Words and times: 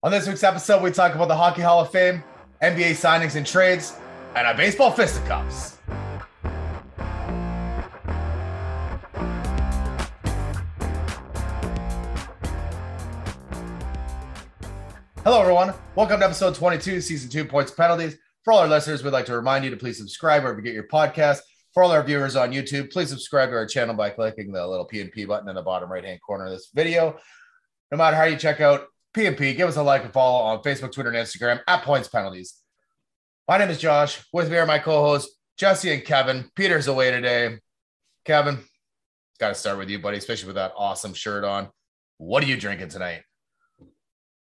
On 0.00 0.12
this 0.12 0.28
week's 0.28 0.44
episode, 0.44 0.80
we 0.80 0.92
talk 0.92 1.16
about 1.16 1.26
the 1.26 1.34
Hockey 1.34 1.60
Hall 1.60 1.80
of 1.80 1.90
Fame, 1.90 2.22
NBA 2.62 2.90
signings 2.90 3.34
and 3.34 3.44
trades, 3.44 3.96
and 4.36 4.46
our 4.46 4.54
baseball 4.54 4.92
fisticuffs. 4.92 5.78
Hello, 15.24 15.40
everyone. 15.40 15.74
Welcome 15.96 16.20
to 16.20 16.26
episode 16.26 16.54
22, 16.54 17.00
season 17.00 17.28
two, 17.28 17.44
points 17.44 17.72
penalties. 17.72 18.16
For 18.44 18.52
all 18.52 18.60
our 18.60 18.68
listeners, 18.68 19.02
we'd 19.02 19.10
like 19.10 19.26
to 19.26 19.34
remind 19.34 19.64
you 19.64 19.70
to 19.72 19.76
please 19.76 19.98
subscribe 19.98 20.44
wherever 20.44 20.60
you 20.60 20.64
get 20.64 20.74
your 20.74 20.86
podcast. 20.86 21.40
For 21.74 21.82
all 21.82 21.90
our 21.90 22.04
viewers 22.04 22.36
on 22.36 22.52
YouTube, 22.52 22.92
please 22.92 23.08
subscribe 23.08 23.48
to 23.48 23.56
our 23.56 23.66
channel 23.66 23.96
by 23.96 24.10
clicking 24.10 24.52
the 24.52 24.64
little 24.64 24.84
P&P 24.84 25.24
button 25.24 25.48
in 25.48 25.56
the 25.56 25.62
bottom 25.62 25.90
right-hand 25.90 26.20
corner 26.24 26.44
of 26.44 26.52
this 26.52 26.70
video. 26.72 27.18
No 27.90 27.98
matter 27.98 28.16
how 28.16 28.22
you 28.26 28.36
check 28.36 28.60
out 28.60 28.84
P&P, 29.14 29.54
give 29.54 29.68
us 29.68 29.76
a 29.76 29.82
like 29.82 30.04
and 30.04 30.12
follow 30.12 30.44
on 30.44 30.62
Facebook, 30.62 30.92
Twitter, 30.92 31.10
and 31.10 31.18
Instagram 31.18 31.60
at 31.66 31.82
Points 31.82 32.08
Penalties. 32.08 32.62
My 33.48 33.58
name 33.58 33.70
is 33.70 33.78
Josh. 33.78 34.22
With 34.32 34.50
me 34.50 34.58
are 34.58 34.66
my 34.66 34.78
co-hosts, 34.78 35.34
Jesse 35.56 35.92
and 35.92 36.04
Kevin. 36.04 36.50
Peter's 36.54 36.86
away 36.86 37.10
today. 37.10 37.58
Kevin, 38.24 38.58
got 39.38 39.48
to 39.48 39.54
start 39.54 39.78
with 39.78 39.88
you, 39.88 39.98
buddy, 39.98 40.18
especially 40.18 40.48
with 40.48 40.56
that 40.56 40.72
awesome 40.76 41.14
shirt 41.14 41.44
on. 41.44 41.68
What 42.18 42.42
are 42.44 42.46
you 42.46 42.56
drinking 42.56 42.88
tonight? 42.88 43.22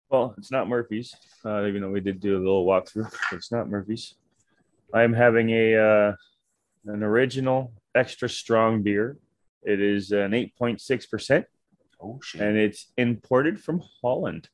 Well, 0.09 0.35
it's 0.37 0.51
not 0.51 0.69
Murphy's, 0.69 1.15
uh, 1.43 1.65
even 1.65 1.81
though 1.81 1.89
we 1.89 1.99
did 1.99 2.19
do 2.19 2.37
a 2.37 2.39
little 2.39 2.67
walkthrough. 2.67 3.11
It's 3.31 3.51
not 3.51 3.67
Murphy's. 3.67 4.13
I'm 4.93 5.11
having 5.11 5.49
a 5.49 5.75
uh, 5.75 6.15
an 6.85 7.01
original 7.01 7.73
extra 7.95 8.29
strong 8.29 8.83
beer. 8.83 9.17
It 9.63 9.81
is 9.81 10.11
an 10.11 10.31
8.6 10.31 11.09
percent, 11.09 11.45
Oh 12.03 12.19
shit! 12.21 12.41
and 12.41 12.57
it's 12.57 12.91
imported 12.97 13.61
from 13.61 13.81
Holland. 14.01 14.49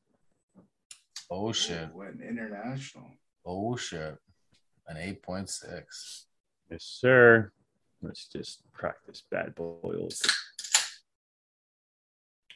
oh 1.32 1.52
shit! 1.52 1.90
What 1.94 2.08
an 2.08 2.22
international. 2.28 3.12
Oh 3.46 3.76
shit! 3.76 4.16
An 4.88 4.98
eight 4.98 5.24
point 5.24 5.50
six. 5.50 6.26
Yes, 6.70 6.84
sir. 6.84 7.52
Let's 8.02 8.28
just 8.28 8.62
practice 8.72 9.24
bad 9.30 9.56
boy 9.56 9.80
open. 9.84 10.10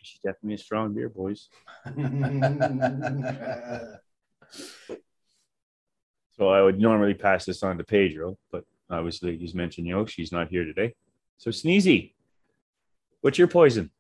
She's 0.02 0.20
definitely 0.24 0.56
a 0.56 0.58
strong 0.58 0.94
beer, 0.94 1.10
boys. 1.10 1.50
So 6.36 6.50
I 6.50 6.64
would 6.64 6.80
normally 6.80 7.14
pass 7.14 7.46
this 7.46 7.62
on 7.62 7.78
to 7.78 7.84
Pedro, 7.84 8.38
but 8.52 8.64
obviously 8.90 9.38
he's 9.38 9.54
mentioned 9.54 9.86
Yo, 9.88 10.06
she's 10.06 10.32
not 10.32 10.50
here 10.50 10.66
today. 10.66 10.96
So 11.38 11.52
Sneezy, 11.52 12.14
what's 13.22 13.38
your 13.38 13.48
poison? 13.48 13.92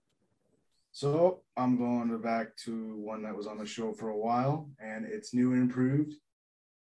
So 0.93 1.41
I'm 1.57 1.75
going 1.75 2.15
back 2.21 2.55
to 2.65 2.95
one 2.97 3.23
that 3.23 3.35
was 3.35 3.47
on 3.47 3.57
the 3.57 3.65
show 3.65 3.93
for 3.93 4.09
a 4.09 4.17
while, 4.17 4.69
and 4.79 5.05
it's 5.05 5.33
new 5.33 5.53
and 5.53 5.63
improved 5.63 6.13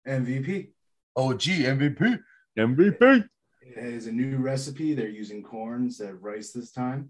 MVP. 0.07 0.69
Oh, 1.17 1.33
gee, 1.33 1.63
MVP. 1.63 2.19
MVP. 2.59 3.25
It 3.63 3.79
is 3.79 4.07
a 4.09 4.13
new 4.13 4.37
recipe. 4.37 4.93
They're 4.93 5.09
using 5.09 5.43
corn 5.43 5.85
instead 5.85 6.11
of 6.11 6.23
rice 6.23 6.53
this 6.53 6.73
time, 6.73 7.09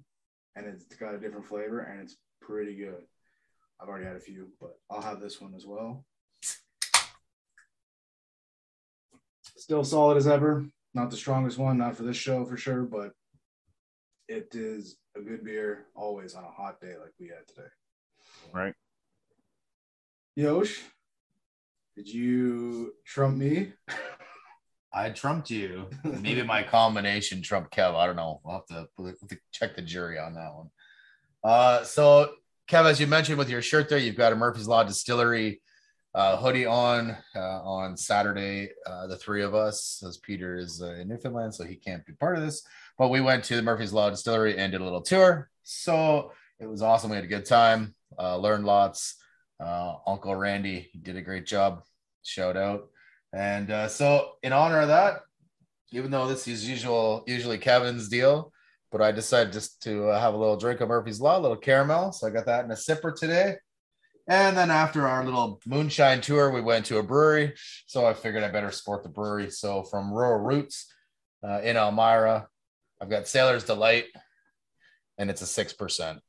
and 0.54 0.64
it's 0.64 0.84
got 0.96 1.16
a 1.16 1.18
different 1.18 1.46
flavor, 1.46 1.80
and 1.80 2.02
it's 2.02 2.16
pretty 2.40 2.76
good. 2.76 3.02
I've 3.80 3.88
already 3.88 4.06
had 4.06 4.16
a 4.16 4.20
few, 4.20 4.50
but 4.60 4.78
I'll 4.88 5.02
have 5.02 5.20
this 5.20 5.40
one 5.40 5.54
as 5.56 5.66
well. 5.66 6.04
Still 9.56 9.82
solid 9.82 10.18
as 10.18 10.28
ever. 10.28 10.64
Not 10.94 11.10
the 11.10 11.16
strongest 11.16 11.58
one, 11.58 11.78
not 11.78 11.96
for 11.96 12.04
this 12.04 12.16
show 12.16 12.44
for 12.44 12.56
sure, 12.56 12.82
but 12.82 13.12
it 14.28 14.54
is 14.54 14.96
a 15.16 15.20
good 15.20 15.44
beer 15.44 15.86
always 15.94 16.34
on 16.34 16.44
a 16.44 16.50
hot 16.50 16.80
day 16.80 16.94
like 17.00 17.12
we 17.18 17.28
had 17.28 17.46
today. 17.48 17.68
Right. 18.52 18.74
Yosh, 20.36 20.80
did 21.96 22.08
you 22.08 22.94
trump 23.04 23.36
me? 23.36 23.72
I 24.94 25.10
trumped 25.10 25.50
you. 25.50 25.88
Maybe 26.04 26.42
my 26.42 26.62
combination 26.62 27.42
trumped 27.42 27.74
Kev. 27.74 27.94
I 27.94 28.06
don't 28.06 28.16
know. 28.16 28.40
We'll 28.44 28.54
have 28.54 28.66
to, 28.66 28.88
we'll 28.96 29.08
have 29.08 29.28
to 29.28 29.38
check 29.50 29.76
the 29.76 29.82
jury 29.82 30.18
on 30.18 30.34
that 30.34 30.54
one. 30.54 30.70
Uh, 31.44 31.84
so, 31.84 32.32
Kev, 32.68 32.84
as 32.84 33.00
you 33.00 33.06
mentioned 33.06 33.38
with 33.38 33.50
your 33.50 33.62
shirt 33.62 33.88
there, 33.88 33.98
you've 33.98 34.16
got 34.16 34.32
a 34.32 34.36
Murphy's 34.36 34.68
Law 34.68 34.84
Distillery 34.84 35.60
uh, 36.14 36.36
hoodie 36.36 36.66
on 36.66 37.16
uh, 37.34 37.62
on 37.62 37.96
Saturday. 37.96 38.70
Uh, 38.86 39.06
the 39.06 39.16
three 39.16 39.42
of 39.42 39.54
us, 39.54 40.02
as 40.06 40.18
Peter 40.18 40.56
is 40.56 40.82
uh, 40.82 40.92
in 40.92 41.08
Newfoundland, 41.08 41.54
so 41.54 41.64
he 41.64 41.76
can't 41.76 42.04
be 42.04 42.12
part 42.12 42.36
of 42.36 42.42
this. 42.44 42.62
But 43.02 43.10
we 43.10 43.20
went 43.20 43.42
to 43.46 43.56
the 43.56 43.62
Murphy's 43.62 43.92
Law 43.92 44.10
Distillery 44.10 44.56
and 44.56 44.70
did 44.70 44.80
a 44.80 44.84
little 44.84 45.02
tour. 45.02 45.50
So 45.64 46.30
it 46.60 46.66
was 46.66 46.82
awesome. 46.82 47.10
We 47.10 47.16
had 47.16 47.24
a 47.24 47.26
good 47.26 47.44
time. 47.44 47.96
Uh, 48.16 48.36
learned 48.36 48.64
lots. 48.64 49.16
Uh, 49.58 49.94
Uncle 50.06 50.36
Randy 50.36 50.88
did 51.02 51.16
a 51.16 51.20
great 51.20 51.44
job. 51.44 51.82
Shout 52.22 52.56
out. 52.56 52.90
And 53.32 53.72
uh, 53.72 53.88
so, 53.88 54.34
in 54.44 54.52
honor 54.52 54.82
of 54.82 54.86
that, 54.86 55.22
even 55.90 56.12
though 56.12 56.28
this 56.28 56.46
is 56.46 56.68
usual, 56.68 57.24
usually 57.26 57.58
Kevin's 57.58 58.08
deal, 58.08 58.52
but 58.92 59.02
I 59.02 59.10
decided 59.10 59.52
just 59.52 59.82
to 59.82 60.10
uh, 60.10 60.20
have 60.20 60.34
a 60.34 60.38
little 60.38 60.56
drink 60.56 60.80
of 60.80 60.88
Murphy's 60.88 61.20
Law, 61.20 61.36
a 61.36 61.40
little 61.40 61.56
caramel. 61.56 62.12
So 62.12 62.28
I 62.28 62.30
got 62.30 62.46
that 62.46 62.64
in 62.64 62.70
a 62.70 62.74
sipper 62.74 63.12
today. 63.12 63.56
And 64.28 64.56
then 64.56 64.70
after 64.70 65.08
our 65.08 65.24
little 65.24 65.60
moonshine 65.66 66.20
tour, 66.20 66.52
we 66.52 66.60
went 66.60 66.86
to 66.86 66.98
a 66.98 67.02
brewery. 67.02 67.54
So 67.86 68.06
I 68.06 68.14
figured 68.14 68.44
I 68.44 68.52
better 68.52 68.70
support 68.70 69.02
the 69.02 69.08
brewery. 69.08 69.50
So 69.50 69.82
from 69.82 70.12
Rural 70.12 70.38
Roots 70.38 70.86
uh, 71.42 71.62
in 71.62 71.76
Elmira, 71.76 72.46
I've 73.02 73.10
got 73.10 73.26
Sailor's 73.26 73.64
Delight, 73.64 74.04
and 75.18 75.28
it's 75.28 75.42
a 75.42 75.46
six 75.46 75.72
percent. 75.72 76.20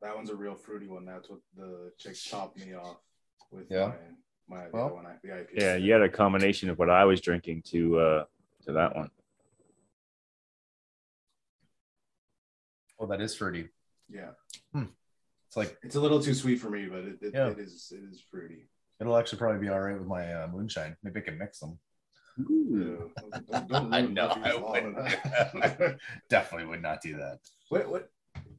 That 0.00 0.16
one's 0.16 0.30
a 0.30 0.34
real 0.34 0.54
fruity 0.54 0.88
one. 0.88 1.04
That's 1.04 1.28
what 1.28 1.40
the 1.54 1.92
chicks 1.98 2.22
chopped 2.22 2.56
me 2.58 2.72
off 2.72 2.96
with 3.50 3.66
Yeah. 3.70 3.92
my, 4.48 4.56
my 4.62 4.68
Well, 4.72 4.94
one 4.94 5.04
I, 5.04 5.16
the 5.22 5.46
Yeah, 5.54 5.76
you 5.76 5.92
had 5.92 6.00
a 6.00 6.08
combination 6.08 6.70
of 6.70 6.78
what 6.78 6.88
I 6.88 7.04
was 7.04 7.20
drinking 7.20 7.62
to 7.66 7.98
uh 7.98 8.24
to 8.64 8.72
that 8.72 8.96
one. 8.96 9.10
Oh, 12.98 13.06
that 13.06 13.20
is 13.20 13.34
fruity. 13.34 13.68
Yeah. 14.08 14.30
It's 14.74 15.56
like 15.56 15.76
It's 15.82 15.96
a 15.96 16.00
little 16.00 16.22
too 16.22 16.32
sweet 16.32 16.60
for 16.60 16.70
me, 16.70 16.86
but 16.86 17.00
it, 17.00 17.18
it, 17.20 17.34
Yeah. 17.34 17.48
it 17.48 17.58
is 17.58 17.92
it 17.94 18.02
is 18.10 18.22
fruity. 18.30 18.68
it'll 19.00 19.18
actually 19.18 19.38
probably 19.38 19.60
be 19.60 19.68
all 19.68 19.80
right 19.80 19.98
with 19.98 20.06
my 20.08 20.32
uh, 20.32 20.48
moonshine. 20.48 20.96
Maybe 21.02 21.20
I 21.20 21.24
can 21.24 21.36
mix 21.36 21.58
them. 21.58 21.78
Ew. 22.38 23.10
Don't- 23.50 23.68
don't 23.68 23.94
I 23.98 24.00
know. 24.02 24.28
I 24.28 24.54
would 24.56 24.94
with 24.96 25.96
definitely 26.28 26.66
would 26.68 26.82
not 26.82 27.00
do 27.02 27.16
that. 27.16 27.38
what 27.68 27.88
what 27.90 28.08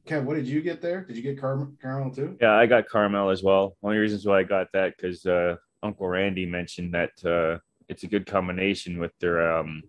Kev, 0.06 0.24
what 0.24 0.34
did 0.34 0.46
you 0.46 0.60
get 0.62 0.82
there? 0.82 1.04
Did 1.04 1.16
you 1.16 1.22
get 1.22 1.40
car- 1.40 1.68
caramel 1.80 2.12
too? 2.12 2.36
Yeah, 2.40 2.54
I 2.54 2.66
got 2.66 2.90
caramel 2.90 3.30
as 3.30 3.42
well. 3.42 3.76
Only 3.82 3.98
reasons 3.98 4.26
why 4.26 4.40
I 4.40 4.42
got 4.42 4.66
that 4.72 4.94
because 4.96 5.24
uh, 5.24 5.56
Uncle 5.82 6.08
Randy 6.08 6.44
mentioned 6.44 6.92
that 6.94 7.10
uh, 7.24 7.58
it's 7.88 8.02
a 8.02 8.06
good 8.08 8.26
combination 8.26 8.98
with 8.98 9.12
their 9.20 9.56
um 9.58 9.82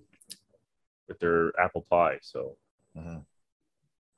with 1.08 1.20
their 1.20 1.52
apple 1.60 1.86
pie. 1.90 2.20
So 2.22 2.58
Mhm. 2.98 3.26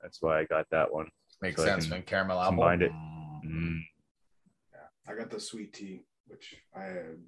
that's 0.02 0.20
why 0.22 0.38
I 0.40 0.44
got 0.44 0.66
that 0.70 0.92
one. 0.92 1.08
Makes 1.42 1.56
So 1.62 1.64
sense. 1.66 1.84
can 1.86 1.90
Man, 1.90 2.02
caramel 2.02 2.40
apple. 2.40 2.50
combine 2.52 2.82
it. 2.82 2.92
Mm. 2.92 3.40
Mm. 3.44 3.78
Yeah. 4.72 5.12
I 5.12 5.14
got 5.18 5.30
the 5.30 5.40
sweet 5.40 5.72
tea, 5.72 6.04
which 6.26 6.56
I 6.74 6.82
had 6.84 7.18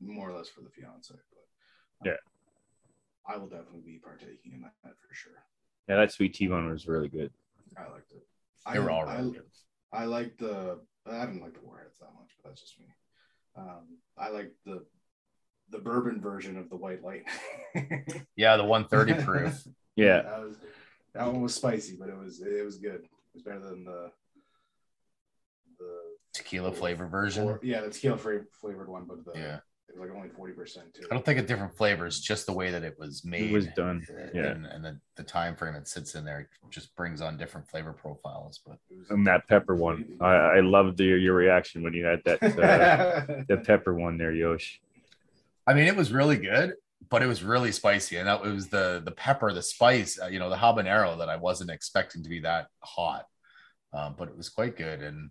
more 0.00 0.30
or 0.30 0.36
less 0.36 0.48
for 0.48 0.60
the 0.60 0.70
fiance, 0.70 1.14
but 2.00 2.08
Yeah. 2.08 2.16
I 3.26 3.36
will 3.36 3.48
definitely 3.48 3.82
be 3.82 3.98
partaking 3.98 4.52
in 4.54 4.60
that 4.62 4.72
for 4.82 5.14
sure. 5.14 5.32
Yeah, 5.88 5.96
that 5.96 6.12
sweet 6.12 6.34
tea 6.34 6.48
one 6.48 6.70
was 6.70 6.86
really 6.86 7.08
good. 7.08 7.32
I 7.76 7.90
liked 7.90 8.12
it. 8.12 8.26
They 8.72 8.78
were 8.78 8.90
all 8.90 9.06
I, 9.08 9.18
really 9.18 9.32
good. 9.32 9.44
I 9.92 10.04
like 10.04 10.36
the. 10.38 10.80
I 11.06 11.24
didn't 11.24 11.40
like 11.40 11.54
the 11.54 11.64
warheads 11.64 11.98
that 12.00 12.12
much, 12.14 12.30
but 12.42 12.50
that's 12.50 12.60
just 12.60 12.78
me. 12.78 12.86
Um, 13.56 13.98
I 14.16 14.28
like 14.28 14.52
the 14.64 14.84
the 15.70 15.78
bourbon 15.78 16.20
version 16.20 16.56
of 16.58 16.68
the 16.70 16.76
white 16.76 17.02
light. 17.02 17.24
Yeah, 18.36 18.56
the 18.56 18.64
130 18.64 19.24
proof. 19.24 19.64
Yeah, 19.96 20.22
that 20.22 20.40
was 20.40 20.56
that 21.12 21.26
one 21.26 21.42
was 21.42 21.54
spicy, 21.56 21.96
but 21.98 22.08
it 22.08 22.16
was 22.16 22.40
it 22.40 22.64
was 22.64 22.78
good. 22.78 23.02
It 23.02 23.34
was 23.34 23.42
better 23.42 23.58
than 23.58 23.84
the 23.84 24.12
the 25.78 25.98
Tequila 26.32 26.72
flavor 26.72 27.06
version. 27.06 27.48
or, 27.48 27.60
yeah 27.64 27.80
the 27.80 27.90
tequila 27.90 28.16
flavored 28.60 28.88
one, 28.88 29.06
but 29.06 29.24
the 29.24 29.38
Yeah. 29.38 29.58
It 29.88 29.98
was 29.98 30.08
like 30.08 30.16
only 30.16 30.28
forty 30.28 30.52
percent 30.52 30.94
too. 30.94 31.02
I 31.10 31.14
don't 31.14 31.24
think 31.24 31.38
of 31.38 31.46
different 31.46 31.76
flavors, 31.76 32.20
just 32.20 32.46
the 32.46 32.52
way 32.52 32.70
that 32.70 32.82
it 32.82 32.96
was 32.98 33.24
made. 33.24 33.50
it 33.50 33.52
was 33.52 33.66
done. 33.68 34.06
Yeah. 34.34 34.46
And, 34.46 34.66
and 34.66 34.84
the, 34.84 35.00
the 35.16 35.22
time 35.22 35.56
frame 35.56 35.74
it 35.74 35.88
sits 35.88 36.14
in 36.14 36.24
there 36.24 36.48
just 36.70 36.94
brings 36.94 37.20
on 37.20 37.36
different 37.36 37.68
flavor 37.68 37.92
profiles. 37.92 38.60
But 38.66 38.78
And 39.10 39.26
that 39.26 39.48
pepper 39.48 39.74
one, 39.74 40.04
I, 40.20 40.34
I 40.34 40.60
loved 40.60 41.00
your 41.00 41.18
your 41.18 41.34
reaction 41.34 41.82
when 41.82 41.94
you 41.94 42.04
had 42.04 42.20
that 42.24 42.42
uh, 42.42 43.42
the 43.48 43.58
pepper 43.58 43.94
one 43.94 44.18
there, 44.18 44.32
Yosh. 44.32 44.80
I 45.66 45.74
mean, 45.74 45.86
it 45.86 45.96
was 45.96 46.12
really 46.12 46.36
good, 46.36 46.74
but 47.10 47.22
it 47.22 47.26
was 47.26 47.42
really 47.42 47.72
spicy. 47.72 48.16
And 48.16 48.28
that 48.28 48.44
it 48.44 48.52
was 48.52 48.68
the 48.68 49.02
the 49.04 49.12
pepper, 49.12 49.52
the 49.52 49.62
spice, 49.62 50.18
uh, 50.22 50.26
you 50.26 50.38
know, 50.38 50.50
the 50.50 50.56
habanero 50.56 51.18
that 51.18 51.28
I 51.28 51.36
wasn't 51.36 51.70
expecting 51.70 52.22
to 52.22 52.28
be 52.28 52.40
that 52.40 52.68
hot. 52.82 53.24
Um, 53.92 54.14
but 54.18 54.28
it 54.28 54.36
was 54.36 54.50
quite 54.50 54.76
good. 54.76 55.02
And 55.02 55.30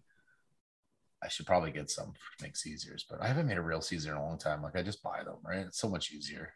I 1.23 1.27
should 1.29 1.45
probably 1.47 1.71
get 1.71 1.89
some 1.89 2.13
to 2.13 2.43
make 2.43 2.55
Caesars, 2.55 3.05
but 3.09 3.21
I 3.21 3.27
haven't 3.27 3.47
made 3.47 3.57
a 3.57 3.61
real 3.61 3.81
Caesar 3.81 4.11
in 4.11 4.17
a 4.17 4.23
long 4.25 4.37
time. 4.37 4.61
Like 4.61 4.75
I 4.75 4.83
just 4.83 5.01
buy 5.01 5.23
them, 5.23 5.37
right? 5.43 5.65
It's 5.65 5.79
so 5.79 5.89
much 5.89 6.11
easier. 6.11 6.53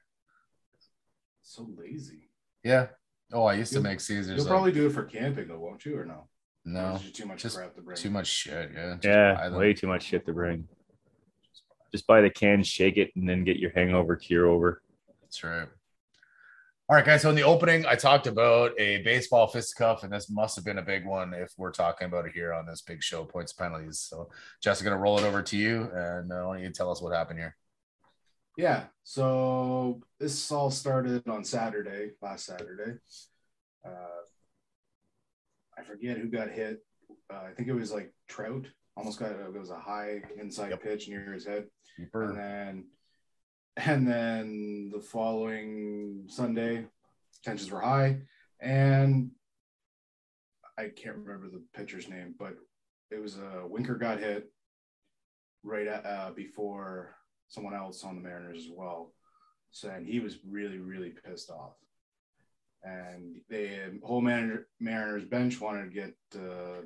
so 1.42 1.68
lazy. 1.76 2.30
Yeah. 2.64 2.88
Oh, 3.34 3.46
I 3.46 3.56
used 3.56 3.72
to 3.72 3.78
You'll- 3.80 3.84
make 3.84 4.00
Caesars. 4.00 4.28
You'll 4.36 4.46
like- 4.46 4.48
probably 4.52 4.72
do 4.72 4.86
it 4.86 4.92
for 4.92 5.04
camping 5.04 5.48
though, 5.48 5.60
won't 5.60 5.84
you? 5.86 5.98
Or 5.98 6.06
no? 6.06 6.28
No, 6.64 6.94
is 6.96 7.08
it 7.08 7.16
too 7.16 7.26
much 7.26 7.42
just 7.42 7.58
crap 7.58 7.74
to 7.76 7.82
bring. 7.82 7.98
too 7.98 8.12
much 8.12 8.28
shit. 8.28 8.72
Yeah. 8.74 8.94
Just 8.94 9.06
Yeah, 9.06 9.50
way 9.58 9.74
too 9.74 9.88
much 9.88 10.04
shit 10.04 10.26
to 10.28 10.34
bring. 10.34 10.68
Just 11.92 12.06
buy 12.06 12.22
the 12.22 12.30
can, 12.30 12.64
shake 12.64 12.98
it, 12.98 13.12
and 13.16 13.28
then 13.28 13.44
get 13.44 13.58
your 13.58 13.72
hangover 13.72 14.16
cure 14.16 14.46
over. 14.46 14.84
That's 15.22 15.44
right. 15.44 15.68
All 16.90 16.98
right, 16.98 17.06
guys. 17.06 17.22
So 17.22 17.30
in 17.30 17.36
the 17.36 17.44
opening, 17.44 17.86
I 17.86 17.96
talked 17.96 18.28
about 18.28 18.78
a 18.78 19.02
baseball 19.04 19.48
fisticuff, 19.48 20.04
and 20.04 20.12
this 20.12 20.30
must 20.30 20.58
have 20.58 20.66
been 20.66 20.80
a 20.80 20.82
big 20.84 21.06
one 21.06 21.34
if 21.34 21.54
we're 21.58 21.72
talking 21.72 22.06
about 22.06 22.26
it 22.26 22.34
here 22.34 22.54
on 22.54 22.66
this 22.66 22.82
big 22.82 23.02
show, 23.02 23.24
points 23.24 23.54
penalties. 23.54 24.00
So, 24.00 24.30
Jess, 24.62 24.82
I'm 24.82 24.86
going 24.86 24.98
to 24.98 25.02
roll 25.02 25.18
it 25.18 25.24
over 25.24 25.42
to 25.42 25.58
you, 25.58 25.90
and 25.94 26.32
uh, 26.32 26.44
why 26.44 26.56
don't 26.56 26.64
you 26.64 26.70
tell 26.72 26.92
us 26.92 27.02
what 27.02 27.14
happened 27.16 27.40
here? 27.40 27.56
Yeah. 28.58 28.84
So 29.04 30.02
this 30.20 30.52
all 30.52 30.70
started 30.70 31.26
on 31.30 31.46
Saturday, 31.46 32.12
last 32.22 32.46
Saturday. 32.46 32.98
Uh, 33.86 34.26
I 35.78 35.84
forget 35.84 36.18
who 36.18 36.28
got 36.28 36.50
hit. 36.52 36.84
Uh, 37.34 37.44
I 37.50 37.54
think 37.56 37.70
it 37.70 37.74
was 37.74 37.94
like 37.94 38.14
Trout. 38.28 38.66
Almost 38.98 39.20
got 39.20 39.32
it 39.32 39.58
was 39.58 39.70
a 39.70 39.80
high 39.80 40.22
inside 40.38 40.72
Yep. 40.72 40.84
pitch 40.84 41.08
near 41.08 41.32
his 41.32 41.46
head, 41.46 41.68
and 42.14 42.38
then 42.38 42.86
and 43.78 44.08
then 44.08 44.90
the 44.94 45.00
following 45.00 46.24
Sunday, 46.28 46.86
tensions 47.44 47.72
were 47.72 47.82
high, 47.82 48.20
and 48.60 49.32
I 50.78 50.90
can't 50.90 51.18
remember 51.18 51.48
the 51.48 51.64
pitcher's 51.74 52.10
name, 52.10 52.36
but 52.38 52.56
it 53.10 53.22
was 53.22 53.38
a 53.38 53.64
uh, 53.64 53.68
Winker 53.68 53.96
got 53.96 54.20
hit 54.20 54.52
right 55.64 55.88
at, 55.88 56.06
uh, 56.06 56.32
before 56.36 57.16
someone 57.48 57.74
else 57.74 58.04
on 58.04 58.16
the 58.16 58.22
Mariners 58.22 58.66
as 58.66 58.72
well. 58.74 59.14
And 59.84 60.06
he 60.06 60.20
was 60.20 60.38
really 60.46 60.80
really 60.80 61.14
pissed 61.26 61.50
off, 61.50 61.76
and 62.84 63.38
the 63.50 64.00
whole 64.04 64.22
manager, 64.22 64.68
Mariners 64.82 65.24
bench 65.24 65.62
wanted 65.62 65.86
to 65.86 65.92
get 65.92 66.16
uh, 66.36 66.82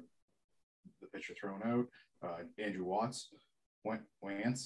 the 1.02 1.08
pitcher 1.12 1.34
thrown 1.34 1.62
out. 1.66 1.88
Uh, 2.24 2.44
Andrew 2.64 2.86
Wantz, 2.86 3.26
went. 3.84 4.60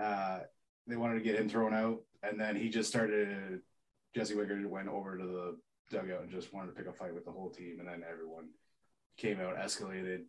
Uh, 0.00 0.40
they 0.86 0.96
wanted 0.96 1.14
to 1.14 1.20
get 1.20 1.36
him 1.36 1.48
thrown 1.48 1.74
out, 1.74 2.00
and 2.22 2.40
then 2.40 2.56
he 2.56 2.68
just 2.68 2.88
started. 2.88 3.60
Jesse 4.14 4.34
Winker 4.34 4.60
went 4.68 4.88
over 4.88 5.16
to 5.16 5.24
the 5.24 5.56
dugout 5.90 6.22
and 6.22 6.30
just 6.30 6.52
wanted 6.52 6.68
to 6.68 6.72
pick 6.74 6.86
a 6.86 6.92
fight 6.92 7.14
with 7.14 7.24
the 7.24 7.30
whole 7.30 7.50
team, 7.50 7.76
and 7.78 7.88
then 7.88 8.02
everyone 8.10 8.48
came 9.16 9.40
out, 9.40 9.56
escalated. 9.56 10.22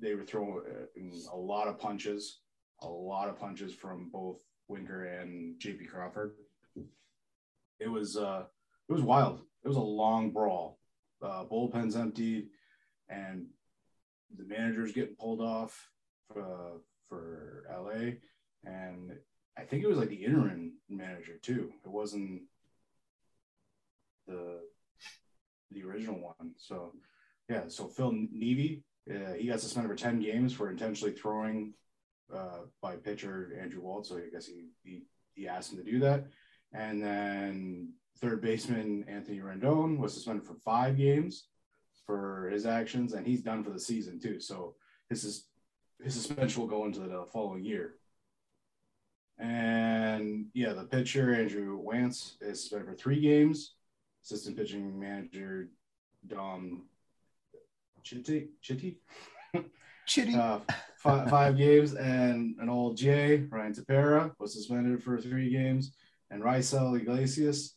They 0.00 0.14
were 0.14 0.24
throwing 0.24 0.62
uh, 0.66 1.32
a 1.32 1.36
lot 1.36 1.68
of 1.68 1.78
punches, 1.78 2.40
a 2.82 2.88
lot 2.88 3.28
of 3.28 3.38
punches 3.38 3.72
from 3.72 4.10
both 4.12 4.38
Winker 4.68 5.04
and 5.04 5.58
JP 5.60 5.88
Crawford. 5.88 6.32
It 7.80 7.88
was 7.88 8.16
uh, 8.16 8.44
it 8.88 8.92
was 8.92 9.02
wild. 9.02 9.40
It 9.64 9.68
was 9.68 9.76
a 9.76 9.80
long 9.80 10.30
brawl. 10.30 10.78
Uh, 11.22 11.44
bullpens 11.44 11.96
emptied, 11.96 12.48
and 13.08 13.46
the 14.36 14.44
managers 14.44 14.92
getting 14.92 15.16
pulled 15.16 15.40
off 15.40 15.90
uh, 16.36 16.78
for 17.08 17.64
LA, 17.70 18.12
and 18.66 19.12
I 19.56 19.62
think 19.62 19.82
it 19.82 19.88
was 19.88 19.98
like 19.98 20.08
the 20.08 20.24
interim 20.24 20.74
manager 20.88 21.38
too. 21.40 21.72
It 21.84 21.90
wasn't 21.90 22.42
the 24.26 24.60
the 25.70 25.84
original 25.84 26.20
one. 26.20 26.52
So 26.56 26.92
yeah, 27.48 27.64
so 27.68 27.86
Phil 27.86 28.12
Nevin, 28.32 28.82
uh, 29.10 29.34
he 29.34 29.48
got 29.48 29.60
suspended 29.60 29.90
for 29.90 29.96
ten 29.96 30.20
games 30.20 30.52
for 30.52 30.70
intentionally 30.70 31.14
throwing 31.14 31.74
uh, 32.34 32.60
by 32.80 32.96
pitcher 32.96 33.56
Andrew 33.60 33.82
Wantz. 33.82 34.06
So 34.06 34.16
I 34.16 34.30
guess 34.32 34.46
he, 34.46 34.68
he 34.82 35.02
he 35.34 35.48
asked 35.48 35.72
him 35.72 35.78
to 35.78 35.90
do 35.90 35.98
that, 36.00 36.26
and 36.72 37.02
then 37.02 37.92
third 38.18 38.40
baseman 38.40 39.04
Anthony 39.08 39.38
Rendon 39.38 39.98
was 39.98 40.14
suspended 40.14 40.46
for 40.46 40.54
five 40.64 40.96
games 40.96 41.48
for 42.06 42.50
his 42.52 42.66
actions, 42.66 43.12
and 43.12 43.26
he's 43.26 43.42
done 43.42 43.62
for 43.62 43.70
the 43.70 43.80
season 43.80 44.18
too. 44.18 44.40
So 44.40 44.74
his 45.08 45.46
his 46.02 46.14
suspension 46.14 46.60
will 46.60 46.68
go 46.68 46.84
into 46.84 47.00
the 47.00 47.24
following 47.32 47.64
year. 47.64 47.94
And 49.38 50.46
yeah, 50.54 50.72
the 50.72 50.84
pitcher 50.84 51.34
Andrew 51.34 51.82
Wantz 51.82 52.34
is 52.40 52.60
suspended 52.60 52.88
for 52.88 52.94
three 52.94 53.20
games. 53.20 53.74
Assistant 54.24 54.56
pitching 54.56 54.98
manager 54.98 55.68
Dom 56.26 56.84
Chitty 58.02 58.48
Chitty 58.62 58.98
Chitty. 60.06 60.34
uh, 60.34 60.60
five, 60.98 61.28
five 61.30 61.56
games, 61.56 61.94
and 61.94 62.56
an 62.60 62.68
old 62.68 62.96
J 62.96 63.44
Ryan 63.50 63.74
Tepera 63.74 64.32
was 64.38 64.54
suspended 64.54 65.02
for 65.02 65.20
three 65.20 65.50
games, 65.50 65.92
and 66.30 66.42
Raisel 66.42 66.98
Iglesias 66.98 67.76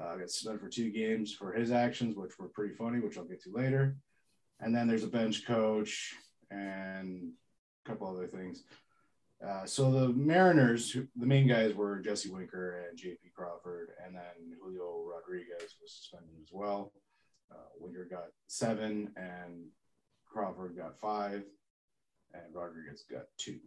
uh, 0.00 0.16
got 0.16 0.30
suspended 0.30 0.60
for 0.60 0.68
two 0.68 0.90
games 0.90 1.32
for 1.32 1.52
his 1.52 1.70
actions, 1.70 2.16
which 2.16 2.38
were 2.38 2.48
pretty 2.48 2.74
funny, 2.74 3.00
which 3.00 3.18
I'll 3.18 3.24
get 3.24 3.42
to 3.42 3.52
later. 3.52 3.96
And 4.60 4.74
then 4.74 4.88
there's 4.88 5.04
a 5.04 5.08
bench 5.08 5.46
coach 5.46 6.14
and 6.50 7.32
a 7.84 7.88
couple 7.88 8.08
other 8.08 8.26
things. 8.26 8.62
Uh, 9.44 9.66
so 9.66 9.90
the 9.90 10.08
Mariners, 10.08 10.96
the 11.14 11.26
main 11.26 11.46
guys 11.46 11.74
were 11.74 12.00
Jesse 12.00 12.30
Winker 12.30 12.86
and 12.88 12.98
JP 12.98 13.32
Crawford, 13.34 13.90
and 14.04 14.14
then 14.14 14.56
Julio 14.60 15.04
Rodriguez 15.04 15.76
was 15.80 15.92
suspended 15.92 16.34
as 16.42 16.48
well. 16.52 16.92
Uh, 17.50 17.68
Winker 17.78 18.06
got 18.10 18.28
seven, 18.46 19.12
and 19.16 19.66
Crawford 20.24 20.76
got 20.76 20.98
five, 20.98 21.42
and 22.32 22.54
Rodriguez 22.54 23.04
got 23.10 23.24
two. 23.36 23.60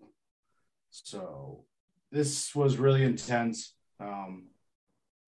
So 0.90 1.66
this 2.12 2.56
was 2.56 2.78
really 2.78 3.04
intense. 3.04 3.76
Um, 4.00 4.48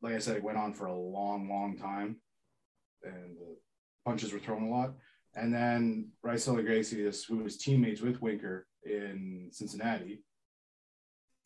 like 0.02 0.16
I 0.16 0.20
said, 0.20 0.38
it 0.38 0.44
went 0.44 0.58
on 0.58 0.74
for 0.74 0.88
a 0.88 0.96
long, 0.96 1.50
long 1.50 1.78
time, 1.78 2.18
and 3.04 3.38
the 3.38 3.58
punches 4.06 4.34
were 4.34 4.40
thrown 4.40 4.64
a 4.64 4.70
lot. 4.70 4.94
And 5.36 5.54
then 5.54 6.10
Raisel 6.26 6.60
Iglesias, 6.60 7.24
who 7.24 7.38
was 7.38 7.58
teammates 7.58 8.02
with 8.02 8.22
Winker 8.22 8.68
in 8.84 9.50
Cincinnati, 9.52 10.24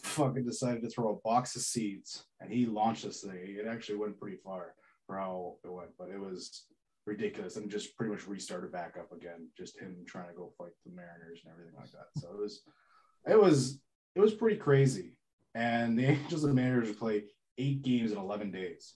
fucking 0.06 0.46
decided 0.46 0.82
to 0.84 0.90
throw 0.90 1.10
a 1.10 1.28
box 1.28 1.56
of 1.56 1.62
seeds, 1.62 2.26
and 2.40 2.52
he 2.52 2.66
launched 2.66 3.04
this 3.04 3.22
thing. 3.22 3.40
It 3.42 3.68
actually 3.68 3.98
went 3.98 4.20
pretty 4.20 4.38
far 4.38 4.74
for 5.06 5.18
how 5.18 5.56
it 5.64 5.72
went, 5.72 5.90
but 5.98 6.10
it 6.10 6.20
was 6.20 6.66
ridiculous 7.06 7.56
and 7.58 7.70
just 7.70 7.96
pretty 7.96 8.12
much 8.12 8.28
restarted 8.28 8.72
back 8.72 8.96
up 9.00 9.12
again. 9.12 9.48
Just 9.58 9.80
him 9.80 9.98
trying 10.08 10.30
to 10.30 10.36
go 10.36 10.52
fight 10.58 10.72
the 10.86 10.92
Mariners 10.92 11.42
and 11.44 11.52
everything 11.52 11.76
like 11.78 11.92
that. 11.92 12.20
So 12.20 12.30
it 12.30 12.40
was, 12.40 12.62
it 13.28 13.40
was, 13.40 13.80
it 14.16 14.20
was 14.20 14.34
pretty 14.34 14.58
crazy. 14.58 15.18
And 15.54 15.98
the 15.98 16.06
Angels 16.12 16.44
and 16.44 16.56
Mariners 16.56 16.96
play 16.96 17.26
eight 17.58 17.84
games 17.84 18.12
in 18.12 18.18
11 18.18 18.52
days. 18.52 18.96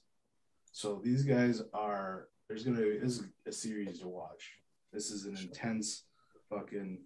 So 0.72 1.02
these 1.04 1.24
guys 1.24 1.62
are, 1.74 2.28
there's 2.48 2.64
going 2.64 2.78
to 2.78 2.84
be, 2.84 2.98
this 2.98 3.20
is 3.20 3.24
a 3.48 3.52
series 3.52 4.00
to 4.00 4.08
watch. 4.08 4.54
This 4.92 5.12
is 5.12 5.26
an 5.26 5.38
intense 5.38 6.06
fucking 6.50 7.00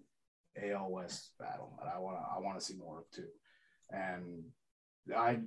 AL 0.62 0.90
West 0.90 1.32
battle. 1.38 1.78
And 1.80 1.90
I 1.90 1.98
want 1.98 2.16
to, 2.16 2.22
I 2.34 2.40
want 2.40 2.58
to 2.58 2.64
see 2.64 2.76
more 2.76 2.98
of 2.98 3.10
too. 3.10 3.28
And 3.90 4.44
I, 5.14 5.40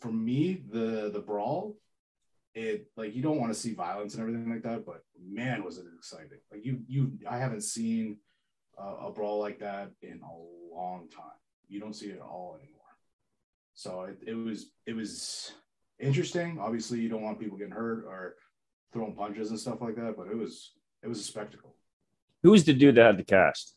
for 0.00 0.12
me, 0.12 0.62
the, 0.70 1.10
the 1.12 1.20
brawl, 1.20 1.76
it 2.54 2.86
like 2.96 3.14
you 3.14 3.22
don't 3.22 3.38
want 3.38 3.52
to 3.52 3.58
see 3.58 3.74
violence 3.74 4.14
and 4.14 4.22
everything 4.22 4.50
like 4.50 4.62
that, 4.62 4.86
but 4.86 5.04
man, 5.22 5.62
was 5.62 5.76
it 5.76 5.84
exciting! 5.94 6.38
Like 6.50 6.64
you, 6.64 6.80
you, 6.88 7.12
I 7.28 7.36
haven't 7.36 7.62
seen 7.62 8.16
a, 8.78 9.08
a 9.08 9.12
brawl 9.12 9.38
like 9.38 9.58
that 9.58 9.90
in 10.00 10.20
a 10.22 10.74
long 10.74 11.08
time. 11.14 11.38
You 11.68 11.80
don't 11.80 11.94
see 11.94 12.06
it 12.06 12.16
at 12.16 12.22
all 12.22 12.56
anymore. 12.58 12.76
So 13.74 14.02
it, 14.02 14.18
it 14.26 14.34
was, 14.34 14.70
it 14.86 14.96
was 14.96 15.52
interesting. 15.98 16.58
Obviously, 16.58 17.00
you 17.00 17.10
don't 17.10 17.22
want 17.22 17.38
people 17.38 17.58
getting 17.58 17.74
hurt 17.74 18.04
or 18.06 18.36
throwing 18.92 19.14
punches 19.14 19.50
and 19.50 19.60
stuff 19.60 19.82
like 19.82 19.96
that, 19.96 20.16
but 20.16 20.28
it 20.28 20.36
was, 20.36 20.72
it 21.02 21.08
was 21.08 21.20
a 21.20 21.24
spectacle. 21.24 21.74
Who's 22.42 22.64
the 22.64 22.72
dude 22.72 22.94
that 22.94 23.04
had 23.04 23.18
the 23.18 23.24
cast? 23.24 23.74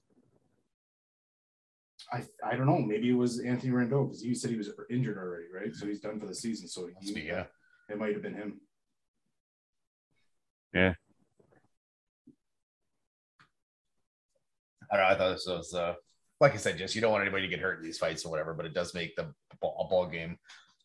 I, 2.11 2.23
I 2.43 2.55
don't 2.55 2.65
know. 2.65 2.79
Maybe 2.79 3.09
it 3.09 3.13
was 3.13 3.39
Anthony 3.39 3.71
Rendon 3.71 4.07
because 4.07 4.21
he 4.21 4.33
said 4.33 4.51
he 4.51 4.57
was 4.57 4.69
injured 4.89 5.17
already, 5.17 5.45
right? 5.53 5.75
So 5.75 5.85
he's 5.85 5.99
done 5.99 6.19
for 6.19 6.25
the 6.25 6.35
season. 6.35 6.67
So 6.67 6.89
he, 6.99 7.13
be, 7.13 7.21
yeah. 7.21 7.45
it 7.89 7.97
might 7.97 8.13
have 8.13 8.21
been 8.21 8.33
him. 8.33 8.59
Yeah. 10.73 10.93
I 14.91 14.97
don't 14.97 15.05
know. 15.05 15.11
I 15.11 15.17
thought 15.17 15.33
this 15.33 15.45
was, 15.47 15.73
uh, 15.73 15.93
like 16.39 16.53
I 16.53 16.57
said, 16.57 16.77
just 16.77 16.95
you 16.95 17.01
don't 17.01 17.11
want 17.11 17.21
anybody 17.21 17.43
to 17.43 17.49
get 17.49 17.59
hurt 17.59 17.77
in 17.77 17.83
these 17.83 17.99
fights 17.99 18.25
or 18.25 18.31
whatever, 18.31 18.53
but 18.53 18.65
it 18.65 18.73
does 18.73 18.93
make 18.93 19.15
the 19.15 19.31
ball, 19.61 19.87
ball 19.89 20.07
game. 20.07 20.37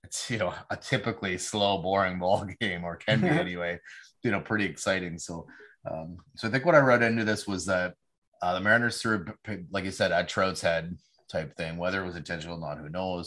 It's 0.02 0.30
you 0.30 0.36
know 0.36 0.52
a 0.68 0.76
typically 0.76 1.38
slow, 1.38 1.78
boring 1.78 2.18
ball 2.20 2.46
game, 2.60 2.84
or 2.84 2.96
can 2.96 3.20
be 3.20 3.28
anyway. 3.28 3.78
You 4.22 4.30
know, 4.30 4.40
pretty 4.40 4.64
exciting. 4.64 5.18
So, 5.18 5.46
um, 5.90 6.18
so 6.36 6.48
I 6.48 6.50
think 6.50 6.66
what 6.66 6.74
I 6.74 6.78
read 6.78 7.02
into 7.02 7.24
this 7.24 7.46
was 7.46 7.64
that 7.66 7.94
uh, 8.42 8.54
the 8.54 8.60
Mariners 8.60 9.00
threw, 9.00 9.24
like 9.70 9.84
you 9.84 9.90
said, 9.90 10.12
at 10.12 10.28
Trout's 10.28 10.60
head 10.60 10.96
type 11.34 11.50
thing. 11.56 11.72
Whether 11.76 12.02
it 12.02 12.06
was 12.06 12.16
intentional 12.16 12.56
or 12.56 12.60
not, 12.66 12.78
who 12.78 12.88
knows? 12.88 13.26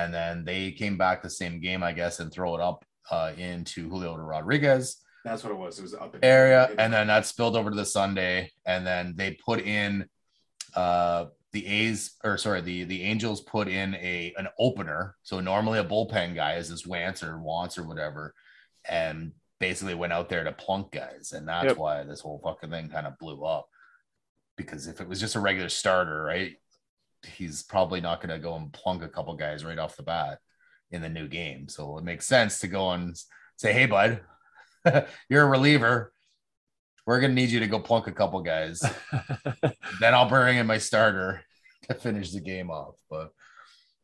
And 0.00 0.12
then 0.12 0.44
they 0.44 0.72
came 0.72 0.96
back 0.98 1.16
the 1.22 1.30
same 1.42 1.60
game, 1.60 1.82
I 1.82 1.92
guess, 2.00 2.20
and 2.20 2.30
throw 2.30 2.54
it 2.56 2.60
up 2.60 2.84
uh, 3.10 3.32
into 3.50 3.88
Julio 3.90 4.16
Rodriguez 4.16 4.84
That's 5.24 5.42
what 5.44 5.52
it 5.52 5.60
was. 5.64 5.78
It 5.78 5.82
was 5.82 5.94
up 5.94 6.14
in 6.14 6.24
area, 6.24 6.62
and 6.78 6.92
then 6.92 7.06
that 7.08 7.26
spilled 7.26 7.56
over 7.56 7.70
to 7.70 7.76
the 7.76 7.84
Sunday, 7.98 8.36
and 8.64 8.86
then 8.86 9.14
they 9.16 9.30
put 9.48 9.60
in 9.60 10.06
uh 10.74 11.26
the 11.52 11.66
A's 11.66 12.00
or 12.22 12.36
sorry, 12.36 12.60
the 12.60 12.84
the 12.84 13.02
Angels 13.10 13.40
put 13.40 13.66
in 13.68 13.94
a 13.96 14.34
an 14.36 14.48
opener. 14.58 15.16
So 15.22 15.40
normally 15.40 15.78
a 15.78 15.84
bullpen 15.84 16.34
guy 16.34 16.52
is 16.60 16.68
this 16.68 16.86
Wance 16.86 17.22
or 17.22 17.40
Wants 17.40 17.78
or 17.78 17.84
whatever, 17.90 18.34
and 18.88 19.32
basically 19.58 19.94
went 19.94 20.12
out 20.12 20.28
there 20.28 20.44
to 20.44 20.52
plunk 20.52 20.92
guys, 20.92 21.32
and 21.34 21.48
that's 21.48 21.68
Yep. 21.72 21.78
why 21.78 22.04
this 22.04 22.20
whole 22.20 22.40
fucking 22.44 22.70
thing 22.70 22.88
kind 22.90 23.06
of 23.06 23.18
blew 23.18 23.42
up. 23.44 23.66
Because 24.56 24.86
if 24.86 25.00
it 25.00 25.08
was 25.08 25.20
just 25.20 25.36
a 25.36 25.40
regular 25.40 25.70
starter, 25.70 26.22
right, 26.22 26.56
he's 27.24 27.62
probably 27.62 28.00
not 28.00 28.20
going 28.20 28.34
to 28.34 28.42
go 28.42 28.56
and 28.56 28.72
plunk 28.72 29.02
a 29.02 29.08
couple 29.08 29.34
guys 29.36 29.64
right 29.64 29.78
off 29.78 29.96
the 29.96 30.02
bat 30.02 30.38
in 30.90 31.02
the 31.02 31.08
new 31.08 31.28
game. 31.28 31.68
So 31.68 31.98
it 31.98 32.04
makes 32.04 32.26
sense 32.26 32.60
to 32.60 32.68
go 32.68 32.90
and 32.90 33.16
say, 33.56 33.72
"Hey, 33.72 33.86
bud, 33.86 34.20
you're 35.28 35.42
a 35.44 35.48
reliever. 35.48 36.12
We're 37.06 37.20
going 37.20 37.30
to 37.34 37.40
need 37.40 37.50
you 37.50 37.60
to 37.60 37.68
go 37.68 37.78
plunk 37.80 38.06
a 38.08 38.12
couple 38.12 38.40
guys. 38.42 38.80
then 40.00 40.14
I'll 40.14 40.28
bring 40.28 40.58
in 40.58 40.66
my 40.66 40.78
starter 40.78 41.42
to 41.88 41.94
finish 41.94 42.32
the 42.32 42.40
game 42.40 42.70
off." 42.70 42.94
But 43.10 43.32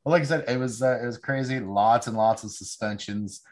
well, 0.05 0.13
like 0.13 0.23
I 0.23 0.27
said, 0.27 0.45
it 0.49 0.59
was 0.59 0.83
uh, 0.83 0.99
it 1.03 1.07
was 1.07 1.19
crazy. 1.19 1.61
Lots 1.61 2.07
and 2.07 2.17
lots 2.17 2.45
of 2.45 2.51
suspensions. 2.51 3.43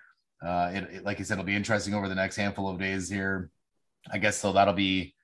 Uh, 0.44 0.70
it, 0.74 0.82
it- 0.94 1.04
like 1.04 1.20
I 1.20 1.22
said, 1.22 1.34
it'll 1.34 1.44
be 1.44 1.54
interesting 1.56 1.94
over 1.94 2.08
the 2.08 2.14
next 2.14 2.36
handful 2.36 2.68
of 2.68 2.78
days 2.78 3.08
here. 3.08 3.50
I 4.10 4.18
guess 4.18 4.38
so. 4.38 4.52
That'll 4.52 4.74
be 4.74 5.14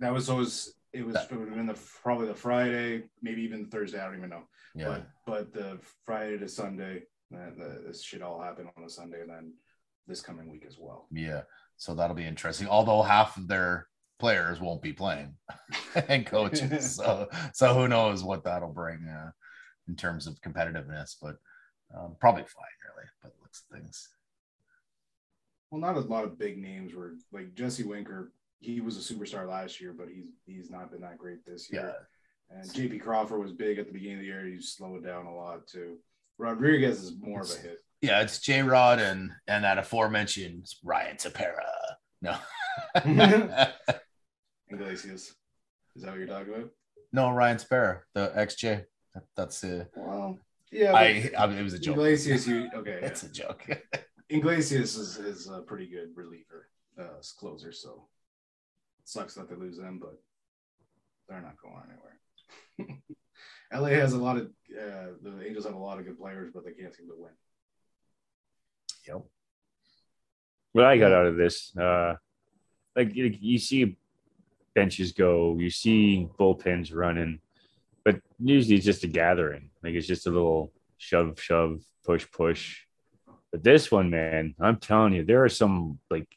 That 0.00 0.12
was 0.12 0.30
always 0.30 0.72
it 0.92 1.04
was 1.04 1.14
That- 1.14 1.30
it 1.30 1.36
would 1.36 1.48
have 1.48 1.56
been 1.56 1.66
the 1.66 1.78
probably 2.02 2.26
the 2.28 2.34
Friday, 2.34 3.08
maybe 3.22 3.42
even 3.42 3.68
Thursday. 3.70 3.98
I 4.00 4.06
don't 4.06 4.16
even 4.18 4.30
know. 4.30 4.48
yeah, 4.74 4.86
But 4.88 5.06
but 5.26 5.52
the 5.52 5.78
Friday 6.04 6.38
to 6.38 6.48
Sunday, 6.48 7.02
uh, 7.34 7.50
the, 7.56 7.82
this 7.86 8.02
should 8.02 8.22
all 8.22 8.40
happen 8.40 8.68
on 8.76 8.84
a 8.84 8.88
Sunday, 8.90 9.20
and 9.20 9.30
then 9.30 9.54
this 10.06 10.20
coming 10.22 10.50
week 10.50 10.64
as 10.66 10.76
well. 10.78 11.06
yeah. 11.10 11.42
So 11.76 11.94
that'll 11.94 12.16
be 12.16 12.26
interesting. 12.26 12.66
Although 12.66 13.02
half 13.02 13.36
of 13.36 13.46
their 13.46 13.86
players 14.18 14.60
won't 14.60 14.82
be 14.82 14.92
playing 14.92 15.36
and 16.08 16.26
coaches, 16.26 16.94
so 16.96 17.28
so 17.52 17.74
who 17.74 17.86
knows 17.86 18.24
what 18.24 18.42
that'll 18.44 18.72
bring 18.72 19.06
uh, 19.06 19.30
in 19.86 19.94
terms 19.94 20.26
of 20.26 20.40
competitiveness, 20.40 21.16
but 21.22 21.36
um, 21.96 22.16
probably 22.18 22.42
fine, 22.42 22.64
really. 22.84 23.08
But 23.22 23.32
looks 23.42 23.62
of 23.70 23.76
things. 23.78 24.08
Well, 25.70 25.80
not 25.80 25.96
a 25.96 26.00
lot 26.00 26.24
of 26.24 26.38
big 26.38 26.58
names 26.58 26.94
were 26.94 27.14
like 27.30 27.54
Jesse 27.54 27.84
Winker. 27.84 28.32
He 28.60 28.80
was 28.80 28.96
a 28.96 29.14
superstar 29.14 29.48
last 29.48 29.80
year, 29.80 29.94
but 29.96 30.08
he's 30.08 30.26
he's 30.44 30.70
not 30.70 30.90
been 30.90 31.00
that 31.02 31.18
great 31.18 31.44
this 31.46 31.70
year. 31.70 31.94
Yeah, 32.50 32.58
And 32.58 32.68
JP 32.70 33.00
Crawford 33.02 33.40
was 33.40 33.52
big 33.52 33.78
at 33.78 33.86
the 33.86 33.92
beginning 33.92 34.16
of 34.16 34.20
the 34.22 34.26
year. 34.26 34.44
He's 34.46 34.72
slowed 34.72 35.04
down 35.04 35.26
a 35.26 35.34
lot 35.34 35.66
too. 35.66 35.98
Rodriguez 36.38 37.02
is 37.02 37.12
more 37.20 37.42
of 37.42 37.50
a 37.50 37.56
hit. 37.56 37.78
yeah. 38.02 38.20
It's 38.20 38.40
J 38.40 38.62
Rod 38.62 38.98
and 38.98 39.30
and 39.46 39.64
that 39.64 39.78
aforementioned 39.78 40.66
Ryan 40.84 41.16
Tepera. 41.16 41.62
No, 42.20 42.36
Iglesias. 44.70 45.34
Is 45.96 46.02
that 46.02 46.10
what 46.10 46.18
you're 46.18 46.26
talking 46.26 46.54
about? 46.54 46.70
no, 47.12 47.30
Ryan 47.30 47.56
Tepera, 47.56 48.00
the 48.14 48.32
XJ. 48.36 48.84
That, 49.14 49.24
that's 49.36 49.64
uh, 49.64 49.84
Well, 49.96 50.38
yeah. 50.70 50.92
I, 50.92 51.30
I. 51.38 51.46
It 51.48 51.62
was 51.62 51.72
a 51.74 51.78
joke. 51.78 51.94
Iglesias, 51.94 52.46
you 52.46 52.68
okay? 52.74 52.98
It's 53.02 53.22
yeah. 53.22 53.28
a 53.28 53.32
joke. 53.32 53.82
Iglesias 54.28 54.96
is, 54.96 55.16
is 55.16 55.48
a 55.48 55.62
pretty 55.62 55.86
good 55.86 56.10
reliever, 56.14 56.68
uh, 57.00 57.04
closer. 57.38 57.72
So 57.72 58.08
sucks 59.08 59.34
that 59.34 59.48
they 59.48 59.56
lose 59.56 59.78
them, 59.78 59.98
but 60.00 60.20
they're 61.28 61.40
not 61.40 61.56
going 61.62 61.82
anywhere. 61.88 63.00
LA 63.72 64.00
has 64.00 64.12
a 64.12 64.18
lot 64.18 64.36
of 64.36 64.46
uh, 64.46 65.12
the 65.22 65.46
Angels 65.46 65.64
have 65.64 65.74
a 65.74 65.78
lot 65.78 65.98
of 65.98 66.06
good 66.06 66.18
players, 66.18 66.50
but 66.52 66.64
they 66.64 66.72
can't 66.72 66.94
seem 66.94 67.08
to 67.08 67.14
win. 67.16 67.30
yep. 69.06 69.22
what 70.72 70.84
I 70.84 70.98
got 70.98 71.12
out 71.12 71.26
of 71.26 71.36
this, 71.36 71.76
uh, 71.76 72.14
like 72.96 73.14
you, 73.14 73.34
you 73.40 73.58
see 73.58 73.96
benches 74.74 75.12
go, 75.12 75.56
you 75.58 75.70
see 75.70 76.28
bullpens 76.38 76.94
running, 76.94 77.40
but 78.04 78.20
usually 78.38 78.76
it's 78.76 78.84
just 78.84 79.04
a 79.04 79.08
gathering. 79.08 79.70
Like 79.82 79.94
it's 79.94 80.06
just 80.06 80.26
a 80.26 80.30
little 80.30 80.72
shove, 80.98 81.40
shove, 81.40 81.80
push, 82.04 82.26
push. 82.30 82.82
But 83.50 83.64
this 83.64 83.90
one, 83.90 84.10
man, 84.10 84.54
I'm 84.60 84.76
telling 84.76 85.14
you, 85.14 85.24
there 85.24 85.44
are 85.44 85.48
some 85.48 85.98
like 86.10 86.28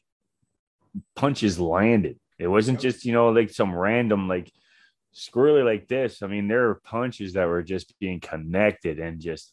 punches 1.14 1.58
landed. 1.58 2.18
It 2.38 2.48
wasn't 2.48 2.80
just 2.80 3.04
you 3.04 3.12
know 3.12 3.28
like 3.28 3.50
some 3.50 3.74
random 3.74 4.28
like 4.28 4.50
squirrely 5.14 5.64
like 5.64 5.88
this. 5.88 6.22
I 6.22 6.26
mean, 6.26 6.48
there 6.48 6.68
are 6.68 6.80
punches 6.84 7.34
that 7.34 7.46
were 7.46 7.62
just 7.62 7.98
being 7.98 8.20
connected 8.20 8.98
and 8.98 9.20
just 9.20 9.52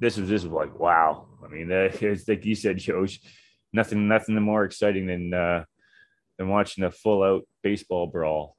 this 0.00 0.16
was 0.16 0.28
just 0.28 0.46
like 0.46 0.78
wow. 0.78 1.26
I 1.44 1.48
mean, 1.48 1.70
it's 1.70 2.28
like 2.28 2.44
you 2.44 2.54
said, 2.54 2.78
Josh 2.78 3.20
nothing 3.72 4.08
nothing 4.08 4.34
more 4.36 4.64
exciting 4.64 5.06
than 5.06 5.34
uh 5.34 5.64
than 6.38 6.48
watching 6.48 6.84
a 6.84 6.90
full 6.90 7.22
out 7.22 7.42
baseball 7.62 8.06
brawl. 8.06 8.56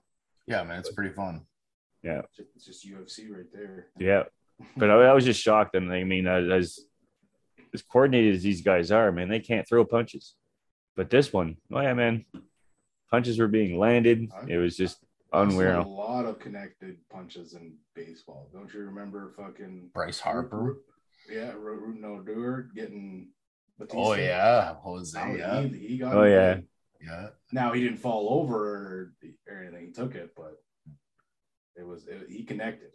Yeah, 0.48 0.64
man, 0.64 0.80
it's 0.80 0.92
pretty 0.92 1.14
fun. 1.14 1.42
Yeah. 2.04 2.22
It's 2.56 2.66
just 2.66 2.88
UFC 2.88 3.30
right 3.30 3.46
there. 3.54 3.88
Yeah. 3.98 4.24
But 4.76 4.90
I, 4.90 4.96
I 4.96 5.14
was 5.14 5.26
just 5.26 5.42
shocked 5.42 5.76
and 5.76 5.92
I 5.92 6.04
mean 6.04 6.28
as, 6.28 6.50
as 6.50 6.80
as 7.74 7.82
coordinated 7.84 8.36
as 8.36 8.44
these 8.44 8.62
guys 8.62 8.92
are, 8.92 9.12
man, 9.12 9.30
they 9.30 9.40
can't 9.40 9.68
throw 9.68 9.86
punches. 9.86 10.36
But 10.96 11.10
this 11.10 11.32
one, 11.32 11.58
oh 11.72 11.82
yeah, 11.82 11.94
man. 11.94 12.26
Punches 13.12 13.40
were 13.40 13.48
being 13.48 13.80
landed. 13.80 14.30
It 14.48 14.58
was 14.58 14.78
just 14.78 15.00
There's 15.34 15.56
A 15.56 15.82
lot 15.82 16.26
of 16.26 16.40
connected 16.40 16.98
punches 17.10 17.54
in 17.54 17.74
baseball. 17.96 18.50
Don't 18.54 18.72
you 18.74 18.82
remember 18.82 19.34
fucking 19.38 19.90
Bryce 19.94 20.20
Harper. 20.20 20.78
Yeah, 21.32 21.52
no 21.54 22.22
Doer 22.22 22.70
getting. 22.76 23.30
Bautista. 23.78 23.98
Oh 23.98 24.14
yeah, 24.14 24.76
Jose. 24.82 25.18
Oh, 25.20 25.36
Yeah, 25.36 25.62
he, 25.62 25.88
he 25.88 25.98
got 25.98 26.14
Oh, 26.14 26.24
it 26.24 26.32
yeah. 26.32 26.54
good. 26.56 26.68
yeah. 27.02 27.28
Now 27.54 27.72
he 27.72 27.82
didn't 27.82 28.00
fall 28.00 28.42
over 28.42 28.58
or, 28.58 29.14
or 29.50 29.58
anything. 29.64 29.86
He 29.88 29.92
took 29.94 30.16
it, 30.16 30.32
but 30.36 30.62
it 31.78 31.86
was 31.88 32.06
it, 32.08 32.28
he 32.30 32.44
connected. 32.44 32.90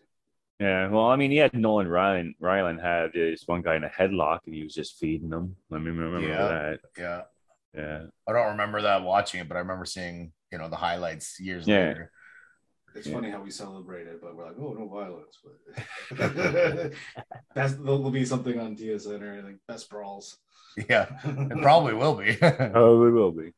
Yeah. 0.60 0.88
Well, 0.88 1.06
I 1.06 1.16
mean, 1.16 1.30
he 1.30 1.38
had 1.38 1.54
Nolan 1.54 1.88
Ryan. 1.88 2.34
Ryland 2.38 2.80
had 2.80 3.12
this 3.14 3.44
one 3.46 3.62
guy 3.62 3.76
in 3.76 3.84
a 3.84 3.88
headlock 3.88 4.40
and 4.46 4.54
he 4.54 4.62
was 4.62 4.74
just 4.74 4.98
feeding 4.98 5.30
them. 5.30 5.56
Let 5.70 5.80
me 5.80 5.90
remember 5.90 6.28
Yeah. 6.28 6.48
that. 6.48 6.80
Yeah. 6.98 7.22
Yeah. 7.74 8.04
I 8.28 8.32
don't 8.32 8.52
remember 8.52 8.82
that 8.82 9.02
watching 9.02 9.40
it, 9.40 9.48
but 9.48 9.56
I 9.56 9.60
remember 9.60 9.84
seeing, 9.84 10.32
you 10.52 10.58
know, 10.58 10.68
the 10.68 10.76
highlights 10.76 11.40
years 11.40 11.66
Yeah. 11.66 11.88
later. 11.88 12.12
It's 12.94 13.06
Yeah. 13.08 13.14
funny 13.14 13.30
how 13.30 13.42
we 13.42 13.50
celebrate 13.50 14.06
it, 14.06 14.20
but 14.22 14.36
we're 14.36 14.46
like, 14.46 14.56
oh, 14.58 14.72
no 14.72 14.88
violence. 14.88 15.40
But 15.42 15.58
that's 17.54 17.74
there'll 17.74 18.10
be 18.10 18.24
something 18.24 18.58
on 18.58 18.76
TSN 18.76 19.20
or 19.22 19.32
anything. 19.32 19.58
Best 19.66 19.90
brawls. 19.90 20.38
Yeah, 20.88 21.06
it 21.24 21.62
probably 21.62 21.94
will 21.94 22.14
be. 22.16 22.36
Oh, 22.42 23.06
it 23.06 23.10
will 23.10 23.32
be. 23.32 23.52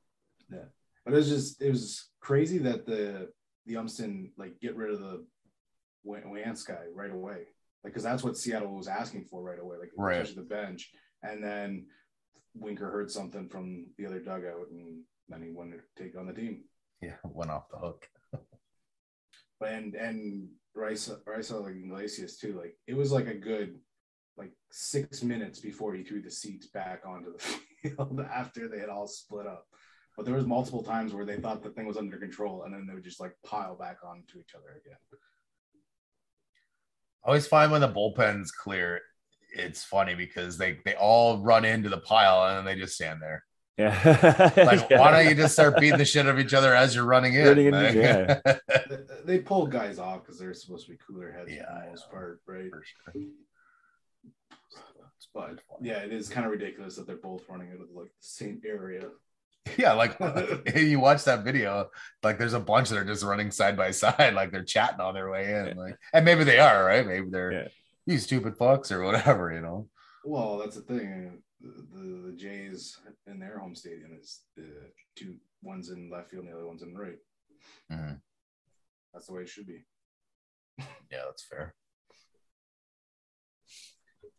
Yeah, 0.51 0.65
but 1.05 1.15
it 1.15 1.17
was 1.17 1.29
just 1.29 1.61
it 1.63 1.71
was 1.71 2.11
crazy 2.21 2.59
that 2.59 2.87
the 2.87 3.31
the 3.67 3.75
Umston 3.77 4.31
like 4.37 4.61
get 4.61 4.77
rid 4.77 4.91
of 4.93 5.01
the 5.01 5.27
Wa- 6.05 6.21
Wance 6.27 6.63
guy 6.63 6.85
right 6.95 7.11
away, 7.11 7.47
like 7.85 7.93
because 7.93 8.03
that's 8.03 8.23
what 8.23 8.37
Seattle 8.37 8.75
was 8.75 8.87
asking 8.89 9.25
for 9.25 9.43
right 9.43 9.59
away, 9.59 9.77
like 9.79 9.91
Right. 9.97 10.21
especially 10.21 10.43
the 10.43 10.49
bench. 10.49 10.91
And 11.23 11.43
then 11.43 11.87
Winker 12.59 12.91
heard 12.91 13.11
something 13.11 13.49
from 13.49 13.87
the 13.99 14.07
other 14.07 14.21
dugout, 14.21 14.69
and 14.71 15.03
then 15.29 15.43
he 15.43 15.51
wanted 15.51 15.81
to 15.81 16.03
take 16.03 16.17
on 16.19 16.27
the 16.27 16.33
team. 16.33 16.65
yeah, 17.01 17.17
went 17.25 17.51
off 17.51 17.69
the 17.71 17.79
hook. 17.79 18.07
and 19.61 19.95
and 19.95 20.49
Rice 20.75 21.11
Rice 21.27 21.51
like 21.51 21.75
Iglesias 21.75 22.39
too. 22.39 22.59
Like 22.59 22.77
it 22.87 22.95
was 22.95 23.13
like 23.13 23.27
a 23.27 23.35
good 23.35 23.77
like 24.37 24.53
six 24.71 25.23
minutes 25.23 25.61
before 25.61 25.95
he 25.95 26.03
threw 26.03 26.21
the 26.21 26.31
seats 26.31 26.67
back 26.67 27.03
onto 27.07 27.33
the 27.33 27.39
field 27.91 28.21
after 28.33 28.69
they 28.69 28.79
had 28.79 28.91
all 28.91 29.07
split 29.07 29.47
up. 29.47 29.67
But 30.17 30.25
there 30.25 30.35
was 30.35 30.47
multiple 30.47 30.83
times 30.83 31.13
where 31.13 31.27
they 31.27 31.37
thought 31.37 31.63
the 31.63 31.71
thing 31.71 31.87
was 31.87 31.99
under 31.99 32.17
control, 32.17 32.63
and 32.63 32.73
then 32.73 32.87
they 32.87 32.95
would 32.95 33.05
just 33.05 33.21
like 33.21 33.33
pile 33.45 33.77
back 33.77 33.99
onto 34.05 34.39
each 34.39 34.55
other 34.55 34.71
again. 34.71 34.99
I 37.23 37.29
always 37.29 37.47
find 37.47 37.73
when 37.73 37.81
the 37.81 37.89
bullpen's 37.89 38.51
clear, 38.53 39.01
it's 39.59 39.83
funny 39.85 40.15
because 40.15 40.59
they 40.59 40.79
they 40.85 40.95
all 40.95 41.39
run 41.39 41.65
into 41.65 41.89
the 41.89 41.99
pile 41.99 42.47
and 42.49 42.59
then 42.59 42.65
they 42.75 42.81
just 42.81 42.95
stand 42.95 43.21
there. 43.23 43.45
Yeah. 43.79 44.53
Like, 44.57 44.89
why 44.91 45.11
don't 45.11 45.29
you 45.29 45.35
just 45.35 45.53
start 45.53 45.79
beating 45.79 45.99
the 45.99 46.05
shit 46.05 46.25
out 46.27 46.31
of 46.33 46.39
each 46.39 46.55
other 46.55 46.75
as 46.75 46.95
you're 46.95 47.05
running 47.05 47.35
in? 47.35 47.47
Running 47.47 47.67
in, 47.67 47.73
Like- 47.75 47.95
yeah. 47.95 48.41
They- 48.89 48.99
They 49.27 49.39
pull 49.41 49.67
guys 49.67 49.99
off 49.99 50.23
because 50.23 50.39
they're 50.39 50.55
supposed 50.55 50.87
to 50.87 50.93
be 50.93 50.99
cooler 51.07 51.31
heads 51.33 51.51
Yeah, 51.53 51.65
for 51.67 51.73
I 51.73 51.85
the 51.85 51.91
most 51.91 52.11
part, 52.11 52.41
right? 52.47 52.71
For 52.71 52.83
sure. 53.13 53.23
But 55.35 55.59
yeah, 55.83 55.99
it 55.99 56.13
is 56.13 56.29
kind 56.31 56.47
of 56.47 56.53
ridiculous 56.53 56.97
that 56.97 57.07
they're 57.07 57.17
both 57.17 57.43
running 57.49 57.71
into 57.71 57.85
like 57.95 58.07
the 58.07 58.11
same 58.21 58.61
area. 58.67 59.03
Yeah, 59.77 59.95
like 59.95 60.17
you 60.77 61.01
watch 61.01 61.25
that 61.25 61.43
video, 61.43 61.91
like 62.23 62.39
there's 62.39 62.53
a 62.53 62.61
bunch 62.61 62.89
that 62.91 62.99
are 62.99 63.05
just 63.05 63.25
running 63.25 63.51
side 63.51 63.77
by 63.77 63.91
side, 63.91 64.33
like 64.35 64.53
they're 64.53 64.63
chatting 64.63 65.01
on 65.01 65.13
their 65.13 65.29
way 65.29 65.53
in. 65.53 65.77
Like, 65.77 65.97
and 66.15 66.25
maybe 66.25 66.45
they 66.45 66.61
are, 66.61 66.85
right? 66.85 67.05
Maybe 67.05 67.27
they're 67.31 67.53
Yeah. 67.53 67.69
You 68.07 68.19
stupid 68.19 68.57
fucks 68.57 68.91
or 68.91 69.03
whatever, 69.03 69.53
you 69.53 69.61
know. 69.61 69.89
Well, 70.25 70.59
that's 70.59 70.77
the 70.77 70.83
thing. 70.83 71.43
The, 71.61 71.69
the, 71.93 72.31
the 72.31 72.37
Jays 72.37 72.99
in 73.27 73.39
their 73.39 73.59
home 73.59 73.75
stadium 73.75 74.11
is 74.21 74.43
the 74.57 74.69
two 75.17 75.37
ones 75.63 75.91
in 75.91 76.11
left 76.11 76.31
field 76.31 76.45
and 76.45 76.53
the 76.53 76.57
other 76.57 76.67
one's 76.67 76.83
in 76.83 76.95
right. 76.97 77.17
Mhm. 77.91 78.21
That's 79.13 79.27
the 79.27 79.33
way 79.33 79.43
it 79.43 79.49
should 79.49 79.67
be. 79.67 79.85
Yeah, 80.79 81.23
that's 81.27 81.45
fair. 81.45 81.75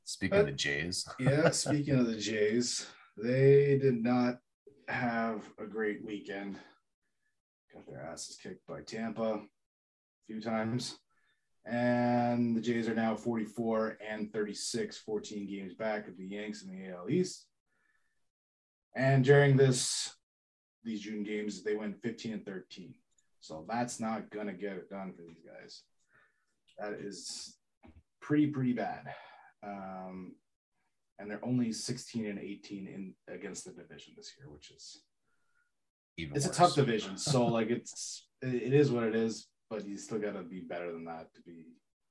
Speaking 0.04 0.38
of 0.40 0.46
the 0.46 0.52
Jays, 0.54 1.08
Yeah. 1.20 1.50
speaking 1.50 1.96
of 1.96 2.08
the 2.08 2.18
Jays, 2.18 2.88
they 3.18 3.78
did 3.82 4.04
not 4.04 4.40
have 4.88 5.44
a 5.60 5.66
great 5.66 6.06
weekend. 6.06 6.58
Got 7.74 7.88
their 7.88 8.04
asses 8.06 8.38
kicked 8.38 8.66
by 8.68 8.82
Tampa 8.82 9.22
a 9.34 9.42
few 10.28 10.40
times. 10.40 11.00
And 11.70 12.56
the 12.56 12.62
Jays 12.62 12.88
are 12.88 12.96
now 12.96 13.16
44 13.16 13.98
and 14.08 14.32
36, 14.32 14.98
14 15.00 15.48
games 15.48 15.74
back 15.74 16.08
of 16.08 16.16
the 16.18 16.26
Yanks 16.26 16.64
in 16.64 16.70
the 16.70 16.90
AL 16.90 17.10
East. 17.10 17.46
And 18.96 19.24
during 19.24 19.58
this 19.58 20.14
these 20.84 21.02
June 21.02 21.24
games, 21.24 21.64
they 21.64 21.76
went 21.76 22.02
15 22.02 22.34
and 22.34 22.46
13. 22.46 22.94
So 23.42 23.66
that's 23.68 24.00
not 24.00 24.30
gonna 24.30 24.54
get 24.54 24.74
it 24.74 24.90
done 24.90 25.14
for 25.14 25.24
these 25.24 25.42
guys. 25.46 25.84
That 26.80 26.94
is 26.94 27.58
pretty 28.22 28.48
pretty 28.48 28.74
bad. 28.74 29.14
Um, 29.62 30.36
and 31.20 31.30
they're 31.30 31.44
only 31.44 31.72
16 31.74 32.26
and 32.28 32.40
18 32.40 32.88
in 32.88 33.34
against 33.34 33.66
the 33.66 33.72
division 33.72 34.14
this 34.16 34.34
year, 34.38 34.50
which 34.50 34.72
is 34.72 35.02
Even 36.18 36.36
it's 36.38 36.46
a 36.46 36.52
tough 36.52 36.76
division. 36.76 37.18
So 37.18 37.46
like 37.46 37.70
it's 37.70 38.28
it 38.42 38.74
is 38.74 38.90
what 38.90 39.04
it 39.04 39.16
is, 39.16 39.48
but 39.70 39.86
you 39.86 39.98
still 39.98 40.20
gotta 40.20 40.44
be 40.44 40.62
better 40.62 40.92
than 40.92 41.06
that 41.06 41.34
to 41.36 41.42
be 41.42 41.66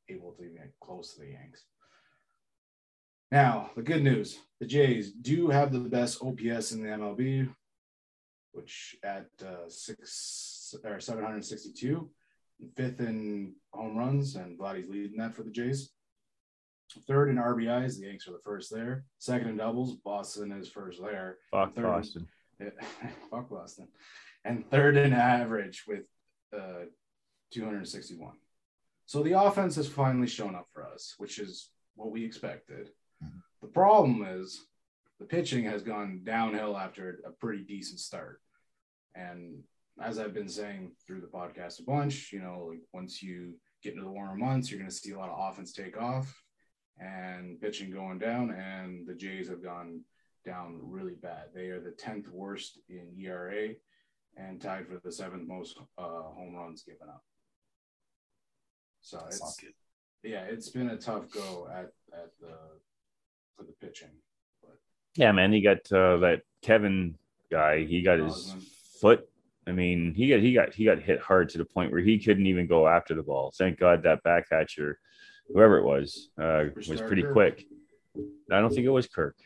able 0.08 0.32
to 0.32 0.44
even 0.44 0.56
get 0.56 0.72
close 0.80 1.14
to 1.14 1.20
the 1.20 1.30
Yanks. 1.30 1.64
Now, 3.32 3.70
the 3.74 3.82
good 3.82 4.02
news 4.02 4.38
the 4.60 4.66
Jays 4.66 5.12
do 5.12 5.48
have 5.48 5.72
the 5.72 5.80
best 5.80 6.22
OPS 6.22 6.72
in 6.72 6.82
the 6.82 6.90
MLB, 6.90 7.48
which 8.52 8.96
at 9.02 9.26
uh, 9.44 9.68
six 9.68 10.74
or 10.84 11.00
762, 11.00 12.08
fifth 12.76 13.00
in 13.00 13.54
home 13.72 13.96
runs, 13.96 14.36
and 14.36 14.58
Vladdy's 14.58 14.88
leading 14.88 15.18
that 15.18 15.34
for 15.34 15.42
the 15.42 15.50
Jays. 15.50 15.90
Third 17.08 17.28
in 17.28 17.36
RBIs, 17.36 17.98
the 17.98 18.06
Yanks 18.06 18.28
are 18.28 18.32
the 18.32 18.38
first 18.44 18.72
there. 18.72 19.04
Second 19.18 19.48
in 19.48 19.56
doubles, 19.56 19.96
Boston 19.96 20.52
is 20.52 20.68
first 20.68 21.00
there. 21.02 21.38
Fuck 21.50 21.74
Third. 21.74 21.82
Boston. 21.82 22.28
Yeah, 22.60 22.70
Fuck 23.30 23.50
Boston. 23.50 23.88
And 24.44 24.70
third 24.70 24.96
in 24.96 25.12
average 25.12 25.84
with 25.88 26.04
uh, 26.56 26.86
261. 27.52 28.36
So 29.06 29.22
the 29.22 29.40
offense 29.40 29.76
has 29.76 29.88
finally 29.88 30.26
shown 30.26 30.54
up 30.54 30.66
for 30.72 30.84
us, 30.86 31.14
which 31.18 31.38
is 31.38 31.70
what 31.94 32.10
we 32.10 32.24
expected. 32.24 32.90
Mhm. 33.22 33.42
The 33.62 33.68
problem 33.68 34.24
is 34.24 34.66
the 35.18 35.26
pitching 35.26 35.64
has 35.64 35.82
gone 35.82 36.22
downhill 36.24 36.76
after 36.76 37.20
a 37.24 37.30
pretty 37.30 37.64
decent 37.64 38.00
start. 38.00 38.42
And 39.14 39.64
as 40.00 40.18
I've 40.18 40.34
been 40.34 40.48
saying 40.48 40.94
through 41.06 41.22
the 41.22 41.26
podcast 41.28 41.80
a 41.80 41.84
bunch, 41.84 42.32
you 42.32 42.40
know, 42.40 42.66
like 42.70 42.82
once 42.92 43.22
you 43.22 43.58
get 43.82 43.94
into 43.94 44.04
the 44.04 44.10
warmer 44.10 44.36
months, 44.36 44.70
you're 44.70 44.80
going 44.80 44.90
to 44.90 44.96
see 44.96 45.12
a 45.12 45.18
lot 45.18 45.30
of 45.30 45.38
offense 45.38 45.72
take 45.72 45.96
off 45.96 46.42
and 46.98 47.60
pitching 47.60 47.90
going 47.90 48.18
down. 48.18 48.50
And 48.50 49.06
the 49.06 49.14
Jays 49.14 49.48
have 49.48 49.62
gone 49.62 50.02
down 50.44 50.80
really 50.82 51.14
bad. 51.14 51.48
They 51.54 51.68
are 51.68 51.80
the 51.80 51.92
10th 51.92 52.28
worst 52.28 52.78
in 52.88 53.14
ERA 53.18 53.74
and 54.36 54.60
tied 54.60 54.86
for 54.86 54.98
the 55.02 55.12
seventh 55.12 55.48
most 55.48 55.78
uh, 55.96 56.02
home 56.02 56.54
runs 56.54 56.82
given 56.82 57.08
up. 57.08 57.24
So 59.06 59.18
That's 59.22 59.36
it's 59.36 59.56
good. 59.60 59.72
yeah, 60.24 60.42
it's 60.50 60.68
been 60.70 60.88
a 60.90 60.96
tough 60.96 61.30
go 61.30 61.68
at 61.72 61.92
at 62.12 62.32
the 62.40 62.48
for 63.56 63.62
the 63.62 63.72
pitching. 63.80 64.08
Yeah, 65.14 65.30
man, 65.30 65.52
he 65.52 65.60
got 65.60 65.78
uh, 65.92 66.16
that 66.18 66.40
Kevin 66.60 67.14
guy. 67.48 67.84
He 67.84 68.02
got 68.02 68.18
his 68.18 68.52
foot. 69.00 69.28
I 69.64 69.70
mean, 69.70 70.12
he 70.12 70.28
got 70.28 70.40
he 70.40 70.52
got 70.52 70.74
he 70.74 70.84
got 70.84 70.98
hit 70.98 71.20
hard 71.20 71.50
to 71.50 71.58
the 71.58 71.64
point 71.64 71.92
where 71.92 72.00
he 72.00 72.18
couldn't 72.18 72.46
even 72.46 72.66
go 72.66 72.88
after 72.88 73.14
the 73.14 73.22
ball. 73.22 73.54
Thank 73.56 73.78
God 73.78 74.02
that 74.02 74.24
back 74.24 74.48
catcher, 74.48 74.98
whoever 75.54 75.78
it 75.78 75.84
was, 75.84 76.30
uh, 76.42 76.64
was 76.74 77.00
pretty 77.00 77.22
Kirk. 77.22 77.32
quick. 77.32 77.64
I 78.50 78.58
don't 78.58 78.70
think 78.74 78.86
it 78.86 78.90
was 78.90 79.06
Kirk. 79.06 79.36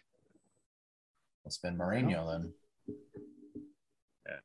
It's 1.45 1.59
been 1.59 1.77
Moreno 1.77 2.31
then. 2.31 2.53
Yeah. 4.27 4.37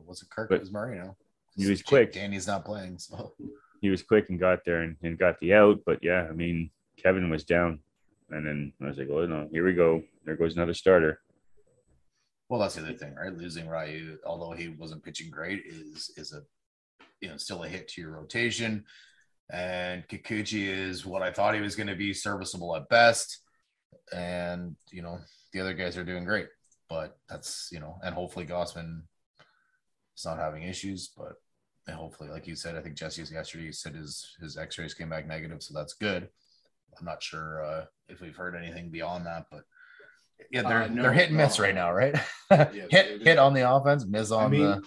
It 0.00 0.06
wasn't 0.06 0.30
Kirk, 0.30 0.48
But 0.48 0.54
it 0.54 0.60
was 0.60 0.72
Moreno. 0.72 1.14
he 1.56 1.68
was 1.68 1.80
Jake 1.80 1.86
quick. 1.86 2.12
Danny's 2.14 2.46
not 2.46 2.64
playing, 2.64 2.98
so 2.98 3.34
He 3.82 3.90
was 3.90 4.02
quick 4.02 4.30
and 4.30 4.40
got 4.40 4.64
there 4.64 4.80
and, 4.82 4.96
and 5.02 5.18
got 5.18 5.38
the 5.40 5.52
out. 5.52 5.80
But 5.84 5.98
yeah, 6.02 6.26
I 6.30 6.32
mean, 6.32 6.70
Kevin 6.96 7.28
was 7.28 7.44
down, 7.44 7.80
and 8.30 8.46
then 8.46 8.72
I 8.80 8.86
was 8.86 8.96
like, 8.96 9.08
oh 9.10 9.26
no, 9.26 9.48
here 9.52 9.66
we 9.66 9.74
go. 9.74 10.02
There 10.24 10.36
goes 10.36 10.54
another 10.56 10.72
starter. 10.72 11.20
well, 12.48 12.60
that's 12.60 12.76
the 12.76 12.82
other 12.82 12.94
thing, 12.94 13.14
right? 13.14 13.36
Losing 13.36 13.68
Ryu, 13.68 14.18
although 14.24 14.52
he 14.52 14.68
wasn't 14.68 15.02
pitching 15.04 15.30
great, 15.30 15.62
is 15.66 16.12
is 16.16 16.32
a 16.32 16.42
you 17.20 17.28
know 17.28 17.36
still 17.36 17.64
a 17.64 17.68
hit 17.68 17.88
to 17.88 18.00
your 18.00 18.12
rotation. 18.12 18.84
And 19.50 20.06
Kikuchi 20.08 20.68
is 20.68 21.04
what 21.04 21.22
I 21.22 21.32
thought 21.32 21.54
he 21.54 21.60
was 21.60 21.76
going 21.76 21.88
to 21.88 21.96
be, 21.96 22.14
serviceable 22.14 22.74
at 22.76 22.88
best. 22.88 23.40
And 24.14 24.76
you 24.92 25.02
know 25.02 25.18
the 25.52 25.60
other 25.60 25.74
guys 25.74 25.96
are 25.96 26.04
doing 26.04 26.24
great, 26.24 26.46
but 26.88 27.16
that's 27.28 27.68
you 27.72 27.80
know, 27.80 27.98
and 28.04 28.14
hopefully 28.14 28.46
Gausman 28.46 29.02
is 30.16 30.24
not 30.24 30.38
having 30.38 30.62
issues, 30.62 31.10
but 31.16 31.34
hopefully, 31.90 32.30
like 32.30 32.46
you 32.46 32.54
said, 32.54 32.76
I 32.76 32.80
think 32.80 32.96
Jesse's 32.96 33.30
yesterday 33.32 33.66
he 33.66 33.72
said 33.72 33.94
his 33.94 34.36
his 34.40 34.56
X-rays 34.56 34.94
came 34.94 35.08
back 35.08 35.26
negative, 35.26 35.62
so 35.62 35.74
that's 35.74 35.94
good. 35.94 36.28
I'm 36.98 37.04
not 37.04 37.22
sure 37.22 37.64
uh, 37.64 37.84
if 38.08 38.20
we've 38.20 38.36
heard 38.36 38.54
anything 38.54 38.90
beyond 38.90 39.26
that, 39.26 39.46
but 39.50 39.64
yeah, 40.50 40.62
they're 40.62 40.82
Uh, 40.82 40.88
no, 40.88 41.02
they're 41.02 41.12
hit 41.12 41.28
and 41.28 41.36
miss 41.36 41.58
no. 41.58 41.64
right 41.64 41.74
now, 41.74 41.92
right? 41.92 42.14
they- 42.50 42.86
hit 42.90 43.22
hit 43.22 43.38
on 43.38 43.54
the 43.54 43.68
offense, 43.70 44.04
miss 44.06 44.30
on 44.30 44.50
mean- 44.50 44.62
the 44.62 44.82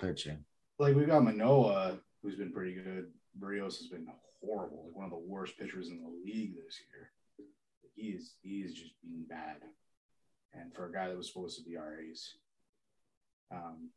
pitching. 0.00 0.44
Like 0.78 0.96
we've 0.96 1.06
got 1.06 1.22
Manoah, 1.22 1.98
who's 2.22 2.34
been 2.36 2.52
pretty 2.52 2.74
good. 2.74 3.06
Berrios 3.38 3.78
has 3.78 3.86
been 3.86 4.06
horrible, 4.40 4.84
like 4.86 4.96
one 4.96 5.04
of 5.04 5.10
the 5.12 5.16
worst 5.18 5.56
pitchers 5.58 5.88
in 5.88 6.02
the 6.02 6.08
league 6.24 6.54
this 6.56 6.80
year. 6.92 7.10
He 7.94 8.08
is 8.08 8.34
he 8.42 8.58
is 8.62 8.74
just 8.74 8.92
being 9.02 9.24
bad. 9.28 9.58
And 10.52 10.74
for 10.74 10.86
a 10.88 10.92
guy 10.92 11.08
that 11.08 11.16
was 11.16 11.28
supposed 11.32 11.56
to 11.58 11.64
be 11.68 11.76
our 11.76 12.00
ace. 12.00 12.36
Um 13.52 13.90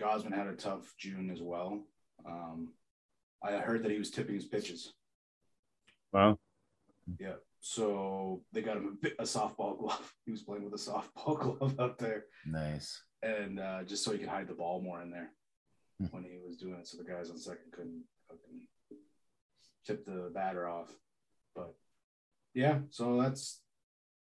Gausman 0.00 0.34
had 0.34 0.46
a 0.46 0.54
tough 0.54 0.94
June 0.98 1.30
as 1.30 1.40
well. 1.42 1.80
Um 2.26 2.72
I 3.42 3.52
heard 3.58 3.82
that 3.84 3.90
he 3.92 3.98
was 3.98 4.10
tipping 4.10 4.34
his 4.34 4.44
pitches. 4.46 4.92
Wow. 6.12 6.38
Yeah. 7.20 7.34
So 7.60 8.42
they 8.52 8.62
got 8.62 8.76
him 8.76 8.86
a, 8.86 8.90
bit, 9.02 9.14
a 9.18 9.24
softball 9.24 9.78
glove. 9.78 10.14
He 10.24 10.30
was 10.32 10.42
playing 10.42 10.64
with 10.64 10.74
a 10.74 10.76
softball 10.90 11.38
glove 11.58 11.78
out 11.80 11.98
there. 11.98 12.24
Nice. 12.46 13.00
and 13.22 13.58
uh, 13.60 13.82
just 13.84 14.04
so 14.04 14.12
he 14.12 14.18
could 14.18 14.28
hide 14.28 14.48
the 14.48 14.54
ball 14.54 14.80
more 14.82 15.00
in 15.02 15.10
there 15.10 15.30
Hmm. 16.00 16.06
when 16.12 16.22
he 16.22 16.38
was 16.46 16.56
doing 16.56 16.74
it, 16.74 16.86
so 16.86 16.96
the 16.96 17.02
guys 17.02 17.28
on 17.28 17.38
second 17.38 17.72
couldn't 17.72 18.04
fucking 18.28 18.68
tip 19.84 20.04
the 20.06 20.30
batter 20.32 20.68
off. 20.68 20.88
But 21.56 21.74
yeah, 22.54 22.78
so 22.90 23.20
that's 23.20 23.60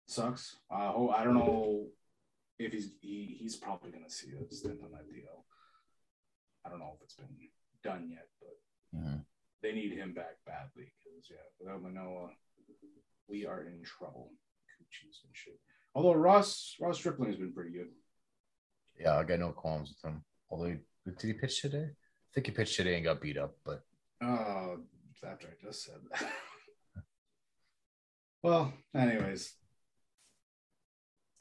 sucks. 0.06 0.56
Uh, 0.72 1.08
I 1.08 1.22
don't 1.22 1.34
know 1.34 1.86
if 2.58 2.72
he's 2.72 2.92
he, 3.02 3.36
he's 3.38 3.56
probably 3.56 3.90
gonna 3.90 4.08
see 4.08 4.28
a 4.32 4.54
stint 4.54 4.80
on 4.82 4.92
that 4.92 5.12
deal. 5.12 5.44
I 6.64 6.68
don't 6.68 6.78
know 6.78 6.92
if 6.96 7.02
it's 7.02 7.14
been 7.14 7.28
done 7.82 8.08
yet, 8.10 8.28
but 8.40 8.98
Mhm. 8.98 9.24
they 9.62 9.72
need 9.72 9.92
him 9.92 10.12
back 10.14 10.36
badly 10.44 10.92
because 10.98 11.28
yeah, 11.30 11.36
without 11.58 11.82
Manoah, 11.82 12.34
we 13.28 13.46
are 13.46 13.64
in 13.64 13.82
trouble. 13.82 14.32
Coochies 14.78 15.24
and 15.24 15.34
shit. 15.36 15.60
Although 15.94 16.14
Ross 16.14 16.76
Ross 16.80 16.98
Stripling 16.98 17.30
has 17.30 17.38
been 17.38 17.52
pretty 17.52 17.70
good. 17.70 17.90
Yeah, 18.98 19.16
I 19.18 19.24
got 19.24 19.38
no 19.38 19.52
qualms 19.52 19.90
with 19.90 20.04
him. 20.12 20.24
Although, 20.50 20.70
he, 20.70 20.78
did 21.04 21.20
he 21.22 21.32
pitch 21.32 21.60
today? 21.62 21.84
I 21.94 22.28
think 22.34 22.46
he 22.46 22.52
pitched 22.52 22.76
today 22.76 22.96
and 22.96 23.04
got 23.04 23.20
beat 23.20 23.38
up, 23.38 23.56
but 23.64 23.84
Oh, 24.20 24.84
after 25.24 25.48
I 25.48 25.64
just 25.64 25.84
said 25.84 26.00
that. 26.10 26.32
well, 28.42 28.72
anyways, 28.94 29.54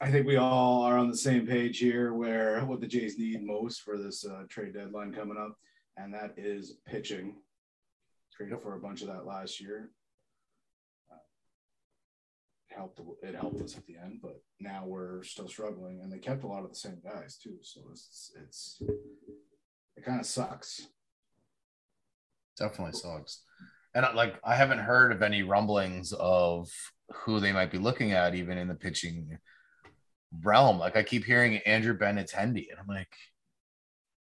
I 0.02 0.10
think 0.10 0.26
we 0.26 0.36
all 0.36 0.82
are 0.82 0.96
on 0.96 1.10
the 1.10 1.16
same 1.16 1.46
page 1.46 1.78
here 1.78 2.14
where 2.14 2.64
what 2.64 2.80
the 2.80 2.86
Jays 2.86 3.18
need 3.18 3.44
most 3.44 3.82
for 3.82 3.98
this 3.98 4.24
uh, 4.24 4.44
trade 4.48 4.72
deadline 4.72 5.12
coming 5.12 5.36
up, 5.36 5.58
and 5.96 6.14
that 6.14 6.32
is 6.38 6.78
pitching. 6.86 7.36
Traded 8.34 8.62
for 8.62 8.76
a 8.76 8.80
bunch 8.80 9.02
of 9.02 9.08
that 9.08 9.26
last 9.26 9.60
year. 9.60 9.90
Uh, 11.12 11.16
helped 12.74 12.98
it 13.22 13.34
helped 13.34 13.60
us 13.60 13.76
at 13.76 13.86
the 13.86 13.96
end, 14.02 14.20
but 14.22 14.40
now 14.58 14.84
we're 14.86 15.22
still 15.22 15.48
struggling, 15.48 16.00
and 16.02 16.10
they 16.10 16.18
kept 16.18 16.44
a 16.44 16.46
lot 16.46 16.64
of 16.64 16.70
the 16.70 16.76
same 16.76 17.00
guys 17.04 17.36
too. 17.36 17.58
So 17.60 17.82
it's 17.92 18.32
it's 18.42 18.82
it 19.96 20.04
kind 20.04 20.20
of 20.20 20.24
sucks. 20.24 20.86
definitely 22.56 22.98
sucks. 22.98 23.42
And 23.94 24.06
uh, 24.06 24.12
like, 24.14 24.36
I 24.44 24.54
haven't 24.54 24.78
heard 24.78 25.12
of 25.12 25.20
any 25.20 25.42
rumblings 25.42 26.12
of 26.12 26.70
who 27.12 27.40
they 27.40 27.52
might 27.52 27.70
be 27.70 27.78
looking 27.78 28.12
at, 28.12 28.34
even 28.34 28.56
in 28.56 28.68
the 28.68 28.74
pitching 28.74 29.36
realm. 30.42 30.78
Like, 30.78 30.96
I 30.96 31.02
keep 31.02 31.24
hearing 31.24 31.58
Andrew 31.58 31.96
Benintendi, 31.96 32.70
and 32.70 32.78
I'm 32.78 32.86
like, 32.86 33.12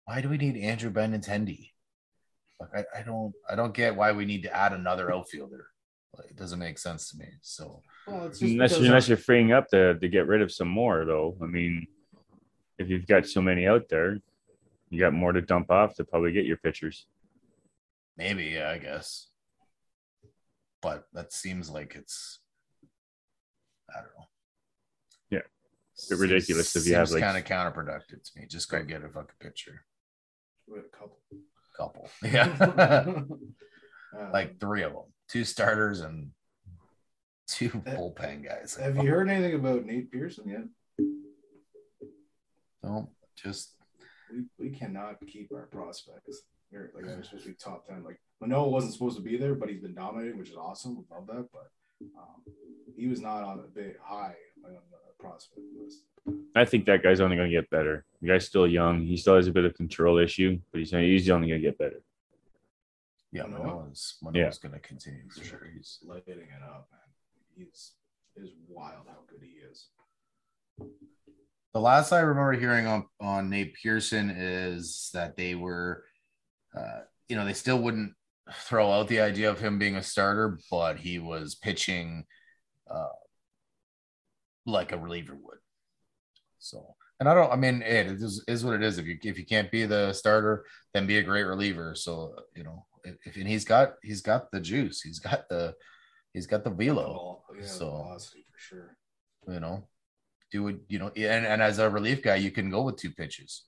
why 0.04 0.20
do 0.20 0.28
we 0.28 0.36
need 0.36 0.56
Andrew 0.56 0.90
Benintendi? 0.92 1.70
Like, 2.60 2.70
I, 2.94 3.00
I 3.00 3.02
don't, 3.02 3.32
I 3.48 3.54
don't 3.56 3.74
get 3.74 3.96
why 3.96 4.12
we 4.12 4.24
need 4.24 4.42
to 4.44 4.54
add 4.54 4.72
another 4.72 5.12
outfielder. 5.12 5.66
Like, 6.16 6.30
it 6.30 6.36
doesn't 6.36 6.58
make 6.58 6.78
sense 6.78 7.10
to 7.10 7.18
me. 7.18 7.26
So, 7.42 7.82
Well, 8.06 8.26
it's 8.26 8.40
unless 8.40 8.72
because 8.72 8.86
unless 8.86 9.08
you're 9.08 9.16
freeing 9.16 9.52
up 9.52 9.68
to 9.68 9.98
to 9.98 10.08
get 10.08 10.28
rid 10.28 10.42
of 10.42 10.52
some 10.52 10.68
more, 10.68 11.04
though. 11.04 11.36
I 11.42 11.46
mean, 11.46 11.86
if 12.78 12.88
you've 12.88 13.06
got 13.06 13.26
so 13.26 13.42
many 13.42 13.66
out 13.66 13.88
there, 13.88 14.18
you 14.90 15.00
got 15.00 15.12
more 15.12 15.32
to 15.32 15.40
dump 15.40 15.70
off 15.70 15.94
to 15.96 16.04
probably 16.04 16.32
get 16.32 16.44
your 16.44 16.58
pitchers. 16.58 17.06
maybe, 18.16 18.44
yeah, 18.44 18.70
I 18.70 18.78
guess. 18.78 19.28
But 20.80 21.04
that 21.14 21.32
seems 21.32 21.68
like 21.70 21.96
it's, 21.96 22.38
I 23.90 23.96
don't 23.96 24.14
know. 24.16 24.26
Yeah. 25.96 26.16
bit 26.16 26.18
ridiculous 26.18 26.74
if 26.76 26.86
you 26.86 26.94
have, 26.96 27.10
like- 27.10 27.22
kind 27.22 27.38
of 27.38 27.44
counterproductive 27.44 28.22
to 28.24 28.30
me. 28.40 28.46
Just 28.48 28.68
go 28.68 28.82
get 28.82 29.04
a 29.04 29.08
fucking 29.08 29.36
pitcher, 29.40 29.84
We 30.66 30.78
a 30.80 30.82
couple. 30.82 31.18
couple, 31.76 32.10
yeah, 32.22 33.22
Uh, 34.16 34.30
like 34.32 34.60
three 34.60 34.82
of 34.84 34.92
them, 34.92 35.02
two 35.28 35.44
starters 35.44 36.00
and 36.00 36.30
two 37.48 37.70
Uh, 37.86 37.90
bullpen 37.96 38.44
guys. 38.44 38.76
have 38.76 38.96
you 38.96 39.10
heard 39.10 39.28
anything 39.28 39.54
about 39.54 39.84
Nate 39.84 40.10
Pearson 40.10 40.48
yet? 40.48 40.64
don't 42.82 43.08
just 43.36 43.74
we, 44.30 44.44
we 44.58 44.70
cannot 44.70 45.16
keep 45.26 45.50
our 45.52 45.66
prospects. 45.66 46.42
They're 46.70 46.90
like 46.94 47.04
they're 47.06 47.22
supposed 47.24 47.44
to 47.44 47.50
be 47.50 47.56
top 47.56 47.86
ten. 47.88 48.04
Like 48.04 48.20
Manoah 48.40 48.68
wasn't 48.68 48.92
supposed 48.92 49.16
to 49.16 49.22
be 49.22 49.36
there, 49.36 49.54
but 49.54 49.68
he's 49.68 49.80
been 49.80 49.94
dominating, 49.94 50.38
which 50.38 50.50
is 50.50 50.56
awesome. 50.56 50.96
We 50.96 51.04
love 51.10 51.26
that, 51.28 51.48
but 51.52 51.70
um, 52.18 52.42
he 52.96 53.06
was 53.08 53.20
not 53.20 53.42
on 53.42 53.60
a 53.60 53.62
bit 53.62 53.96
high 54.02 54.34
on 54.64 54.72
the 54.72 54.98
prospect 55.24 55.60
list. 55.80 56.02
I 56.56 56.64
think 56.64 56.86
that 56.86 57.02
guy's 57.02 57.20
only 57.20 57.36
going 57.36 57.50
to 57.50 57.56
get 57.56 57.68
better. 57.70 58.04
The 58.22 58.28
guy's 58.28 58.46
still 58.46 58.66
young. 58.66 59.02
He 59.02 59.16
still 59.16 59.36
has 59.36 59.46
a 59.46 59.52
bit 59.52 59.64
of 59.64 59.74
control 59.74 60.18
issue, 60.18 60.58
but 60.72 60.78
he's 60.78 60.90
he's 60.90 61.30
only 61.30 61.48
going 61.48 61.60
to 61.60 61.66
get 61.66 61.78
better. 61.78 62.00
yeah, 63.32 63.42
Manoah? 63.42 63.66
Manoah's, 63.66 64.16
Manoah's 64.22 64.58
gonna 64.58 64.78
continue 64.78 65.28
for 65.28 65.44
sure. 65.44 65.68
He's 65.76 65.98
lighting 66.04 66.34
it 66.34 66.62
up, 66.62 66.88
man. 66.90 67.00
He's 67.56 67.92
is 68.36 68.50
wild 68.68 69.06
how 69.06 69.18
good 69.28 69.42
he 69.42 69.58
is. 69.70 69.88
the 71.72 71.80
last 71.80 72.12
I 72.12 72.20
remember 72.20 72.52
hearing 72.52 72.86
on 72.86 73.06
on 73.20 73.50
Nate 73.50 73.74
Pearson 73.74 74.30
is 74.30 75.10
that 75.14 75.36
they 75.36 75.54
were, 75.54 76.04
uh, 76.76 77.00
you 77.28 77.36
know, 77.36 77.44
they 77.44 77.52
still 77.52 77.78
wouldn't 77.78 78.14
throw 78.52 78.90
out 78.90 79.08
the 79.08 79.20
idea 79.20 79.50
of 79.50 79.60
him 79.60 79.78
being 79.78 79.96
a 79.96 80.02
starter, 80.02 80.58
but 80.70 80.98
he 80.98 81.18
was 81.18 81.54
pitching 81.54 82.24
uh, 82.90 83.08
like 84.66 84.92
a 84.92 84.98
reliever 84.98 85.34
would. 85.34 85.58
So, 86.58 86.94
and 87.20 87.28
I 87.28 87.34
don't, 87.34 87.52
I 87.52 87.56
mean, 87.56 87.82
it 87.82 88.06
is, 88.06 88.42
is 88.48 88.64
what 88.64 88.74
it 88.74 88.82
is. 88.82 88.98
If 88.98 89.06
you 89.06 89.18
if 89.22 89.38
you 89.38 89.44
can't 89.46 89.70
be 89.70 89.84
the 89.86 90.12
starter, 90.12 90.64
then 90.92 91.06
be 91.06 91.18
a 91.18 91.22
great 91.22 91.44
reliever. 91.44 91.94
So, 91.94 92.34
you 92.56 92.64
know, 92.64 92.86
if 93.04 93.36
and 93.36 93.46
he's 93.48 93.64
got 93.64 93.94
he's 94.02 94.22
got 94.22 94.50
the 94.50 94.60
juice, 94.60 95.02
he's 95.02 95.18
got 95.18 95.48
the 95.48 95.74
he's 96.32 96.46
got 96.46 96.64
the 96.64 96.70
velo. 96.70 97.42
Yeah, 97.58 97.66
so- 97.66 98.16
for 98.18 98.58
sure. 98.58 98.96
you 99.48 99.60
know, 99.60 99.86
do 100.50 100.68
it, 100.68 100.76
you 100.88 100.98
know, 100.98 101.08
and, 101.16 101.46
and 101.46 101.62
as 101.62 101.78
a 101.78 101.90
relief 101.90 102.22
guy, 102.22 102.36
you 102.36 102.50
can 102.50 102.70
go 102.70 102.82
with 102.82 102.96
two 102.96 103.10
pitches, 103.10 103.64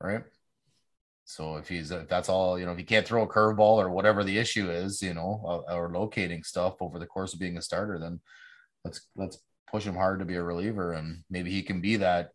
right? 0.00 0.22
So 1.24 1.56
if 1.56 1.68
he's 1.68 1.90
if 1.90 2.08
that's 2.08 2.28
all, 2.28 2.58
you 2.58 2.64
know, 2.64 2.72
if 2.72 2.78
he 2.78 2.84
can't 2.84 3.06
throw 3.06 3.22
a 3.22 3.28
curveball 3.28 3.76
or 3.82 3.90
whatever 3.90 4.24
the 4.24 4.38
issue 4.38 4.70
is, 4.70 5.02
you 5.02 5.12
know, 5.12 5.64
uh, 5.68 5.74
or 5.74 5.90
locating 5.92 6.42
stuff 6.42 6.76
over 6.80 6.98
the 6.98 7.06
course 7.06 7.34
of 7.34 7.40
being 7.40 7.58
a 7.58 7.62
starter, 7.62 7.98
then 7.98 8.20
let's 8.84 9.06
let's 9.16 9.38
push 9.70 9.84
him 9.84 9.94
hard 9.94 10.18
to 10.20 10.24
be 10.24 10.36
a 10.36 10.42
reliever, 10.42 10.92
and 10.92 11.22
maybe 11.30 11.50
he 11.50 11.62
can 11.62 11.80
be 11.80 11.96
that 11.96 12.30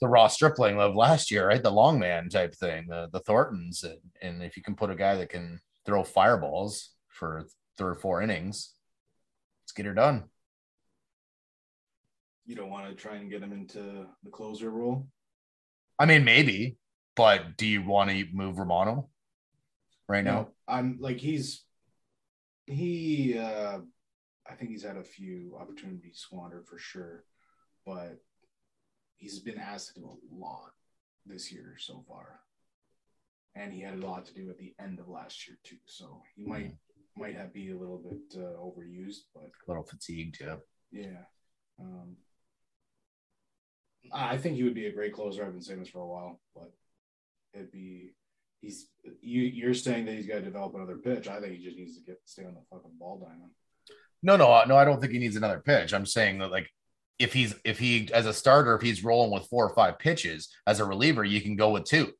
the 0.00 0.08
Ross 0.08 0.34
Stripling 0.34 0.78
of 0.78 0.94
last 0.94 1.30
year, 1.30 1.48
right? 1.48 1.62
The 1.62 1.70
long 1.70 1.98
man 1.98 2.28
type 2.28 2.54
thing, 2.54 2.86
the 2.88 3.08
the 3.12 3.20
Thorntons, 3.20 3.84
and, 3.84 3.98
and 4.20 4.42
if 4.42 4.56
you 4.56 4.62
can 4.62 4.74
put 4.74 4.90
a 4.90 4.94
guy 4.94 5.16
that 5.16 5.30
can 5.30 5.60
throw 5.84 6.04
fireballs 6.04 6.90
for 7.08 7.46
three 7.78 7.90
or 7.90 7.94
four 7.94 8.22
innings, 8.22 8.74
let's 9.62 9.72
get 9.72 9.86
her 9.86 9.94
done. 9.94 10.24
You 12.44 12.54
don't 12.54 12.70
want 12.70 12.88
to 12.88 12.94
try 12.94 13.16
and 13.16 13.30
get 13.30 13.42
him 13.42 13.52
into 13.52 14.06
the 14.22 14.30
closer 14.30 14.70
role. 14.70 15.08
I 15.98 16.06
mean, 16.06 16.24
maybe, 16.24 16.76
but 17.16 17.56
do 17.56 17.66
you 17.66 17.82
want 17.82 18.10
to 18.10 18.24
move 18.32 18.58
Romano 18.58 19.08
right 20.08 20.24
now? 20.24 20.48
I'm 20.68 20.98
like 21.00 21.18
he's 21.18 21.64
he 22.66 23.38
uh 23.38 23.78
I 24.48 24.54
think 24.54 24.70
he's 24.70 24.84
had 24.84 24.96
a 24.96 25.04
few 25.04 25.56
opportunities 25.60 26.18
squandered 26.18 26.66
for 26.66 26.78
sure, 26.78 27.24
but 27.84 28.20
he's 29.16 29.40
been 29.40 29.58
asked 29.58 29.94
to 29.94 30.00
do 30.00 30.06
a 30.06 30.34
lot 30.34 30.72
this 31.24 31.50
year 31.52 31.76
so 31.78 32.04
far. 32.08 32.40
And 33.54 33.72
he 33.72 33.80
had 33.80 33.94
a 33.94 34.06
lot 34.06 34.26
to 34.26 34.34
do 34.34 34.50
at 34.50 34.58
the 34.58 34.74
end 34.80 34.98
of 35.00 35.08
last 35.08 35.48
year 35.48 35.58
too. 35.64 35.76
So 35.86 36.22
he 36.34 36.44
might 36.44 36.74
might 37.16 37.34
have 37.34 37.52
be 37.54 37.70
a 37.70 37.76
little 37.76 37.96
bit 37.98 38.38
uh, 38.38 38.58
overused, 38.60 39.22
but 39.34 39.44
A 39.44 39.70
little 39.70 39.82
fatigued, 39.82 40.38
yeah. 40.40 40.56
yeah. 40.92 41.24
Um 41.80 42.16
I 44.12 44.36
think 44.36 44.56
he 44.56 44.62
would 44.62 44.74
be 44.74 44.86
a 44.86 44.92
great 44.92 45.12
closer. 45.14 45.44
I've 45.44 45.52
been 45.52 45.62
saying 45.62 45.80
this 45.80 45.88
for 45.88 46.00
a 46.00 46.06
while, 46.06 46.40
but 46.54 46.72
it'd 47.54 47.72
be 47.72 48.12
he's 48.60 48.88
you 49.20 49.42
you're 49.42 49.74
saying 49.74 50.04
that 50.04 50.14
he's 50.14 50.26
got 50.26 50.36
to 50.36 50.42
develop 50.42 50.74
another 50.74 50.98
pitch. 50.98 51.26
I 51.26 51.40
think 51.40 51.54
he 51.56 51.64
just 51.64 51.78
needs 51.78 51.96
to 51.96 52.04
get 52.04 52.20
stay 52.24 52.44
on 52.44 52.54
the 52.54 52.60
fucking 52.70 52.98
ball 52.98 53.18
diamond. 53.18 53.50
No, 54.26 54.36
no, 54.36 54.52
uh, 54.52 54.64
no. 54.66 54.76
I 54.76 54.84
don't 54.84 55.00
think 55.00 55.12
he 55.12 55.20
needs 55.20 55.36
another 55.36 55.60
pitch. 55.60 55.94
I'm 55.94 56.04
saying 56.04 56.40
that, 56.40 56.50
like, 56.50 56.68
if 57.20 57.32
he's 57.32 57.54
if 57.64 57.78
he 57.78 58.10
as 58.12 58.26
a 58.26 58.32
starter, 58.32 58.74
if 58.74 58.82
he's 58.82 59.04
rolling 59.04 59.30
with 59.30 59.46
four 59.46 59.64
or 59.64 59.74
five 59.74 60.00
pitches 60.00 60.48
as 60.66 60.80
a 60.80 60.84
reliever, 60.84 61.22
you 61.22 61.40
can 61.40 61.54
go 61.54 61.70
with 61.70 61.84
two. 61.84 62.12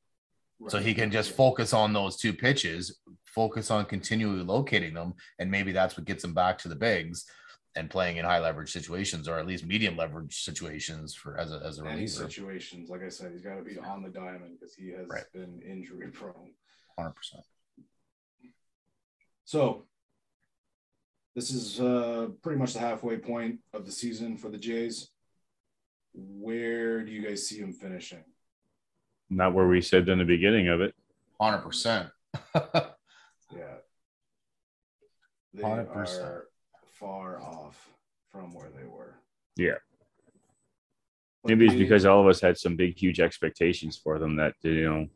So 0.68 0.78
he 0.78 0.94
can 0.94 1.10
just 1.10 1.32
focus 1.32 1.74
on 1.74 1.92
those 1.92 2.16
two 2.16 2.32
pitches, 2.32 2.98
focus 3.26 3.70
on 3.70 3.84
continually 3.84 4.42
locating 4.42 4.94
them, 4.94 5.12
and 5.38 5.50
maybe 5.50 5.72
that's 5.72 5.98
what 5.98 6.06
gets 6.06 6.24
him 6.24 6.32
back 6.32 6.56
to 6.58 6.68
the 6.68 6.76
bigs 6.76 7.26
and 7.74 7.90
playing 7.90 8.16
in 8.16 8.24
high 8.24 8.38
leverage 8.38 8.70
situations 8.72 9.28
or 9.28 9.38
at 9.38 9.46
least 9.46 9.66
medium 9.66 9.98
leverage 9.98 10.44
situations 10.44 11.12
for 11.14 11.36
as 11.38 11.52
a 11.52 11.60
as 11.62 11.78
a 11.78 11.82
any 11.82 11.90
reliever. 11.90 12.30
situations. 12.30 12.88
Like 12.88 13.02
I 13.02 13.10
said, 13.10 13.32
he's 13.32 13.42
got 13.42 13.56
to 13.56 13.62
be 13.62 13.78
on 13.78 14.02
the 14.02 14.08
diamond 14.08 14.58
because 14.58 14.74
he 14.74 14.92
has 14.92 15.08
Right. 15.08 15.24
been 15.34 15.60
injury 15.60 16.08
prone. 16.08 16.52
Hundred 16.96 17.16
percent. 17.16 17.42
So 19.44 19.86
this 21.36 21.50
is 21.50 21.78
uh, 21.80 22.28
pretty 22.42 22.58
much 22.58 22.72
the 22.72 22.80
halfway 22.80 23.18
point 23.18 23.60
of 23.74 23.84
the 23.84 23.92
season 23.92 24.36
for 24.38 24.48
the 24.48 24.56
Jays. 24.58 25.10
Where 26.14 27.04
do 27.04 27.12
you 27.12 27.20
guys 27.22 27.46
see 27.46 27.60
them 27.60 27.74
finishing? 27.74 28.24
Not 29.28 29.52
where 29.52 29.68
we 29.68 29.82
said 29.82 30.08
in 30.08 30.18
the 30.18 30.24
beginning 30.24 30.68
of 30.68 30.80
it. 30.80 30.94
Hundred 31.38 31.58
percent. 31.58 32.08
Yeah. 32.54 33.74
They 35.54 35.62
100%. 35.62 35.88
are 36.24 36.46
far 36.94 37.40
off 37.40 37.90
from 38.32 38.52
where 38.54 38.70
they 38.70 38.84
were. 38.86 39.16
Yeah. 39.56 39.74
But 41.42 41.50
Maybe 41.50 41.66
it's 41.66 41.74
they- 41.74 41.78
because 41.80 42.06
all 42.06 42.22
of 42.22 42.26
us 42.28 42.40
had 42.40 42.56
some 42.58 42.76
big, 42.76 42.96
huge 42.98 43.20
expectations 43.20 43.96
for 44.02 44.18
them 44.18 44.36
that 44.36 44.54
you 44.62 44.84
know 44.90 45.06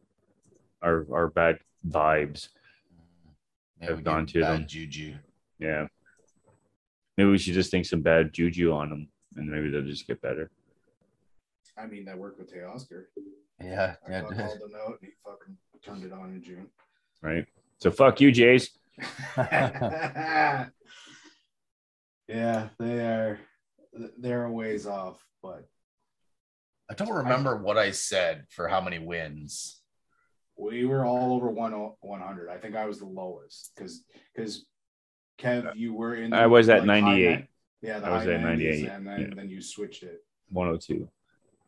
our, 0.83 1.07
are 1.13 1.29
bad 1.29 1.59
vibes. 1.89 2.49
Maybe 3.81 3.93
Have 3.95 4.05
gone 4.05 4.27
to 4.27 4.41
bad 4.43 4.53
them. 4.61 4.67
juju. 4.69 5.15
Yeah. 5.59 5.87
Maybe 7.21 7.33
we 7.33 7.37
should 7.37 7.53
just 7.53 7.71
think 7.71 7.85
some 7.85 8.01
bad 8.01 8.33
juju 8.33 8.73
on 8.73 8.89
them, 8.89 9.09
and 9.37 9.47
maybe 9.51 9.69
they'll 9.69 9.83
just 9.83 10.07
get 10.07 10.23
better. 10.23 10.51
I 11.77 11.85
mean, 11.85 12.07
that 12.07 12.17
worked 12.17 12.39
with 12.39 12.51
Teoscar. 12.51 13.05
Yeah, 13.63 13.97
I 14.09 14.11
yeah. 14.11 14.21
called 14.23 14.33
it 14.33 14.37
did. 14.39 14.61
the 14.63 14.69
note 14.73 15.01
and 15.03 15.11
he 15.11 15.11
fucking 15.23 15.59
turned 15.85 16.03
it 16.03 16.15
on 16.15 16.31
in 16.31 16.43
June. 16.43 16.69
Right. 17.21 17.45
So 17.77 17.91
fuck 17.91 18.23
you, 18.23 18.33
Jays. 18.33 18.71
yeah, 19.37 20.69
they 22.27 23.01
are. 23.01 23.39
They're 24.17 24.47
a 24.47 24.51
ways 24.51 24.87
off, 24.87 25.23
but 25.43 25.69
I 26.91 26.95
don't 26.95 27.13
remember 27.13 27.59
what 27.59 27.77
I 27.77 27.91
said 27.91 28.47
for 28.49 28.67
how 28.67 28.81
many 28.81 28.99
wins. 28.99 29.83
we 30.57 30.87
were 30.87 31.05
all 31.05 31.35
over 31.35 31.51
one 31.51 31.73
100. 32.01 32.49
I 32.49 32.57
think 32.57 32.77
I 32.77 32.87
was 32.87 32.99
the 32.99 33.05
lowest 33.05 33.73
because 33.77 34.05
because 34.35 34.65
Kev, 35.41 35.77
you 35.77 35.95
were 35.95 36.15
in. 36.15 36.33
I 36.33 36.47
was 36.47 36.69
at 36.69 36.81
high 36.81 37.01
98. 37.01 37.39
ni- 37.39 37.49
Yeah, 37.83 37.99
the 37.99 38.07
I 38.07 38.11
was 38.11 38.25
high 38.25 38.35
at 38.35 38.41
98, 38.43 38.87
and 38.89 39.07
then 39.07 39.21
yeah. 39.21 39.27
then 39.35 39.49
you 39.49 39.61
switched 39.63 40.03
it. 40.03 40.25
102. 40.51 41.09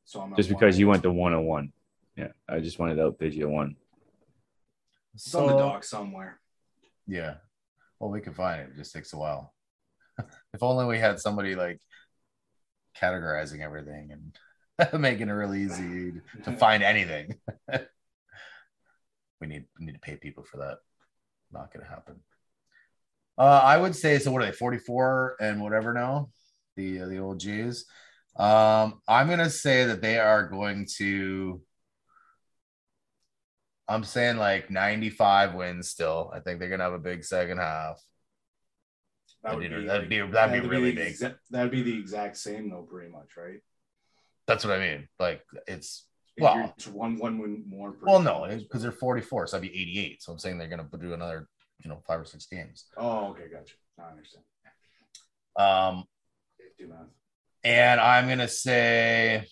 So 0.04 0.20
I'm 0.20 0.36
Just 0.36 0.48
because 0.48 0.78
you 0.78 0.88
went 0.88 1.02
to 1.04 1.12
101. 1.12 1.72
Yeah. 2.16 2.28
I 2.48 2.60
just 2.60 2.78
wanted 2.78 2.96
to 2.96 3.04
outbid 3.04 3.34
you 3.34 3.48
one. 3.48 3.76
It's 5.14 5.34
on 5.34 5.46
the 5.46 5.56
dock 5.56 5.84
somewhere. 5.84 6.40
Yeah. 7.06 7.34
Well, 7.98 8.10
we 8.10 8.20
can 8.20 8.34
find 8.34 8.62
it. 8.62 8.70
It 8.70 8.76
just 8.76 8.92
takes 8.92 9.12
a 9.12 9.16
while. 9.16 9.54
if 10.18 10.62
only 10.62 10.86
we 10.86 10.98
had 10.98 11.20
somebody 11.20 11.54
like 11.54 11.80
categorizing 13.00 13.60
everything 13.60 14.10
and 14.12 15.00
making 15.00 15.28
it 15.28 15.32
really 15.32 15.62
easy 15.62 16.14
to 16.44 16.52
find 16.56 16.82
anything. 16.82 17.36
we 19.40 19.46
need 19.46 19.64
we 19.78 19.86
need 19.86 19.92
to 19.94 20.00
pay 20.00 20.16
people 20.16 20.44
for 20.44 20.58
that. 20.58 20.78
Not 21.52 21.72
gonna 21.72 21.88
happen. 21.88 22.16
Uh, 23.38 23.60
I 23.64 23.76
would 23.78 23.96
say 23.96 24.18
so. 24.18 24.30
What 24.30 24.42
are 24.42 24.46
they? 24.46 24.52
Forty 24.52 24.78
four 24.78 25.36
and 25.40 25.60
whatever 25.62 25.92
now. 25.92 26.30
The 26.76 27.02
uh, 27.02 27.06
the 27.06 27.18
old 27.18 27.40
G's. 27.40 27.86
Um, 28.36 29.00
I'm 29.08 29.28
gonna 29.28 29.50
say 29.50 29.84
that 29.86 30.00
they 30.02 30.18
are 30.18 30.48
going 30.48 30.86
to. 30.98 31.60
I'm 33.88 34.04
saying 34.04 34.36
like 34.36 34.70
95 34.70 35.54
wins 35.54 35.88
still. 35.90 36.30
I 36.34 36.40
think 36.40 36.58
they're 36.60 36.68
gonna 36.70 36.84
have 36.84 36.92
a 36.92 36.98
big 36.98 37.24
second 37.24 37.58
half. 37.58 38.00
That 39.42 39.56
That'd 39.56 39.58
would 39.58 39.76
be- 39.76 39.80
be 39.82 39.86
that'd 39.88 40.08
be- 40.08 40.32
that'd 40.32 40.62
be 40.62 40.68
really 40.68 40.92
the 40.92 40.96
big. 41.18 41.34
that'd 41.50 41.72
be 41.72 41.82
the 41.82 41.98
exact 41.98 42.36
same 42.36 42.70
though, 42.70 42.86
pretty 42.88 43.10
much, 43.10 43.36
right? 43.36 43.58
That's 44.46 44.64
what 44.64 44.78
I 44.78 44.78
mean. 44.78 45.08
Like 45.18 45.42
it's 45.66 46.06
If 46.36 46.42
Well- 46.44 46.74
one 46.92 47.18
one 47.18 47.38
win 47.38 47.64
more. 47.68 47.94
well, 48.00 48.20
no, 48.22 48.46
because 48.56 48.80
they're 48.82 48.92
44, 48.92 49.46
so 49.48 49.56
that'd 49.58 49.70
be 49.70 49.78
88. 49.78 50.22
So 50.22 50.32
I'm 50.32 50.38
saying 50.38 50.56
they're 50.58 50.68
gonna 50.68 50.88
do 50.98 51.12
another, 51.12 51.48
you 51.82 51.90
know, 51.90 52.02
five 52.06 52.20
or 52.20 52.24
six 52.24 52.46
games. 52.46 52.86
Oh, 52.96 53.28
okay, 53.30 53.44
gotcha. 53.52 53.74
I 53.98 54.10
understand. 54.10 54.44
Um, 55.56 56.04
Do 56.78 56.88
math. 56.88 57.06
and 57.64 58.00
I'm 58.00 58.28
gonna 58.28 58.48
say, 58.48 59.46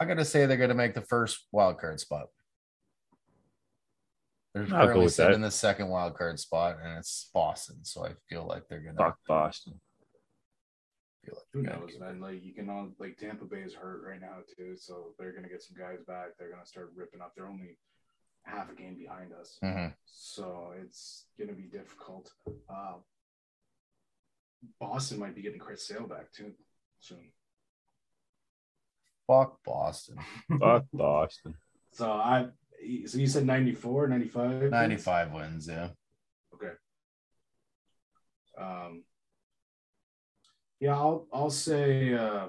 I 0.00 0.04
gotta 0.04 0.24
say 0.24 0.46
they're 0.46 0.56
gonna 0.56 0.74
make 0.74 0.94
the 0.94 1.02
first 1.02 1.46
wild 1.52 1.78
card 1.78 2.00
spot. 2.00 2.26
They're 4.54 4.64
I'll 4.64 4.86
currently 4.86 5.04
with 5.04 5.14
sitting 5.14 5.34
in 5.34 5.40
the 5.42 5.50
second 5.50 5.88
wild 5.88 6.16
card 6.16 6.38
spot, 6.40 6.78
and 6.82 6.96
it's 6.98 7.28
Boston. 7.34 7.84
So 7.84 8.06
I 8.06 8.12
feel 8.28 8.46
like 8.46 8.62
they're 8.68 8.80
gonna 8.80 8.96
Fuck 8.96 9.18
Boston. 9.28 9.78
feel 11.24 11.34
like 11.34 11.44
Who 11.52 11.62
knows, 11.62 11.90
keep 11.90 12.00
man? 12.00 12.20
Like 12.20 12.42
you 12.42 12.54
can 12.54 12.70
all 12.70 12.88
like 12.98 13.18
Tampa 13.18 13.44
Bay 13.44 13.60
is 13.60 13.74
hurt 13.74 14.02
right 14.06 14.20
now 14.20 14.38
too, 14.56 14.74
so 14.78 15.12
they're 15.18 15.32
gonna 15.34 15.48
get 15.50 15.62
some 15.62 15.76
guys 15.78 15.98
back. 16.06 16.28
They're 16.38 16.50
gonna 16.50 16.64
start 16.64 16.92
ripping 16.96 17.20
up. 17.20 17.32
They're 17.36 17.48
only 17.48 17.76
half 18.46 18.70
a 18.70 18.74
game 18.74 18.96
behind 18.96 19.32
us, 19.32 19.58
it. 19.60 19.66
Mhm. 19.66 19.94
so 20.04 20.72
it's 20.80 21.26
gonna 21.38 21.52
be 21.52 21.64
difficult. 21.64 22.32
Uh, 22.68 22.94
Boston 24.80 25.18
might 25.18 25.34
be 25.34 25.42
getting 25.42 25.58
Chris 25.60 25.86
Sale 25.86 26.06
back 26.06 26.32
too 26.32 26.52
soon. 26.98 27.32
Fuck 29.26 29.62
Boston. 29.64 30.18
Fuck 30.60 30.86
Boston. 30.92 31.54
So 31.92 32.10
I, 32.10 32.48
so 33.06 33.18
you 33.18 33.26
said 33.26 33.44
94, 33.46 34.08
95? 34.08 34.70
95 34.70 35.32
wins, 35.32 35.68
yeah. 35.68 35.88
Okay. 36.54 36.72
Um. 38.58 39.02
Yeah, 40.78 40.94
I'll 40.94 41.26
I'll 41.32 41.50
say 41.50 42.12
uh, 42.14 42.48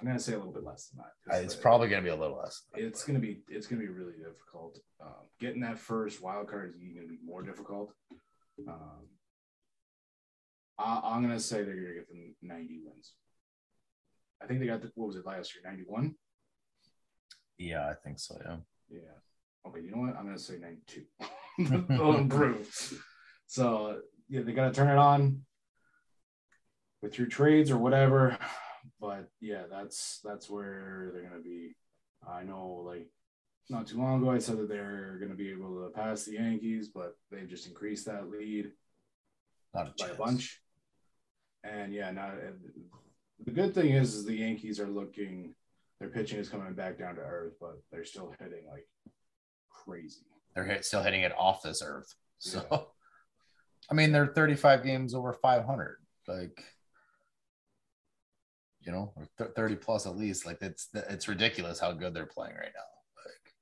I'm 0.00 0.06
gonna 0.06 0.18
say 0.18 0.34
a 0.34 0.36
little 0.36 0.52
bit 0.52 0.64
less 0.64 0.88
than 0.88 1.02
that. 1.26 1.42
It's 1.42 1.54
probably 1.54 1.88
gonna 1.88 2.02
be 2.02 2.10
a 2.10 2.16
little 2.16 2.36
less. 2.36 2.62
it's 2.74 3.04
gonna 3.04 3.18
be 3.18 3.40
it's 3.48 3.66
gonna 3.66 3.80
be 3.80 3.88
really 3.88 4.12
difficult. 4.18 4.78
Um, 5.00 5.26
getting 5.40 5.62
that 5.62 5.78
first 5.78 6.22
wild 6.22 6.48
card 6.48 6.74
is 6.74 6.94
gonna 6.94 7.06
be 7.06 7.18
more 7.24 7.42
difficult. 7.42 7.92
Um, 8.68 9.06
I, 10.78 11.00
I'm 11.02 11.22
gonna 11.22 11.40
say 11.40 11.62
they're 11.62 11.74
gonna 11.74 11.94
get 11.94 12.08
the 12.08 12.34
90 12.42 12.80
wins. 12.84 13.14
I 14.42 14.46
think 14.46 14.60
they 14.60 14.66
got 14.66 14.82
the 14.82 14.90
what 14.94 15.06
was 15.08 15.16
it 15.16 15.24
last 15.24 15.54
year 15.54 15.62
91. 15.64 16.14
Yeah, 17.58 17.88
I 17.88 17.94
think 17.94 18.18
so. 18.18 18.36
Yeah. 18.44 18.56
Yeah. 18.90 19.68
Okay, 19.68 19.80
you 19.80 19.90
know 19.90 20.02
what? 20.02 20.16
I'm 20.16 20.26
gonna 20.26 20.38
say 20.38 20.58
92. 20.58 21.86
They'll 21.88 22.16
improve. 22.18 22.68
So 23.46 24.00
yeah, 24.28 24.42
they 24.42 24.52
gotta 24.52 24.74
turn 24.74 24.88
it 24.88 24.98
on 24.98 25.42
with 27.00 27.18
your 27.18 27.28
trades 27.28 27.70
or 27.70 27.78
whatever. 27.78 28.36
But 29.00 29.28
yeah, 29.40 29.64
that's 29.70 30.20
that's 30.24 30.48
where 30.48 31.10
they're 31.12 31.22
gonna 31.22 31.42
be. 31.42 31.74
I 32.28 32.42
know 32.42 32.82
like 32.86 33.08
not 33.68 33.86
too 33.86 33.98
long 33.98 34.22
ago 34.22 34.30
I 34.30 34.38
said 34.38 34.58
that 34.58 34.68
they're 34.68 35.18
gonna 35.20 35.34
be 35.34 35.50
able 35.50 35.84
to 35.84 35.90
pass 35.90 36.24
the 36.24 36.34
Yankees, 36.34 36.88
but 36.88 37.16
they've 37.30 37.48
just 37.48 37.66
increased 37.66 38.06
that 38.06 38.30
lead 38.30 38.72
Not 39.74 39.88
a 39.88 40.04
by 40.04 40.10
a 40.10 40.14
bunch. 40.14 40.60
And 41.64 41.92
yeah, 41.92 42.10
now 42.10 42.32
the 43.44 43.50
good 43.50 43.74
thing 43.74 43.90
is, 43.90 44.14
is 44.14 44.24
the 44.24 44.36
Yankees 44.36 44.80
are 44.80 44.88
looking 44.88 45.54
their 46.00 46.08
pitching 46.08 46.38
is 46.38 46.48
coming 46.48 46.74
back 46.74 46.98
down 46.98 47.14
to 47.16 47.22
earth, 47.22 47.54
but 47.60 47.80
they're 47.90 48.04
still 48.04 48.34
hitting 48.38 48.66
like 48.70 48.86
crazy. 49.70 50.26
They're 50.54 50.64
hit, 50.64 50.84
still 50.84 51.02
hitting 51.02 51.22
it 51.22 51.32
off 51.36 51.62
this 51.62 51.82
earth. 51.84 52.14
So, 52.38 52.66
Yeah. 52.70 52.78
I 53.90 53.94
mean, 53.94 54.10
they're 54.10 54.26
35 54.26 54.82
games 54.82 55.14
over 55.14 55.32
500. 55.32 55.98
Like, 56.26 56.60
you 58.86 58.92
know, 58.92 59.12
or 59.16 59.26
th- 59.36 59.50
30 59.56 59.76
plus 59.76 60.06
at 60.06 60.16
least. 60.16 60.46
Like, 60.46 60.58
it's 60.62 60.88
it's 60.94 61.28
ridiculous 61.28 61.80
how 61.80 61.92
good 61.92 62.14
they're 62.14 62.24
playing 62.24 62.54
right 62.54 62.72
now. 62.74 63.22
Like, 63.24 63.54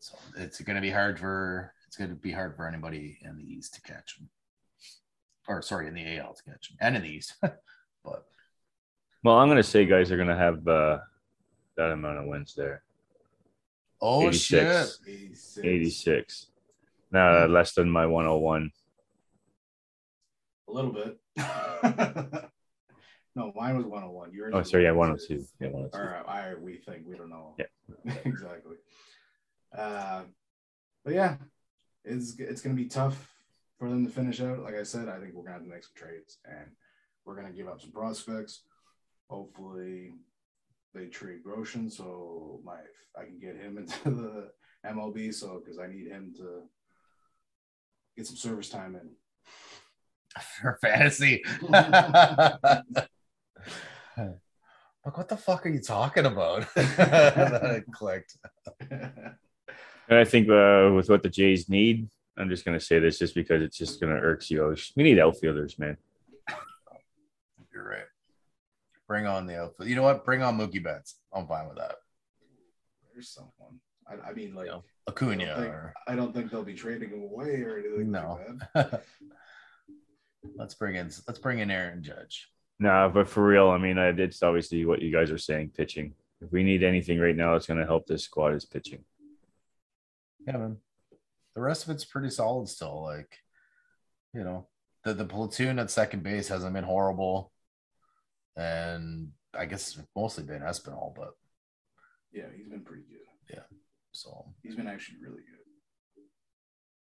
so 0.00 0.18
it's 0.36 0.60
going 0.60 0.74
to 0.76 0.82
be 0.82 0.90
hard 0.90 1.18
for 1.20 1.72
it's 1.86 1.96
going 1.96 2.10
to 2.10 2.16
be 2.16 2.32
hard 2.32 2.56
for 2.56 2.66
anybody 2.66 3.18
in 3.22 3.36
the 3.36 3.44
East 3.44 3.74
to 3.74 3.82
catch 3.82 4.16
them. 4.18 4.28
Or 5.48 5.62
sorry, 5.62 5.88
in 5.88 5.94
the 5.94 6.18
AL 6.18 6.34
to 6.34 6.42
catch 6.42 6.68
them, 6.68 6.78
and 6.80 6.96
in 6.96 7.02
the 7.02 7.08
East. 7.08 7.34
but 7.40 8.26
Well, 9.24 9.38
I'm 9.38 9.48
gonna 9.48 9.62
say 9.62 9.84
guys 9.86 10.12
are 10.12 10.16
gonna 10.16 10.36
have 10.36 10.66
uh, 10.68 10.98
that 11.76 11.90
amount 11.90 12.18
of 12.18 12.26
wins 12.26 12.54
there. 12.54 12.82
oh 14.00 14.28
86. 14.28 14.98
shit, 15.04 15.14
86. 15.14 15.58
86. 15.64 16.46
Now 17.10 17.46
less 17.46 17.74
than 17.74 17.90
my 17.90 18.06
101. 18.06 18.70
A 20.68 20.72
little 20.72 20.92
bit. 20.92 21.18
no, 23.34 23.52
mine 23.56 23.76
was 23.76 23.86
101. 23.86 24.32
Yours 24.32 24.52
Oh, 24.54 24.58
was 24.58 24.70
sorry, 24.70 24.84
yeah, 24.84 24.92
102. 24.92 25.34
102. 25.34 25.48
Yeah, 25.60 25.68
102. 25.68 25.98
All 25.98 26.04
right, 26.04 26.50
I 26.50 26.54
we 26.54 26.76
think 26.76 27.06
we 27.06 27.16
don't 27.16 27.30
know. 27.30 27.54
Yeah. 27.58 28.14
exactly. 28.24 28.76
Uh, 29.76 30.22
but 31.04 31.14
yeah, 31.14 31.36
it's 32.04 32.38
it's 32.38 32.60
gonna 32.60 32.74
be 32.74 32.86
tough 32.86 33.28
for 33.78 33.88
them 33.88 34.04
to 34.04 34.12
finish 34.12 34.40
out. 34.40 34.60
Like 34.60 34.74
I 34.74 34.82
said, 34.82 35.08
I 35.08 35.18
think 35.18 35.34
we're 35.34 35.44
gonna 35.44 35.54
have 35.54 35.64
to 35.64 35.70
make 35.70 35.84
some 35.84 35.92
trades, 35.96 36.38
and 36.44 36.70
we're 37.24 37.36
gonna 37.36 37.52
give 37.52 37.68
up 37.68 37.80
some 37.80 37.92
prospects. 37.92 38.62
Hopefully, 39.30 40.12
they 40.94 41.06
trade 41.06 41.42
Groshans, 41.44 41.92
so 41.92 42.60
my 42.64 42.76
I 43.18 43.24
can 43.24 43.38
get 43.38 43.56
him 43.56 43.78
into 44.04 44.10
the 44.10 44.50
MLB. 44.86 45.32
So 45.32 45.60
because 45.62 45.78
I 45.78 45.86
need 45.86 46.08
him 46.08 46.34
to 46.36 46.62
get 48.16 48.26
some 48.26 48.36
service 48.36 48.68
time 48.68 48.94
in. 48.94 49.10
for 50.60 50.78
fantasy. 50.80 51.42
like, 55.04 55.16
what 55.16 55.28
the 55.28 55.36
fuck 55.36 55.66
are 55.66 55.70
you 55.70 55.80
talking 55.80 56.26
about? 56.26 56.66
that 56.74 57.84
clicked. 57.92 58.36
And 60.08 60.18
I 60.18 60.24
think 60.24 60.48
uh, 60.48 60.90
with 60.94 61.08
what 61.08 61.22
the 61.22 61.28
Jays 61.28 61.68
need, 61.68 62.08
I'm 62.36 62.48
just 62.48 62.64
gonna 62.64 62.80
say 62.80 62.98
this 62.98 63.18
just 63.18 63.34
because 63.34 63.62
it's 63.62 63.76
just 63.76 64.00
gonna 64.00 64.14
irk 64.14 64.48
you. 64.50 64.74
We 64.96 65.02
need 65.02 65.18
outfielders, 65.18 65.78
man. 65.78 65.96
You're 67.72 67.88
right. 67.88 68.04
Bring 69.06 69.26
on 69.26 69.46
the 69.46 69.58
outfield. 69.60 69.88
You 69.88 69.96
know 69.96 70.02
what? 70.02 70.24
Bring 70.24 70.42
on 70.42 70.58
Mookie 70.58 70.82
Betts. 70.82 71.16
I'm 71.32 71.46
fine 71.46 71.68
with 71.68 71.78
that. 71.78 71.96
There's 73.12 73.30
someone. 73.30 73.80
I, 74.06 74.30
I 74.30 74.32
mean, 74.34 74.54
like. 74.54 74.68
Yeah. 74.68 74.78
I 75.06 75.10
Acuna. 75.10 75.46
don't, 75.46 75.56
think, 75.56 75.68
Or... 75.68 75.94
I 76.06 76.14
don't 76.14 76.32
think 76.34 76.50
they'll 76.50 76.62
be 76.62 76.74
trading 76.74 77.10
him 77.10 77.22
away 77.22 77.62
or 77.62 77.78
anything 77.78 78.10
No. 78.12 78.38
like 78.74 78.90
that. 78.90 79.02
let's 80.56 80.74
bring 80.74 80.94
in. 80.96 81.10
Let's 81.26 81.40
bring 81.40 81.58
in 81.58 81.70
Aaron 81.70 82.02
Judge. 82.02 82.51
Nah, 82.82 83.08
but 83.08 83.28
for 83.28 83.46
real, 83.46 83.68
I 83.68 83.78
mean, 83.78 83.96
it's 83.96 84.42
obviously 84.42 84.84
what 84.84 85.00
you 85.00 85.12
guys 85.12 85.30
are 85.30 85.38
saying, 85.38 85.70
pitching. 85.76 86.14
If 86.40 86.50
we 86.50 86.64
need 86.64 86.82
anything 86.82 87.20
right 87.20 87.36
now 87.36 87.52
that's 87.52 87.66
gonna 87.68 87.86
help 87.86 88.06
this 88.08 88.24
squad 88.24 88.54
is 88.54 88.64
pitching. 88.64 89.04
Yeah, 90.44 90.56
man. 90.56 90.78
The 91.54 91.60
rest 91.60 91.84
of 91.84 91.90
it's 91.90 92.04
pretty 92.04 92.30
solid 92.30 92.68
still. 92.68 93.00
Like, 93.04 93.38
you 94.34 94.42
know, 94.42 94.66
the 95.04 95.14
the 95.14 95.24
platoon 95.24 95.78
at 95.78 95.92
second 95.92 96.24
base 96.24 96.48
hasn't 96.48 96.74
been 96.74 96.82
horrible, 96.82 97.52
and 98.56 99.30
I 99.54 99.66
guess 99.66 99.96
mostly 100.16 100.42
been 100.42 100.62
Espinal, 100.62 101.14
but 101.14 101.34
Yeah, 102.32 102.46
he's 102.56 102.66
been 102.68 102.82
pretty 102.82 103.04
good. 103.08 103.54
Yeah. 103.54 103.62
So 104.10 104.52
He's 104.64 104.74
been 104.74 104.88
actually 104.88 105.18
really 105.22 105.42
good. 105.42 106.24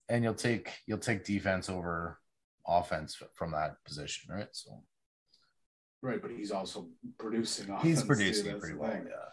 and 0.09 0.25
you'll 0.25 0.33
take 0.33 0.71
you'll 0.87 0.97
take 0.97 1.23
defense 1.23 1.69
over 1.69 2.19
offense 2.67 3.17
from 3.33 3.51
that 3.51 3.81
position, 3.85 4.33
right? 4.35 4.49
So 4.51 4.83
Right, 6.03 6.21
but 6.21 6.31
he's 6.31 6.51
also 6.51 6.87
producing. 7.17 7.65
he's 7.81 8.01
offense, 8.01 8.01
too, 8.01 8.05
producing 8.07 8.59
pretty 8.59 8.75
well. 8.75 8.91
thing. 8.91 9.05
Yeah, 9.09 9.29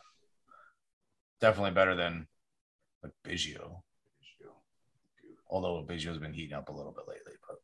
definitely 1.40 1.72
better 1.72 1.96
than 1.96 2.28
like 3.02 3.12
Biggio. 3.26 3.82
Although 5.52 5.84
Biggio's 5.84 6.18
been 6.18 6.32
heating 6.32 6.54
up 6.56 6.68
a 6.68 6.72
little 6.72 6.92
bit 6.92 7.04
lately, 7.08 7.32
but 7.48 7.56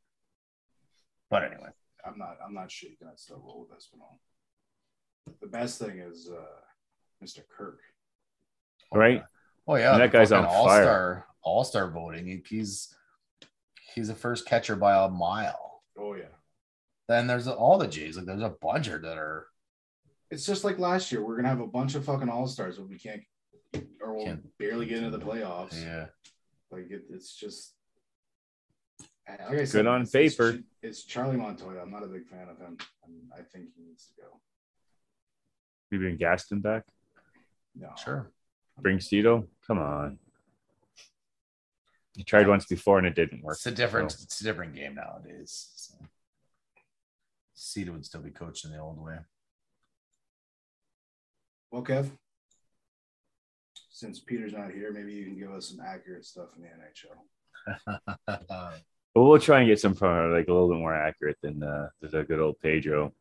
but 1.30 1.44
anyway, 1.44 1.68
I'm 2.04 2.18
not. 2.18 2.36
I'm 2.44 2.52
not 2.52 2.68
shaking 2.70 3.06
that 3.06 3.20
still 3.20 3.36
roll 3.38 3.64
with 3.70 3.78
Espinal. 3.78 4.18
The 5.40 5.46
best 5.46 5.78
thing 5.78 5.98
is 6.00 6.28
uh, 6.28 7.24
Mr. 7.24 7.40
Kirk. 7.48 7.78
Right? 8.92 9.22
Oh 9.68 9.76
yeah, 9.76 9.92
And 9.92 10.00
that 10.02 10.10
guy's 10.12 10.32
on 10.32 10.44
fire. 10.44 10.52
all-star 10.56 11.26
all-star 11.42 11.90
voting. 11.92 12.26
He- 12.26 12.42
He's 12.48 12.92
he's 13.94 14.08
the 14.08 14.14
first 14.16 14.46
catcher 14.46 14.74
by 14.74 15.04
a 15.04 15.08
mile. 15.08 15.82
Oh 15.96 16.14
yeah. 16.14 16.24
Then 17.08 17.26
there's 17.26 17.46
all 17.48 17.78
the 17.78 17.86
Jays. 17.86 18.16
Like 18.16 18.26
there's 18.26 18.42
a 18.42 18.54
bunch 18.60 18.88
of 18.88 19.02
that 19.02 19.16
are 19.18 19.46
It's 20.30 20.44
just 20.46 20.64
like 20.64 20.78
last 20.78 21.12
year. 21.12 21.24
We're 21.24 21.36
gonna 21.36 21.48
have 21.48 21.60
a 21.60 21.66
bunch 21.66 21.94
of 21.94 22.04
fucking 22.04 22.28
all 22.28 22.46
stars, 22.46 22.78
but 22.78 22.88
we 22.88 22.98
can't, 22.98 23.22
or 24.00 24.14
we'll 24.14 24.24
Can't- 24.26 24.58
barely 24.58 24.86
get 24.86 25.02
into 25.02 25.16
the 25.16 25.24
playoffs. 25.24 25.80
yeah. 25.80 26.06
Like 26.70 26.90
it, 26.90 27.04
it's 27.10 27.34
just. 27.36 27.72
Like 29.28 29.40
I 29.40 29.64
said, 29.64 29.78
Good 29.78 29.86
on 29.88 30.02
it's- 30.02 30.14
it's 30.14 30.36
paper. 30.36 30.58
Ch- 30.58 30.62
It's, 30.82 31.02
Charlie 31.04 31.36
Montoyo. 31.36 31.82
I'm 31.82 31.90
not 31.90 32.04
a 32.04 32.06
big 32.06 32.26
fan 32.26 32.48
of 32.48 32.58
him. 32.58 32.76
and 33.04 33.30
I 33.32 33.42
think 33.42 33.70
he 33.76 33.82
needs 33.82 34.06
to 34.16 34.22
go. 34.22 34.40
We 35.90 35.98
bring 35.98 36.16
Gaston 36.16 36.60
back. 36.60 36.84
No, 37.74 37.90
Sure. 38.02 38.30
Bring 38.80 38.98
Cito. 38.98 39.48
Come 39.66 39.78
on. 39.78 40.18
You 42.14 42.24
tried 42.24 42.46
once 42.48 42.66
before 42.66 42.98
and 42.98 43.06
it 43.06 43.14
didn't 43.14 43.42
work. 43.42 43.56
It's 43.56 43.66
a 43.66 43.70
different 43.72 44.12
So, 44.12 44.18
it's 44.22 44.40
a 44.40 44.44
different 44.44 44.74
game 44.74 44.94
nowadays. 44.94 45.70
So. 45.74 45.94
Cito 47.56 47.92
would 47.92 48.04
still 48.04 48.20
be 48.20 48.30
coaching 48.30 48.70
the 48.70 48.78
old 48.78 49.02
way. 49.02 49.16
Well, 51.72 51.82
Kev, 51.82 52.10
since 53.90 54.20
Peter's 54.20 54.52
not 54.52 54.70
here, 54.70 54.92
maybe 54.92 55.14
you 55.14 55.24
can 55.24 55.38
give 55.38 55.50
us 55.50 55.70
some 55.70 55.84
accurate 55.84 56.24
stuff 56.24 56.50
in 56.56 56.62
the 56.62 56.68
NHL. 56.68 58.04
but 58.26 58.82
we'll 59.14 59.38
try 59.40 59.60
and 59.60 59.68
get 59.68 59.80
some 59.80 59.94
from 59.94 60.32
like 60.32 60.48
a 60.48 60.52
little 60.52 60.68
bit 60.68 60.78
more 60.78 60.94
accurate 60.94 61.38
than 61.42 61.62
uh, 61.62 61.88
the 62.02 62.22
good 62.24 62.40
old 62.40 62.60
Pedro. 62.60 63.12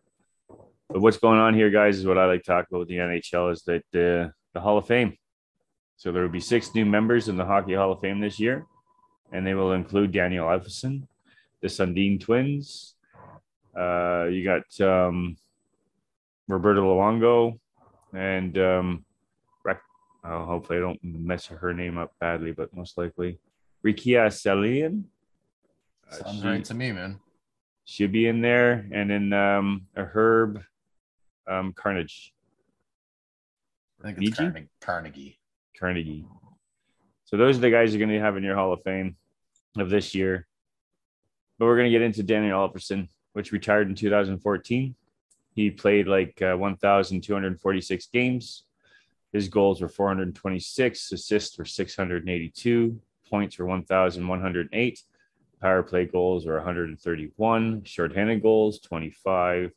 But 0.47 1.01
what's 1.01 1.17
going 1.17 1.39
on 1.39 1.53
here, 1.53 1.69
guys, 1.69 1.97
is 1.97 2.05
what 2.05 2.17
I 2.17 2.25
like 2.25 2.43
to 2.43 2.51
talk 2.51 2.67
about 2.67 2.79
with 2.79 2.89
the 2.89 2.97
NHL 2.97 3.53
is 3.53 3.63
that 3.63 3.83
uh, 3.95 4.31
the 4.53 4.61
Hall 4.61 4.77
of 4.77 4.85
Fame. 4.85 5.17
So 5.95 6.11
there 6.11 6.21
will 6.21 6.29
be 6.29 6.41
six 6.41 6.75
new 6.75 6.85
members 6.85 7.29
in 7.29 7.37
the 7.37 7.45
Hockey 7.45 7.73
Hall 7.73 7.93
of 7.93 8.01
Fame 8.01 8.19
this 8.19 8.39
year, 8.39 8.65
and 9.31 9.47
they 9.47 9.53
will 9.53 9.71
include 9.71 10.11
Daniel 10.11 10.45
Alfredsson, 10.45 11.07
the 11.61 11.69
Sedin 11.69 12.19
twins, 12.19 12.94
Uh, 13.75 14.25
you 14.25 14.43
got 14.43 14.81
um, 14.81 15.35
Roberto 16.47 16.81
Luongo 16.81 17.59
and 18.13 18.57
um, 18.57 19.05
oh, 20.23 20.45
hopefully 20.45 20.77
I 20.77 20.81
don't 20.81 20.99
mess 21.03 21.47
her 21.47 21.73
name 21.73 21.97
up 21.97 22.13
badly, 22.19 22.51
but 22.51 22.75
most 22.75 22.97
likely 22.97 23.39
Rikia 23.85 24.27
Salian. 24.27 25.03
Uh, 26.09 26.15
Sounds 26.15 26.41
she- 26.41 26.47
right 26.47 26.65
to 26.65 26.73
me, 26.73 26.91
man. 26.91 27.19
She'll 27.87 28.09
be 28.09 28.25
in 28.27 28.41
there, 28.41 28.87
and 28.91 29.11
then 29.11 29.31
um, 29.31 29.85
a 29.95 30.03
Herb 30.03 30.59
um, 31.47 31.71
Carnage. 31.73 32.33
I 34.03 34.07
think 34.07 34.17
it's? 34.23 34.37
Carnegie. 34.37 34.67
Carnegie. 34.81 35.39
Carnegie. 35.79 36.25
So 37.25 37.37
those 37.37 37.57
are 37.57 37.61
the 37.61 37.69
guys 37.69 37.93
you're 37.93 37.99
going 37.99 38.17
to 38.17 38.23
have 38.23 38.37
in 38.37 38.43
your 38.43 38.55
Hall 38.55 38.73
of 38.73 38.81
Fame 38.81 39.17
of 39.77 39.91
this 39.91 40.15
year. 40.15 40.47
But 41.59 41.65
we're 41.65 41.75
going 41.77 41.91
to 41.91 41.91
get 41.91 42.01
into 42.01 42.23
Daniel 42.23 42.67
Alfredsson, 42.67 43.07
which 43.35 43.51
retired 43.51 43.89
in 43.89 43.95
2014. 43.95 44.95
He 45.53 45.69
played 45.69 46.07
like 46.07 46.41
uh, 46.41 46.55
1,246 46.55 48.07
games. 48.07 48.63
His 49.33 49.49
goals 49.49 49.81
were 49.81 49.89
426, 49.89 51.11
assists 51.11 51.57
were 51.57 51.65
682, 51.65 53.01
points 53.29 53.59
were 53.59 53.65
1,108, 53.65 55.03
power 55.61 55.83
play 55.83 56.05
goals 56.05 56.45
were 56.45 56.55
131, 56.55 57.83
shorthanded 57.83 58.41
goals 58.41 58.79
25, 58.79 59.71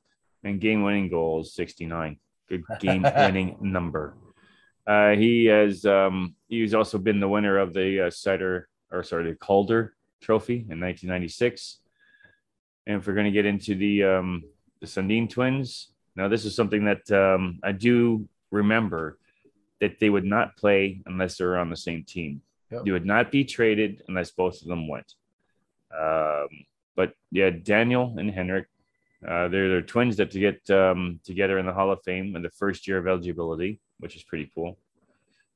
and 0.44 0.60
game 0.60 0.84
winning 0.84 1.08
goals 1.08 1.52
69. 1.54 2.16
Good 2.48 2.62
game 2.78 3.02
winning 3.02 3.56
number. 3.60 4.14
Uh, 4.86 5.16
he 5.16 5.46
has 5.46 5.84
um, 5.84 6.36
he's 6.46 6.74
also 6.74 6.96
been 6.96 7.18
the 7.18 7.28
winner 7.28 7.58
of 7.58 7.74
the 7.74 8.06
uh, 8.06 8.10
Cider 8.10 8.68
or 8.92 9.02
sorry 9.02 9.32
the 9.32 9.36
Calder 9.36 9.96
Trophy 10.20 10.58
in 10.70 10.78
1996. 10.78 11.80
And 12.88 12.96
if 12.96 13.06
we're 13.06 13.14
going 13.14 13.26
to 13.26 13.30
get 13.30 13.46
into 13.46 13.76
the 13.76 14.02
um, 14.02 14.42
the 14.80 14.86
Sedin 14.86 15.28
twins, 15.28 15.88
now 16.16 16.26
this 16.26 16.46
is 16.46 16.56
something 16.56 16.86
that 16.86 17.08
um, 17.12 17.60
I 17.62 17.72
do 17.72 18.26
remember 18.50 19.18
that 19.80 20.00
they 20.00 20.10
would 20.10 20.24
not 20.24 20.56
play 20.56 21.00
unless 21.06 21.36
they 21.36 21.44
were 21.44 21.58
on 21.58 21.70
the 21.70 21.76
same 21.76 22.02
team. 22.02 22.42
Yep. 22.72 22.84
They 22.84 22.90
would 22.90 23.06
not 23.06 23.30
be 23.30 23.44
traded 23.44 24.02
unless 24.08 24.30
both 24.30 24.62
of 24.62 24.68
them 24.68 24.88
went. 24.88 25.14
Um, 25.96 26.48
but 26.96 27.12
yeah, 27.30 27.50
Daniel 27.50 28.16
and 28.18 28.28
Henrik, 28.30 28.66
uh, 29.26 29.48
they're, 29.48 29.68
they're 29.68 29.82
twins 29.82 30.16
that 30.16 30.30
to 30.32 30.40
get 30.40 30.68
um, 30.70 31.20
together 31.24 31.58
in 31.58 31.66
the 31.66 31.72
Hall 31.72 31.92
of 31.92 32.02
Fame 32.02 32.36
in 32.36 32.42
the 32.42 32.50
first 32.50 32.86
year 32.88 32.98
of 32.98 33.06
eligibility, 33.06 33.80
which 34.00 34.16
is 34.16 34.22
pretty 34.22 34.50
cool. 34.54 34.78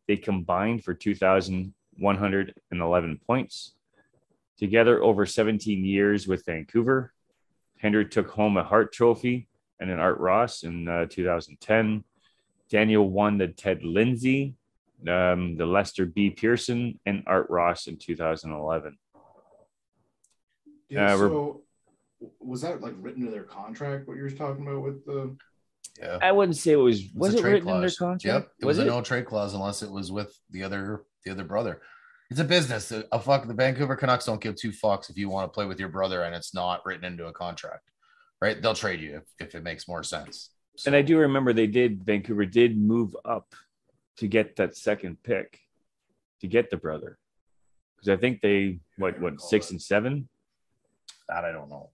They 0.06 0.16
combined 0.16 0.84
for 0.84 0.94
2,111 0.94 3.20
points. 3.26 3.72
Together 4.58 5.02
over 5.02 5.26
17 5.26 5.84
years 5.84 6.28
with 6.28 6.46
Vancouver, 6.46 7.12
Henrik 7.82 8.12
took 8.12 8.30
home 8.30 8.56
a 8.56 8.62
Hart 8.62 8.92
Trophy 8.92 9.48
and 9.80 9.90
an 9.90 9.98
Art 9.98 10.18
Ross 10.20 10.62
in 10.62 10.88
uh, 10.88 11.06
2010. 11.06 12.04
Daniel 12.70 13.10
won 13.10 13.38
the 13.38 13.48
Ted 13.48 13.82
Lindsay, 13.82 14.54
um, 15.08 15.56
the 15.56 15.66
Lester 15.66 16.06
B. 16.06 16.30
Pearson, 16.30 17.00
and 17.04 17.24
Art 17.26 17.48
Ross 17.50 17.88
in 17.88 17.98
2011. 17.98 18.96
Yeah. 20.88 21.12
Uh, 21.12 21.18
so 21.18 21.62
was 22.38 22.62
that 22.62 22.80
like 22.80 22.94
written 22.98 23.24
to 23.24 23.30
their 23.32 23.42
contract? 23.42 24.06
What 24.06 24.16
you 24.16 24.22
were 24.22 24.30
talking 24.30 24.66
about 24.66 24.82
with 24.82 25.04
the? 25.04 25.36
Yeah. 26.00 26.18
I 26.22 26.30
wouldn't 26.30 26.56
say 26.56 26.72
it 26.72 26.76
was. 26.76 27.00
It's 27.00 27.14
Was 27.14 27.34
a 27.34 27.38
it 27.38 27.40
trade 27.40 27.52
written 27.52 27.68
in 27.70 27.80
their 27.80 27.90
contract? 27.90 28.24
Yep. 28.24 28.50
It 28.60 28.64
was, 28.64 28.76
was 28.76 28.86
a 28.86 28.88
it? 28.88 28.94
no 28.94 29.02
trade 29.02 29.26
clause 29.26 29.54
unless 29.54 29.82
it 29.82 29.90
was 29.90 30.12
with 30.12 30.32
the 30.50 30.62
other 30.62 31.02
the 31.24 31.32
other 31.32 31.44
brother. 31.44 31.82
It's 32.32 32.40
a 32.40 32.44
business. 32.44 32.90
A, 32.92 33.04
a 33.12 33.20
fuck 33.20 33.46
the 33.46 33.52
Vancouver 33.52 33.94
Canucks 33.94 34.24
don't 34.24 34.40
give 34.40 34.56
two 34.56 34.70
fucks 34.70 35.10
if 35.10 35.18
you 35.18 35.28
want 35.28 35.52
to 35.52 35.54
play 35.54 35.66
with 35.66 35.78
your 35.78 35.90
brother 35.90 36.22
and 36.22 36.34
it's 36.34 36.54
not 36.54 36.80
written 36.86 37.04
into 37.04 37.26
a 37.26 37.32
contract. 37.32 37.90
Right? 38.40 38.60
They'll 38.60 38.72
trade 38.72 39.00
you 39.00 39.18
if, 39.18 39.48
if 39.48 39.54
it 39.54 39.62
makes 39.62 39.86
more 39.86 40.02
sense. 40.02 40.48
And 40.86 40.96
I 40.96 41.02
do 41.02 41.18
remember 41.18 41.52
they 41.52 41.66
did. 41.66 42.02
Vancouver 42.02 42.46
did 42.46 42.78
move 42.78 43.14
up 43.26 43.54
to 44.16 44.26
get 44.28 44.56
that 44.56 44.78
second 44.78 45.22
pick, 45.22 45.60
to 46.40 46.46
get 46.46 46.70
the 46.70 46.78
brother, 46.78 47.18
because 47.96 48.08
I 48.08 48.16
think 48.16 48.40
they 48.40 48.78
what 48.96 49.20
what 49.20 49.38
six 49.38 49.66
that. 49.66 49.72
and 49.72 49.82
seven. 49.82 50.26
that 51.28 51.44
I 51.44 51.52
don't 51.52 51.68
know. 51.68 51.90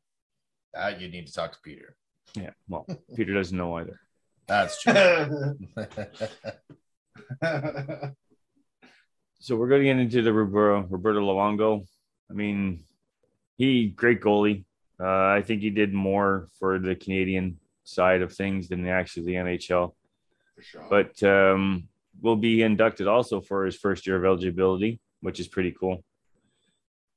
That 0.72 1.01
you 1.01 1.09
need 1.09 1.27
to 1.27 1.33
talk 1.33 1.51
to 1.51 1.59
Peter. 1.64 1.96
Yeah. 2.37 2.51
Well, 2.68 2.87
Peter 3.16 3.35
doesn't 3.35 3.59
know 3.59 3.74
either. 3.74 3.98
That's 4.46 4.81
true. 4.81 5.59
So 9.40 9.55
we're 9.55 9.68
going 9.68 9.83
to 9.83 9.87
get 9.87 9.98
into 9.98 10.22
the 10.22 10.33
Roberto, 10.33 10.87
Roberto 10.88 11.20
Luongo. 11.20 11.87
I 12.29 12.35
mean, 12.35 12.81
he 13.57 13.88
great 13.88 14.20
goalie. 14.20 14.64
Uh, 15.01 15.07
I 15.07 15.42
think 15.42 15.62
he 15.62 15.70
did 15.70 15.94
more 15.94 16.48
for 16.59 16.79
the 16.81 16.96
Canadian 16.96 17.59
side 17.85 18.22
of 18.22 18.33
things 18.33 18.68
than 18.68 18.87
actually 18.88 19.27
the 19.27 19.35
NHL. 19.35 19.94
For 20.57 20.62
sure. 20.62 20.87
But 20.90 21.22
um, 21.22 21.88
will 22.20 22.37
be 22.37 22.62
inducted 22.62 23.07
also 23.07 23.40
for 23.40 23.64
his 23.64 23.77
first 23.77 24.07
year 24.07 24.16
of 24.16 24.24
eligibility, 24.24 24.98
which 25.20 25.38
is 25.38 25.46
pretty 25.46 25.72
cool. 25.79 26.05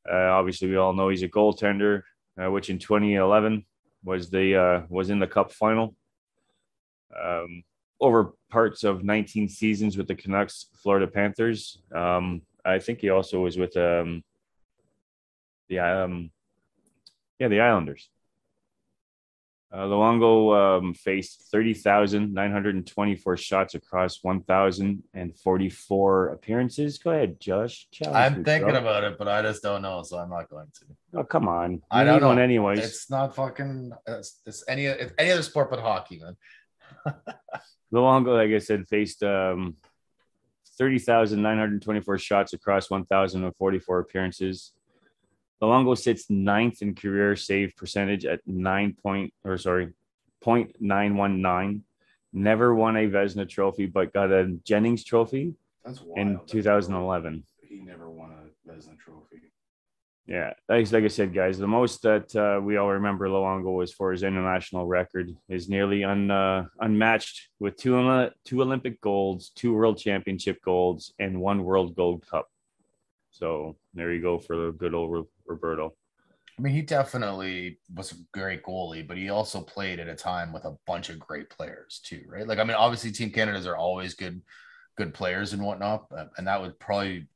Uh, 0.10 0.16
obviously, 0.16 0.70
we 0.70 0.78
all 0.78 0.94
know 0.94 1.10
he's 1.10 1.24
a 1.24 1.28
goaltender, 1.28 2.04
uh, 2.42 2.50
which 2.52 2.70
in 2.70 2.78
2011 2.78 3.66
was 4.04 4.30
the 4.30 4.56
uh, 4.56 4.82
was 4.90 5.10
in 5.10 5.20
the 5.20 5.28
Cup 5.28 5.52
final. 5.52 5.96
Um, 7.20 7.64
over 8.02 8.34
parts 8.50 8.84
of 8.84 9.04
19 9.04 9.48
seasons 9.48 9.98
with 9.98 10.08
the 10.08 10.16
Canucks, 10.16 10.68
Florida 10.82 11.08
Panthers. 11.08 11.80
Um, 11.94 12.42
I 12.66 12.80
think 12.80 13.00
he 13.00 13.10
also 13.10 13.42
was 13.42 13.58
with 13.58 13.78
um, 13.78 14.24
the 15.70 15.80
um, 15.80 16.32
yeah 17.40 17.48
the 17.48 17.62
Islanders. 17.62 18.10
Uh, 19.74 19.86
Luongo 19.86 20.80
um, 20.80 20.94
faced 20.94 21.50
30,924 21.50 23.38
shots 23.38 23.74
across 23.74 24.22
1,044 24.22 26.28
appearances. 26.28 26.98
Go 26.98 27.12
ahead, 27.12 27.40
Josh. 27.40 27.88
I'm 28.06 28.44
thinking 28.44 28.76
about 28.76 29.06
it, 29.06 29.18
but 29.18 29.30
I 29.30 29.42
just 29.42 29.64
don't 29.64 29.82
know, 29.82 30.04
so 30.04 30.18
I'm 30.18 30.30
not 30.30 30.50
going 30.50 30.68
to. 30.74 31.20
Oh, 31.20 31.24
come 31.24 31.48
on. 31.48 31.82
I 31.90 32.04
don't 32.04 32.20
know. 32.20 32.32
anyways. 32.32 32.80
It's 32.80 33.10
not 33.10 33.34
fucking. 33.34 33.94
It's, 34.06 34.42
it's 34.46 34.66
any 34.68 34.88
it's 34.88 35.14
any 35.18 35.32
other 35.32 35.42
sport 35.42 35.70
but 35.70 35.80
hockey, 35.80 36.20
man. 36.20 36.36
Luongo, 37.94 38.36
like 38.36 38.52
I 38.56 38.60
said, 38.60 38.88
faced 38.88 39.24
um, 39.24 39.76
30,924 40.78 42.18
shots 42.18 42.54
across 42.54 42.90
1,044 42.90 44.00
appearances. 44.00 44.72
Luongo 45.62 45.98
sits 45.98 46.30
ninth 46.30 46.82
in 46.82 46.96
career 46.96 47.36
save 47.36 47.76
percentage 47.76 48.26
at 48.26 48.40
nine 48.48 48.96
point 49.02 49.34
or 49.44 49.58
sorry, 49.58 49.90
0.919. 50.44 51.82
Never 52.34 52.74
won 52.74 52.96
a 52.96 53.08
Vezina 53.08 53.48
trophy, 53.48 53.86
but 53.86 54.14
got 54.14 54.32
a 54.32 54.58
Jennings 54.64 55.04
trophy 55.04 55.54
That's 55.84 56.02
wild. 56.02 56.18
in 56.18 56.34
that 56.34 56.48
2011. 56.48 57.44
He 57.68 57.82
never 57.82 58.10
won 58.10 58.32
a 58.32 58.70
Vezina 58.70 58.98
trophy. 58.98 59.52
Yeah, 60.28 60.54
like, 60.70 60.92
like 60.92 61.04
I 61.04 61.08
said, 61.08 61.34
guys, 61.34 61.58
the 61.58 61.68
most 61.68 62.04
that 62.04 62.34
uh, 62.36 62.62
we 62.62 62.78
all 62.78 62.90
remember 62.90 63.28
Luongo 63.28 63.76
was 63.76 63.92
for 63.92 64.12
his 64.12 64.24
international 64.24 64.86
record 64.86 65.32
is 65.50 65.68
nearly 65.68 66.04
un, 66.04 66.30
uh, 66.30 66.66
unmatched 66.80 67.50
with 67.60 67.76
two 67.76 68.30
two 68.46 68.62
Olympic 68.62 69.02
golds, 69.02 69.50
two 69.50 69.74
World 69.74 69.98
Championship 69.98 70.62
golds, 70.64 71.14
and 71.20 71.42
one 71.42 71.64
World 71.64 71.96
Gold 71.96 72.26
Cup. 72.30 72.48
So 73.32 73.78
there 73.94 74.14
you 74.14 74.22
go 74.22 74.38
for 74.38 74.56
the 74.56 74.72
good 74.72 74.94
old 74.94 75.12
Ro- 75.12 75.30
Roberto. 75.46 75.96
I 76.58 76.62
mean, 76.62 76.74
he 76.74 76.84
definitely 76.84 77.80
was 77.94 78.12
a 78.12 78.16
great 78.32 78.62
goalie, 78.62 79.08
but 79.08 79.18
he 79.18 79.30
also 79.30 79.62
played 79.62 80.00
at 80.00 80.08
a 80.08 80.16
time 80.16 80.54
with 80.54 80.66
a 80.66 80.78
bunch 80.86 81.10
of 81.10 81.20
great 81.20 81.50
players 81.50 82.00
too, 82.04 82.24
right? 82.28 82.46
Like, 82.46 82.60
I 82.60 82.64
mean, 82.64 82.78
obviously, 82.78 83.12
Team 83.12 83.32
Canada's 83.32 83.66
are 83.66 83.78
always 83.78 84.14
good, 84.14 84.42
good 84.98 85.14
players 85.14 85.54
and 85.54 85.64
whatnot, 85.64 86.06
and 86.38 86.46
that 86.46 86.62
would 86.62 86.78
probably 86.78 87.28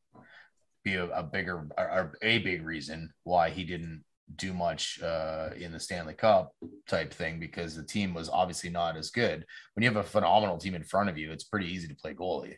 be 0.86 0.96
a, 0.96 1.06
a 1.08 1.24
bigger 1.24 1.68
or, 1.78 1.84
or 1.92 2.14
a 2.22 2.38
big 2.38 2.64
reason 2.64 3.12
why 3.24 3.50
he 3.50 3.66
didn't 3.66 4.04
do 4.38 4.54
much 4.54 5.02
uh, 5.04 5.50
in 5.60 5.72
the 5.72 5.80
Stanley 5.80 6.14
Cup 6.14 6.54
type 6.88 7.14
thing 7.14 7.40
because 7.40 7.76
the 7.76 7.84
team 7.84 8.14
was 8.14 8.30
obviously 8.30 8.70
not 8.70 8.96
as 8.96 9.10
good. 9.10 9.46
When 9.74 9.84
you 9.84 9.90
have 9.90 9.98
a 9.98 10.08
phenomenal 10.08 10.58
team 10.58 10.76
in 10.76 10.84
front 10.84 11.10
of 11.10 11.18
you, 11.18 11.32
it's 11.32 11.44
pretty 11.44 11.68
easy 11.74 11.88
to 11.88 11.96
play 11.96 12.14
goalie. 12.14 12.56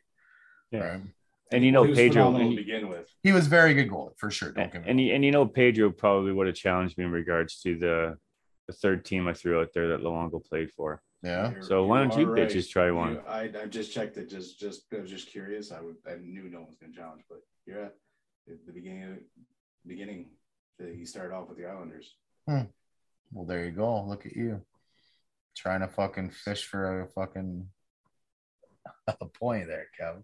Yeah. 0.71 0.79
Right? 0.79 1.01
And 1.51 1.63
you 1.63 1.71
know 1.71 1.83
He 1.83 1.89
was 1.91 1.97
Pedro, 1.99 2.37
to 2.37 2.55
begin 2.55 2.89
with. 2.89 3.07
He 3.23 3.31
was 3.31 3.47
very 3.47 3.73
good 3.73 3.89
goalie 3.89 4.17
for 4.17 4.29
sure. 4.29 4.51
Don't 4.51 4.71
get 4.71 4.83
me 4.83 4.89
and, 4.91 4.99
you, 5.01 5.13
and 5.15 5.23
you 5.25 5.31
know 5.31 5.45
Pedro 5.45 5.89
probably 5.89 6.33
would 6.33 6.47
have 6.47 6.55
challenged 6.57 6.97
me 6.97 7.05
in 7.05 7.11
regards 7.11 7.61
to 7.61 7.77
the 7.79 8.17
the 8.67 8.73
third 8.73 9.05
team 9.05 9.29
I 9.29 9.33
threw 9.33 9.61
out 9.61 9.69
there 9.73 9.87
that 9.89 10.01
Luongo 10.01 10.43
played 10.45 10.71
for. 10.71 11.01
yeah. 11.23 11.51
You're- 11.51 11.61
So 11.63 11.85
why 11.85 11.99
don't 11.99 12.17
you 12.19 12.27
are 12.27 12.31
right. 12.33 12.49
bitches 12.49 12.69
try 12.69 12.91
one? 12.91 13.13
You- 13.13 13.21
I, 13.25 13.49
I 13.61 13.65
just 13.65 13.93
checked 13.93 14.17
it. 14.17 14.29
Just 14.29 14.59
just 14.59 14.81
I 14.93 14.99
was 14.99 15.09
just 15.09 15.27
curious. 15.29 15.71
I 15.71 15.79
would 15.79 15.95
I 16.05 16.15
knew 16.21 16.49
no 16.49 16.61
one's 16.61 16.77
gonna 16.77 16.91
challenge, 16.93 17.21
but 17.29 17.39
you're 17.65 17.81
at 17.85 17.95
the, 18.47 18.57
the 18.65 18.71
beginning. 18.71 19.19
Beginning, 19.85 20.25
that 20.79 20.93
he 20.95 21.05
started 21.05 21.33
off 21.33 21.47
with 21.47 21.57
the 21.57 21.65
Islanders. 21.65 22.15
Well, 22.45 23.45
there 23.45 23.65
you 23.65 23.71
go. 23.71 24.03
Look 24.03 24.25
at 24.25 24.35
you 24.35 24.61
trying 25.55 25.79
to 25.79 25.87
fucking 25.87 26.29
fish 26.29 26.65
for 26.65 27.01
a 27.01 27.07
fucking 27.07 27.67
a 29.07 29.25
point 29.25 29.67
there, 29.67 29.87
Kevin. 29.97 30.23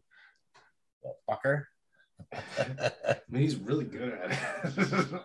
Well, 1.01 1.17
fucker. 1.29 1.63
I 3.07 3.19
mean, 3.29 3.41
he's 3.41 3.55
really 3.55 3.85
good 3.85 4.13
at 4.13 4.31
it. 4.77 5.21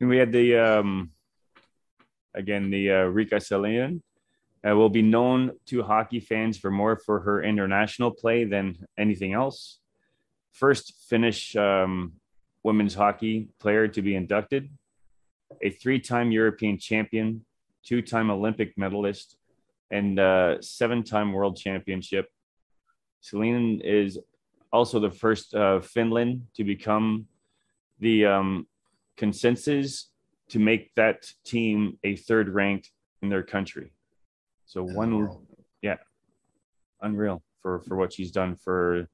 And 0.00 0.08
we 0.08 0.16
had 0.16 0.32
the 0.32 0.56
um 0.56 1.10
again, 2.34 2.70
the 2.70 2.90
uh, 2.90 3.04
Riikka 3.06 3.40
Sallinen, 3.40 4.00
uh, 4.66 4.76
will 4.76 4.88
be 4.88 5.02
known 5.02 5.52
to 5.66 5.82
hockey 5.82 6.20
fans 6.20 6.56
for 6.56 6.70
more 6.70 6.96
for 6.96 7.20
her 7.20 7.42
international 7.42 8.10
play 8.12 8.44
than 8.44 8.76
anything 8.96 9.32
else. 9.32 9.80
First 10.58 10.94
Finnish 11.08 11.54
um, 11.54 12.14
women's 12.64 12.94
hockey 12.94 13.46
player 13.60 13.86
to 13.86 14.02
be 14.02 14.16
inducted, 14.16 14.68
a 15.62 15.70
three 15.70 16.00
time 16.00 16.32
European 16.32 16.78
champion, 16.78 17.44
two 17.84 18.02
time 18.02 18.28
Olympic 18.28 18.76
medalist, 18.76 19.36
and 19.92 20.18
uh, 20.18 20.60
seven 20.60 21.04
time 21.04 21.32
world 21.32 21.56
championship. 21.56 22.26
Celine 23.20 23.80
is 23.84 24.18
also 24.72 24.98
the 24.98 25.12
first 25.12 25.54
uh, 25.54 25.78
Finland 25.78 26.48
to 26.56 26.64
become 26.64 27.26
the 28.00 28.26
um, 28.26 28.66
consensus 29.16 30.10
to 30.48 30.58
make 30.58 30.92
that 30.96 31.30
team 31.44 31.98
a 32.02 32.16
third 32.16 32.48
ranked 32.48 32.90
in 33.22 33.28
their 33.28 33.44
country. 33.44 33.92
So 34.66 34.82
one, 34.82 35.28
yeah, 35.82 35.98
unreal 37.00 37.42
for 37.62 37.80
for 37.82 37.96
what 37.96 38.12
she's 38.12 38.32
done 38.32 38.56
for 38.56 39.08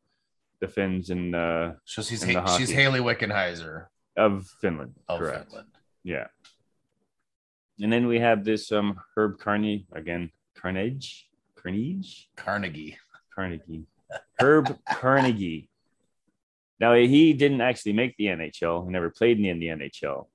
the 0.60 0.68
Finns 0.68 1.10
and 1.10 1.34
uh, 1.34 1.72
So 1.84 2.02
she's 2.02 2.22
in 2.22 2.34
the 2.34 2.40
ha- 2.40 2.56
she's. 2.56 2.70
Hayley 2.70 3.00
Wickenheiser 3.00 3.86
of 4.16 4.46
Finland. 4.60 4.94
of 5.08 5.18
correct. 5.20 5.50
Finland. 5.50 5.68
Yeah. 6.02 6.26
And 7.80 7.92
then 7.92 8.06
we 8.06 8.20
have 8.20 8.44
this 8.44 8.70
um 8.72 9.00
Herb 9.16 9.38
Carney 9.38 9.86
again, 9.92 10.30
Carnage, 10.56 11.28
Carnage, 11.56 12.28
Carnegie. 12.36 12.96
Carnegie, 13.34 13.84
Herb 14.38 14.78
Carnegie. 14.88 15.68
Now 16.78 16.94
he 16.94 17.32
didn't 17.32 17.60
actually 17.62 17.94
make 17.94 18.16
the 18.16 18.26
NHL. 18.26 18.84
He 18.86 18.90
never 18.92 19.10
played 19.10 19.40
in 19.40 19.58
the 19.58 19.66
NHL, 19.68 20.28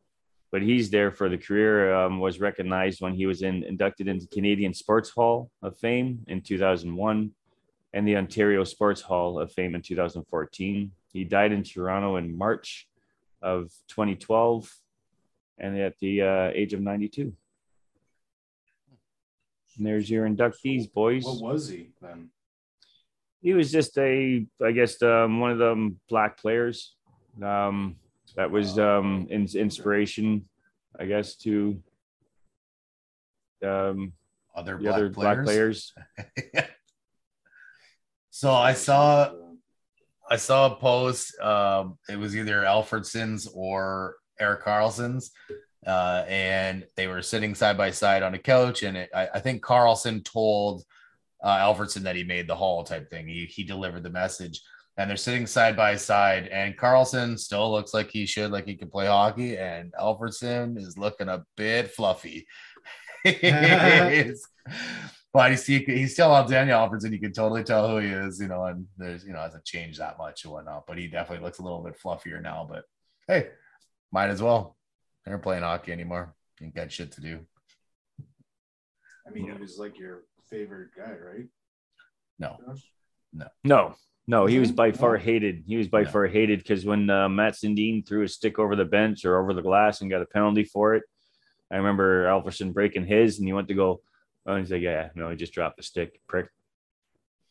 but 0.52 0.62
he's 0.62 0.90
there 0.90 1.12
for 1.12 1.30
the 1.30 1.38
career. 1.38 1.94
Um, 1.94 2.20
was 2.20 2.42
recognized 2.42 3.00
when 3.00 3.14
he 3.14 3.26
was 3.26 3.42
in, 3.42 3.64
inducted 3.64 4.08
into 4.10 4.28
Canadian 4.28 4.74
Sports 4.74 5.10
Hall 5.12 5.50
of 5.62 5.78
Fame 5.80 6.26
in 6.28 6.42
2001, 6.42 7.32
and 7.94 8.08
the 8.08 8.18
Ontario 8.18 8.64
Sports 8.64 9.02
Hall 9.02 9.40
of 9.40 9.52
Fame 9.52 9.76
in 9.76 9.82
2014. 9.82 10.92
He 11.12 11.24
died 11.24 11.52
in 11.52 11.64
Toronto 11.64 12.18
in 12.18 12.38
March 12.38 12.88
of 13.42 13.72
2012, 13.88 14.72
and 15.58 15.78
at 15.80 15.98
the 16.00 16.22
uh, 16.22 16.52
age 16.54 16.74
of 16.74 16.82
92. 16.82 17.34
And 19.78 19.86
there's 19.88 20.10
your 20.10 20.28
inductees, 20.28 20.92
boys 20.92 21.24
What 21.26 21.42
was 21.42 21.70
he 21.70 21.90
then? 22.02 22.30
he 23.42 23.54
was 23.54 23.72
just 23.72 23.98
a 23.98 24.46
i 24.62 24.72
guess 24.72 25.02
um, 25.02 25.40
one 25.40 25.52
of 25.52 25.58
them 25.58 26.00
black 26.10 26.38
players 26.38 26.96
um, 27.42 27.96
that 28.36 28.52
was 28.52 28.78
um, 28.78 29.28
in, 29.30 29.48
inspiration 29.56 30.46
i 31.00 31.06
guess 31.06 31.36
to 31.36 31.82
um, 33.66 34.12
Other 34.56 34.78
black 34.78 34.94
other 34.94 35.10
players. 35.10 35.14
black 35.14 35.44
players 35.46 35.94
so 38.40 38.54
I 38.54 38.72
saw 38.72 39.34
I 40.32 40.38
saw 40.38 40.68
a 40.68 40.76
post. 40.78 41.38
Um, 41.42 41.98
it 42.08 42.18
was 42.18 42.38
either 42.38 42.62
Alfredsson's 42.62 43.50
or 43.54 44.16
Erik 44.40 44.64
Karlsson's, 44.64 45.32
uh, 45.86 46.24
and 46.26 46.88
they 46.96 47.08
were 47.08 47.22
sitting 47.22 47.54
side 47.54 47.78
by 47.78 47.92
side 47.92 48.24
on 48.24 48.36
a 48.36 48.40
couch. 48.40 48.84
And 48.84 48.96
it, 48.96 49.10
I, 49.14 49.28
I 49.34 49.40
think 49.42 49.62
Karlsson 49.62 50.24
told 50.24 50.86
uh, 51.44 51.58
Alfredsson 51.58 52.04
that 52.04 52.16
he 52.16 52.24
made 52.24 52.48
the 52.48 52.56
hall 52.56 52.86
type 52.86 53.10
thing. 53.10 53.28
He 53.28 53.44
he 53.44 53.66
delivered 53.66 54.04
the 54.04 54.10
message, 54.10 54.62
and 54.96 55.10
they're 55.10 55.18
sitting 55.18 55.46
side 55.46 55.76
by 55.76 55.98
side. 55.98 56.48
And 56.48 56.78
Karlsson 56.78 57.38
still 57.38 57.70
looks 57.70 57.94
like 57.94 58.10
he 58.10 58.26
should, 58.26 58.52
like 58.52 58.66
he 58.66 58.76
can 58.76 58.90
play 58.90 59.08
hockey, 59.08 59.58
and 59.58 59.92
Alfredsson 60.00 60.78
is 60.78 60.98
looking 60.98 61.28
a 61.28 61.44
bit 61.58 61.92
fluffy. 61.92 62.48
It's- 65.34 65.34
but 65.34 65.52
he's, 65.52 65.66
he, 65.66 65.80
he's 65.86 66.14
still 66.14 66.32
on 66.32 66.50
Daniel 66.50 66.80
Alfredsson. 66.80 67.12
You 67.12 67.20
can 67.20 67.34
totally 67.34 67.64
tell 67.64 67.88
who 67.88 67.98
he 68.00 68.08
is, 68.10 68.40
you 68.40 68.48
know, 68.48 68.66
and 68.66 68.88
there's, 68.98 69.24
you 69.24 69.32
know, 69.34 69.40
hasn't 69.40 69.64
changed 69.66 70.00
that 70.00 70.18
much 70.18 70.44
and 70.44 70.52
whatnot, 70.54 70.86
but 70.88 70.98
he 70.98 71.08
definitely 71.08 71.46
looks 71.46 71.60
a 71.60 71.64
little 71.64 71.84
bit 71.84 72.00
fluffier 72.04 72.42
now. 72.42 72.66
But 72.70 72.84
hey, 73.28 73.50
might 74.12 74.30
as 74.30 74.42
well. 74.42 74.76
They're 75.26 75.38
playing 75.38 75.62
hockey 75.64 75.92
anymore. 75.92 76.34
You 76.60 76.66
ain't 76.66 76.76
got 76.76 76.92
shit 76.92 77.12
to 77.14 77.22
do. 77.22 77.40
I 79.28 79.32
mean, 79.32 79.52
he 79.52 79.58
was 79.62 79.78
like 79.78 80.00
your 80.00 80.24
favorite 80.50 80.90
guy, 80.98 81.12
right? 81.12 81.48
No. 82.40 82.58
Josh? 82.66 82.82
no 83.64 83.94
no 84.26 84.48
he 84.48 84.58
was 84.58 84.72
by 84.72 84.92
far 84.92 85.16
hated 85.16 85.64
he 85.68 85.78
was 85.78 85.88
by 85.88 86.02
No. 86.02 86.10
far 86.10 86.26
hated 86.26 86.58
because 86.58 86.84
when 86.84 87.08
uh, 87.08 87.30
matt 87.30 87.54
sundin 87.54 88.04
threw 88.08 88.24
a 88.24 88.28
stick 88.28 88.58
over 88.58 88.76
the 88.76 88.86
bench 88.86 89.24
or 89.24 89.40
over 89.40 89.54
the 89.54 89.62
glass 89.62 90.02
and 90.02 90.10
got 90.10 90.24
a 90.24 90.26
penalty 90.26 90.64
for 90.64 90.96
it 90.96 91.04
i 91.72 91.76
remember 91.78 92.26
alfredsson 92.26 92.74
breaking 92.74 93.06
his 93.06 93.38
and 93.38 93.48
he 93.48 93.54
went 93.54 93.68
to 93.68 93.76
go 93.76 93.88
oh, 93.92 94.02
and 94.54 94.64
he's 94.66 94.72
like 94.72 94.82
yeah 94.82 95.10
no 95.16 95.30
he 95.30 95.36
just 95.36 95.54
dropped 95.54 95.78
the 95.78 95.84
stick 95.84 96.20
prick 96.28 96.48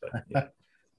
But, 0.01 0.25
yeah. 0.29 0.47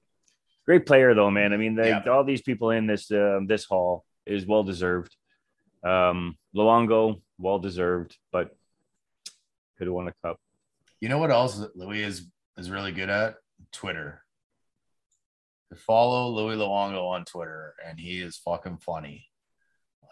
great 0.66 0.86
player 0.86 1.14
though 1.14 1.30
man 1.30 1.52
i 1.52 1.56
mean 1.56 1.74
they, 1.74 1.88
Yeah. 1.88 2.02
all 2.08 2.24
these 2.24 2.42
people 2.42 2.70
in 2.70 2.86
this 2.86 3.10
um 3.10 3.46
this 3.46 3.64
hall 3.64 4.04
is 4.26 4.46
well 4.46 4.62
deserved 4.62 5.14
um 5.84 6.36
luongo 6.54 7.20
well 7.38 7.58
deserved 7.58 8.16
but 8.32 8.54
could 9.78 9.86
have 9.86 9.94
won 9.94 10.08
a 10.08 10.12
cup 10.22 10.38
You 11.00 11.08
know 11.08 11.18
what 11.18 11.30
else 11.30 11.62
Louis 11.74 12.02
is 12.02 12.26
is 12.58 12.70
really 12.70 12.92
good 12.92 13.08
at? 13.08 13.36
Twitter. 13.72 14.22
Follow 15.76 16.28
Louis 16.28 16.56
Luongo 16.56 17.08
on 17.08 17.24
Twitter, 17.24 17.74
and 17.86 17.98
he 17.98 18.20
is 18.20 18.36
fucking 18.36 18.78
funny. 18.78 19.29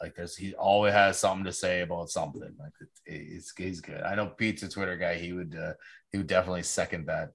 Like 0.00 0.14
there's 0.14 0.36
he 0.36 0.54
always 0.54 0.92
has 0.92 1.18
something 1.18 1.44
to 1.44 1.52
say 1.52 1.80
about 1.80 2.10
something. 2.10 2.54
Like 2.58 2.72
it, 2.80 2.88
it's 3.06 3.52
he's 3.56 3.80
good. 3.80 4.02
I 4.02 4.14
know 4.14 4.26
Pete's 4.26 4.62
a 4.62 4.68
Twitter 4.68 4.96
guy. 4.96 5.14
He 5.14 5.32
would 5.32 5.56
uh, 5.56 5.72
he 6.12 6.18
would 6.18 6.26
definitely 6.26 6.62
second 6.62 7.06
that 7.06 7.30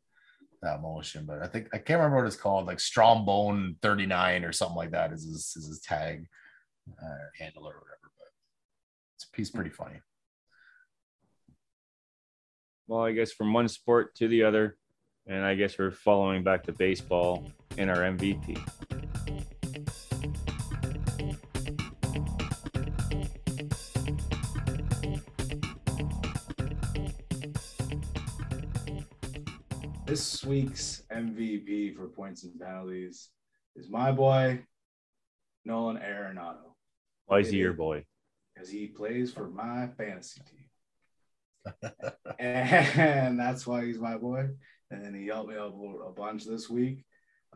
that 0.62 0.82
motion. 0.82 1.26
But 1.26 1.42
I 1.42 1.48
think 1.48 1.68
I 1.74 1.78
can't 1.78 2.00
remember 2.00 2.18
what 2.18 2.28
it's 2.28 2.36
called. 2.36 2.68
Like 2.68 2.80
Strombone 2.80 3.76
thirty 3.82 4.06
nine 4.06 4.44
or 4.44 4.52
something 4.52 4.78
like 4.78 4.92
that 4.92 5.12
is 5.12 5.26
his 5.26 5.54
is 5.56 5.68
his 5.68 5.82
tag 5.82 6.26
uh, 6.90 7.26
handle 7.38 7.64
or 7.64 7.76
whatever. 7.76 8.12
But 8.18 8.28
it's 9.16 9.28
he's 9.36 9.52
pretty 9.52 9.72
funny. 9.72 10.00
Well, 12.88 13.04
I 13.04 13.12
guess 13.14 13.32
from 13.32 13.54
one 13.54 13.68
sport 13.68 14.16
to 14.16 14.28
the 14.28 14.44
other, 14.44 14.78
and 15.28 15.44
I 15.44 15.56
guess 15.56 15.78
we're 15.78 15.92
following 15.92 16.44
back 16.44 16.64
to 16.64 16.74
baseball 16.74 17.50
in 17.78 17.90
our 17.90 17.98
MVP. 17.98 18.60
This 30.14 30.46
week's 30.46 31.02
MVP 31.12 31.96
for 31.96 32.08
points 32.08 32.44
and 32.44 32.60
penalties 32.62 33.30
is 33.76 33.90
my 33.90 34.12
boy, 34.12 34.64
Nolan 35.66 35.98
Arenado, 35.98 36.76
Why 37.26 37.40
is 37.40 37.50
he 37.50 37.58
your 37.58 37.74
boy? 37.74 38.06
because 38.54 38.70
he 38.70 38.86
plays 38.86 39.34
for 39.34 39.50
my 39.50 39.90
fantasy 39.98 40.40
team. 40.52 41.92
and 42.40 43.40
that's 43.40 43.66
why 43.66 43.86
he's 43.86 43.98
my 43.98 44.16
boy. 44.16 44.50
And 44.92 45.04
then 45.04 45.16
he 45.16 45.26
helped 45.26 45.50
me 45.50 45.56
out 45.56 45.74
a 46.08 46.12
bunch 46.12 46.46
this 46.46 46.70
week. 46.70 47.06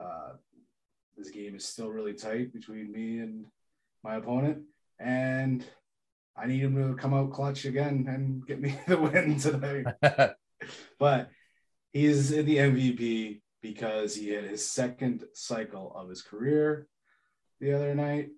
Uh, 0.02 0.32
this 1.16 1.30
game 1.30 1.56
is 1.56 1.64
still 1.64 1.92
really 1.92 2.16
tight 2.16 2.54
between 2.54 2.92
me 2.92 3.20
and 3.20 3.46
my 4.04 4.16
opponent. 4.16 4.64
And 4.98 5.64
I 6.36 6.48
need 6.48 6.62
him 6.62 6.76
to 6.76 7.00
come 7.00 7.14
out 7.14 7.34
clutch 7.34 7.66
again 7.66 8.08
and 8.10 8.44
get 8.48 8.60
me 8.60 8.76
the 8.88 8.98
win 8.98 9.38
tonight. 9.38 9.86
but 10.98 11.30
he's 11.98 12.32
in 12.32 12.46
the 12.46 12.58
MVP 12.58 13.42
because 13.62 14.16
he 14.16 14.30
had 14.30 14.44
his 14.44 14.68
second 14.70 15.26
cycle 15.34 15.92
of 15.96 16.10
his 16.10 16.22
career 16.22 16.88
the 17.60 17.74
other 17.74 17.96
night 17.96 18.30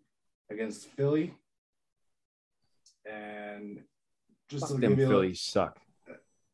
against 0.49 0.87
Philly. 0.91 1.33
And 3.05 3.81
just 4.49 4.67
Fuck 4.67 4.75
to 4.75 4.81
them 4.81 4.91
give 4.91 4.99
you 4.99 5.05
a 5.05 5.09
Phillies 5.09 5.41
suck. 5.41 5.77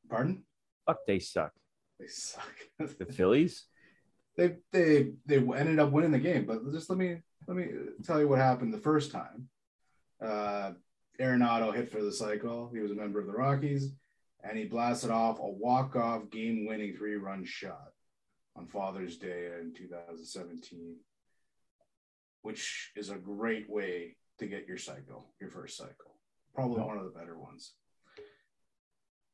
pardon, 0.09 0.43
Fuck 0.85 0.97
they 1.07 1.19
suck. 1.19 1.51
they 1.99 2.07
suck. 2.07 2.53
The 2.79 3.05
Phillies? 3.05 3.65
they 4.37 4.55
they 4.71 5.11
they 5.25 5.37
ended 5.37 5.79
up 5.79 5.91
winning 5.91 6.11
the 6.11 6.19
game, 6.19 6.45
but 6.45 6.59
just 6.71 6.89
let 6.89 6.99
me 6.99 7.21
let 7.47 7.55
me 7.57 7.67
tell 8.03 8.19
you 8.19 8.27
what 8.27 8.39
happened 8.39 8.73
the 8.73 8.79
first 8.79 9.11
time. 9.11 9.49
Uh, 10.21 10.71
Arenado 11.19 11.73
hit 11.73 11.91
for 11.91 12.01
the 12.01 12.11
cycle. 12.11 12.69
He 12.73 12.79
was 12.79 12.91
a 12.91 12.95
member 12.95 13.19
of 13.19 13.27
the 13.27 13.33
Rockies, 13.33 13.91
and 14.47 14.57
he 14.57 14.65
blasted 14.65 15.11
off 15.11 15.39
a 15.39 15.49
walk-off 15.49 16.29
game-winning 16.29 16.95
three-run 16.95 17.43
shot 17.45 17.91
on 18.55 18.67
Father's 18.67 19.17
Day 19.17 19.49
in 19.59 19.73
2017, 19.73 20.95
which 22.43 22.91
is 22.95 23.09
a 23.09 23.15
great 23.15 23.69
way 23.69 24.15
to 24.39 24.45
get 24.45 24.67
your 24.67 24.77
cycle, 24.77 25.27
your 25.39 25.49
first 25.49 25.77
cycle. 25.77 26.15
Probably 26.53 26.81
one 26.81 26.97
of 26.97 27.05
the 27.05 27.17
better 27.17 27.37
ones. 27.37 27.73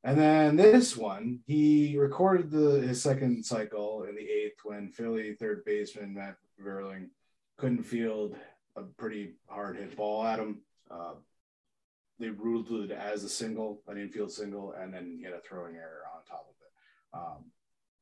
And 0.04 0.18
then 0.18 0.56
this 0.56 0.98
one, 0.98 1.42
he 1.46 1.96
recorded 1.98 2.50
the 2.50 2.82
his 2.82 3.04
second 3.04 3.46
cycle 3.46 4.06
in 4.10 4.16
the 4.16 4.28
eighth 4.28 4.58
when 4.64 4.90
Philly 4.90 5.36
third 5.36 5.64
baseman 5.64 6.16
Matt 6.16 6.38
Vierling 6.60 7.10
couldn't 7.58 7.84
field 7.84 8.36
a 8.76 8.82
pretty 8.82 9.34
hard 9.48 9.78
hit 9.78 9.96
ball 9.96 10.26
at 10.26 10.40
him. 10.40 10.62
Uh, 10.90 11.14
they 12.22 12.30
ruled 12.30 12.70
it 12.72 12.92
as 12.92 13.24
a 13.24 13.30
single, 13.30 13.82
an 13.88 13.98
infield 13.98 14.32
single, 14.32 14.74
and 14.74 14.94
then 14.94 15.16
he 15.18 15.24
had 15.24 15.34
a 15.34 15.42
throwing 15.42 15.76
error 15.76 16.04
on 16.16 16.24
top 16.24 16.48
of 16.48 16.56
it. 16.62 17.18
Um, 17.18 17.52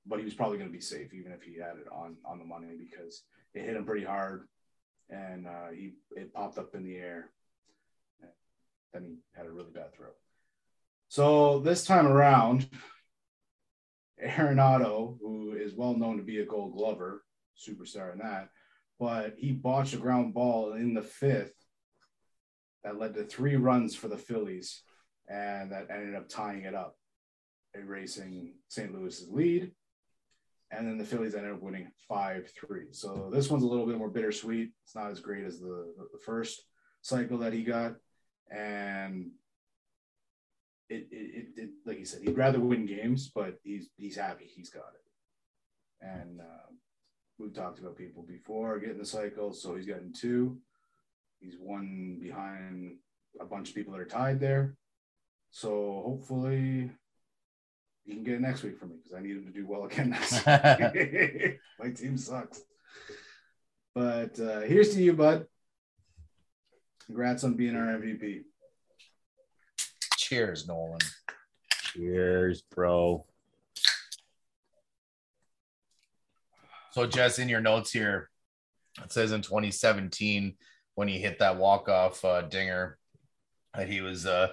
but 0.05 0.19
he 0.19 0.25
was 0.25 0.33
probably 0.33 0.57
going 0.57 0.69
to 0.69 0.75
be 0.75 0.81
safe 0.81 1.13
even 1.13 1.31
if 1.31 1.41
he 1.43 1.55
had 1.57 1.77
it 1.77 1.87
on 1.91 2.17
on 2.25 2.39
the 2.39 2.45
money 2.45 2.75
because 2.77 3.23
it 3.53 3.63
hit 3.63 3.75
him 3.75 3.85
pretty 3.85 4.05
hard, 4.05 4.47
and 5.09 5.47
uh, 5.47 5.69
he 5.73 5.93
it 6.11 6.33
popped 6.33 6.57
up 6.57 6.75
in 6.75 6.83
the 6.83 6.95
air. 6.95 7.29
And 8.21 8.31
then 8.93 9.03
he 9.05 9.17
had 9.37 9.45
a 9.45 9.51
really 9.51 9.71
bad 9.71 9.93
throw. 9.93 10.07
So 11.09 11.59
this 11.59 11.85
time 11.85 12.07
around, 12.07 12.67
Arenado, 14.23 15.17
who 15.21 15.53
is 15.53 15.73
well 15.73 15.95
known 15.95 16.17
to 16.17 16.23
be 16.23 16.39
a 16.39 16.45
Gold 16.45 16.73
Glover, 16.73 17.23
superstar 17.57 18.13
in 18.13 18.19
that, 18.19 18.49
but 18.99 19.35
he 19.37 19.51
botched 19.51 19.93
a 19.93 19.97
ground 19.97 20.33
ball 20.33 20.73
in 20.73 20.93
the 20.93 21.01
fifth 21.01 21.58
that 22.83 22.99
led 22.99 23.13
to 23.15 23.23
three 23.23 23.55
runs 23.55 23.95
for 23.95 24.07
the 24.07 24.17
Phillies, 24.17 24.83
and 25.27 25.71
that 25.71 25.87
ended 25.91 26.15
up 26.15 26.29
tying 26.29 26.63
it 26.63 26.75
up, 26.75 26.95
erasing 27.75 28.53
St. 28.67 28.93
Louis's 28.93 29.29
lead. 29.29 29.71
And 30.71 30.87
then 30.87 30.97
the 30.99 31.05
Phillies 31.05 31.33
ended 31.33 31.51
up 31.51 31.61
winning 31.61 31.91
5 32.07 32.51
3. 32.67 32.87
So 32.91 33.29
this 33.33 33.49
one's 33.49 33.63
a 33.63 33.67
little 33.67 33.87
bit 33.87 33.97
more 33.97 34.09
bittersweet. 34.09 34.69
It's 34.83 34.95
not 34.95 35.09
as 35.09 35.19
great 35.19 35.43
as 35.43 35.59
the, 35.59 35.93
the 36.13 36.19
first 36.19 36.61
cycle 37.01 37.39
that 37.39 37.53
he 37.53 37.63
got. 37.63 37.95
And 38.51 39.31
it, 40.89 41.07
it, 41.11 41.47
it, 41.55 41.69
like 41.85 41.97
he 41.97 42.05
said, 42.05 42.21
he'd 42.23 42.37
rather 42.37 42.59
win 42.59 42.85
games, 42.85 43.31
but 43.33 43.57
he's 43.63 43.89
he's 43.95 44.15
happy 44.15 44.45
he's 44.45 44.69
got 44.69 44.91
it. 44.93 46.05
And 46.07 46.39
uh, 46.41 46.71
we've 47.37 47.53
talked 47.53 47.79
about 47.79 47.97
people 47.97 48.23
before 48.23 48.79
getting 48.79 48.97
the 48.97 49.05
cycle, 49.05 49.53
so 49.53 49.75
he's 49.75 49.85
gotten 49.85 50.13
two. 50.13 50.57
He's 51.39 51.55
one 51.59 52.17
behind 52.21 52.97
a 53.39 53.45
bunch 53.45 53.69
of 53.69 53.75
people 53.75 53.93
that 53.93 54.01
are 54.01 54.05
tied 54.05 54.39
there. 54.39 54.75
So 55.51 56.01
hopefully 56.05 56.91
he 58.03 58.13
can 58.13 58.23
get 58.23 58.35
it 58.35 58.41
next 58.41 58.63
week 58.63 58.77
for 58.77 58.85
me 58.85 58.95
because 58.97 59.17
I 59.17 59.21
need 59.21 59.37
him 59.37 59.45
to 59.45 59.51
do 59.51 59.67
well 59.67 59.83
again 59.85 60.09
next 60.09 60.45
week. 60.45 61.59
My 61.79 61.91
team 61.91 62.17
sucks. 62.17 62.61
But 63.95 64.39
uh, 64.39 64.61
here's 64.61 64.93
to 64.95 65.01
you, 65.01 65.13
bud. 65.13 65.45
Congrats 67.05 67.43
on 67.43 67.55
being 67.55 67.75
our 67.75 67.85
MVP. 67.85 68.43
Cheers, 70.17 70.67
Nolan. 70.67 70.99
Cheers, 71.71 72.61
bro. 72.73 73.25
So, 76.91 77.07
Jess, 77.07 77.39
in 77.39 77.49
your 77.49 77.61
notes 77.61 77.91
here, 77.91 78.29
it 79.03 79.11
says 79.11 79.31
in 79.31 79.41
2017 79.41 80.55
when 80.99 81.07
he 81.07 81.17
hit 81.17 81.39
that 81.39 81.55
walk 81.55 81.87
off 81.87 82.25
uh, 82.25 82.41
dinger 82.41 82.97
that 83.73 83.87
he 83.87 84.01
was 84.01 84.25
uh, 84.25 84.49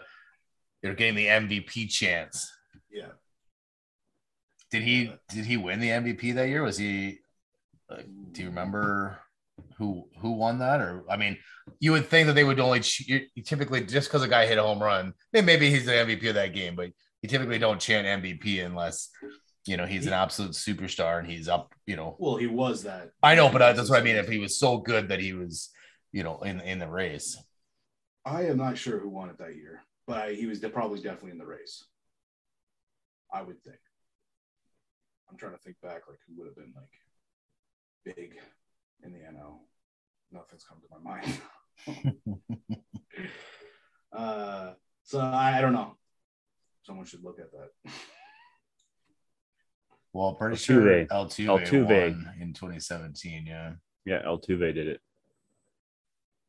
you 0.81 0.89
know, 0.89 0.95
getting 0.95 1.17
the 1.17 1.27
MVP 1.27 1.91
chance. 1.91 2.49
Yeah. 2.89 3.09
Did 4.71 4.85
he 4.85 5.13
did 5.29 5.45
he 5.45 5.57
win 5.57 5.81
the 5.81 5.89
MVP 5.89 6.37
that 6.37 6.49
year? 6.49 6.63
Was 6.63 6.79
he? 6.79 7.19
Like, 7.91 8.07
do 8.31 8.43
you 8.43 8.49
remember 8.49 9.19
who 9.77 10.09
who 10.21 10.31
won 10.31 10.61
that? 10.61 10.81
Or 10.81 11.03
I 11.11 11.17
mean, 11.17 11.37
you 11.81 11.91
would 11.91 12.07
think 12.07 12.29
that 12.29 12.35
they 12.35 12.45
would 12.45 12.61
only 12.61 12.79
ch- 12.79 13.09
you, 13.09 13.23
you 13.35 13.43
typically 13.43 13.85
just 13.85 14.09
because 14.09 14.23
a 14.23 14.29
guy 14.29 14.47
hit 14.47 14.57
a 14.57 14.63
home 14.63 14.81
run, 14.81 15.15
maybe 15.33 15.69
he's 15.69 15.87
the 15.87 15.93
MVP 15.93 16.29
of 16.29 16.37
that 16.37 16.55
game, 16.55 16.77
but 16.77 16.91
you 17.23 17.29
typically 17.29 17.59
don't 17.59 17.81
chant 17.81 18.23
MVP 18.23 18.65
unless 18.65 19.09
you 19.67 19.77
know 19.77 19.85
he's 19.85 20.07
an 20.07 20.13
absolute 20.13 20.53
superstar 20.53 21.19
and 21.19 21.29
he's 21.29 21.49
up. 21.49 21.75
You 21.87 21.97
know, 21.97 22.15
Well, 22.21 22.37
he 22.37 22.47
was 22.47 22.85
that. 22.85 23.11
I 23.21 23.35
know, 23.35 23.49
but 23.49 23.63
uh, 23.63 23.73
that's 23.73 23.91
what 23.91 23.99
I 23.99 24.05
mean. 24.05 24.15
If 24.15 24.29
he 24.29 24.39
was 24.39 24.57
so 24.61 24.79
good 24.79 25.09
that 25.09 25.19
he 25.19 25.33
was, 25.33 25.71
you 26.17 26.23
know, 26.23 26.39
in 26.39 26.61
in 26.63 26.79
the 26.79 26.89
race. 26.89 27.37
I 28.25 28.47
am 28.47 28.57
not 28.57 28.79
sure 28.79 28.99
who 28.99 29.11
won 29.11 29.29
it 29.29 29.37
that 29.37 29.55
year, 29.55 29.83
but 30.07 30.35
he 30.35 30.47
was 30.47 30.61
probably 30.61 30.99
definitely 30.99 31.33
in 31.33 31.39
the 31.39 31.45
race. 31.45 31.85
I 33.31 33.43
would 33.43 33.63
think. 33.63 33.77
I'm 35.29 35.37
trying 35.37 35.53
to 35.53 35.59
think 35.59 35.77
back, 35.83 36.09
like 36.09 36.19
who 36.27 36.39
would 36.39 36.47
have 36.47 36.57
been 36.57 36.73
like 36.75 38.17
big 38.17 38.33
in 39.05 39.13
the 39.13 39.19
NL. 39.19 39.59
Nothing's 40.33 40.65
come 40.65 40.79
to 40.81 40.89
my 40.91 41.21
mind. 41.21 42.81
uh, 44.17 44.73
so 45.03 45.21
I, 45.21 45.59
I 45.59 45.61
don't 45.61 45.75
know. 45.75 45.97
Someone 46.85 47.05
should 47.05 47.25
look 47.25 47.39
at 47.39 47.53
that. 47.53 47.93
Well, 50.15 50.33
pretty 50.33 50.57
Altuve. 50.57 50.59
sure 50.65 51.05
Altuve, 51.07 51.67
Altuve. 51.67 52.13
won 52.13 52.33
in 52.41 52.55
2017. 52.55 53.45
Yeah, 53.47 53.73
Yeah, 54.07 54.23
Altuve 54.23 54.73
did 54.73 54.89
it. 54.89 55.01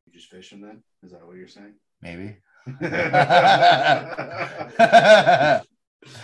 You 0.07 0.13
just 0.13 0.29
fishing 0.31 0.61
then? 0.61 0.81
Is 1.03 1.11
that 1.11 1.25
what 1.27 1.35
you're 1.37 1.47
saying? 1.47 1.73
maybe. 2.01 2.37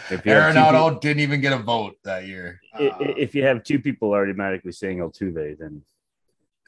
If 0.10 0.26
you 0.26 0.32
have 0.32 0.56
Arenado 0.56 1.02
didn't 1.02 1.20
even 1.22 1.42
get 1.42 1.52
a 1.52 1.58
vote 1.58 1.98
that 2.04 2.26
year. 2.26 2.62
I- 2.74 2.88
Uh, 2.88 2.98
If 3.18 3.36
you 3.36 3.44
have 3.44 3.64
two 3.64 3.80
people 3.80 4.14
automatically 4.14 4.72
saying 4.72 5.00
Altuve, 5.00 5.58
then 5.58 5.84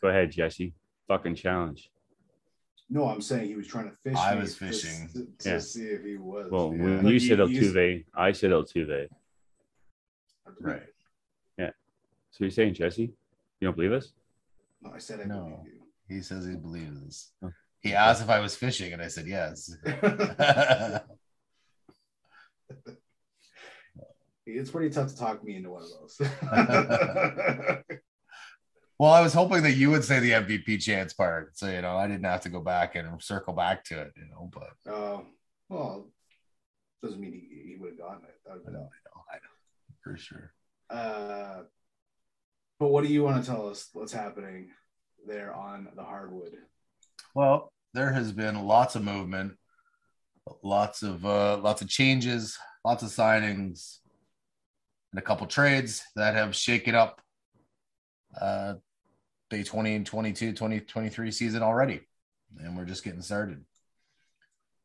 go 0.01 0.09
ahead, 0.09 0.32
Jesse. 0.32 0.74
Fucking 1.07 1.36
challenge. 1.36 1.89
no, 2.89 3.07
I'm 3.07 3.22
saying 3.22 3.47
he 3.47 3.55
was 3.55 3.68
trying 3.68 3.89
to 3.89 3.95
fish. 4.03 4.18
I 4.18 4.36
me 4.36 4.41
was 4.41 4.57
fishing. 4.57 5.07
to, 5.13 5.26
to 5.39 5.49
Yeah. 5.49 5.59
see 5.59 5.86
if 5.86 6.03
he 6.03 6.18
was. 6.18 6.51
Well, 6.51 6.74
yeah. 6.76 6.84
when 6.84 7.03
Like, 7.03 7.13
you 7.13 7.20
said 7.20 7.39
you- 7.39 7.45
Altuve, 7.45 8.05
I 8.13 8.32
said 8.34 8.51
Altuve. 8.51 9.07
Right. 10.59 10.84
Yeah. 11.57 11.72
So 12.32 12.43
you're 12.43 12.51
saying 12.51 12.74
Jesse? 12.74 13.13
You 13.59 13.68
don't 13.68 13.76
believe 13.78 13.93
us? 13.93 14.13
No, 14.82 14.91
I 14.93 14.97
said 14.99 15.22
I 15.22 15.26
No. 15.26 15.43
believe 15.45 15.74
you. 15.74 15.82
He 16.08 16.22
says 16.22 16.45
he 16.45 16.56
believes 16.56 17.01
this. 17.01 17.32
Oh. 17.43 17.51
He 17.80 17.93
asked 17.93 18.22
if 18.24 18.30
I 18.30 18.39
was 18.39 18.56
fishing, 18.56 18.93
and 18.93 19.01
I 19.01 19.10
said 19.10 19.28
yes. 19.28 19.72
it's 24.45 24.72
pretty 24.72 24.89
tough 24.89 25.10
to 25.10 25.18
talk 25.18 25.43
me 25.43 25.56
into 25.56 25.70
one 25.70 25.84
of 25.84 25.89
those. 25.89 26.20
well, 28.97 29.14
I 29.14 29.22
was 29.22 29.34
hoping 29.34 29.62
that 29.64 29.74
you 29.74 29.91
would 29.91 30.03
say 30.03 30.20
the 30.20 30.32
MVP 30.32 30.82
chance 30.82 31.14
part, 31.14 31.58
so 31.58 31.70
you 31.70 31.82
know 31.82 31.95
I 31.95 32.08
didn't 32.08 32.26
have 32.26 32.41
to 32.41 32.49
go 32.49 32.60
back 32.60 32.95
and 32.95 33.22
circle 33.22 33.53
back 33.53 33.84
to 33.86 34.01
it. 34.01 34.14
You 34.16 34.26
know, 34.32 34.49
but 34.51 34.74
uh, 34.91 35.22
well, 35.70 36.10
doesn't 37.03 37.20
mean 37.20 37.34
he, 37.34 37.70
he 37.70 37.76
would 37.76 37.89
have 37.89 37.99
gotten 37.99 38.24
it. 38.24 38.39
That 38.45 38.64
I 38.68 38.72
know, 38.72 38.80
I 38.80 38.97
know, 39.06 39.24
I 39.32 39.36
know 39.36 39.53
for 40.01 40.18
sure. 40.18 40.53
Uh, 40.89 41.62
but 42.80 42.88
what 42.88 43.03
do 43.03 43.14
you 43.14 43.24
want 43.24 43.43
to 43.43 43.49
tell 43.49 43.68
us? 43.70 43.89
What's 43.93 44.14
happening 44.14 44.70
there 45.28 45.53
on 45.53 45.88
the 45.95 46.03
hardwood? 46.03 46.53
Well, 47.34 47.71
there 47.93 48.11
has 48.11 48.32
been 48.32 48.65
lots 48.65 48.95
of 48.95 49.03
movement, 49.03 49.53
lots 50.63 51.03
of 51.03 51.26
uh, 51.26 51.57
lots 51.57 51.82
of 51.82 51.89
changes, 51.89 52.57
lots 52.84 53.03
of 53.03 53.09
signings, 53.09 53.99
and 55.11 55.19
a 55.19 55.21
couple 55.21 55.47
trades 55.47 56.03
that 56.15 56.36
have 56.36 56.55
shaken 56.55 56.95
up 56.95 57.21
uh, 58.39 58.76
the 59.49 59.57
2022 59.57 60.51
2023 60.51 61.32
season 61.32 61.63
already. 61.63 62.01
And 62.57 62.78
we're 62.78 62.86
just 62.86 63.03
getting 63.03 63.21
started. 63.21 63.63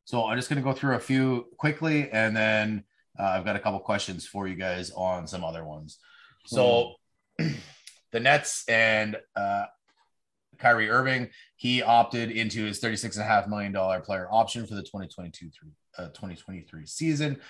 So 0.04 0.26
I'm 0.26 0.36
just 0.36 0.48
going 0.48 0.60
to 0.60 0.68
go 0.68 0.72
through 0.72 0.96
a 0.96 1.00
few 1.00 1.46
quickly, 1.56 2.10
and 2.10 2.36
then 2.36 2.84
uh, 3.18 3.24
I've 3.24 3.44
got 3.44 3.56
a 3.56 3.60
couple 3.60 3.78
questions 3.80 4.26
for 4.26 4.48
you 4.48 4.56
guys 4.56 4.90
on 4.90 5.26
some 5.26 5.44
other 5.44 5.64
ones. 5.64 5.98
So 6.46 6.94
the 7.38 8.20
Nets 8.20 8.64
and 8.68 9.16
uh, 9.36 9.66
Kyrie 10.60 10.90
Irving, 10.90 11.28
he 11.56 11.82
opted 11.82 12.30
into 12.30 12.64
his 12.64 12.80
$36.5 12.80 13.48
million 13.48 13.72
player 14.02 14.28
option 14.30 14.66
for 14.66 14.74
the 14.74 14.82
2022 14.82 15.50
through, 15.50 15.70
uh, 15.98 16.08
2023 16.08 16.86
season. 16.86 17.40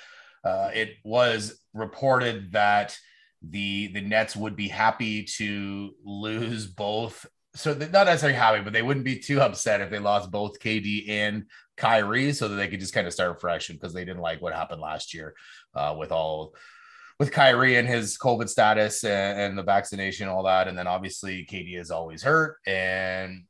Uh, 0.45 0.71
it 0.73 0.95
was 1.05 1.61
reported 1.75 2.53
that 2.53 2.97
the 3.43 3.89
the 3.93 4.01
Nets 4.01 4.37
would 4.37 4.57
be 4.57 4.69
happy 4.69 5.25
to 5.25 5.95
lose 6.05 6.67
both. 6.67 7.27
So 7.55 7.73
not 7.73 8.07
necessarily 8.07 8.39
happy, 8.39 8.63
but 8.63 8.73
they 8.73 8.83
wouldn't 8.83 9.05
be 9.05 9.19
too 9.19 9.41
upset 9.41 9.81
if 9.81 9.91
they 9.91 9.99
lost 9.99 10.31
both 10.31 10.61
KD 10.61 11.09
and 11.09 11.45
Kyrie, 11.77 12.33
so 12.33 12.49
that 12.49 12.57
they 12.57 12.69
could 12.69 12.81
just 12.81 12.95
kind 12.95 13.07
of 13.07 13.13
start 13.13 13.41
fresh 13.41 13.69
because 13.69 13.93
they 13.93 14.05
didn't 14.05 14.23
like 14.23 14.41
what 14.41 14.55
happened 14.55 14.81
last 14.81 15.15
year 15.15 15.35
uh, 15.75 15.95
with 15.99 16.13
all 16.13 16.55
with 17.21 17.31
Kyrie 17.31 17.77
and 17.77 17.87
his 17.87 18.16
COVID 18.16 18.49
status 18.49 19.05
and, 19.05 19.39
and 19.39 19.59
the 19.59 19.62
vaccination, 19.62 20.27
all 20.27 20.45
that, 20.45 20.68
and 20.68 20.77
then 20.77 20.87
obviously 20.87 21.45
KD 21.45 21.79
is 21.79 21.91
always 21.91 22.23
hurt, 22.23 22.57
and 22.66 23.45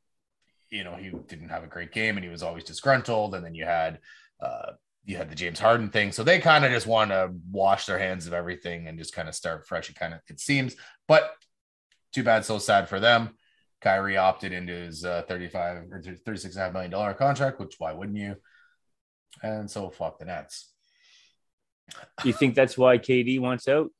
you 0.69 0.83
know 0.83 0.95
he 0.95 1.11
didn't 1.29 1.49
have 1.49 1.63
a 1.63 1.67
great 1.67 1.93
game, 1.93 2.17
and 2.17 2.23
he 2.23 2.29
was 2.29 2.43
always 2.43 2.65
disgruntled, 2.65 3.33
and 3.33 3.45
then 3.45 3.55
you 3.55 3.63
had 3.63 3.99
uh, 4.41 4.73
you 5.05 5.15
had 5.15 5.29
the 5.29 5.35
James 5.35 5.57
Harden 5.57 5.89
thing, 5.89 6.11
so 6.11 6.21
they 6.21 6.39
kind 6.39 6.65
of 6.65 6.71
just 6.71 6.85
want 6.85 7.11
to 7.11 7.31
wash 7.49 7.85
their 7.85 7.97
hands 7.97 8.27
of 8.27 8.33
everything 8.33 8.87
and 8.87 8.99
just 8.99 9.15
kind 9.15 9.29
of 9.29 9.35
start 9.35 9.65
fresh. 9.65 9.89
It 9.89 9.95
kind 9.95 10.13
of 10.13 10.19
it 10.27 10.41
seems, 10.41 10.75
but 11.07 11.31
too 12.11 12.23
bad, 12.23 12.43
so 12.43 12.59
sad 12.59 12.89
for 12.89 12.99
them. 12.99 13.29
Kyrie 13.79 14.17
opted 14.17 14.51
into 14.51 14.73
his 14.73 15.05
uh, 15.05 15.23
35 15.29 15.77
or 15.89 16.01
36 16.01 16.55
and 16.55 16.61
a 16.61 16.65
half 16.65 16.73
million 16.73 16.91
dollar 16.91 17.13
contract, 17.13 17.61
which 17.61 17.75
why 17.77 17.93
wouldn't 17.93 18.17
you? 18.17 18.35
And 19.41 19.71
so 19.71 19.89
fuck 19.89 20.19
the 20.19 20.25
Nets. 20.25 20.70
Do 22.21 22.27
you 22.27 22.33
think 22.33 22.55
that's 22.55 22.77
why 22.77 22.97
KD 22.97 23.39
wants 23.39 23.67
out? 23.67 23.91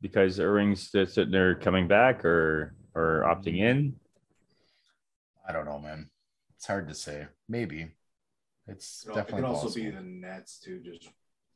Because 0.00 0.38
Irving's 0.40 0.90
just 0.90 1.14
sitting 1.14 1.32
there 1.32 1.54
coming 1.54 1.88
back 1.88 2.24
or 2.24 2.74
or 2.94 3.22
opting 3.26 3.58
in? 3.58 3.96
I 5.48 5.52
don't 5.52 5.64
know, 5.64 5.78
man. 5.78 6.10
It's 6.56 6.66
hard 6.66 6.88
to 6.88 6.94
say. 6.94 7.26
Maybe. 7.48 7.92
It's 8.66 9.04
It, 9.04 9.08
al- 9.10 9.14
it 9.14 9.16
definitely 9.20 9.42
could 9.42 9.48
also 9.48 9.62
possible. 9.68 9.84
be 9.84 9.90
the 9.90 10.02
Nets 10.02 10.58
too, 10.58 10.80
just 10.80 11.08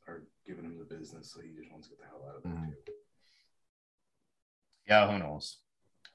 are 0.07 0.23
giving 0.45 0.65
him 0.65 0.77
the 0.77 0.85
business, 0.85 1.31
so 1.33 1.41
he 1.41 1.49
just 1.57 1.71
wants 1.71 1.87
to 1.87 1.95
get 1.95 2.01
the 2.01 2.07
hell 2.07 2.25
out 2.29 2.35
of 2.37 2.43
there 2.43 2.51
Mhm. 2.51 2.85
too. 2.85 2.91
Yeah, 4.87 5.11
who 5.11 5.17
knows? 5.19 5.57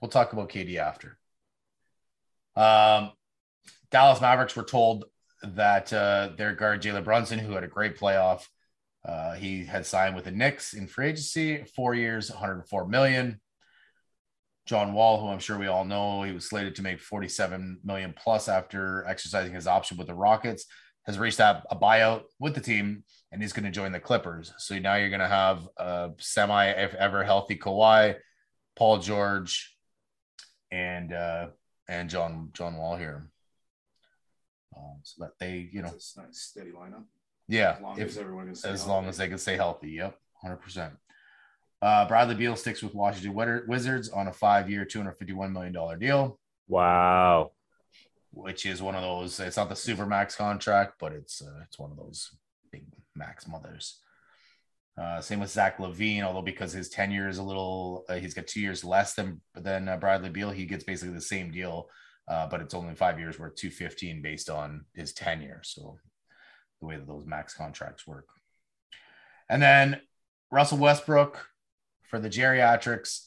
We'll 0.00 0.10
talk 0.10 0.32
about 0.32 0.48
KD 0.48 0.78
after. 0.78 1.18
Um, 2.56 3.12
Dallas 3.90 4.20
Mavericks 4.20 4.54
were 4.56 4.62
told 4.64 5.06
that 5.42 5.92
uh, 5.92 6.30
their 6.36 6.54
guard 6.54 6.82
Jalen 6.82 7.04
Brunson, 7.04 7.38
who 7.38 7.52
had 7.52 7.64
a 7.64 7.68
great 7.68 7.96
playoff, 7.98 8.48
uh, 9.04 9.34
he 9.34 9.64
had 9.64 9.86
signed 9.86 10.14
with 10.14 10.24
the 10.24 10.30
Knicks 10.30 10.74
in 10.74 10.86
free 10.86 11.08
agency, 11.08 11.64
four 11.74 11.94
years, 11.94 12.30
104 12.30 12.86
million. 12.86 13.40
John 14.66 14.92
Wall, 14.92 15.20
who 15.20 15.28
I'm 15.28 15.38
sure 15.38 15.58
we 15.58 15.66
all 15.66 15.84
know, 15.84 16.22
he 16.22 16.32
was 16.32 16.44
slated 16.48 16.76
to 16.76 16.82
make 16.82 17.00
47 17.00 17.80
million 17.82 18.14
plus 18.16 18.48
after 18.48 19.04
exercising 19.06 19.54
his 19.54 19.66
option 19.66 19.96
with 19.96 20.06
the 20.06 20.14
Rockets, 20.14 20.66
has 21.06 21.18
reached 21.18 21.40
out 21.40 21.62
a 21.70 21.76
buyout 21.76 22.22
with 22.38 22.54
the 22.54 22.60
team, 22.60 23.02
and 23.32 23.40
he's 23.42 23.52
going 23.52 23.64
to 23.64 23.70
join 23.70 23.90
the 23.90 23.98
Clippers. 23.98 24.52
So 24.58 24.78
now 24.78 24.96
you're 24.96 25.08
going 25.08 25.20
to 25.20 25.26
have 25.26 25.66
a 25.76 26.10
semi, 26.18 26.66
if 26.66 26.94
ever 26.94 27.24
healthy 27.24 27.56
Kawhi, 27.56 28.16
Paul 28.76 28.98
George, 28.98 29.76
and 30.70 31.12
uh, 31.12 31.48
and 31.88 32.08
John 32.08 32.50
John 32.52 32.76
Wall 32.76 32.96
here. 32.96 33.28
Um, 34.76 35.00
so 35.02 35.24
that 35.24 35.32
they, 35.40 35.68
you 35.72 35.82
know, 35.82 35.90
It's 35.94 36.16
a 36.16 36.22
nice 36.22 36.38
steady 36.38 36.70
lineup. 36.70 37.04
Yeah, 37.50 37.72
As 37.72 37.80
long 37.82 38.00
if- 38.00 38.08
as 38.08 38.18
everyone 38.18 38.46
can 38.46 38.54
stay 38.54 38.70
as 38.70 38.86
long 38.86 39.06
as 39.06 39.16
they 39.16 39.28
can 39.28 39.38
stay 39.38 39.56
healthy. 39.56 39.90
Yep, 39.90 40.16
hundred 40.40 40.56
percent. 40.58 40.94
Uh, 41.82 42.06
Bradley 42.06 42.34
Beal 42.34 42.56
sticks 42.56 42.82
with 42.82 42.94
Washington 42.94 43.34
Wizards 43.66 44.08
on 44.10 44.28
a 44.28 44.32
five-year, 44.32 44.84
two 44.84 44.98
hundred 45.00 45.14
fifty-one 45.18 45.52
million 45.52 45.72
dollar 45.72 45.96
deal, 45.96 46.38
Wow. 46.68 47.52
which 48.32 48.66
is 48.66 48.80
one 48.80 48.94
of 48.94 49.02
those. 49.02 49.40
It's 49.40 49.56
not 49.56 49.68
the 49.68 49.74
super 49.76 50.06
max 50.06 50.36
contract, 50.36 50.94
but 51.00 51.12
it's 51.12 51.42
uh, 51.42 51.60
it's 51.64 51.78
one 51.78 51.90
of 51.90 51.96
those 51.96 52.30
big 52.70 52.84
max 53.16 53.48
mothers. 53.48 53.98
Uh, 54.96 55.20
same 55.20 55.40
with 55.40 55.50
Zach 55.50 55.78
LaVine, 55.78 56.22
although 56.22 56.42
because 56.42 56.72
his 56.72 56.90
tenure 56.90 57.28
is 57.28 57.38
a 57.38 57.42
little, 57.42 58.04
uh, 58.10 58.16
he's 58.16 58.34
got 58.34 58.46
two 58.46 58.60
years 58.60 58.84
less 58.84 59.14
than 59.14 59.40
than 59.54 59.88
uh, 59.88 59.96
Bradley 59.96 60.28
Beal. 60.28 60.50
He 60.50 60.66
gets 60.66 60.84
basically 60.84 61.14
the 61.14 61.20
same 61.22 61.50
deal, 61.50 61.88
uh, 62.28 62.46
but 62.48 62.60
it's 62.60 62.74
only 62.74 62.94
five 62.94 63.18
years 63.18 63.38
worth 63.38 63.56
two 63.56 63.70
fifteen 63.70 64.20
based 64.22 64.50
on 64.50 64.84
his 64.94 65.12
tenure. 65.14 65.62
So 65.64 65.98
the 66.80 66.86
way 66.86 66.96
that 66.96 67.06
those 67.06 67.26
max 67.26 67.54
contracts 67.54 68.06
work. 68.06 68.26
And 69.48 69.62
then 69.62 70.00
Russell 70.50 70.78
Westbrook 70.78 71.46
for 72.02 72.18
the 72.18 72.30
geriatrics, 72.30 73.26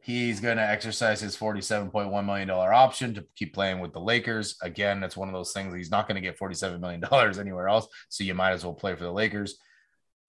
he's 0.00 0.40
going 0.40 0.56
to 0.56 0.62
exercise 0.62 1.20
his 1.20 1.36
$47.1 1.36 2.24
million 2.24 2.50
option 2.50 3.14
to 3.14 3.26
keep 3.36 3.54
playing 3.54 3.80
with 3.80 3.92
the 3.92 4.00
Lakers. 4.00 4.56
Again, 4.62 5.00
that's 5.00 5.16
one 5.16 5.28
of 5.28 5.34
those 5.34 5.52
things 5.52 5.74
he's 5.74 5.90
not 5.90 6.08
going 6.08 6.14
to 6.16 6.26
get 6.26 6.38
$47 6.38 6.80
million 6.80 7.04
anywhere 7.40 7.68
else. 7.68 7.88
So 8.08 8.24
you 8.24 8.34
might 8.34 8.52
as 8.52 8.64
well 8.64 8.74
play 8.74 8.94
for 8.94 9.04
the 9.04 9.12
Lakers. 9.12 9.58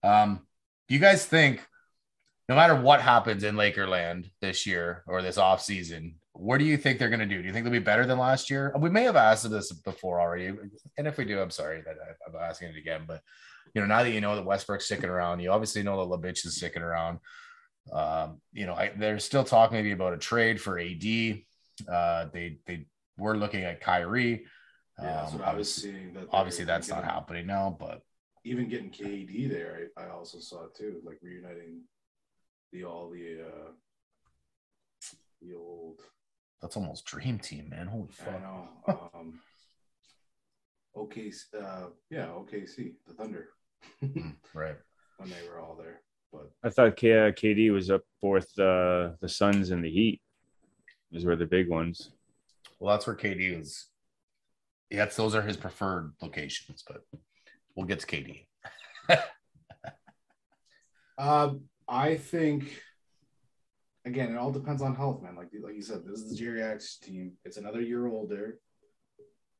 Um, 0.02 0.46
do 0.88 0.94
you 0.94 1.00
guys 1.00 1.24
think 1.24 1.66
no 2.48 2.56
matter 2.56 2.74
what 2.74 3.00
happens 3.00 3.44
in 3.44 3.54
Lakerland 3.54 4.30
this 4.40 4.66
year 4.66 5.04
or 5.06 5.22
this 5.22 5.38
offseason, 5.38 6.14
what 6.32 6.58
do 6.58 6.64
you 6.64 6.76
think 6.76 6.98
they're 6.98 7.08
going 7.08 7.20
to 7.20 7.26
do? 7.26 7.40
Do 7.40 7.46
you 7.46 7.52
think 7.52 7.64
they'll 7.64 7.72
be 7.72 7.78
better 7.80 8.06
than 8.06 8.18
last 8.18 8.50
year? 8.50 8.72
We 8.78 8.88
may 8.90 9.02
have 9.02 9.16
asked 9.16 9.48
this 9.50 9.72
before 9.72 10.20
already. 10.20 10.46
And 10.96 11.06
if 11.06 11.16
we 11.18 11.24
do, 11.24 11.40
I'm 11.40 11.50
sorry 11.50 11.82
that 11.82 11.96
I- 12.00 12.28
I'm 12.28 12.36
asking 12.42 12.68
it 12.68 12.76
again. 12.76 13.04
But, 13.06 13.22
you 13.74 13.80
know, 13.80 13.86
now 13.86 14.02
that 14.02 14.10
you 14.10 14.20
know 14.20 14.36
that 14.36 14.44
Westbrook's 14.44 14.86
sticking 14.86 15.10
around, 15.10 15.40
you 15.40 15.50
obviously 15.50 15.82
know 15.82 15.96
that 15.98 16.20
LeBitch 16.20 16.46
is 16.46 16.56
sticking 16.56 16.82
around. 16.82 17.18
Um, 17.92 18.40
you 18.52 18.66
know, 18.66 18.74
I, 18.74 18.92
they're 18.96 19.18
still 19.18 19.44
talking 19.44 19.76
maybe 19.76 19.92
about 19.92 20.12
a 20.12 20.18
trade 20.18 20.60
for 20.60 20.78
AD. 20.78 21.42
Uh, 21.90 22.26
they 22.32 22.58
they 22.66 22.86
were 23.18 23.36
looking 23.36 23.64
at 23.64 23.80
Kyrie. 23.80 24.44
Yeah, 25.00 25.22
Um, 25.24 25.42
I 25.42 25.54
was 25.54 25.74
seeing. 25.74 26.12
That 26.14 26.28
obviously 26.30 26.64
that's 26.66 26.88
not 26.88 26.98
of 26.98 27.04
happening 27.04 27.46
now, 27.46 27.76
but 27.80 28.02
Even 28.44 28.68
getting 28.68 28.90
KD 28.90 29.48
there, 29.50 29.88
I, 29.96 30.02
I 30.04 30.10
also 30.10 30.38
saw 30.38 30.64
it 30.66 30.74
too, 30.76 31.00
like 31.04 31.18
reuniting 31.22 31.80
the 32.72 32.84
all 32.84 33.10
the 33.10 33.42
uh 33.42 33.70
the 35.42 35.54
old. 35.54 36.00
That's 36.62 36.76
almost 36.76 37.04
dream 37.06 37.38
team, 37.38 37.68
man. 37.70 37.86
Holy 37.86 38.08
fuck. 38.12 38.28
I 38.28 38.32
fuck. 38.32 38.42
know. 38.42 39.10
Um, 39.14 39.40
OKC, 40.96 41.44
uh, 41.62 41.86
yeah, 42.10 42.26
OKC, 42.26 42.94
the 43.06 43.14
Thunder, 43.14 43.48
Mm, 44.02 44.34
right. 44.54 44.76
when 45.18 45.30
they 45.30 45.48
were 45.48 45.60
all 45.60 45.76
there. 45.76 46.02
But 46.32 46.50
I 46.64 46.70
thought 46.70 46.96
K- 46.96 47.12
uh, 47.28 47.30
KD 47.32 47.72
was 47.72 47.90
up 47.90 48.02
fourth. 48.20 48.50
Uh, 48.58 49.10
the 49.20 49.28
Suns 49.28 49.70
and 49.70 49.84
the 49.84 49.90
Heat. 49.90 50.20
Those 51.12 51.24
were 51.24 51.36
the 51.36 51.46
big 51.46 51.68
ones. 51.68 52.10
Well, 52.78 52.94
that's 52.94 53.06
where 53.06 53.16
KD 53.16 53.60
is. 53.60 53.86
Yes, 54.90 55.14
those 55.16 55.34
are 55.36 55.42
his 55.42 55.56
preferred 55.56 56.12
locations, 56.20 56.82
but 56.86 57.02
we'll 57.76 57.86
get 57.86 58.00
to 58.00 58.06
KD. 58.06 58.46
Um, 61.18 61.64
I 61.86 62.16
think 62.16 62.80
again, 64.04 64.32
it 64.32 64.38
all 64.38 64.52
depends 64.52 64.82
on 64.82 64.94
health, 64.94 65.22
man. 65.22 65.36
Like 65.36 65.48
like 65.62 65.74
you 65.74 65.82
said, 65.82 66.04
this 66.04 66.20
is 66.20 66.36
the 66.36 66.44
geriatrics 66.44 67.00
team. 67.00 67.32
It's 67.44 67.56
another 67.56 67.80
year 67.80 68.06
older. 68.06 68.58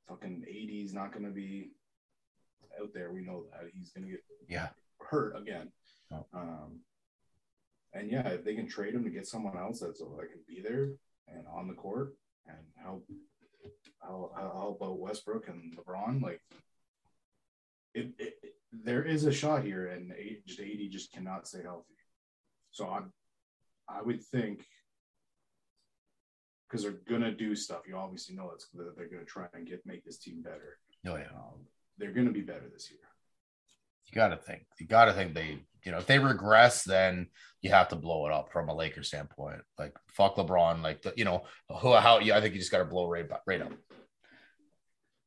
Fucking 0.08 0.44
AD 0.48 0.70
is 0.70 0.92
not 0.92 1.12
going 1.12 1.24
to 1.24 1.30
be 1.30 1.70
out 2.80 2.90
there. 2.94 3.12
We 3.12 3.22
know 3.22 3.44
that 3.52 3.70
he's 3.72 3.90
going 3.90 4.06
to 4.06 4.10
get 4.12 4.20
Yeah. 4.48 4.68
hurt 5.00 5.36
again. 5.36 5.70
Oh. 6.12 6.26
Um, 6.34 6.80
and 7.92 8.10
yeah, 8.10 8.28
if 8.28 8.44
they 8.44 8.54
can 8.54 8.68
trade 8.68 8.94
him 8.94 9.04
to 9.04 9.10
get 9.10 9.26
someone 9.26 9.56
else 9.56 9.80
that's 9.80 9.98
so 10.00 10.16
that 10.18 10.30
can 10.30 10.40
be 10.48 10.60
there 10.60 10.90
and 11.28 11.44
on 11.52 11.68
the 11.68 11.74
court 11.74 12.14
and 12.46 12.58
help 12.82 13.04
help, 14.02 14.32
help 14.36 14.82
out 14.82 14.98
Westbrook 14.98 15.48
and 15.48 15.76
LeBron, 15.76 16.22
like 16.22 16.40
it, 17.94 18.12
it, 18.18 18.34
there 18.72 19.02
is 19.04 19.24
a 19.26 19.32
shot 19.32 19.64
here, 19.64 19.88
and 19.88 20.12
eight, 20.16 20.46
just 20.46 20.60
AD 20.60 20.90
just 20.90 21.12
cannot 21.12 21.46
stay 21.48 21.62
healthy. 21.62 21.94
So 22.70 22.88
I'm, 22.88 23.12
I 23.92 24.02
would 24.02 24.22
think 24.22 24.64
because 26.68 26.82
they're 26.82 27.00
gonna 27.08 27.32
do 27.32 27.54
stuff. 27.54 27.82
You 27.88 27.96
obviously 27.96 28.36
know 28.36 28.50
it's 28.54 28.68
that 28.74 28.96
they're 28.96 29.08
gonna 29.08 29.24
try 29.24 29.46
and 29.54 29.66
get 29.66 29.84
make 29.84 30.04
this 30.04 30.18
team 30.18 30.42
better. 30.42 30.78
Oh 31.06 31.16
yeah. 31.16 31.28
Um, 31.34 31.66
they're 31.98 32.12
gonna 32.12 32.30
be 32.30 32.42
better 32.42 32.68
this 32.72 32.90
year. 32.90 33.00
You 34.06 34.14
gotta 34.14 34.36
think. 34.36 34.66
You 34.78 34.86
gotta 34.86 35.12
think 35.12 35.34
they, 35.34 35.58
you 35.84 35.92
know, 35.92 35.98
if 35.98 36.06
they 36.06 36.18
regress, 36.18 36.84
then 36.84 37.28
you 37.60 37.70
have 37.70 37.88
to 37.88 37.96
blow 37.96 38.26
it 38.26 38.32
up 38.32 38.52
from 38.52 38.68
a 38.68 38.74
Lakers 38.74 39.08
standpoint. 39.08 39.60
Like 39.78 39.96
fuck 40.08 40.36
LeBron, 40.36 40.82
like 40.82 41.02
the, 41.02 41.12
you 41.16 41.24
know, 41.24 41.44
who 41.68 41.94
how 41.94 42.18
yeah, 42.20 42.36
I 42.36 42.40
think 42.40 42.54
you 42.54 42.60
just 42.60 42.72
gotta 42.72 42.84
blow 42.84 43.08
right, 43.08 43.26
right 43.46 43.62
up. 43.62 43.72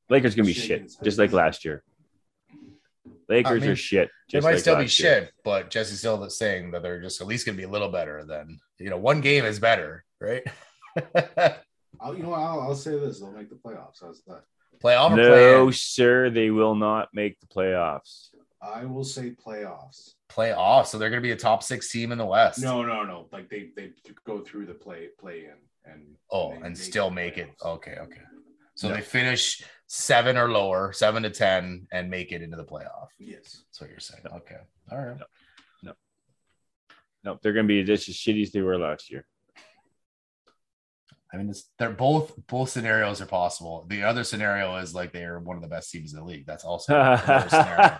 Lakers 0.10 0.36
gonna 0.36 0.46
be 0.46 0.54
Shaking 0.54 0.88
shit, 0.88 1.04
just 1.04 1.18
like 1.18 1.32
last 1.32 1.66
year. 1.66 1.84
Lakers 3.30 3.62
mean, 3.62 3.72
are 3.72 3.76
shit. 3.76 4.10
They 4.32 4.40
might 4.40 4.52
like 4.52 4.60
still 4.60 4.76
be 4.76 4.84
last 4.84 5.00
year. 5.00 5.22
shit, 5.22 5.32
but 5.44 5.70
Jesse's 5.70 6.00
still 6.00 6.30
saying 6.30 6.72
that 6.72 6.82
they're 6.84 7.02
just 7.02 7.22
at 7.22 7.28
least 7.28 7.46
gonna 7.46 7.58
be 7.58 7.64
a 7.64 7.70
little 7.70 7.90
better 7.90 8.24
than 8.26 8.60
you 8.80 8.90
know, 8.90 8.98
one 8.98 9.22
game 9.22 9.46
is 9.46 9.60
better, 9.60 10.04
right? 10.20 10.44
I'll, 12.02 12.16
you 12.16 12.24
know, 12.24 12.30
what, 12.30 12.40
I'll, 12.40 12.62
I'll 12.62 12.76
say 12.76 12.98
this: 13.00 13.20
they'll 13.20 13.32
make 13.32 13.50
the 13.50 13.56
playoffs. 13.56 14.02
How's 14.02 14.22
that? 14.28 14.44
Playoff 14.84 15.12
or 15.12 15.16
No, 15.18 15.30
play 15.30 15.62
in? 15.68 15.72
sir, 15.74 16.30
they 16.30 16.50
will 16.50 16.76
not 16.76 17.10
make 17.14 17.40
the 17.40 17.48
playoffs. 17.48 18.30
I 18.62 18.86
will 18.86 19.04
say 19.04 19.32
playoffs. 19.32 20.14
Playoff. 20.30 20.88
So 20.88 20.98
they're 20.98 21.10
gonna 21.10 21.22
be 21.22 21.32
a 21.32 21.36
top 21.38 21.64
six 21.64 21.90
team 21.92 22.12
in 22.12 22.18
the 22.18 22.26
West. 22.26 22.62
No, 22.62 22.82
no, 22.84 23.04
no. 23.04 23.28
Like 23.32 23.50
they 23.50 23.70
they 23.76 23.92
go 24.26 24.42
through 24.42 24.66
the 24.66 24.74
play 24.74 25.10
play 25.20 25.46
in 25.46 25.92
and 25.92 26.16
Oh, 26.32 26.50
they 26.50 26.56
and 26.56 26.64
make 26.64 26.78
still 26.78 27.10
the 27.10 27.16
make 27.16 27.38
it. 27.38 27.50
Okay, 27.64 27.98
okay. 28.00 28.22
So 28.76 28.90
No. 28.90 28.96
they 28.96 29.02
finish 29.02 29.64
seven 29.96 30.38
or 30.38 30.50
lower, 30.50 30.92
seven 30.92 31.22
to 31.22 31.30
ten, 31.30 31.86
and 31.92 32.10
make 32.10 32.32
it 32.32 32.42
into 32.42 32.58
the 32.58 32.64
playoff. 32.64 33.10
Yes. 33.20 33.64
That's 33.68 33.80
what 33.80 33.92
you're 33.92 34.00
saying. 34.00 34.24
Okay. 34.26 34.58
All 34.92 34.98
right. 34.98 35.18
No, 35.84 35.94
no, 37.24 37.40
they're 37.44 37.54
gonna 37.54 37.68
be 37.68 37.84
just 37.84 38.10
as 38.10 38.16
shitty 38.16 38.42
as 38.42 38.52
they 38.52 38.62
were 38.62 38.80
last 38.80 39.12
year. 39.12 39.24
I 41.32 41.38
mean, 41.38 41.50
it's, 41.50 41.70
they're 41.78 41.92
both 41.92 42.34
both 42.48 42.70
scenarios 42.70 43.22
are 43.22 43.28
possible. 43.28 43.86
The 43.88 44.02
other 44.02 44.24
scenario 44.24 44.76
is 44.78 44.96
like 44.96 45.12
they 45.14 45.26
are 45.26 45.40
one 45.40 45.58
of 45.58 45.62
the 45.62 45.70
best 45.70 45.92
teams 45.92 46.12
in 46.14 46.20
the 46.20 46.26
league. 46.26 46.48
That's 46.48 46.64
also 46.64 46.96
another 46.96 47.50
scenario. 47.50 48.00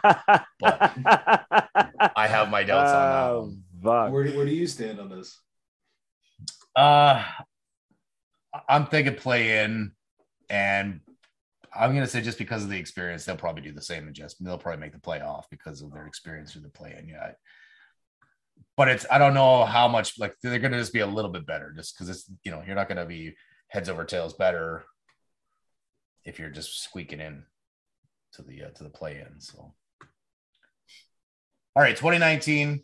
I 2.16 2.28
have 2.28 2.50
my 2.50 2.64
doubts 2.64 2.92
on 2.92 3.10
that 3.12 3.30
Oh, 3.30 3.54
one. 3.82 4.12
Where, 4.12 4.28
where 4.32 4.46
do 4.46 4.52
you 4.52 4.66
stand 4.66 5.00
on 5.00 5.10
this? 5.10 5.40
Uh, 6.76 7.24
I'm 8.68 8.88
thinking 8.88 9.16
play 9.16 9.64
in, 9.64 9.92
and 10.50 11.00
I'm 11.76 11.94
gonna 11.94 12.08
say 12.08 12.22
just 12.22 12.38
because 12.38 12.64
of 12.64 12.70
the 12.70 12.78
experience, 12.78 13.26
they'll 13.26 13.36
probably 13.36 13.64
do 13.64 13.72
the 13.72 13.82
same 13.82 14.08
and 14.08 14.16
just 14.16 14.44
they'll 14.44 14.58
probably 14.58 14.82
make 14.82 14.94
the 14.94 15.00
playoff 15.00 15.46
because 15.50 15.82
of 15.82 15.92
their 15.92 16.08
experience 16.08 16.54
with 16.54 16.64
the 16.64 16.70
play 16.70 16.96
in. 16.98 17.08
Yeah, 17.08 17.32
but 18.78 18.88
it's 18.88 19.06
I 19.12 19.18
don't 19.18 19.34
know 19.34 19.66
how 19.66 19.88
much 19.88 20.20
like 20.20 20.36
they're 20.42 20.60
gonna 20.60 20.80
just 20.80 20.94
be 20.94 21.00
a 21.00 21.08
little 21.08 21.32
bit 21.32 21.46
better 21.46 21.74
just 21.76 21.96
because 21.96 22.10
it's 22.10 22.30
you 22.44 22.52
know 22.52 22.64
you're 22.66 22.76
not 22.76 22.88
gonna 22.88 23.06
be 23.06 23.36
heads 23.68 23.90
over 23.90 24.06
tails 24.06 24.34
better 24.34 24.84
if 26.26 26.40
you're 26.40 26.50
just 26.50 26.84
squeaking 26.84 27.20
in 27.20 27.44
to 28.34 28.42
the 28.42 28.64
uh, 28.64 28.70
to 28.70 28.84
the 28.84 28.90
play 28.90 29.20
in. 29.20 29.40
So, 29.40 29.74
all 31.76 31.84
right, 31.84 31.96
2019, 31.96 32.84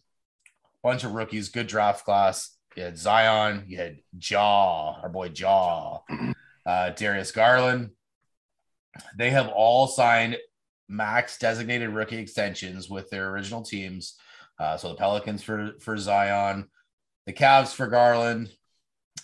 bunch 0.83 1.03
of 1.03 1.13
rookies, 1.13 1.49
good 1.49 1.67
draft 1.67 2.05
class. 2.05 2.55
You 2.75 2.83
had 2.83 2.97
Zion, 2.97 3.65
you 3.67 3.77
had 3.77 3.97
Ja, 4.19 4.99
our 5.01 5.09
boy 5.09 5.31
Ja, 5.35 5.99
uh, 6.65 6.91
Darius 6.91 7.31
Garland. 7.31 7.91
They 9.17 9.29
have 9.31 9.47
all 9.47 9.87
signed 9.87 10.37
max 10.87 11.37
designated 11.37 11.89
rookie 11.89 12.17
extensions 12.17 12.89
with 12.89 13.09
their 13.09 13.29
original 13.29 13.61
teams. 13.61 14.15
Uh, 14.59 14.75
so 14.75 14.89
the 14.89 14.95
Pelicans 14.95 15.43
for 15.43 15.73
for 15.79 15.95
Zion, 15.97 16.67
the 17.25 17.33
Cavs 17.33 17.73
for 17.73 17.87
Garland, 17.87 18.49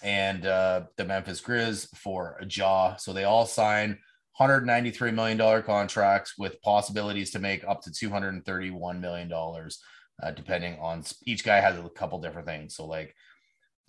and 0.03 0.45
uh, 0.45 0.83
the 0.97 1.05
Memphis 1.05 1.41
Grizz 1.41 1.87
for 1.97 2.39
Ja. 2.49 2.95
So 2.95 3.11
they 3.11 3.23
all 3.23 3.45
sign 3.45 3.99
193 4.37 5.11
million 5.11 5.37
dollar 5.37 5.61
contracts 5.61 6.35
with 6.37 6.61
possibilities 6.61 7.31
to 7.31 7.39
make 7.39 7.63
up 7.67 7.81
to 7.81 7.91
231 7.91 9.01
million 9.01 9.27
dollars, 9.27 9.81
uh, 10.21 10.31
depending 10.31 10.77
on 10.79 11.03
each 11.25 11.43
guy 11.43 11.59
has 11.59 11.77
a 11.77 11.89
couple 11.89 12.21
different 12.21 12.47
things. 12.47 12.75
So 12.75 12.85
like 12.85 13.15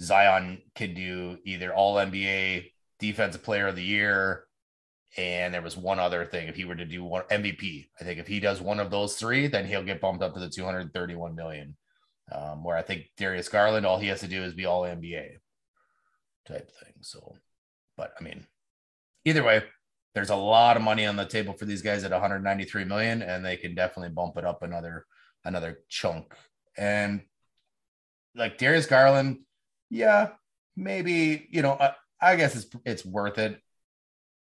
Zion 0.00 0.62
can 0.74 0.94
do 0.94 1.38
either 1.44 1.74
All 1.74 1.96
NBA, 1.96 2.70
Defensive 2.98 3.42
Player 3.42 3.68
of 3.68 3.76
the 3.76 3.82
Year, 3.82 4.45
and 5.16 5.54
there 5.54 5.62
was 5.62 5.76
one 5.76 5.98
other 5.98 6.24
thing. 6.24 6.48
If 6.48 6.56
he 6.56 6.64
were 6.64 6.74
to 6.74 6.84
do 6.84 7.04
one 7.04 7.22
MVP, 7.30 7.88
I 8.00 8.04
think 8.04 8.18
if 8.18 8.26
he 8.26 8.40
does 8.40 8.60
one 8.60 8.80
of 8.80 8.90
those 8.90 9.16
three, 9.16 9.46
then 9.46 9.66
he'll 9.66 9.82
get 9.82 10.00
bumped 10.00 10.22
up 10.22 10.34
to 10.34 10.40
the 10.40 10.50
231 10.50 11.34
million. 11.34 11.76
Um, 12.32 12.64
where 12.64 12.76
I 12.76 12.82
think 12.82 13.06
Darius 13.16 13.48
Garland, 13.48 13.86
all 13.86 13.98
he 13.98 14.08
has 14.08 14.20
to 14.20 14.26
do 14.26 14.42
is 14.42 14.52
be 14.52 14.66
all 14.66 14.82
NBA 14.82 15.36
type 16.46 16.70
thing. 16.80 16.94
So, 17.00 17.36
but 17.96 18.12
I 18.18 18.24
mean, 18.24 18.46
either 19.24 19.44
way, 19.44 19.62
there's 20.14 20.30
a 20.30 20.36
lot 20.36 20.76
of 20.76 20.82
money 20.82 21.06
on 21.06 21.16
the 21.16 21.24
table 21.24 21.52
for 21.52 21.66
these 21.66 21.82
guys 21.82 22.02
at 22.02 22.10
193 22.10 22.84
million, 22.84 23.22
and 23.22 23.44
they 23.44 23.56
can 23.56 23.74
definitely 23.74 24.12
bump 24.12 24.36
it 24.36 24.44
up 24.44 24.62
another 24.62 25.06
another 25.44 25.80
chunk. 25.88 26.34
And 26.76 27.22
like 28.34 28.58
Darius 28.58 28.86
Garland, 28.86 29.38
yeah, 29.88 30.30
maybe 30.76 31.46
you 31.50 31.62
know, 31.62 31.76
I, 31.78 31.92
I 32.20 32.36
guess 32.36 32.56
it's 32.56 32.66
it's 32.84 33.04
worth 33.04 33.38
it 33.38 33.60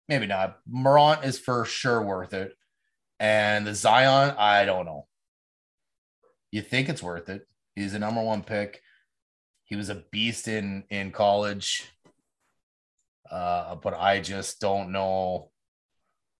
maybe 0.08 0.26
not. 0.26 0.58
Morant 0.68 1.24
is 1.24 1.38
for 1.38 1.64
sure 1.64 2.02
worth 2.02 2.32
it. 2.34 2.52
And 3.18 3.66
the 3.66 3.74
Zion, 3.74 4.34
I 4.38 4.64
don't 4.64 4.86
know. 4.86 5.06
You 6.50 6.62
think 6.62 6.88
it's 6.88 7.02
worth 7.02 7.28
it. 7.28 7.46
He's 7.74 7.94
a 7.94 7.98
number 7.98 8.22
one 8.22 8.42
pick. 8.42 8.80
He 9.64 9.76
was 9.76 9.88
a 9.88 10.04
beast 10.10 10.48
in 10.48 10.84
in 10.90 11.10
college. 11.10 11.90
Uh, 13.30 13.74
but 13.76 13.94
I 13.94 14.20
just 14.20 14.60
don't 14.60 14.92
know 14.92 15.50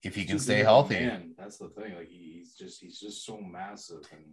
if 0.03 0.15
he 0.15 0.25
can 0.25 0.39
stay 0.39 0.63
healthy. 0.63 1.01
Man, 1.01 1.35
that's 1.37 1.59
the 1.59 1.69
thing. 1.71 1.97
Like 1.97 2.09
he's 2.09 2.55
just 2.55 2.81
he's 2.81 3.01
just 3.01 3.25
so 3.25 3.41
massive 3.41 4.03
and 4.13 4.25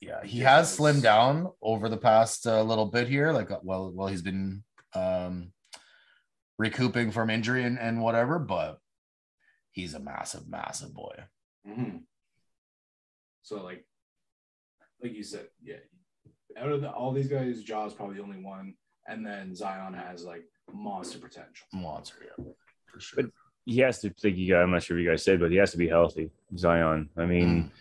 yeah, 0.00 0.24
he 0.24 0.40
has 0.40 0.78
slimmed 0.78 1.02
down 1.02 1.50
over 1.60 1.90
the 1.90 1.96
past 1.98 2.46
uh, 2.46 2.62
little 2.62 2.86
bit 2.86 3.06
here. 3.06 3.32
Like 3.32 3.50
well, 3.62 3.92
well, 3.94 4.08
he's 4.08 4.22
been 4.22 4.64
um 4.94 5.52
recouping 6.60 7.10
from 7.10 7.30
injury 7.30 7.64
and, 7.64 7.78
and 7.78 8.02
whatever, 8.02 8.38
but 8.38 8.80
he's 9.72 9.94
a 9.94 9.98
massive, 9.98 10.46
massive 10.46 10.92
boy. 10.92 11.14
Mm-hmm. 11.66 11.96
So 13.42 13.64
like, 13.64 13.86
like 15.02 15.14
you 15.14 15.22
said, 15.22 15.46
yeah, 15.64 15.76
out 16.58 16.70
of 16.70 16.82
the, 16.82 16.90
all 16.90 17.12
these 17.12 17.28
guys, 17.28 17.62
Ja's 17.62 17.94
probably 17.94 18.16
the 18.16 18.22
only 18.22 18.42
one, 18.42 18.74
and 19.08 19.26
then 19.26 19.54
Zion 19.54 19.94
has 19.94 20.24
like 20.24 20.44
monster 20.70 21.18
potential. 21.18 21.66
Monster, 21.72 22.18
yeah, 22.26 22.44
for 22.84 23.00
sure. 23.00 23.22
But 23.22 23.32
he 23.64 23.78
has 23.78 24.00
to 24.00 24.10
think. 24.10 24.36
You 24.36 24.56
I'm 24.56 24.70
not 24.70 24.82
sure 24.82 24.98
if 24.98 25.02
you 25.02 25.10
guys 25.10 25.24
said, 25.24 25.40
but 25.40 25.50
he 25.50 25.56
has 25.56 25.70
to 25.72 25.78
be 25.78 25.88
healthy. 25.88 26.30
Zion. 26.58 27.08
I 27.16 27.24
mean, 27.24 27.72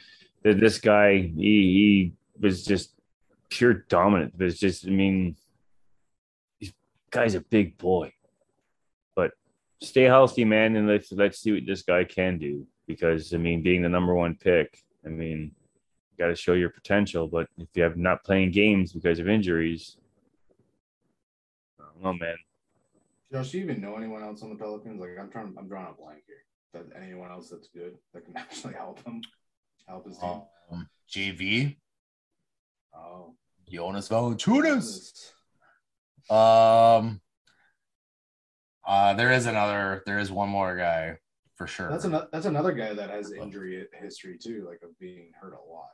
mm. 0.46 0.60
this 0.60 0.80
guy, 0.80 1.18
he, 1.18 1.34
he 1.36 2.14
was 2.40 2.64
just 2.64 2.94
pure 3.50 3.74
dominant. 3.90 4.38
But 4.38 4.48
it's 4.48 4.60
just, 4.60 4.88
I 4.88 4.92
mean, 4.92 5.36
this 6.62 6.72
guy's 7.12 7.36
a 7.36 7.42
big 7.42 7.78
boy 7.78 8.14
stay 9.82 10.04
healthy, 10.04 10.46
man, 10.46 10.76
and 10.76 10.88
let's 10.88 11.12
let's 11.12 11.40
see 11.40 11.54
what 11.54 11.66
this 11.66 11.82
guy 11.82 12.04
can 12.04 12.38
do. 12.38 12.66
Because 12.88 13.34
I 13.34 13.38
mean, 13.38 13.62
being 13.62 13.82
the 13.82 13.90
number 13.90 14.14
one 14.14 14.36
pick, 14.36 14.80
I 15.06 15.10
mean, 15.10 15.52
you 16.12 16.18
got 16.18 16.28
to 16.28 16.36
show 16.36 16.54
your 16.54 16.70
potential. 16.70 17.28
But 17.28 17.48
if 17.58 17.68
you 17.76 17.84
have 17.84 17.98
not 17.98 18.24
playing 18.24 18.52
games 18.52 18.94
because 18.94 19.20
of 19.20 19.28
injuries, 19.28 19.98
I 21.80 21.84
don't 21.94 22.04
know, 22.04 22.14
man. 22.14 22.38
Does 23.32 23.48
she 23.50 23.60
even 23.60 23.80
know 23.80 23.96
anyone 23.96 24.24
else 24.24 24.42
on 24.42 24.50
the 24.50 24.56
Pelicans? 24.56 25.00
Like, 25.00 25.12
I'm 25.20 25.30
trying, 25.30 25.54
I'm 25.58 25.68
drawing 25.68 25.88
a 25.88 26.02
blank 26.02 26.24
here. 26.26 26.38
That 26.74 26.86
anyone 27.00 27.32
else 27.32 27.50
that's 27.50 27.68
good 27.68 27.96
that 28.14 28.26
can 28.26 28.36
actually 28.38 28.74
help 28.74 29.04
him, 29.06 29.22
help 29.88 30.08
his 30.08 30.18
team? 30.18 30.42
Um, 30.72 30.90
JV. 31.12 31.78
Oh, 32.96 33.36
Jonas 33.72 34.10
Valanciunas. 34.10 35.32
Um, 36.30 37.22
uh, 38.90 39.14
there 39.14 39.32
is 39.32 39.46
another. 39.46 40.04
There 40.06 40.18
is 40.18 40.32
one 40.32 40.50
more 40.50 40.76
guy 40.76 41.18
for 41.56 41.68
sure. 41.68 41.90
That's 41.90 42.06
another. 42.06 42.28
That's 42.32 42.48
another 42.48 42.72
guy 42.74 42.94
that 42.94 43.12
has 43.12 43.32
injury 43.32 43.86
history 43.94 44.38
too, 44.38 44.66
like 44.68 44.82
of 44.82 44.98
being 45.00 45.32
hurt 45.40 45.54
a 45.54 45.72
lot. 45.72 45.92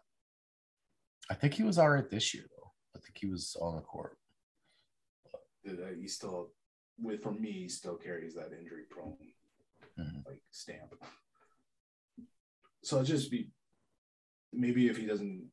I 1.30 1.34
think 1.34 1.54
he 1.54 1.64
was 1.64 1.78
all 1.78 1.90
right 1.90 2.10
this 2.10 2.34
year 2.34 2.46
though. 2.56 2.72
I 2.96 3.00
think 3.00 3.18
he 3.18 3.28
was 3.28 3.58
on 3.62 3.76
the 3.76 3.82
court. 3.82 4.18
He 6.00 6.08
still, 6.08 6.52
with 7.02 7.22
for 7.22 7.32
me, 7.32 7.52
he 7.52 7.68
still 7.68 7.96
carries 7.96 8.36
that 8.36 8.54
injury 8.58 8.84
prone 8.90 9.18
mm-hmm. 10.00 10.20
like 10.26 10.42
stamp. 10.52 10.94
So 12.84 13.04
just 13.04 13.32
be 13.32 13.50
maybe 14.54 14.88
if 14.88 14.98
he 14.98 15.06
doesn't, 15.06 15.50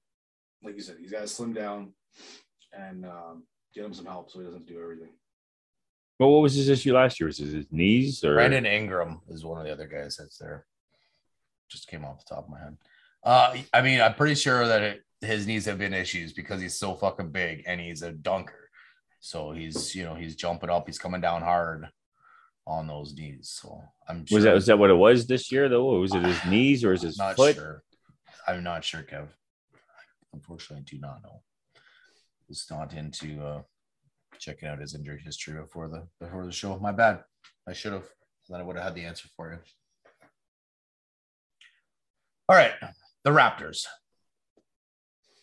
like 0.62 0.76
you 0.76 0.82
said, 0.82 0.97
he's 1.01 1.11
got 1.11 1.22
to 1.22 1.28
slim 1.28 1.53
down 1.53 1.95
and 2.72 3.05
um, 3.05 3.45
get 3.74 3.84
him 3.84 3.95
some 3.95 4.07
help 4.07 4.30
so 4.30 4.38
he 4.38 4.45
doesn't 4.45 4.66
do 4.66 4.80
everything. 4.80 5.12
Well, 6.22 6.30
what 6.30 6.42
was 6.42 6.54
his 6.54 6.68
issue 6.68 6.94
last 6.94 7.18
year? 7.18 7.26
Was 7.26 7.40
it 7.40 7.48
his 7.48 7.66
knees 7.72 8.22
or 8.22 8.34
Brandon 8.34 8.64
Ingram 8.64 9.22
is 9.28 9.44
one 9.44 9.58
of 9.58 9.66
the 9.66 9.72
other 9.72 9.88
guys 9.88 10.16
that's 10.16 10.38
there. 10.38 10.66
Just 11.68 11.88
came 11.88 12.04
off 12.04 12.24
the 12.24 12.36
top 12.36 12.44
of 12.44 12.50
my 12.50 12.60
head. 12.60 12.76
Uh, 13.24 13.56
I 13.72 13.82
mean, 13.82 14.00
I'm 14.00 14.14
pretty 14.14 14.36
sure 14.36 14.64
that 14.68 14.82
it, 14.82 15.02
his 15.20 15.48
knees 15.48 15.64
have 15.64 15.78
been 15.78 15.92
issues 15.92 16.32
because 16.32 16.60
he's 16.60 16.78
so 16.78 16.94
fucking 16.94 17.30
big 17.30 17.64
and 17.66 17.80
he's 17.80 18.02
a 18.02 18.12
dunker. 18.12 18.70
So 19.18 19.50
he's, 19.50 19.96
you 19.96 20.04
know, 20.04 20.14
he's 20.14 20.36
jumping 20.36 20.70
up, 20.70 20.86
he's 20.86 20.98
coming 20.98 21.20
down 21.20 21.42
hard 21.42 21.88
on 22.68 22.86
those 22.86 23.14
knees. 23.14 23.58
So 23.60 23.82
I'm 24.08 24.24
sure. 24.24 24.36
Was 24.36 24.44
that 24.44 24.54
was 24.54 24.66
that 24.66 24.78
what 24.78 24.90
it 24.90 24.94
was 24.94 25.26
this 25.26 25.50
year 25.50 25.68
though? 25.68 25.86
Or 25.86 25.98
was 25.98 26.14
it 26.14 26.22
his 26.22 26.44
knees 26.44 26.84
or 26.84 26.92
is 26.92 27.02
his 27.02 27.18
not 27.18 27.34
foot? 27.34 27.56
Sure. 27.56 27.82
I'm 28.46 28.62
not 28.62 28.84
sure, 28.84 29.02
Kev. 29.02 29.26
Unfortunately, 30.32 30.84
I 30.86 30.88
do 30.88 31.00
not 31.00 31.20
know. 31.24 31.42
It's 32.48 32.70
not 32.70 32.92
into 32.94 33.42
uh 33.44 33.62
checking 34.39 34.68
out 34.68 34.80
his 34.80 34.95
injury 34.95 35.20
history 35.24 35.61
before 35.61 35.89
the 35.89 36.07
before 36.20 36.45
the 36.45 36.53
show. 36.53 36.78
My 36.78 36.93
bad. 36.93 37.20
I 37.68 37.72
should 37.72 37.93
have. 37.93 38.07
Then 38.49 38.61
I 38.61 38.64
would 38.64 38.76
have 38.76 38.85
had 38.85 38.95
the 38.95 39.05
answer 39.05 39.28
for 39.37 39.53
you. 39.53 39.59
All 42.49 42.57
right, 42.57 42.72
the 43.24 43.30
Raptors. 43.30 43.87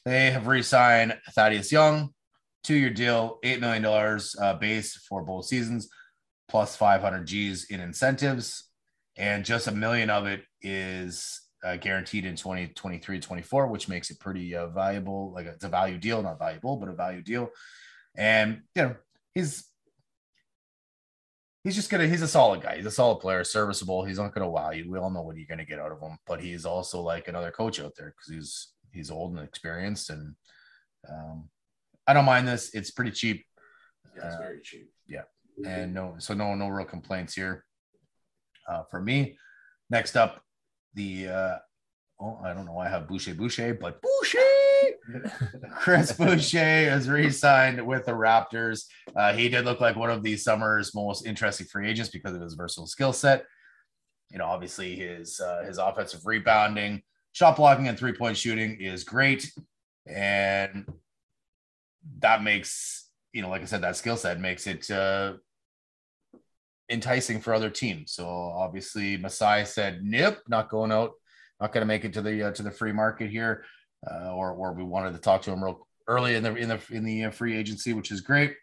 They 0.06 0.32
have 0.32 0.48
re-signed 0.48 1.18
Thaddeus 1.32 1.72
Young, 1.72 2.10
two-year 2.64 2.90
deal, 2.90 3.40
eight 3.44 3.62
million 3.62 3.84
dollars 3.84 4.36
uh, 4.40 4.54
base 4.56 4.96
for 5.08 5.24
both 5.24 5.46
seasons, 5.46 5.90
plus 6.50 6.76
500 6.76 7.26
G's 7.26 7.66
in 7.66 7.80
incentives, 7.80 8.70
and 9.18 9.46
just 9.46 9.68
a 9.68 9.72
million 9.72 10.10
of 10.10 10.26
it 10.26 10.44
is 10.62 11.42
uh, 11.64 11.76
guaranteed 11.76 12.26
in 12.26 12.36
2023 12.36 13.20
24 13.20 13.68
which 13.68 13.90
makes 13.90 14.10
it 14.10 14.20
pretty 14.20 14.56
uh, 14.56 14.68
valuable 14.68 15.32
like 15.34 15.46
it's 15.46 15.66
a 15.66 15.70
value 15.70 15.98
deal 15.98 16.24
not 16.24 16.40
valuable 16.40 16.78
but 16.78 16.88
a 16.88 16.94
value 16.94 17.22
deal 17.22 17.50
and 18.16 18.62
you 18.76 18.84
know, 18.84 18.96
he's 19.34 19.66
he's 21.64 21.76
just 21.76 21.90
gonna 21.90 22.08
he's 22.08 22.22
a 22.22 22.28
solid 22.28 22.62
guy. 22.62 22.78
He's 22.78 22.86
a 22.86 22.92
solid 22.92 23.20
player, 23.20 23.44
serviceable. 23.44 24.04
He's 24.04 24.20
not 24.20 24.34
gonna 24.34 24.50
wow 24.50 24.72
you. 24.72 24.90
We 24.90 24.98
all 24.98 25.10
know 25.10 25.22
what 25.22 25.38
you're 25.38 25.48
gonna 25.48 25.66
get 25.66 25.80
out 25.80 25.92
of 25.92 26.02
him, 26.02 26.18
but 26.26 26.42
he's 26.42 26.66
also 26.66 27.02
like 27.02 27.28
another 27.28 27.52
coach 27.52 27.80
out 27.80 27.94
there 27.98 28.14
because 28.16 28.34
he's 28.34 28.68
he's 28.92 29.12
old 29.12 29.36
and 29.36 29.48
experienced. 29.48 30.10
And 30.10 30.36
um, 31.08 31.50
I 32.08 32.14
don't 32.14 32.26
mind 32.26 32.48
this. 32.48 32.74
It's 32.74 32.92
pretty 32.92 33.12
cheap. 33.12 33.46
Yeah, 34.16 34.26
it's 34.26 34.36
uh, 34.36 34.40
very 34.40 34.62
cheap. 34.62 34.90
Yeah, 35.08 35.24
and 35.66 35.94
no, 35.94 36.16
so 36.20 36.34
no 36.34 36.56
no 36.56 36.68
real 36.68 36.86
complaints 36.86 37.34
here 37.34 37.66
uh, 38.68 38.84
for 38.90 39.02
me. 39.02 39.38
Next 39.90 40.16
up, 40.16 40.42
the 40.94 41.28
uh, 41.28 41.58
oh 42.20 42.40
I 42.44 42.54
don't 42.54 42.66
know 42.66 42.74
why 42.74 42.88
I 42.88 42.90
have 42.90 43.08
Boucher 43.08 43.34
Boucher, 43.34 43.74
but 43.74 44.02
Boucher 44.02 44.59
Chris 45.80 46.12
Boucher 46.12 46.92
is 46.94 47.10
re-signed 47.10 47.86
with 47.86 48.06
the 48.06 48.12
Raptors. 48.12 48.86
Uh, 49.16 49.34
he 49.34 49.50
did 49.50 49.66
look 49.66 49.80
like 49.80 49.96
one 49.96 50.10
of 50.10 50.24
the 50.24 50.38
summer's 50.38 50.94
most 50.94 51.26
interesting 51.26 51.68
free 51.68 51.90
agents 51.90 52.10
because 52.10 52.34
of 52.34 52.42
his 52.42 52.54
versatile 52.54 52.88
skill 52.88 53.14
set. 53.14 53.46
You 54.32 54.38
know, 54.38 54.46
obviously 54.46 54.96
his 54.96 55.40
uh, 55.40 55.64
his 55.66 55.78
offensive 55.78 56.26
rebounding, 56.26 57.02
shot 57.32 57.56
blocking, 57.56 57.88
and 57.88 57.98
three 57.98 58.14
point 58.14 58.38
shooting 58.38 58.80
is 58.80 59.04
great, 59.04 59.52
and 60.06 60.86
that 62.20 62.44
makes 62.44 63.10
you 63.34 63.42
know, 63.42 63.50
like 63.50 63.62
I 63.62 63.66
said, 63.66 63.82
that 63.82 63.96
skill 63.96 64.18
set 64.18 64.40
makes 64.40 64.68
it 64.68 64.90
uh, 64.90 65.34
enticing 66.90 67.40
for 67.40 67.54
other 67.54 67.70
teams. 67.70 68.12
So 68.12 68.28
obviously, 68.28 69.18
Masai 69.18 69.66
said, 69.66 70.02
"Nope, 70.04 70.40
not 70.48 70.70
going 70.70 70.92
out, 70.92 71.14
not 71.60 71.72
going 71.72 71.82
to 71.82 71.88
make 71.88 72.06
it 72.06 72.14
to 72.14 72.22
the 72.22 72.48
uh, 72.48 72.52
to 72.52 72.64
the 72.64 72.72
free 72.72 72.92
market 72.92 73.30
here." 73.30 73.64
Uh, 74.10 74.34
or 74.34 74.52
or 74.52 74.74
we 74.74 74.84
wanted 74.84 75.14
to 75.14 75.20
talk 75.20 75.42
to 75.44 75.52
him 75.52 75.64
real 75.64 75.88
early 76.08 76.36
in 76.36 76.44
the 76.44 76.56
in 76.56 76.70
the 76.70 76.80
in 76.92 77.04
the 77.04 77.26
uh, 77.26 77.32
free 77.32 77.56
agency, 77.58 77.94
which 77.94 78.12
is 78.12 78.22
great. 78.22 78.56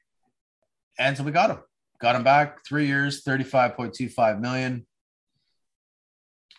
And 0.99 1.17
so 1.17 1.25
we 1.25 1.31
got 1.33 1.51
him, 1.51 1.59
got 2.01 2.17
him 2.17 2.25
back 2.25 2.65
three 2.67 2.87
years, 2.87 3.23
thirty 3.23 3.45
five 3.45 3.77
point 3.77 3.95
two 3.95 4.09
five 4.09 4.41
million. 4.41 4.87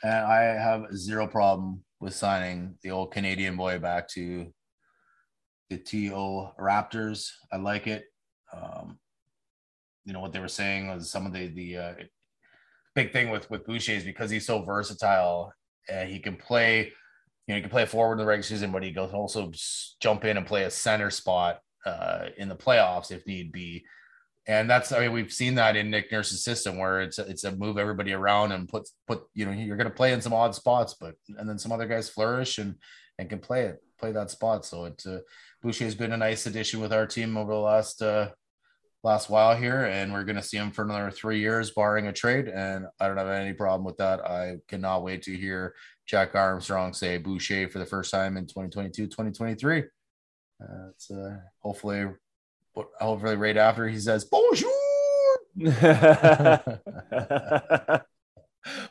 and 0.04 0.14
I 0.14 0.42
have 0.42 0.96
zero 0.96 1.28
problem 1.28 1.84
with 2.00 2.14
signing 2.14 2.78
the 2.84 2.92
old 2.92 3.12
Canadian 3.12 3.56
boy 3.56 3.80
back 3.80 4.08
to 4.10 4.54
the 5.70 5.78
TO 5.78 6.50
Raptors. 6.60 7.32
I 7.52 7.58
like 7.58 7.88
it. 7.88 8.06
Um, 8.54 9.00
you 10.06 10.14
know 10.14 10.22
what 10.22 10.32
they 10.32 10.40
were 10.40 10.48
saying 10.48 10.88
was 10.88 11.10
some 11.10 11.26
of 11.26 11.34
the 11.34 11.48
the 11.48 11.78
uh, 11.78 11.94
big 12.96 13.12
thing 13.12 13.30
with 13.30 13.50
with 13.50 13.66
Boucher 13.66 13.94
is 13.94 14.04
because 14.04 14.30
he's 14.30 14.46
so 14.46 14.62
versatile. 14.62 15.52
Uh, 15.92 16.04
he 16.04 16.20
can 16.20 16.36
play, 16.36 16.92
you 17.48 17.54
know, 17.54 17.56
he 17.56 17.62
can 17.62 17.70
play 17.70 17.86
forward 17.86 18.14
in 18.14 18.20
the 18.20 18.26
regular 18.26 18.44
season, 18.44 18.72
but 18.72 18.84
he 18.84 18.94
can 18.94 19.04
also 19.06 19.52
jump 20.02 20.26
in 20.26 20.38
and 20.38 20.46
play 20.46 20.64
a 20.64 20.70
center 20.70 21.10
spot 21.10 21.62
uh, 21.86 22.28
in 22.38 22.50
the 22.50 22.56
playoffs 22.56 23.12
if 23.12 23.26
need 23.26 23.52
be. 23.52 23.86
And 24.50 24.70
that's 24.70 24.92
I 24.94 25.00
mean 25.00 25.12
we've 25.12 25.32
seen 25.32 25.56
that 25.56 25.76
in 25.76 25.90
Nick 25.90 26.12
Nurse's 26.12 26.44
system 26.44 26.78
where 26.78 27.02
it's 27.02 27.20
a, 27.20 27.24
it's 27.24 27.44
a 27.44 27.52
move 27.52 27.78
everybody 27.78 28.14
around 28.14 28.54
and 28.54 28.68
put 28.68 28.88
put 29.06 29.24
you 29.34 29.46
know 29.46 29.52
you're 29.52 29.76
going 29.76 29.90
to 29.90 29.96
play 29.96 30.14
in 30.14 30.22
some 30.22 30.34
odd 30.34 30.56
spots, 30.56 30.96
but 31.00 31.16
and 31.38 31.50
then 31.50 31.60
some 31.60 31.72
other 31.72 31.88
guys 31.88 32.10
flourish 32.10 32.58
and 32.58 32.76
and 33.20 33.30
can 33.30 33.40
play 33.40 33.66
it 33.66 33.84
play 33.98 34.12
that 34.14 34.32
spot. 34.32 34.66
So 34.66 34.86
it 34.86 35.04
uh, 35.06 35.20
Boucher 35.62 35.86
has 35.86 35.96
been 35.96 36.14
a 36.14 36.18
nice 36.18 36.46
addition 36.46 36.80
with 36.80 36.94
our 36.94 37.06
team 37.06 37.36
over 37.36 37.52
the 37.52 37.60
last 37.60 38.02
uh, 38.02 38.30
last 39.04 39.30
while 39.30 39.56
here, 39.56 39.86
and 39.86 40.14
we're 40.14 40.24
going 40.24 40.38
to 40.38 40.44
see 40.44 40.58
him 40.58 40.72
for 40.72 40.84
another 40.84 41.12
three 41.12 41.40
years, 41.40 41.72
barring 41.72 42.08
a 42.08 42.14
trade. 42.14 42.48
And 42.48 42.86
I 43.00 43.08
don't 43.08 43.18
have 43.18 43.28
any 43.28 43.54
problem 43.54 43.84
with 43.84 43.98
that. 43.98 44.22
I 44.22 44.58
cannot 44.68 45.04
wait 45.04 45.24
to 45.24 45.36
hear 45.36 45.76
Jack 46.08 46.36
Armstrong 46.36 46.94
say 46.94 47.18
Boucher 47.18 47.68
for 47.68 47.80
the 47.80 47.86
first 47.86 48.12
time 48.12 48.38
in 48.38 48.46
2022, 48.46 49.08
2023. 49.08 49.80
Uh, 49.80 49.84
it's 50.90 51.12
uh, 51.12 51.38
hopefully, 51.60 52.06
hopefully, 52.74 53.36
right 53.36 53.58
after 53.58 53.88
he 53.88 54.00
says 54.00 54.24
bonjour. 54.26 54.72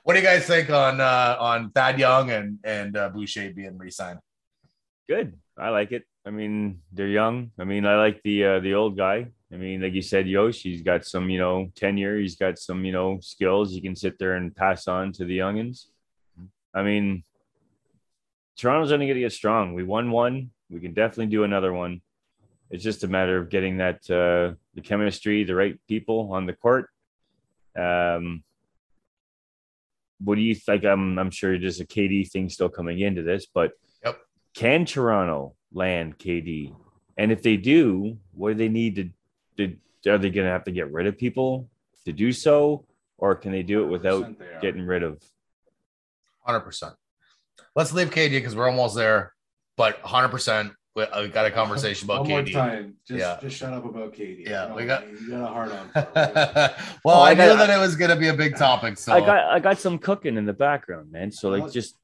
what 0.02 0.14
do 0.14 0.20
you 0.20 0.26
guys 0.26 0.46
think 0.46 0.68
on 0.70 1.00
uh, 1.00 1.36
on 1.40 1.70
Thad 1.70 1.98
Young 1.98 2.30
and 2.30 2.58
and 2.62 2.96
uh, 2.96 3.08
Boucher 3.08 3.50
being 3.52 3.78
re-signed? 3.78 4.20
Good, 5.08 5.38
I 5.58 5.70
like 5.70 5.92
it. 5.92 6.04
I 6.26 6.30
mean, 6.30 6.82
they're 6.92 7.08
young. 7.08 7.50
I 7.58 7.64
mean, 7.64 7.86
I 7.86 7.96
like 7.96 8.20
the 8.24 8.44
uh, 8.44 8.60
the 8.60 8.74
old 8.74 8.96
guy. 8.96 9.28
I 9.50 9.56
mean, 9.56 9.80
like 9.80 9.94
you 9.94 10.02
said, 10.02 10.26
Yosh, 10.26 10.60
he's 10.62 10.82
got 10.82 11.04
some, 11.04 11.30
you 11.30 11.38
know, 11.38 11.70
tenure. 11.76 12.18
He's 12.18 12.34
got 12.34 12.58
some, 12.58 12.84
you 12.84 12.90
know, 12.90 13.20
skills. 13.22 13.70
He 13.70 13.80
can 13.80 13.94
sit 13.94 14.18
there 14.18 14.34
and 14.34 14.54
pass 14.54 14.88
on 14.88 15.12
to 15.12 15.24
the 15.24 15.38
youngins. 15.38 15.86
I 16.76 16.82
mean, 16.82 17.24
Toronto's 18.56 18.92
only 18.92 19.06
going 19.06 19.16
to 19.16 19.22
get 19.22 19.32
strong. 19.32 19.72
We 19.72 19.82
won 19.82 20.10
one. 20.10 20.50
We 20.68 20.78
can 20.80 20.92
definitely 20.92 21.26
do 21.26 21.42
another 21.42 21.72
one. 21.72 22.02
It's 22.70 22.84
just 22.84 23.02
a 23.02 23.08
matter 23.08 23.38
of 23.38 23.48
getting 23.48 23.78
that 23.78 24.10
uh, 24.10 24.54
the 24.74 24.82
chemistry, 24.82 25.44
the 25.44 25.54
right 25.54 25.78
people 25.88 26.32
on 26.32 26.44
the 26.44 26.52
court. 26.52 26.90
Um, 27.78 28.44
what 30.22 30.34
do 30.34 30.42
you 30.42 30.54
think? 30.54 30.84
I'm 30.84 31.18
I'm 31.18 31.30
sure 31.30 31.58
there's 31.58 31.80
a 31.80 31.86
KD 31.86 32.30
thing 32.30 32.48
still 32.50 32.68
coming 32.68 33.00
into 33.00 33.22
this, 33.22 33.46
but 33.46 33.72
yep. 34.04 34.18
can 34.54 34.84
Toronto 34.84 35.54
land 35.72 36.18
KD? 36.18 36.74
And 37.16 37.32
if 37.32 37.42
they 37.42 37.56
do, 37.56 38.18
what 38.32 38.50
do 38.50 38.54
they 38.54 38.68
need 38.68 38.96
to 38.96 39.10
did 39.56 39.78
are 40.06 40.18
they 40.18 40.30
going 40.30 40.46
to 40.46 40.52
have 40.52 40.64
to 40.64 40.72
get 40.72 40.92
rid 40.92 41.06
of 41.06 41.16
people 41.16 41.68
to 42.04 42.12
do 42.12 42.32
so, 42.32 42.84
or 43.18 43.34
can 43.34 43.52
they 43.52 43.62
do 43.62 43.84
it 43.84 43.86
without 43.86 44.34
getting 44.60 44.84
rid 44.84 45.02
of? 45.02 45.22
Hundred 46.46 46.60
percent. 46.60 46.94
Let's 47.74 47.92
leave 47.92 48.10
KD 48.10 48.30
because 48.30 48.54
we're 48.54 48.68
almost 48.68 48.94
there, 48.94 49.32
but 49.76 49.98
hundred 50.00 50.28
percent. 50.28 50.72
We 50.94 51.04
got 51.28 51.44
a 51.44 51.50
conversation 51.50 52.06
about 52.06 52.20
One 52.20 52.46
KD. 52.46 52.54
More 52.54 52.64
time. 52.64 52.94
Just, 53.06 53.20
yeah. 53.20 53.38
just 53.42 53.56
shut 53.56 53.72
up 53.74 53.84
about 53.84 54.14
KD. 54.14 54.48
Yeah, 54.48 54.72
we 54.72 54.86
got 54.86 55.06
you 55.10 55.28
got 55.28 55.42
a 55.42 55.46
hard 55.46 55.72
on. 55.72 55.90
well, 57.04 57.16
oh, 57.16 57.20
I, 57.20 57.30
I 57.30 57.34
got, 57.34 57.48
knew 57.48 57.56
that 57.58 57.68
it 57.68 57.78
was 57.78 57.96
going 57.96 58.10
to 58.10 58.16
be 58.16 58.28
a 58.28 58.34
big 58.34 58.56
topic. 58.56 58.96
So 58.96 59.12
I 59.12 59.20
got 59.20 59.44
I 59.44 59.58
got 59.58 59.78
some 59.78 59.98
cooking 59.98 60.38
in 60.38 60.46
the 60.46 60.54
background, 60.54 61.12
man. 61.12 61.30
So 61.30 61.50
like 61.50 61.70
just 61.70 61.96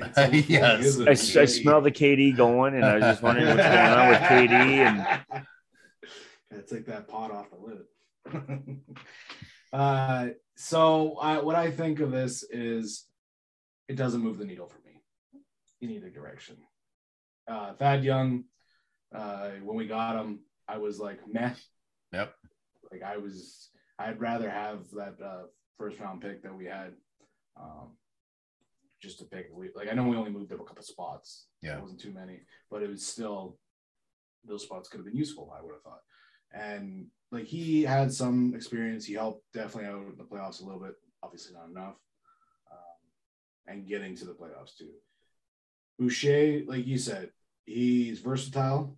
yes, 0.16 0.98
I, 1.00 1.10
I, 1.10 1.44
smell 1.44 1.82
the 1.82 1.90
KD 1.92 2.34
going, 2.36 2.74
and 2.74 2.84
I 2.84 2.94
was 2.94 3.02
just 3.02 3.22
wondering 3.22 3.48
what's 3.48 3.62
going 3.62 3.78
on 3.78 4.08
with 4.08 4.20
KD 4.20 4.50
and 4.52 5.46
Gotta 6.50 6.62
take 6.62 6.86
that 6.86 7.06
pot 7.06 7.30
off 7.30 7.46
the 7.50 7.56
lid. 7.56 8.80
uh, 9.72 10.28
so 10.56 11.16
I, 11.18 11.38
what 11.38 11.54
I 11.54 11.70
think 11.70 12.00
of 12.00 12.10
this 12.10 12.42
is 12.42 13.06
it 13.90 13.96
doesn't 13.96 14.22
move 14.22 14.38
the 14.38 14.44
needle 14.44 14.68
for 14.68 14.78
me 14.86 15.02
in 15.80 15.90
either 15.90 16.10
direction. 16.10 16.56
Uh, 17.50 17.74
Thad 17.74 18.04
Young, 18.04 18.44
uh, 19.12 19.50
when 19.64 19.76
we 19.76 19.88
got 19.88 20.14
him, 20.14 20.40
I 20.68 20.78
was 20.78 21.00
like, 21.00 21.18
meh. 21.28 21.54
Yep. 22.12 22.32
Like 22.92 23.02
I 23.02 23.16
was, 23.16 23.70
I'd 23.98 24.20
rather 24.20 24.48
have 24.48 24.88
that 24.92 25.16
uh, 25.20 25.42
first 25.76 25.98
round 25.98 26.20
pick 26.20 26.44
that 26.44 26.56
we 26.56 26.66
had, 26.66 26.92
um, 27.60 27.96
just 29.02 29.18
to 29.18 29.24
pick. 29.24 29.48
We 29.52 29.70
like 29.74 29.88
I 29.90 29.94
know 29.94 30.04
we 30.04 30.16
only 30.16 30.30
moved 30.30 30.52
up 30.52 30.60
a 30.60 30.64
couple 30.64 30.84
spots. 30.84 31.46
Yeah, 31.60 31.78
it 31.78 31.82
wasn't 31.82 32.00
too 32.00 32.12
many, 32.12 32.40
but 32.70 32.82
it 32.82 32.88
was 32.88 33.04
still 33.04 33.58
those 34.46 34.62
spots 34.62 34.88
could 34.88 34.98
have 34.98 35.06
been 35.06 35.16
useful. 35.16 35.52
I 35.56 35.62
would 35.62 35.72
have 35.72 35.82
thought 35.82 36.02
and 36.52 37.06
like 37.32 37.46
he 37.46 37.82
had 37.82 38.12
some 38.12 38.54
experience. 38.54 39.04
He 39.04 39.14
helped 39.14 39.44
definitely 39.52 39.90
out 39.90 40.02
in 40.02 40.14
the 40.16 40.24
playoffs 40.24 40.60
a 40.60 40.64
little 40.64 40.80
bit. 40.80 40.94
Obviously 41.22 41.54
not 41.54 41.70
enough, 41.70 41.96
and 43.70 43.86
getting 43.86 44.16
to 44.16 44.24
the 44.24 44.32
playoffs 44.32 44.76
too. 44.76 44.90
Boucher, 45.98 46.62
like 46.66 46.86
you 46.86 46.98
said, 46.98 47.30
he's 47.66 48.20
versatile, 48.20 48.96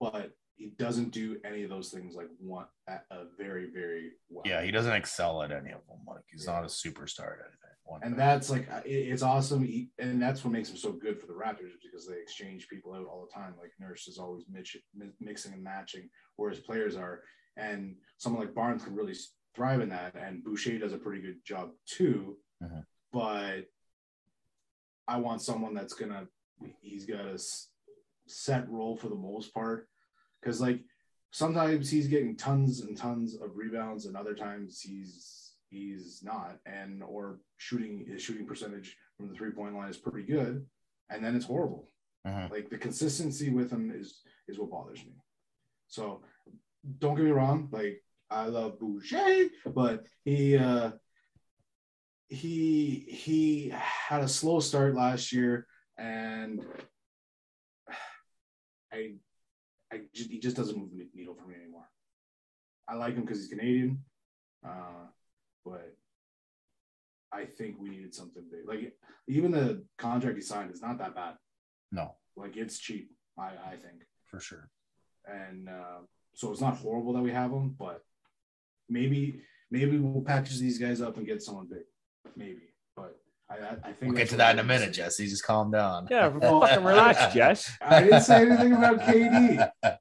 but 0.00 0.32
he 0.56 0.72
doesn't 0.78 1.10
do 1.10 1.38
any 1.44 1.62
of 1.64 1.70
those 1.70 1.90
things 1.90 2.14
like 2.14 2.28
one 2.38 2.66
at 2.88 3.04
a 3.10 3.24
very 3.38 3.70
very 3.70 4.12
well. 4.30 4.44
Yeah, 4.46 4.62
he 4.62 4.70
doesn't 4.70 4.92
excel 4.92 5.42
at 5.42 5.50
any 5.50 5.70
of 5.70 5.86
them. 5.86 5.98
Like 6.06 6.24
he's 6.30 6.46
yeah. 6.46 6.52
not 6.52 6.64
a 6.64 6.68
superstar 6.68 7.32
at 7.32 7.46
anything. 7.46 8.00
and 8.02 8.18
that's 8.18 8.50
like 8.50 8.68
it's 8.84 9.22
awesome, 9.22 9.64
he, 9.64 9.90
and 9.98 10.20
that's 10.20 10.44
what 10.44 10.52
makes 10.52 10.70
him 10.70 10.76
so 10.76 10.92
good 10.92 11.20
for 11.20 11.26
the 11.26 11.34
Raptors 11.34 11.72
because 11.82 12.06
they 12.06 12.18
exchange 12.20 12.68
people 12.68 12.94
out 12.94 13.06
all 13.06 13.26
the 13.26 13.34
time. 13.38 13.54
Like 13.60 13.72
Nurse 13.78 14.08
is 14.08 14.18
always 14.18 14.44
mix, 14.50 14.74
mixing 15.20 15.52
and 15.52 15.62
matching, 15.62 16.08
whereas 16.36 16.60
players 16.60 16.96
are, 16.96 17.22
and 17.56 17.96
someone 18.16 18.42
like 18.42 18.54
Barnes 18.54 18.84
can 18.84 18.94
really 18.94 19.14
thrive 19.54 19.80
in 19.80 19.90
that, 19.90 20.14
and 20.14 20.42
Boucher 20.42 20.78
does 20.78 20.92
a 20.92 20.98
pretty 20.98 21.20
good 21.20 21.44
job 21.44 21.70
too. 21.86 22.36
Mm-hmm. 22.62 22.80
But 23.16 23.70
I 25.08 25.16
want 25.16 25.40
someone 25.40 25.72
that's 25.72 25.94
gonna 25.94 26.26
he's 26.82 27.06
got 27.06 27.24
a 27.24 27.38
set 28.26 28.68
role 28.68 28.94
for 28.94 29.08
the 29.08 29.14
most 29.14 29.54
part 29.54 29.88
because 30.38 30.60
like 30.60 30.82
sometimes 31.30 31.88
he's 31.90 32.08
getting 32.08 32.36
tons 32.36 32.80
and 32.80 32.94
tons 32.94 33.34
of 33.34 33.56
rebounds, 33.56 34.04
and 34.04 34.18
other 34.18 34.34
times 34.34 34.82
he's 34.82 35.54
he's 35.70 36.20
not, 36.22 36.58
and 36.66 37.02
or 37.02 37.40
shooting 37.56 38.04
his 38.06 38.20
shooting 38.20 38.46
percentage 38.46 38.94
from 39.16 39.28
the 39.28 39.34
three 39.34 39.50
point 39.50 39.74
line 39.74 39.88
is 39.88 39.96
pretty 39.96 40.26
good, 40.30 40.66
and 41.08 41.24
then 41.24 41.34
it's 41.34 41.46
horrible. 41.46 41.88
Uh-huh. 42.26 42.48
Like 42.50 42.68
the 42.68 42.76
consistency 42.76 43.48
with 43.48 43.72
him 43.72 43.90
is 43.98 44.20
is 44.46 44.58
what 44.58 44.70
bothers 44.70 44.98
me. 44.98 45.14
So 45.88 46.20
don't 46.98 47.14
get 47.14 47.24
me 47.24 47.30
wrong, 47.30 47.70
like 47.72 48.02
I 48.28 48.44
love 48.44 48.78
Boucher, 48.78 49.46
but 49.74 50.04
he 50.22 50.58
uh 50.58 50.90
he 52.28 53.06
he 53.08 53.72
had 53.72 54.22
a 54.22 54.28
slow 54.28 54.60
start 54.60 54.94
last 54.94 55.32
year 55.32 55.66
and 55.98 56.60
I 58.92 59.14
I 59.92 60.00
just, 60.14 60.30
he 60.30 60.40
just 60.40 60.56
doesn't 60.56 60.76
move 60.76 60.90
the 60.90 61.06
needle 61.14 61.34
for 61.34 61.46
me 61.46 61.54
anymore. 61.54 61.88
I 62.88 62.94
like 62.94 63.14
him 63.14 63.22
because 63.22 63.38
he's 63.38 63.48
Canadian, 63.48 64.04
uh, 64.66 65.06
but 65.64 65.94
I 67.32 67.44
think 67.44 67.76
we 67.78 67.88
needed 67.88 68.14
something 68.14 68.42
big. 68.50 68.66
Like 68.66 68.92
even 69.28 69.52
the 69.52 69.84
contract 69.98 70.36
he 70.36 70.42
signed 70.42 70.72
is 70.72 70.82
not 70.82 70.98
that 70.98 71.14
bad. 71.14 71.34
No, 71.92 72.16
like 72.36 72.56
it's 72.56 72.78
cheap. 72.78 73.10
I 73.38 73.48
I 73.48 73.70
think 73.70 74.02
for 74.26 74.40
sure. 74.40 74.68
And 75.26 75.68
uh, 75.68 76.00
so 76.34 76.52
it's 76.52 76.60
not 76.60 76.76
horrible 76.76 77.12
that 77.14 77.22
we 77.22 77.32
have 77.32 77.50
him, 77.50 77.74
but 77.78 78.02
maybe 78.88 79.42
maybe 79.70 79.98
we'll 79.98 80.22
package 80.22 80.58
these 80.58 80.78
guys 80.78 81.00
up 81.00 81.16
and 81.16 81.26
get 81.26 81.42
someone 81.42 81.68
big. 81.68 81.84
Maybe, 82.36 82.62
but 82.96 83.18
I, 83.50 83.54
I 83.54 83.74
think 83.92 83.96
we'll 84.02 84.12
get 84.12 84.28
to 84.30 84.36
that 84.36 84.54
in 84.54 84.58
a 84.58 84.64
minute, 84.64 84.92
Jesse. 84.92 85.26
Just 85.26 85.44
calm 85.44 85.70
down. 85.70 86.08
Yeah, 86.10 86.28
well, 86.28 86.60
fucking 86.60 86.84
relax, 86.84 87.34
Jess. 87.34 87.70
I 87.80 88.02
didn't 88.02 88.22
say 88.22 88.46
anything 88.46 88.72
about 88.72 89.00
KD. 89.00 89.70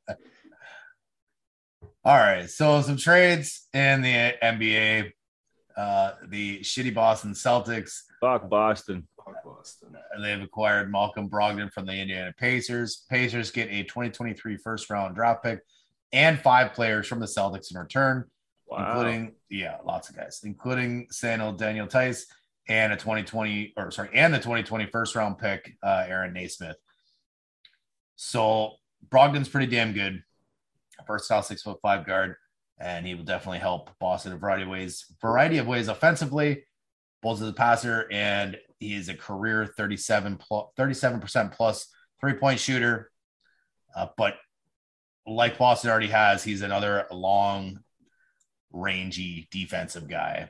All 2.03 2.17
right, 2.17 2.49
so 2.49 2.82
some 2.82 2.97
trades 2.97 3.67
in 3.73 4.01
the 4.01 4.34
NBA. 4.43 5.11
Uh, 5.76 6.11
the 6.30 6.59
shitty 6.59 6.93
Boston 6.93 7.32
Celtics. 7.32 8.03
Fuck 8.21 8.49
Boston. 8.49 9.07
Fuck 9.17 9.43
Boston. 9.43 9.95
They've 10.21 10.41
acquired 10.41 10.91
Malcolm 10.91 11.30
Brogdon 11.30 11.71
from 11.73 11.86
the 11.86 11.93
Indiana 11.93 12.34
Pacers. 12.38 13.03
Pacers 13.09 13.51
get 13.51 13.69
a 13.69 13.84
2023 13.84 14.57
first 14.57 14.89
round 14.89 15.15
draft 15.15 15.43
pick 15.43 15.59
and 16.13 16.39
five 16.39 16.73
players 16.73 17.07
from 17.07 17.19
the 17.19 17.26
Celtics 17.26 17.71
in 17.71 17.80
return, 17.80 18.26
wow. 18.68 18.88
including 18.88 19.36
yeah, 19.49 19.78
lots 19.86 20.09
of 20.09 20.16
guys, 20.16 20.41
including 20.43 21.07
Sano 21.11 21.53
Daniel 21.53 21.88
Theis 21.88 22.26
and 22.68 22.93
a 22.93 22.95
2020 22.95 23.74
or 23.78 23.91
sorry, 23.91 24.09
and 24.13 24.34
the 24.34 24.38
2020 24.38 24.88
first 24.88 25.16
round 25.16 25.38
pick, 25.38 25.76
uh, 25.84 26.05
Aaron 26.07 26.34
Nesmith. 26.34 26.78
So 28.16 28.74
Brogdon's 29.09 29.49
pretty 29.49 29.68
damn 29.68 29.93
good. 29.93 30.24
Versatile 31.05 31.43
six 31.43 31.61
foot 31.61 31.80
five 31.82 32.05
guard, 32.05 32.36
and 32.80 33.05
he 33.05 33.16
will 33.16 33.24
definitely 33.24 33.59
help 33.59 33.91
Boston 33.99 34.32
in 34.32 34.38
a 34.38 34.39
variety 34.39 34.63
of 34.63 34.70
ways, 34.70 35.05
variety 35.22 35.57
of 35.57 35.68
ways 35.68 35.88
offensively, 35.88 36.63
both 37.22 37.41
as 37.41 37.47
a 37.47 37.53
passer 37.53 38.07
and 38.11 38.57
he 38.80 38.93
is 38.93 39.09
a 39.09 39.16
career 39.16 39.66
37 39.66 40.38
plus 40.38 40.68
37% 40.78 41.51
plus 41.53 41.88
three 42.20 42.34
point 42.34 42.59
shooter. 42.59 43.11
Uh, 43.95 44.07
but 44.18 44.36
like 45.26 45.57
Boston 45.57 45.89
already 45.89 46.09
has, 46.09 46.43
he's 46.43 46.61
another 46.61 47.07
long, 47.11 47.80
rangy 48.76 49.47
defensive 49.51 50.07
guy. 50.07 50.49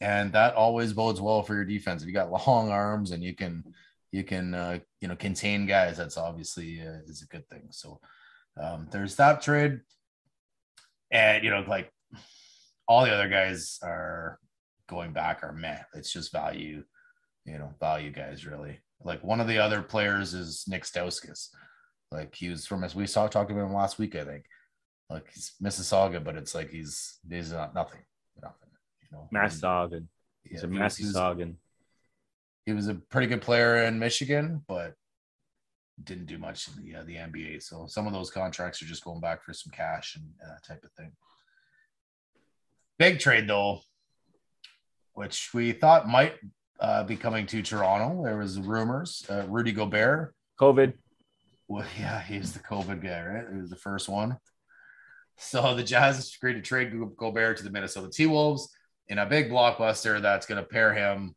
And 0.00 0.32
that 0.32 0.54
always 0.54 0.92
bodes 0.92 1.20
well 1.20 1.42
for 1.42 1.54
your 1.54 1.64
defense. 1.64 2.02
If 2.02 2.08
you 2.08 2.14
got 2.14 2.30
long 2.46 2.70
arms 2.70 3.12
and 3.12 3.22
you 3.22 3.34
can 3.34 3.64
you 4.12 4.24
can 4.24 4.54
uh, 4.54 4.78
you 5.00 5.08
know 5.08 5.16
contain 5.16 5.66
guys, 5.66 5.96
that's 5.96 6.16
obviously 6.16 6.80
uh, 6.80 7.00
is 7.06 7.22
a 7.22 7.26
good 7.26 7.48
thing. 7.48 7.68
So 7.70 8.00
um, 8.60 8.88
there's 8.90 9.16
that 9.16 9.42
trade, 9.42 9.80
and 11.10 11.44
you 11.44 11.50
know 11.50 11.64
like 11.66 11.92
all 12.86 13.04
the 13.04 13.12
other 13.12 13.28
guys 13.28 13.78
are 13.82 14.38
going 14.88 15.12
back 15.12 15.42
are 15.42 15.52
meh. 15.52 15.80
It's 15.94 16.12
just 16.12 16.32
value, 16.32 16.82
you 17.44 17.58
know, 17.58 17.72
value 17.78 18.10
guys 18.10 18.46
really. 18.46 18.80
Like 19.04 19.22
one 19.22 19.40
of 19.40 19.46
the 19.46 19.58
other 19.58 19.82
players 19.82 20.34
is 20.34 20.64
Nik 20.66 20.84
Stauskas. 20.84 21.48
Like 22.10 22.34
he 22.34 22.48
was 22.48 22.66
from 22.66 22.82
as 22.82 22.94
we 22.94 23.06
saw 23.06 23.28
talked 23.28 23.50
about 23.50 23.66
him 23.66 23.74
last 23.74 23.98
week, 23.98 24.16
I 24.16 24.24
think. 24.24 24.46
Like 25.10 25.30
he's 25.32 25.52
Mississauga, 25.62 26.22
but 26.22 26.36
it's 26.36 26.54
like 26.54 26.70
he's 26.70 27.18
he's 27.28 27.52
not 27.52 27.74
nothing, 27.74 28.00
nothing. 28.42 28.68
You 29.02 29.08
know, 29.16 29.28
Massaugan. 29.32 30.06
He's 30.44 30.62
Yeah, 30.62 30.68
a 30.68 30.70
he 30.70 30.76
he 30.76 30.82
was- 30.82 30.98
Massaugan. 30.98 31.54
he 32.66 32.72
was 32.74 32.88
a 32.88 32.94
pretty 32.94 33.26
good 33.26 33.40
player 33.42 33.84
in 33.84 33.98
Michigan, 33.98 34.62
but 34.68 34.94
didn't 36.04 36.26
do 36.26 36.38
much 36.38 36.68
in 36.68 36.84
the 36.84 36.94
uh, 36.96 37.04
the 37.04 37.14
NBA. 37.16 37.62
So 37.62 37.86
some 37.88 38.06
of 38.06 38.12
those 38.12 38.30
contracts 38.30 38.82
are 38.82 38.86
just 38.86 39.02
going 39.04 39.20
back 39.20 39.42
for 39.42 39.52
some 39.54 39.72
cash 39.72 40.14
and 40.16 40.26
uh, 40.44 40.48
that 40.54 40.64
type 40.64 40.84
of 40.84 40.92
thing. 40.92 41.12
Big 42.98 43.18
trade 43.18 43.48
though, 43.48 43.80
which 45.14 45.50
we 45.54 45.72
thought 45.72 46.06
might 46.08 46.34
uh, 46.80 47.04
be 47.04 47.16
coming 47.16 47.46
to 47.46 47.62
Toronto. 47.62 48.24
There 48.24 48.36
was 48.36 48.60
rumors. 48.60 49.24
Uh, 49.28 49.44
Rudy 49.48 49.72
Gobert. 49.72 50.34
COVID. 50.60 50.92
Well, 51.66 51.86
yeah, 51.98 52.20
he's 52.22 52.52
the 52.52 52.60
COVID 52.60 53.02
guy, 53.02 53.24
right? 53.24 53.44
He 53.52 53.58
was 53.60 53.70
the 53.70 53.76
first 53.76 54.08
one. 54.08 54.36
So 55.38 55.74
the 55.74 55.84
Jazz 55.84 56.34
agreed 56.36 56.54
to 56.54 56.60
trade 56.60 56.92
Go- 56.92 57.06
Gobert 57.06 57.58
to 57.58 57.64
the 57.64 57.70
Minnesota 57.70 58.10
T 58.10 58.26
Wolves 58.26 58.68
in 59.06 59.18
a 59.18 59.26
big 59.26 59.50
blockbuster 59.50 60.20
that's 60.20 60.46
going 60.46 60.62
to 60.62 60.68
pair 60.68 60.92
him, 60.92 61.34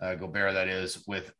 uh, 0.00 0.14
Gobert, 0.14 0.54
that 0.54 0.68
is, 0.68 1.04
with 1.06 1.32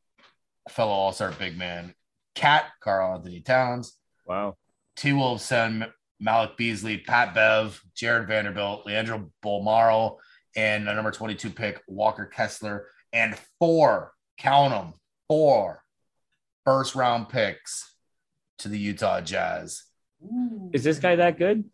fellow 0.69 0.93
All 0.93 1.13
Star 1.13 1.33
big 1.33 1.57
man 1.57 1.95
KAT 2.35 2.65
Carl 2.81 3.15
Anthony 3.17 3.41
Towns. 3.41 3.95
Wow. 4.27 4.57
T 4.97 5.13
Wolves 5.13 5.45
send 5.45 5.89
Malik 6.19 6.57
Beasley, 6.57 6.99
Pat 6.99 7.35
Bev, 7.35 7.81
Jarred 7.95 8.29
Vanderbilt, 8.29 8.87
Leandro 8.87 9.31
Bolmaro, 9.45 10.17
and 10.57 10.89
a 10.89 10.95
number 10.95 11.11
22 11.11 11.51
pick, 11.51 11.83
Walker 11.87 12.27
Kessler, 12.27 12.89
and 13.13 13.37
four, 13.59 14.13
count 14.39 14.73
them, 14.73 14.95
four 15.29 15.83
first 16.65 16.95
round 16.95 17.29
picks 17.29 17.95
to 18.59 18.69
the 18.69 18.79
Utah 18.79 19.21
Jazz. 19.21 19.85
Is 20.73 20.85
this 20.85 20.99
guy 20.99 21.17
that 21.17 21.39
good? 21.39 21.65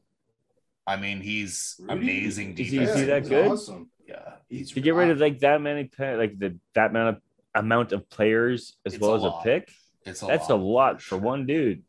I 0.87 0.97
mean, 0.97 1.21
he's 1.21 1.77
Rudy? 1.81 1.93
amazing 1.93 2.53
Is 2.59 2.59
he- 2.71 2.79
defense. 2.79 2.91
is 2.91 2.97
he 3.01 3.05
that 3.07 3.23
he's 3.23 3.29
good? 3.29 3.47
Awesome. 3.53 3.91
Yeah, 4.07 4.35
he's 4.49 4.71
To 4.73 4.81
get 4.81 4.95
rid 4.95 5.11
of 5.11 5.19
like 5.19 5.41
that 5.41 5.61
many, 5.61 5.91
like 5.99 6.39
the 6.39 6.59
that 6.75 6.91
amount 6.91 7.17
of 7.17 7.23
amount 7.55 7.93
of 7.93 8.09
players 8.09 8.77
as 8.87 8.95
It's 8.95 9.01
well 9.03 9.13
a 9.15 9.17
as 9.17 9.25
a 9.25 9.41
pick, 9.43 9.73
it's 10.05 10.23
a 10.23 10.27
lot 10.27 10.31
that's 10.31 10.49
lot, 10.51 10.57
a 10.61 10.63
lot 10.63 11.01
sure. 11.01 11.19
for 11.19 11.25
one 11.25 11.47
dude. 11.47 11.83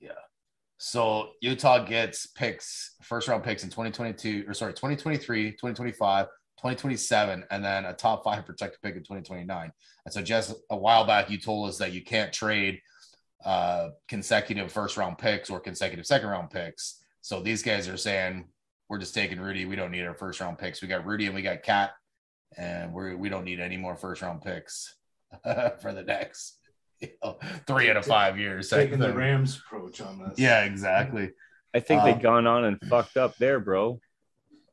Yeah. 0.00 0.10
So 0.76 1.30
Utah 1.40 1.84
gets 1.86 2.26
picks, 2.26 2.96
first 3.02 3.28
round 3.28 3.44
picks 3.44 3.62
in 3.64 3.70
2022, 3.70 4.44
or 4.46 4.52
sorry, 4.54 4.72
2023, 4.74 5.52
2025, 5.52 6.26
2027, 6.58 7.44
and 7.50 7.64
then 7.64 7.84
a 7.86 7.94
top 7.94 8.24
five 8.24 8.44
protected 8.44 8.80
pick 8.82 8.96
in 8.96 9.00
2029. 9.02 9.72
And 10.04 10.12
so 10.12 10.20
just 10.20 10.54
a 10.68 10.76
while 10.76 11.06
back, 11.06 11.30
you 11.30 11.38
told 11.38 11.68
us 11.70 11.78
that 11.78 11.92
you 11.92 12.02
can't 12.04 12.32
trade 12.32 12.80
uh, 13.44 13.90
consecutive 14.08 14.70
first 14.72 14.96
round 14.98 15.16
picks 15.16 15.48
or 15.48 15.60
consecutive 15.60 16.04
second 16.06 16.28
round 16.28 16.50
picks. 16.50 17.00
So 17.24 17.40
these 17.40 17.62
guys 17.62 17.88
are 17.88 17.96
saying, 17.96 18.44
we're 18.90 18.98
just 18.98 19.14
taking 19.14 19.40
Rudy. 19.40 19.64
We 19.64 19.76
don't 19.76 19.90
need 19.90 20.04
our 20.04 20.12
first 20.12 20.40
round 20.40 20.58
picks. 20.58 20.82
We 20.82 20.88
got 20.88 21.06
Rudy 21.06 21.24
and 21.24 21.34
we 21.34 21.40
got 21.40 21.62
KAT, 21.62 21.92
and 22.58 22.92
we're, 22.92 23.16
we 23.16 23.30
don't 23.30 23.46
need 23.46 23.60
any 23.60 23.78
more 23.78 23.96
first 23.96 24.20
round 24.20 24.42
picks 24.42 24.94
for 25.42 25.94
the 25.94 26.02
next 26.06 26.58
you 27.00 27.08
know, 27.22 27.38
three 27.66 27.88
out 27.88 27.96
of 27.96 28.04
five 28.04 28.38
years. 28.38 28.68
Taking 28.68 28.98
the. 28.98 29.10
Rams 29.14 29.56
approach 29.58 30.02
on 30.02 30.18
this. 30.18 30.38
Yeah, 30.38 30.64
exactly. 30.64 31.30
I 31.72 31.80
think 31.80 32.02
Um, 32.02 32.10
they've 32.12 32.22
gone 32.22 32.46
on 32.46 32.66
and 32.66 32.78
fucked 32.90 33.16
up 33.16 33.34
there, 33.38 33.58
bro. 33.58 34.00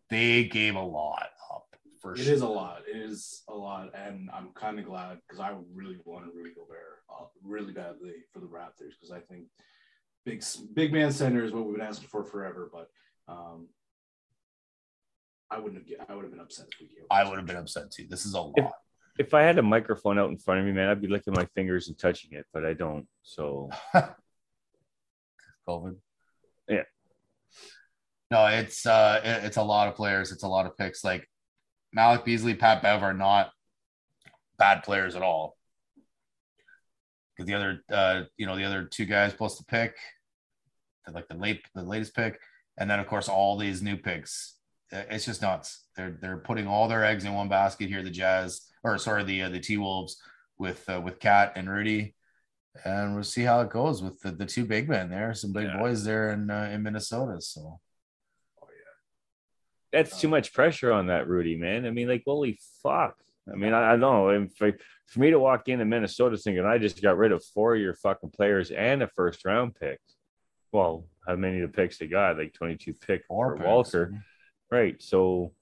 They 0.10 0.43
gave 0.43 0.76
a 0.76 0.84
lot 0.84 1.30
up 1.54 1.68
for 2.02 2.16
It 2.16 2.18
sure. 2.18 2.34
is 2.34 2.41
a 2.41 2.49
lot. 2.49 2.82
It 2.86 2.97
is 2.97 3.43
a 3.47 3.56
lot, 3.56 3.91
and 3.95 4.30
I'm 4.34 4.49
kind 4.56 4.78
of 4.78 4.84
glad 4.84 5.20
because 5.26 5.39
I 5.39 5.56
really 5.74 5.99
wanted 6.04 6.32
Rudy 6.36 6.52
Gobert 6.54 6.99
uh, 7.10 7.28
really 7.45 7.72
badly 7.72 8.16
for 8.34 8.41
the 8.41 8.47
Raptors 8.47 8.91
because 8.99 9.12
I 9.16 9.22
think 9.22 9.45
big 10.26 10.43
big 10.74 10.93
man 10.93 11.11
center 11.11 11.43
is 11.43 11.51
what 11.51 11.65
we've 11.65 11.76
been 11.78 11.86
asking 11.86 12.07
for 12.09 12.24
forever. 12.24 12.69
But 12.72 12.89
um, 13.28 13.67
I 15.49 15.59
wouldn't 15.59 15.88
have. 15.88 16.09
I 16.09 16.15
would 16.15 16.24
have 16.24 16.32
been 16.32 16.39
upset 16.41 16.67
if 16.74 16.80
we 16.80 16.88
gave. 16.88 17.05
I 17.09 17.28
would 17.28 17.38
have 17.38 17.45
been 17.47 17.57
upset 17.57 17.91
too. 17.91 18.05
This 18.09 18.26
is 18.26 18.34
a 18.34 18.41
lot. 18.41 18.55
If 19.19 19.34
I 19.34 19.41
had 19.41 19.57
a 19.57 19.61
microphone 19.61 20.17
out 20.17 20.30
in 20.30 20.38
front 20.38 20.61
of 20.61 20.65
me, 20.65 20.72
man, 20.72 20.88
I'd 20.89 21.01
be 21.01 21.07
licking 21.07 21.34
my 21.34 21.45
fingers 21.53 21.89
and 21.89 21.97
touching 21.97 22.32
it, 22.34 22.45
but 22.53 22.65
I 22.65 22.74
don't. 22.74 23.07
So 23.24 23.69
COVID. 25.67 25.95
Yeah. 26.69 26.84
No, 28.32 28.45
it's 28.47 28.86
uh 28.86 29.19
it- 29.24 29.43
it's 29.45 29.57
a 29.57 29.63
lot 29.63 29.88
of 29.89 29.95
players. 29.95 30.32
It's 30.32 30.43
a 30.43 30.47
lot 30.47 30.65
of 30.65 30.78
picks. 30.78 31.03
Like 31.03 31.28
Malik 31.93 32.24
Beasley, 32.24 32.55
Pat 32.55 32.82
Bev 32.82 33.03
are 33.03 33.13
not 33.13 33.51
bad 34.57 34.84
players 34.84 35.15
at 35.15 35.22
all. 35.22 35.57
The 37.46 37.54
other 37.54 37.84
uh 37.92 38.24
you 38.38 38.46
know 38.46 38.56
the 38.56 38.64
other 38.66 38.86
two 38.86 39.06
guys 39.06 39.34
plus 39.34 39.58
the 39.58 39.64
pick, 39.66 39.96
the- 41.06 41.12
like 41.14 41.28
the 41.28 41.36
late 41.36 41.62
the 41.76 41.84
latest 41.84 42.16
pick, 42.16 42.39
and 42.78 42.89
then 42.89 43.00
of 43.00 43.08
course 43.08 43.28
all 43.30 43.58
these 43.58 43.82
new 43.82 43.98
picks. 43.98 44.56
It's 44.92 45.26
just 45.26 45.42
nuts. 45.42 45.86
They're 45.96 46.18
they're 46.22 46.38
putting 46.38 46.68
all 46.68 46.88
their 46.88 47.06
eggs 47.06 47.24
in 47.24 47.34
one 47.34 47.48
basket 47.50 47.88
here. 47.88 48.04
The 48.04 48.10
Jazz, 48.10 48.68
or 48.84 48.98
sorry, 48.98 49.24
the 49.24 49.44
uh, 49.44 49.50
the 49.50 49.60
T 49.60 49.78
Wolves 49.78 50.22
with 50.58 50.88
uh, 50.89 51.00
with 51.02 51.20
KAT 51.20 51.54
and 51.56 51.70
Rudy, 51.70 52.14
and 52.84 53.16
we'll 53.16 53.24
see 53.24 53.44
how 53.44 53.62
it 53.62 53.70
goes 53.70 54.04
with 54.04 54.20
the, 54.22 54.32
the 54.32 54.46
two 54.46 54.66
big 54.66 54.89
men 54.89 55.10
there. 55.10 55.34
Some 55.34 55.54
big 55.54 55.68
Yeah. 55.68 55.78
boys 55.80 56.04
there 56.04 56.32
in 56.32 56.50
uh, 56.50 56.70
in 56.74 56.84
Minnesota. 56.84 57.39
So 57.39 57.80
Oh, 58.62 58.68
yeah. 58.70 59.98
that's 60.02 60.20
too 60.20 60.28
much 60.28 60.54
pressure 60.54 60.92
on 60.92 61.08
that 61.08 61.28
Rudy, 61.28 61.56
man. 61.56 61.86
I 61.86 61.92
mean, 61.92 62.10
like, 62.10 62.24
holy 62.26 62.60
fuck. 62.84 63.16
I 63.52 63.56
mean, 63.56 63.74
I, 63.74 63.94
I 63.94 63.96
know 63.96 64.30
if, 64.30 64.54
for 64.56 64.74
for 65.08 65.20
me 65.20 65.32
to 65.32 65.39
walk 65.39 65.68
into 65.68 65.86
Minnesota 65.86 66.38
thinking 66.38 66.66
I 66.66 66.78
just 66.78 67.02
got 67.02 67.18
rid 67.18 67.32
of 67.32 67.44
four 67.44 67.76
of 67.76 67.82
your 67.82 67.96
fucking 67.96 68.32
players 68.32 68.72
and 68.72 69.04
a 69.04 69.08
first 69.08 69.44
round 69.46 69.76
pick. 69.76 70.00
Well, 70.72 71.06
how 71.28 71.36
many 71.36 71.60
of 71.60 71.72
the 71.72 71.76
picks 71.76 71.98
they 71.98 72.08
got? 72.08 72.38
Like 72.38 72.54
22 72.54 72.94
pick 72.94 73.26
four 73.28 73.52
for 73.52 73.58
picks. 73.58 73.68
Walker. 73.68 74.14
Right. 74.70 75.02
So 75.02 75.54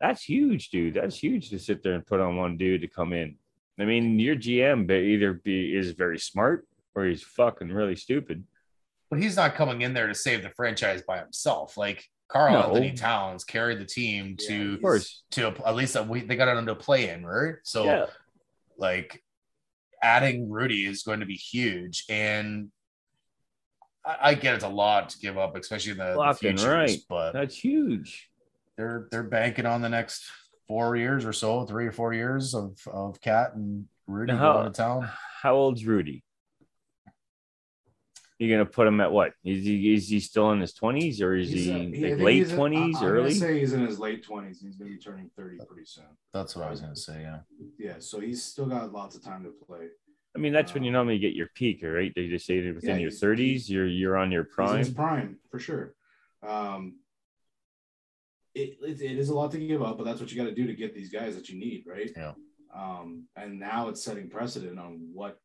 that's 0.00 0.24
huge, 0.24 0.70
dude. 0.70 0.94
That's 0.94 1.18
huge 1.18 1.50
to 1.50 1.58
sit 1.58 1.82
there 1.82 1.94
and 1.94 2.06
put 2.06 2.20
on 2.20 2.36
one 2.36 2.56
dude 2.56 2.80
to 2.80 2.88
come 2.88 3.12
in. 3.12 3.36
I 3.78 3.84
mean, 3.84 4.18
your 4.18 4.36
GM 4.36 4.90
either 4.90 5.34
be 5.34 5.76
is 5.76 5.92
very 5.92 6.18
smart 6.18 6.66
or 6.94 7.04
he's 7.04 7.22
fucking 7.22 7.68
really 7.68 7.96
stupid. 7.96 8.44
but 9.10 9.20
he's 9.20 9.36
not 9.36 9.54
coming 9.54 9.82
in 9.82 9.94
there 9.94 10.06
to 10.06 10.14
save 10.14 10.42
the 10.42 10.50
franchise 10.50 11.02
by 11.02 11.18
himself. 11.18 11.76
Like 11.76 12.04
Carl 12.32 12.52
No. 12.54 12.62
Anthony 12.68 12.92
Towns 12.92 13.44
carried 13.44 13.78
the 13.78 13.84
team 13.84 14.36
Yeah, 14.40 14.48
to 14.48 14.74
Of 14.74 14.80
course. 14.82 15.22
to 15.32 15.48
at 15.66 15.74
least 15.74 15.96
a, 15.96 16.02
we, 16.02 16.22
they 16.22 16.36
got 16.36 16.48
it 16.48 16.58
into 16.58 16.74
play 16.74 17.10
in, 17.10 17.24
right? 17.26 17.56
So 17.62 17.84
Yeah. 17.84 18.06
like 18.78 19.22
adding 20.02 20.50
Rudy 20.50 20.86
is 20.86 21.02
going 21.02 21.20
to 21.20 21.26
be 21.26 21.34
huge, 21.36 22.04
and 22.08 22.70
I, 24.04 24.16
I 24.30 24.34
get 24.34 24.54
it's 24.54 24.64
a 24.64 24.68
lot 24.68 25.10
to 25.10 25.18
give 25.18 25.36
up, 25.38 25.56
especially 25.56 25.92
in 25.92 25.98
the, 25.98 26.12
the 26.12 26.16
Fucking 26.16 26.56
futures, 26.56 26.64
right. 26.66 26.98
but 27.08 27.32
That's 27.32 27.56
huge. 27.56 28.28
they're 28.76 29.08
they're 29.10 29.22
banking 29.22 29.66
on 29.66 29.82
the 29.82 29.88
next 29.90 30.24
four 30.66 30.96
years 30.96 31.24
or 31.26 31.32
so, 31.32 31.66
three 31.66 31.86
or 31.86 31.92
four 31.92 32.12
years 32.14 32.54
of 32.54 32.76
of 32.92 33.20
KAT 33.20 33.54
and 33.54 33.86
Rudy 34.06 34.32
Now, 34.32 34.54
going 34.54 34.72
to 34.72 34.76
town. 34.76 35.08
How 35.42 35.54
old's 35.54 35.84
Rudy? 35.86 36.24
You're 38.42 38.58
gonna 38.58 38.68
put 38.68 38.88
him 38.88 39.00
at 39.00 39.12
what? 39.12 39.34
Is 39.44 39.64
he 39.64 39.94
is 39.94 40.08
he 40.08 40.18
still 40.18 40.50
in 40.50 40.60
his 40.60 40.72
twenties 40.74 41.22
or 41.22 41.36
is 41.36 41.48
He's, 41.48 41.66
he 41.66 41.72
uh, 41.72 42.10
like 42.10 42.20
late 42.20 42.34
he's 42.38 42.50
in- 42.50 42.56
twenties, 42.56 42.96
I- 42.96 42.98
I'm 42.98 43.04
gonna 43.06 43.12
early? 43.20 43.34
say 43.34 43.60
he's 43.60 43.72
in 43.72 43.86
his 43.86 44.00
late 44.00 44.24
twenties. 44.24 44.60
He's 44.60 44.74
gonna 44.74 44.90
be 44.90 44.96
turning 44.98 45.30
thirty 45.36 45.58
pretty 45.64 45.84
soon. 45.84 46.06
That's 46.34 46.56
what 46.56 46.66
I 46.66 46.70
was 46.70 46.80
gonna 46.80 46.96
say. 46.96 47.20
Yeah, 47.22 47.38
Yeah, 47.78 47.94
so 48.00 48.18
he's 48.18 48.42
still 48.42 48.66
got 48.66 48.92
lots 48.92 49.14
of 49.14 49.22
time 49.22 49.44
to 49.44 49.50
play. 49.64 49.86
I 50.34 50.40
mean, 50.40 50.52
that's 50.52 50.74
when 50.74 50.82
you 50.82 50.88
um, 50.90 50.94
normally 50.94 51.20
get 51.20 51.34
your 51.34 51.50
peak, 51.54 51.84
right? 51.84 52.12
They 52.16 52.26
just 52.26 52.44
say 52.44 52.58
that 52.62 52.74
within 52.74 52.96
Yeah, 52.96 53.02
your 53.02 53.10
thirties, 53.12 53.70
you're 53.70 53.86
you're 53.86 54.16
on 54.16 54.32
your 54.32 54.42
He's 54.42 54.52
prime. 54.54 54.94
prime 54.94 55.36
for 55.48 55.60
sure. 55.60 55.94
Um, 56.44 56.96
it, 58.56 58.76
it, 58.82 59.00
it 59.02 59.18
is 59.20 59.28
a 59.28 59.34
lot 59.36 59.52
to 59.52 59.58
give 59.64 59.84
up, 59.84 59.98
but 59.98 60.04
that's 60.04 60.20
what 60.20 60.32
you 60.32 60.36
got 60.36 60.48
to 60.48 60.54
do 60.54 60.66
to 60.66 60.74
get 60.74 60.96
these 60.96 61.10
guys 61.12 61.36
that 61.36 61.48
you 61.48 61.60
need, 61.60 61.84
right? 61.86 62.10
Yeah. 62.16 62.32
Um, 62.74 63.28
and 63.36 63.60
now 63.60 63.88
it's 63.88 64.02
setting 64.02 64.28
precedent 64.28 64.80
on 64.80 65.10
what 65.14 65.40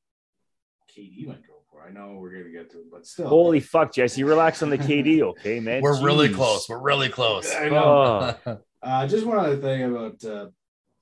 KD 0.97 1.27
might 1.27 1.45
go 1.45 1.53
for. 1.53 1.56
I 1.85 1.91
know 1.91 2.17
we're 2.19 2.31
gonna 2.31 2.49
get 2.51 2.69
to 2.71 2.77
it, 2.79 2.91
but 2.91 3.05
still, 3.05 3.27
Holy 3.27 3.59
fuck, 3.59 3.93
Jesse! 3.93 4.23
Relax 4.23 4.61
on 4.63 4.69
the 4.69 4.77
KD, 4.77 5.21
okay, 5.31 5.59
man. 5.59 5.81
we're 5.81 6.01
really 6.03 6.29
close. 6.33 6.67
We're 6.69 6.81
really 6.81 7.09
close. 7.09 7.53
I 7.53 7.69
know. 7.69 8.35
Oh, 8.45 8.57
Uh, 8.83 9.07
just 9.07 9.25
one 9.25 9.39
other 9.39 9.57
thing 9.57 9.83
about 9.83 10.23
uh, 10.23 10.47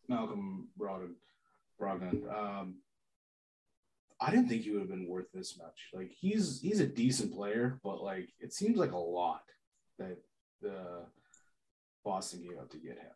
Malcolm 0.08 0.70
Brogdon. 0.80 1.12
Brogdon. 1.80 2.24
Um, 2.34 2.76
I 4.20 4.32
didn't 4.32 4.48
think 4.48 4.64
he 4.64 4.72
would 4.72 4.80
have 4.80 4.90
been 4.90 5.08
worth 5.10 5.30
this 5.34 5.58
much. 5.58 5.90
Like 5.94 6.10
he's 6.10 6.62
he's 6.62 6.80
a 6.80 6.88
decent 6.88 7.34
player, 7.36 7.78
but 7.84 8.02
like 8.02 8.30
it 8.40 8.54
seems 8.54 8.78
like 8.78 8.94
a 8.94 8.98
lot 8.98 9.42
that 10.00 10.18
the 10.62 11.06
Boston 12.06 12.44
gave 12.44 12.58
up 12.58 12.70
to 12.72 12.78
get 12.78 12.94
him. 12.98 13.12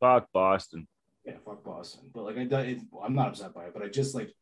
Fuck 0.00 0.32
Boston. 0.32 0.88
Yeah, 1.26 1.34
fuck 1.44 1.62
Boston. 1.62 2.10
But 2.12 2.24
like 2.24 2.36
I, 2.38 2.60
it, 2.62 2.78
I'm 3.04 3.14
not 3.14 3.28
upset 3.28 3.54
by 3.54 3.64
it. 3.66 3.74
But 3.74 3.82
I 3.82 3.88
just 3.88 4.14
like 4.14 4.32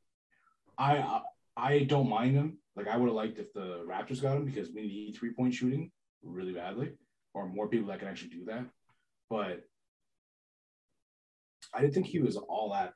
I 0.79 1.21
I, 1.59 1.85
don't 1.85 2.09
mind 2.09 2.37
him. 2.37 2.59
Like 2.77 2.89
I 2.89 2.97
would 2.97 3.07
have 3.07 3.15
liked 3.15 3.39
if 3.39 3.53
the 3.53 3.85
Raptors 3.87 4.23
got 4.23 4.37
him 4.37 4.45
because 4.45 4.69
we 4.75 4.83
need 4.83 5.17
three 5.19 5.33
point 5.33 5.55
shooting 5.55 5.91
really 6.23 6.53
badly, 6.53 6.93
or 7.35 7.49
more 7.49 7.69
people 7.69 7.89
that 7.89 7.99
can 7.99 8.09
actually 8.09 8.31
do 8.31 8.45
that. 8.47 8.65
But 9.29 9.65
I 11.75 11.81
didn't 11.81 11.95
think 11.95 12.07
he 12.07 12.21
was 12.21 12.37
all 12.37 12.73
that 12.73 12.95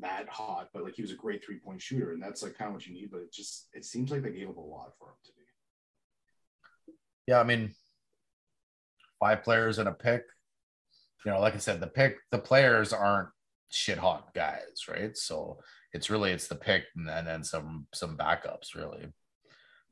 that 0.00 0.28
hot, 0.28 0.68
but 0.72 0.84
like 0.84 0.94
he 0.94 1.02
was 1.02 1.10
a 1.10 1.16
great 1.16 1.44
three 1.44 1.58
point 1.58 1.80
shooter, 1.80 2.12
and 2.12 2.22
that's 2.22 2.42
like 2.42 2.56
kind 2.56 2.68
of 2.68 2.74
what 2.74 2.86
you 2.86 2.92
need. 2.92 3.10
But 3.10 3.22
it 3.22 3.32
just 3.32 3.68
it 3.72 3.84
seems 3.84 4.10
like 4.10 4.22
they 4.22 4.32
gave 4.32 4.50
up 4.50 4.56
a 4.56 4.60
lot 4.60 4.92
for 4.98 5.08
him 5.08 5.14
to 5.24 5.32
be. 5.32 6.94
Yeah, 7.26 7.40
I 7.40 7.44
mean, 7.44 7.74
five 9.18 9.42
players 9.42 9.78
and 9.78 9.88
a 9.88 9.92
pick. 9.92 10.24
You 11.24 11.32
know, 11.32 11.40
like 11.40 11.54
I 11.54 11.58
said, 11.58 11.80
the 11.80 11.86
pick, 11.86 12.16
the 12.30 12.38
players 12.38 12.92
aren't 12.92 13.28
shit 13.70 13.98
hot 13.98 14.32
guys, 14.34 14.86
right? 14.88 15.16
So 15.16 15.58
it's 15.92 16.10
really 16.10 16.30
it's 16.32 16.48
the 16.48 16.54
pick 16.54 16.84
and 16.96 17.08
then, 17.08 17.18
and 17.18 17.26
then 17.26 17.44
some 17.44 17.86
some 17.92 18.16
backups, 18.16 18.74
really. 18.74 19.06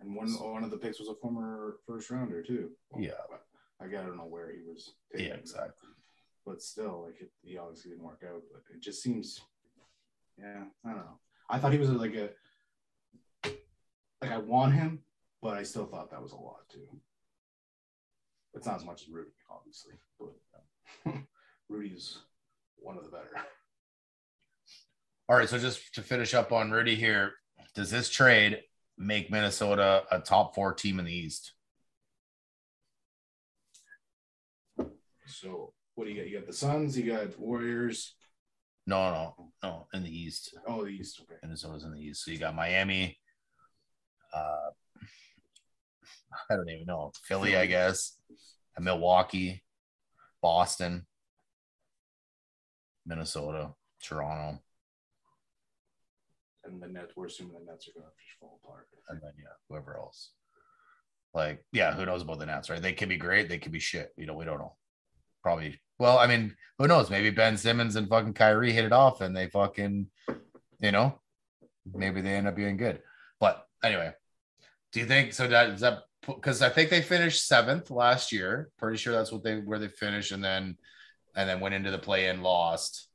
And 0.01 0.15
one 0.15 0.29
one 0.29 0.65
of 0.65 0.71
the 0.71 0.77
picks 0.77 0.99
was 0.99 1.09
a 1.09 1.15
former 1.15 1.77
first 1.87 2.11
rounder 2.11 2.43
too. 2.43 2.71
Yeah. 2.97 3.13
I 3.81 3.85
I 3.85 3.89
don't 3.89 4.17
know 4.17 4.25
where 4.25 4.51
he 4.51 4.59
was. 4.67 4.93
Taken, 5.13 5.27
yeah, 5.27 5.35
exactly. 5.35 5.89
But 6.45 6.63
still, 6.63 7.05
like 7.07 7.21
it, 7.21 7.31
he 7.43 7.59
obviously 7.59 7.91
didn't 7.91 8.05
work 8.05 8.23
out. 8.27 8.43
But 8.53 8.63
it 8.75 8.81
just 8.81 9.03
seems, 9.03 9.41
yeah, 10.39 10.65
I 10.85 10.89
don't 10.89 10.99
know. 10.99 11.19
I 11.51 11.59
thought 11.59 11.73
he 11.73 11.79
was 11.79 11.91
like 11.91 12.15
a, 12.15 12.31
like 14.21 14.33
I 14.33 14.39
want 14.39 14.75
him, 14.75 15.01
but 15.43 15.57
I 15.57 15.63
still 15.63 15.87
thought 15.87 16.11
that 16.11 16.23
was 16.23 16.33
a 16.33 16.37
lot 16.37 16.69
too. 16.69 16.89
It's 18.55 18.67
not 18.67 18.77
as 18.77 18.85
much 18.85 19.03
as 19.03 19.09
Rudy, 19.09 19.31
obviously, 19.51 19.93
but 20.19 20.35
um, 21.07 21.27
Rudy's 21.69 22.19
one 22.77 22.97
of 22.97 23.05
the 23.05 23.11
better. 23.11 23.31
All 25.31 25.37
right, 25.37 25.49
so 25.49 25.59
just 25.59 25.95
to 25.95 26.01
finish 26.01 26.33
up 26.33 26.53
on 26.53 26.71
Rudy 26.71 26.95
here, 26.95 27.33
does 27.75 27.91
this 27.91 28.09
trade 28.09 28.63
make 28.97 29.31
Minnesota 29.31 30.05
a 30.11 30.21
top 30.21 30.55
four 30.55 30.73
team 30.73 30.99
in 30.99 31.05
the 31.05 31.13
East? 31.13 31.53
So 35.27 35.75
what 35.95 36.07
do 36.07 36.11
you 36.11 36.17
got? 36.17 36.31
You 36.31 36.39
got 36.39 36.47
the 36.47 36.55
Suns, 36.55 36.97
you 36.97 37.13
got 37.13 37.39
Warriors. 37.39 38.15
No, 38.87 39.11
no, 39.11 39.51
no, 39.63 39.87
in 39.93 40.03
the 40.03 40.11
East. 40.11 40.55
Oh, 40.67 40.85
the 40.85 40.91
East. 40.91 41.21
Okay. 41.21 41.39
Minnesota's 41.43 41.85
in 41.85 41.93
the 41.93 42.01
East. 42.01 42.25
So 42.25 42.31
you 42.31 42.39
got 42.39 42.55
Miami. 42.55 43.19
Uh, 44.33 44.71
I 46.51 46.57
don't 46.57 46.71
even 46.71 46.87
know. 46.87 47.13
Philly, 47.23 47.55
I 47.55 47.67
guess. 47.67 48.19
And 48.77 48.85
Milwaukee, 48.87 49.63
Boston, 50.41 51.07
Minnesota, 53.05 53.75
Toronto. 54.03 54.63
And 56.69 56.83
the 56.83 56.89
Nets, 56.89 57.13
we're 57.17 57.27
assuming 57.27 57.55
the 57.55 57.71
Nets 57.71 57.89
are 57.89 57.93
going 57.93 58.07
to 58.07 58.13
just 58.13 58.39
fall 58.41 58.61
apart. 58.63 58.89
And 59.09 59.21
then, 59.23 59.33
yeah, 59.39 59.55
whoever 59.69 59.97
else. 59.97 60.31
Like, 61.35 61.65
yeah, 61.73 61.95
who 61.95 62.07
knows 62.07 62.23
about 62.23 62.39
the 62.39 62.47
Nets, 62.47 62.71
right? 62.71 62.81
They 62.81 62.93
could 62.93 63.09
be 63.09 63.17
great. 63.17 63.49
They 63.49 63.59
could 63.59 63.73
be 63.73 63.81
shit. 63.81 64.13
You 64.17 64.27
know, 64.27 64.35
we 64.35 64.45
don't 64.45 64.59
know. 64.59 64.77
Probably. 65.43 65.81
Well, 65.99 66.19
I 66.19 66.27
mean, 66.27 66.57
who 66.79 66.87
knows? 66.87 67.11
Maybe 67.11 67.31
Ben 67.31 67.57
Simmons 67.57 67.97
and 67.97 68.09
fucking 68.09 68.35
Kyrie 68.35 68.73
hit 68.73 68.85
it 68.85 68.93
off 68.93 69.21
and 69.21 69.37
they 69.37 69.49
fucking, 69.49 70.07
you 70.81 70.93
know, 70.93 71.21
maybe 71.95 72.21
they 72.21 72.35
end 72.35 72.49
up 72.49 72.57
being 72.57 72.77
good. 72.77 73.01
But 73.41 73.67
anyway, 73.83 74.13
do 74.93 75.01
you 75.01 75.07
think 75.07 75.33
so? 75.33 75.49
That 75.49 75.71
is 75.71 75.81
that 75.81 76.05
because 76.27 76.63
I 76.63 76.69
think 76.69 76.91
they 76.91 77.03
finished 77.03 77.47
seventh 77.47 77.91
last 77.91 78.33
year. 78.33 78.71
Pretty 78.79 78.97
sure 78.97 79.13
that's 79.13 79.33
what 79.33 79.43
they 79.43 79.57
where 79.57 79.79
they 79.79 79.89
finished, 79.89 80.33
and 80.33 80.43
then 80.43 80.77
and 81.37 81.49
then 81.49 81.61
went 81.61 81.75
into 81.75 81.91
the 81.91 81.99
play 81.99 82.29
and 82.29 82.43
lost. 82.43 83.09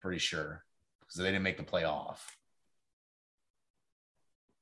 Pretty 0.00 0.18
sure 0.18 0.64
because 1.12 1.24
they 1.24 1.30
didn't 1.30 1.42
make 1.42 1.58
the 1.58 1.62
playoff. 1.62 2.18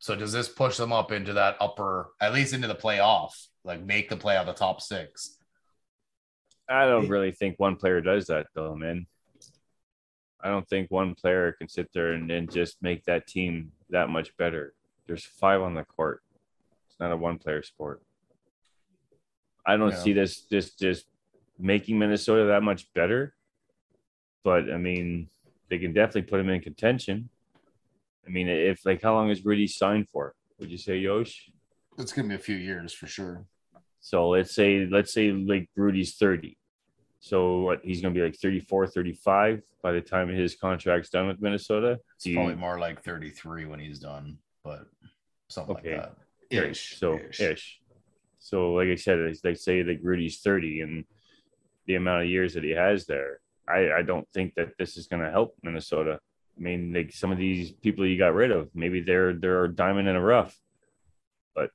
So 0.01 0.16
does 0.16 0.32
this 0.32 0.48
push 0.48 0.76
them 0.76 0.92
up 0.92 1.12
into 1.12 1.34
that 1.34 1.57
upper, 1.61 2.11
at 2.20 2.32
least 2.32 2.55
into 2.55 2.66
the 2.66 2.74
playoff, 2.74 3.32
like 3.64 3.84
make 3.84 4.09
the 4.09 4.16
play 4.16 4.36
out 4.36 4.46
the 4.46 4.53
top 4.53 4.80
six? 4.80 5.36
I 6.68 6.86
don't 6.86 7.09
really 7.09 7.32
think 7.32 7.59
one 7.59 7.76
player 7.76 8.01
does 8.01 8.26
that 8.26 8.46
though, 8.55 8.74
man. 8.74 9.07
I 10.42 10.48
don't 10.48 10.66
think 10.68 10.90
one 10.90 11.14
player 11.14 11.53
can 11.53 11.68
sit 11.68 11.90
there 11.92 12.12
and 12.12 12.28
then 12.30 12.48
just 12.48 12.82
make 12.82 13.05
that 13.05 13.26
team 13.26 13.72
that 13.90 14.09
much 14.09 14.34
better. 14.38 14.72
There's 15.07 15.24
five 15.24 15.61
on 15.61 15.74
the 15.74 15.84
court. 15.84 16.22
It's 16.88 16.98
not 16.98 17.12
a 17.12 17.16
one 17.16 17.38
player 17.38 17.62
sport. 17.62 18.01
I 19.66 19.76
don't 19.76 19.90
yeah. 19.90 19.98
see 19.98 20.12
this 20.14 20.40
just 20.40 20.78
just 20.78 21.05
making 21.59 21.98
Minnesota 21.98 22.46
that 22.46 22.62
much 22.62 22.90
better. 22.94 23.34
But 24.42 24.72
I 24.72 24.78
mean, 24.78 25.28
they 25.70 25.78
can 25.78 25.92
definitely 25.92 26.22
put 26.22 26.40
him 26.40 26.50
in 26.50 26.60
contention. 26.60 27.30
I 28.26 28.30
mean, 28.30 28.48
if 28.48 28.84
like 28.84 29.02
how 29.02 29.14
long 29.14 29.30
is 29.30 29.44
Rudy 29.44 29.66
signed 29.66 30.08
for? 30.08 30.34
Would 30.58 30.70
you 30.70 30.78
say 30.78 30.98
Yosh? 30.98 31.50
It's 31.98 32.12
gonna 32.12 32.28
be 32.28 32.34
a 32.34 32.38
few 32.38 32.56
years 32.56 32.92
for 32.92 33.06
sure. 33.06 33.46
So 34.00 34.28
let's 34.28 34.54
say 34.54 34.86
let's 34.90 35.12
say 35.12 35.30
like 35.32 35.68
Rudy's 35.76 36.16
30. 36.16 36.56
So 37.20 37.60
what 37.60 37.80
he's 37.84 38.00
going 38.00 38.14
to 38.14 38.18
be 38.18 38.24
like 38.24 38.34
34, 38.34 38.86
35 38.86 39.62
by 39.82 39.92
the 39.92 40.00
time 40.00 40.28
his 40.28 40.56
contract's 40.56 41.10
done 41.10 41.28
with 41.28 41.40
Minnesota. 41.40 41.98
It's 42.16 42.24
you, 42.24 42.34
probably 42.34 42.54
more 42.54 42.78
like 42.78 43.04
33 43.04 43.66
when 43.66 43.78
he's 43.78 43.98
done, 43.98 44.38
but 44.64 44.86
something 45.48 45.76
okay. 45.76 45.98
like 45.98 46.02
that. 46.50 46.68
Ish. 46.70 46.98
So 46.98 47.18
ish. 47.18 47.40
ish. 47.40 47.80
So 48.38 48.72
like 48.72 48.88
I 48.88 48.94
said, 48.94 49.18
they 49.42 49.54
say 49.54 49.84
like 49.84 50.00
Rudy's 50.02 50.40
30 50.40 50.80
and 50.80 51.04
the 51.86 51.96
amount 51.96 52.22
of 52.22 52.28
years 52.28 52.54
that 52.54 52.64
he 52.64 52.70
has 52.70 53.04
there, 53.04 53.39
I, 53.70 53.98
I 53.98 54.02
don't 54.02 54.26
think 54.32 54.54
that 54.56 54.72
this 54.78 54.96
is 54.96 55.06
going 55.06 55.22
to 55.22 55.30
help 55.30 55.54
Minnesota. 55.62 56.18
I 56.56 56.60
mean, 56.60 56.92
like 56.92 57.12
some 57.12 57.32
of 57.32 57.38
these 57.38 57.70
people 57.70 58.06
you 58.06 58.18
got 58.18 58.34
rid 58.34 58.50
of, 58.50 58.68
maybe 58.74 59.00
they're 59.00 59.32
they're 59.34 59.64
a 59.64 59.74
diamond 59.74 60.08
in 60.08 60.16
a 60.16 60.20
rough. 60.20 60.56
But 61.54 61.70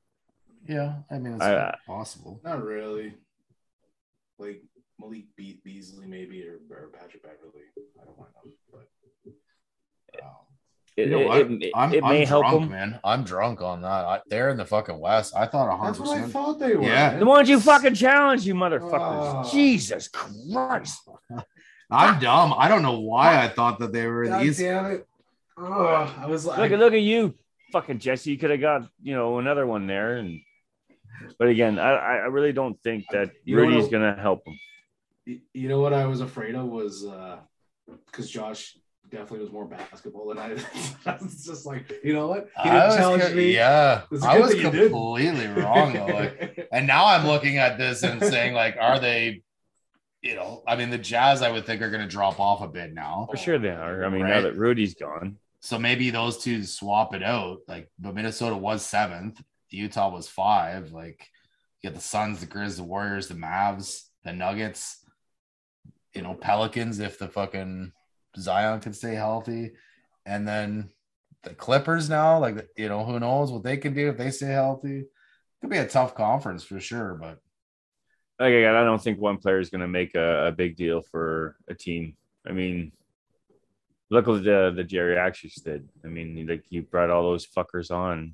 yeah, 0.68 0.98
I 1.10 1.18
mean, 1.18 1.36
it's 1.36 1.44
I, 1.44 1.76
possible. 1.88 2.40
Not 2.44 2.64
really. 2.64 3.16
Like 4.38 4.62
Malik 5.00 5.26
Be- 5.36 5.62
Beasley, 5.64 6.06
maybe, 6.06 6.46
or, 6.48 6.60
or 6.70 6.90
Patrick 6.90 7.24
Beverly. 7.24 7.66
I 8.02 8.06
don't 8.06 8.18
want 8.18 8.32
to 8.44 8.48
know, 8.48 8.54
but. 8.72 10.22
Um, 10.24 10.30
it, 10.98 11.10
you 11.10 11.12
know 11.12 11.34
it, 11.34 11.52
it, 11.62 11.72
I'm, 11.76 11.94
it 11.94 12.04
may 12.04 12.22
I'm 12.22 12.28
help 12.28 12.44
drunk, 12.44 12.62
them. 12.62 12.70
man. 12.72 13.00
I'm 13.04 13.24
drunk 13.26 13.62
on 13.62 13.82
that. 13.82 14.06
I, 14.06 14.22
they're 14.28 14.50
in 14.50 14.58
the 14.58 14.66
fucking 14.66 14.98
West. 14.98 15.36
I 15.36 15.46
thought 15.46 15.68
100. 15.68 15.88
That's 15.88 16.00
what 16.00 16.18
I 16.18 16.22
thought 16.28 16.60
they 16.60 16.76
were. 16.76 16.84
Yeah, 16.84 17.18
the 17.18 17.26
ones 17.26 17.50
you 17.50 17.60
fucking 17.60 17.96
challenge, 17.96 18.46
you 18.46 18.56
motherfuckers. 18.56 19.46
Uh, 19.46 19.52
Jesus 19.52 20.08
Christ! 20.08 21.02
I'm 21.92 22.20
dumb. 22.20 22.54
I 22.58 22.68
don't 22.68 22.82
know 22.82 23.00
why 23.00 23.44
I 23.44 23.48
thought 23.48 23.80
that 23.80 23.94
they 23.94 24.08
were 24.08 24.24
in 24.24 24.32
God 24.32 24.42
the 24.42 24.46
East. 24.46 24.60
Damn 24.60 24.86
it! 24.86 25.08
Oh, 25.58 26.16
I 26.20 26.26
was 26.26 26.46
like, 26.46 26.58
look 26.58 26.72
at 26.72 26.80
look 26.80 26.94
at 26.94 27.02
you, 27.02 27.36
fucking 27.72 28.00
Jesse. 28.00 28.32
You 28.32 28.38
could 28.38 28.50
have 28.50 28.62
got 28.62 28.90
you 29.02 29.16
know 29.16 29.40
another 29.40 29.66
one 29.68 29.88
there, 29.88 30.18
and 30.18 30.42
but 31.38 31.48
again, 31.48 31.80
I 31.80 31.92
I 31.92 32.28
really 32.28 32.54
don't 32.54 32.82
think 32.82 33.06
that 33.12 33.32
Rudy's 33.48 33.88
gonna 33.88 34.16
help 34.20 34.48
him 34.48 34.58
you 35.26 35.70
know 35.70 35.80
what 35.80 35.94
I 35.94 36.06
was 36.06 36.22
afraid 36.22 36.56
of 36.56 36.66
was 36.66 37.04
because 38.06 38.26
uh, 38.26 38.32
Josh 38.32 38.78
definitely 39.10 39.40
was 39.40 39.52
more 39.52 39.66
basketball 39.66 40.28
than 40.30 40.38
I. 40.38 40.52
it's 41.06 41.46
just 41.46 41.66
like 41.66 41.92
you 42.04 42.14
know 42.14 42.28
what 42.28 42.50
he 42.64 42.70
didn't 42.70 42.98
challenge 42.98 43.36
me. 43.36 43.54
Yeah, 43.54 44.04
I 44.24 44.40
was 44.40 44.54
completely 44.54 45.48
wrong 45.48 45.94
though. 45.94 46.06
Like, 46.06 46.68
and 46.72 46.86
now 46.88 47.06
I'm 47.06 47.26
looking 47.26 47.58
at 47.58 47.78
this 47.78 48.04
and 48.04 48.22
saying 48.22 48.54
like, 48.54 48.78
are 48.80 49.00
they? 49.00 49.42
You 50.26 50.36
know, 50.36 50.64
I 50.68 50.76
mean, 50.76 50.90
the 50.90 50.98
Jazz 50.98 51.42
I 51.42 51.52
would 51.52 51.66
think 51.66 51.82
are 51.82 51.92
going 51.92 52.02
to 52.02 52.08
drop 52.08 52.40
off 52.40 52.62
a 52.62 52.68
bit 52.68 52.94
now. 52.94 53.28
For 53.30 53.38
sure 53.38 53.60
they 53.60 53.70
are. 53.70 54.04
I 54.04 54.10
mean, 54.10 54.24
right? 54.24 54.36
now 54.36 54.42
that 54.42 54.58
Rudy's 54.58 54.96
gone. 54.96 55.38
So 55.60 55.78
maybe 55.78 56.10
those 56.10 56.40
two 56.40 56.64
swap 56.64 57.14
it 57.14 57.22
out. 57.22 57.60
Like, 57.68 57.90
but 58.00 58.16
Minnesota 58.16 58.56
was 58.56 58.84
seventh. 58.84 59.42
Utah 59.70 60.10
was 60.10 60.28
five. 60.28 60.92
Like, 60.92 61.30
you 61.82 61.90
get 61.90 61.96
the 61.96 62.02
Suns, 62.02 62.40
the 62.40 62.48
Grizz, 62.48 62.78
the 62.78 62.84
Warriors, 62.84 63.28
the 63.28 63.36
Mavs, 63.36 64.06
the 64.24 64.34
Nuggets 64.34 65.06
you 66.16 66.22
know, 66.22 66.34
Pelicans 66.34 67.00
if 67.00 67.20
the 67.20 67.28
fucking 67.28 67.92
Zion 68.38 68.80
can 68.80 68.94
stay 68.94 69.14
healthy. 69.14 69.74
And 70.26 70.48
then 70.48 70.90
the 71.44 71.54
Clippers 71.54 72.10
now, 72.10 72.40
like, 72.40 72.70
you 72.78 72.88
know, 72.88 73.04
who 73.04 73.20
knows 73.20 73.52
what 73.52 73.64
they 73.64 73.78
can 73.78 73.94
do 73.94 74.10
if 74.10 74.18
they 74.18 74.32
stay 74.32 74.48
healthy. 74.48 75.00
It 75.02 75.08
could 75.62 75.70
be 75.70 75.78
a 75.78 75.88
tough 75.88 76.16
conference 76.16 76.64
for 76.64 76.80
sure, 76.80 77.16
but. 77.16 77.40
Like 78.40 78.54
again, 78.54 78.76
I 78.76 78.84
don't 78.84 79.02
think 79.02 79.20
one 79.20 79.38
player 79.38 79.60
is 79.60 79.70
going 79.70 79.82
to 79.82 79.88
make 79.88 80.16
a, 80.16 80.48
a, 80.48 80.52
big 80.52 80.76
deal 80.76 81.02
for 81.02 81.56
a 81.70 81.74
team. 81.74 82.18
I 82.46 82.52
mean, 82.52 82.92
look 84.10 84.28
what 84.28 84.44
the 84.44 84.74
the 84.76 84.84
geriatrics 84.84 85.64
did. 85.64 85.88
I 86.04 86.08
mean, 86.08 86.46
like 86.48 86.66
you 86.70 86.82
brought 86.82 87.10
all 87.10 87.24
those 87.24 87.48
fuckers 87.48 87.92
on, 87.92 88.34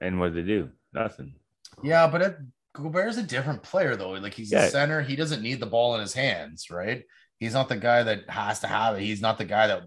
and 0.00 0.20
what 0.20 0.34
did 0.34 0.44
they 0.44 0.48
do? 0.48 0.70
Nothing. 0.92 1.34
Yeah, 1.82 2.06
but 2.06 2.22
it, 2.22 2.36
Gobert's 2.74 3.16
a 3.16 3.22
different 3.22 3.62
player 3.62 3.96
though. 3.96 4.10
Like 4.10 4.34
he's 4.34 4.52
yeah. 4.52 4.64
a 4.64 4.70
center. 4.70 5.00
He 5.00 5.16
doesn't 5.16 5.42
need 5.42 5.60
the 5.60 5.66
ball 5.66 5.94
in 5.94 6.00
his 6.00 6.14
hands, 6.14 6.70
right? 6.70 7.04
He's 7.38 7.54
not 7.54 7.68
the 7.68 7.76
guy 7.76 8.02
that 8.02 8.28
has 8.28 8.60
to 8.60 8.66
have 8.66 8.96
it. 8.96 9.02
He's 9.02 9.22
not 9.22 9.38
the 9.38 9.44
guy 9.44 9.68
that 9.68 9.84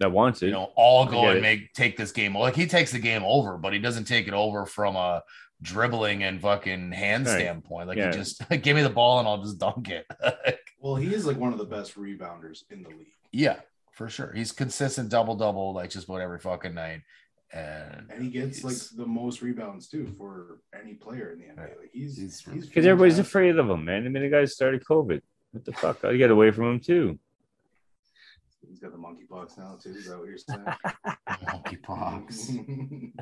That 0.00 0.12
wants 0.12 0.42
it. 0.42 0.46
you 0.46 0.52
know 0.52 0.72
all 0.76 1.06
go 1.06 1.28
and 1.28 1.40
make 1.40 1.72
take 1.72 1.96
this 1.96 2.12
game. 2.12 2.36
Like 2.36 2.54
he 2.54 2.66
takes 2.66 2.92
the 2.92 2.98
game 2.98 3.22
over, 3.24 3.56
but 3.56 3.72
he 3.72 3.78
doesn't 3.78 4.04
take 4.04 4.28
it 4.28 4.34
over 4.34 4.66
from 4.66 4.96
a 4.96 5.22
dribbling 5.62 6.22
and 6.24 6.40
fucking 6.40 6.92
hand 6.92 7.26
Right. 7.26 7.38
standpoint. 7.38 7.88
Like 7.88 7.96
Yeah. 7.98 8.10
he 8.10 8.18
just 8.18 8.42
give 8.62 8.76
me 8.76 8.82
the 8.82 8.90
ball 8.90 9.18
and 9.20 9.26
I'll 9.28 9.42
just 9.42 9.58
dunk 9.58 9.88
it. 9.88 10.06
Well, 10.80 10.96
he 10.96 11.14
is 11.14 11.24
like 11.26 11.36
one 11.36 11.52
of 11.52 11.58
the 11.60 11.64
best 11.64 11.94
rebounders 11.96 12.64
in 12.68 12.82
the 12.82 12.88
league, 12.88 13.12
yeah, 13.30 13.60
for 13.92 14.08
sure. 14.08 14.32
He's 14.34 14.50
consistent 14.50 15.10
double 15.10 15.36
double 15.36 15.72
like 15.72 15.90
just 15.90 16.08
about 16.08 16.20
every 16.20 16.40
fucking 16.40 16.74
night. 16.74 17.02
And 17.52 18.10
and 18.10 18.20
he 18.20 18.30
gets 18.30 18.64
like 18.64 18.74
the 18.96 19.06
most 19.06 19.42
rebounds 19.42 19.86
too 19.86 20.08
for 20.18 20.58
any 20.76 20.94
player 20.94 21.30
in 21.30 21.38
the 21.38 21.44
NBA. 21.44 21.78
Like 21.78 21.90
he's 21.92 22.16
He's- 22.16 22.40
he's 22.52 22.66
Because 22.66 22.84
everybody's 22.84 23.20
afraid 23.20 23.56
of 23.58 23.70
him, 23.70 23.84
man. 23.84 24.04
I 24.06 24.08
mean, 24.08 24.24
the 24.24 24.28
guy 24.28 24.44
started 24.46 24.82
COVID. 24.84 25.20
What 25.52 25.64
the 25.64 25.72
fuck? 25.72 26.04
I 26.04 26.16
get 26.16 26.32
away 26.32 26.50
from 26.50 26.64
him 26.64 26.80
too. 26.80 27.16
He's 28.68 28.80
got 28.80 28.90
the 28.90 28.98
monkeypox 28.98 29.58
now 29.58 29.78
too. 29.80 29.90
Is 29.90 30.06
that 30.08 30.18
what 30.18 30.26
you're 30.26 30.38
saying? 30.38 30.64
monkeypox. 31.46 33.12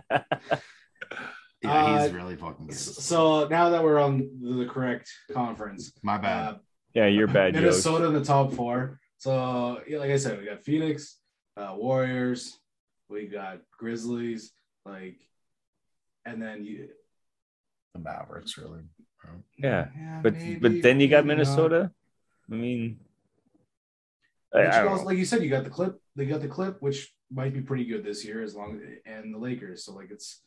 Yeah, 1.62 2.02
he's 2.02 2.10
Uh, 2.10 2.14
really 2.16 2.36
fucking 2.36 2.66
good. 2.68 2.76
so 2.76 3.46
now 3.48 3.68
that 3.70 3.82
we're 3.82 3.98
on 4.00 4.30
the 4.40 4.66
correct 4.66 5.10
conference, 5.32 5.92
My 6.02 6.16
bad. 6.18 6.54
uh, 6.54 6.58
Yeah, 6.94 7.06
you're 7.06 7.26
bad, 7.26 7.54
Joe. 7.54 7.60
Minnesota 7.60 8.06
in 8.06 8.14
the 8.14 8.24
top 8.24 8.52
four. 8.52 8.98
So 9.18 9.82
yeah, 9.86 9.98
like 9.98 10.10
I 10.10 10.16
said, 10.16 10.38
we 10.38 10.46
got 10.46 10.64
Phoenix, 10.64 11.18
uh, 11.56 11.74
Warriors, 11.76 12.58
we 13.08 13.26
got 13.26 13.60
Grizzlies, 13.78 14.52
like, 14.86 15.18
and 16.24 16.40
then 16.40 16.64
you. 16.64 16.88
the 17.94 18.00
Mavericks, 18.00 18.56
really. 18.56 18.80
Yeah, 19.58 19.88
But 20.22 20.34
but 20.60 20.80
then 20.82 20.98
you 21.00 21.08
got 21.08 21.26
Minnesota. 21.26 21.92
I 22.50 22.54
mean, 22.54 22.98
I, 24.54 24.60
I 24.62 24.86
also, 24.86 25.04
like 25.04 25.18
you 25.18 25.24
said, 25.26 25.42
you 25.42 25.50
got 25.50 25.64
the 25.64 25.70
clip. 25.70 26.00
They 26.16 26.24
got 26.24 26.40
the 26.40 26.48
clip, 26.48 26.80
which 26.80 27.12
might 27.30 27.52
be 27.52 27.60
pretty 27.60 27.84
good 27.84 28.02
this 28.02 28.24
year, 28.24 28.42
as 28.42 28.54
long 28.56 28.80
and 29.04 29.34
the 29.34 29.38
Lakers. 29.38 29.84
So 29.84 29.92
like 29.92 30.10
it's 30.10 30.40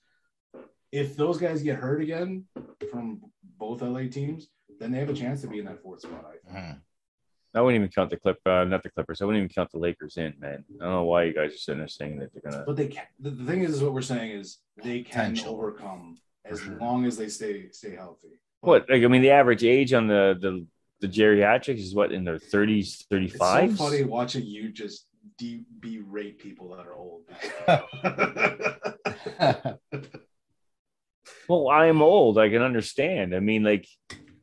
if 0.94 1.18
those 1.18 1.40
guys 1.40 1.64
get 1.64 1.76
hurt 1.76 2.02
again 2.02 2.46
from 2.92 3.20
both 3.58 3.82
LA 3.82 4.02
teams, 4.02 4.48
then 4.80 4.92
they 4.92 5.00
have 5.00 5.10
a 5.10 5.14
chance 5.14 5.42
to 5.42 5.48
be 5.48 5.58
in 5.58 5.66
that 5.66 5.82
fourth 5.82 6.02
spot. 6.02 6.24
I 6.26 6.52
think. 6.52 6.56
Mhm. 6.66 6.82
I 7.56 7.62
wouldn't 7.62 7.82
even 7.82 7.92
count 7.92 8.10
the 8.12 8.18
clip, 8.18 8.40
uh, 8.48 8.64
not 8.64 8.82
the 8.84 8.90
Clippers. 8.90 9.22
I 9.22 9.26
wouldn't 9.26 9.44
even 9.44 9.54
count 9.54 9.72
the 9.72 9.78
Lakers 9.80 10.18
in, 10.18 10.34
man. 10.40 10.64
I 10.80 10.84
don't 10.86 10.94
know 10.94 11.04
why 11.04 11.24
you 11.24 11.34
guys 11.34 11.54
are 11.54 11.58
sitting 11.58 11.80
there 11.80 11.88
saying 11.88 12.18
that 12.20 12.32
they're 12.34 12.52
gonna. 12.52 12.64
But 12.66 12.76
they 12.78 12.88
can. 12.88 13.06
The, 13.20 13.32
the 13.32 13.46
thing 13.46 13.64
is, 13.64 13.72
is 13.76 13.84
what 13.84 13.94
we're 13.94 14.02
saying 14.02 14.32
is 14.32 14.60
they 14.84 15.02
can 15.02 15.32
Potential. 15.34 15.56
overcome 15.56 16.18
as 16.46 16.60
sure. 16.62 16.78
long 16.78 17.06
as 17.06 17.18
they 17.18 17.28
stay 17.30 17.70
stay 17.72 17.96
healthy. 17.96 18.40
But 18.62 18.68
What? 18.68 18.90
Like, 18.90 19.04
I 19.04 19.08
mean, 19.08 19.22
the 19.24 19.32
average 19.32 19.64
age 19.64 19.94
on 19.94 20.08
the 20.08 20.38
the 20.40 20.66
the 21.02 21.08
geriatrics 21.08 21.80
is 21.80 21.94
what 21.96 22.12
in 22.12 22.24
their 22.24 22.40
thirties, 22.40 23.04
thirty 23.10 23.26
It's 23.26 23.36
five. 23.36 23.76
so 23.78 23.86
funny 23.90 24.04
watching 24.04 24.46
you 24.46 24.70
just 24.72 25.08
de- 25.38 25.66
berate 25.80 26.40
people 26.40 26.70
that 26.70 26.86
are 26.88 26.96
old. 26.96 27.24
Well, 31.48 31.70
I 31.70 31.88
am 31.88 32.02
old. 32.02 32.38
I 32.38 32.50
can 32.50 32.62
understand. 32.62 33.36
I 33.36 33.40
mean, 33.40 33.64
like 33.64 33.88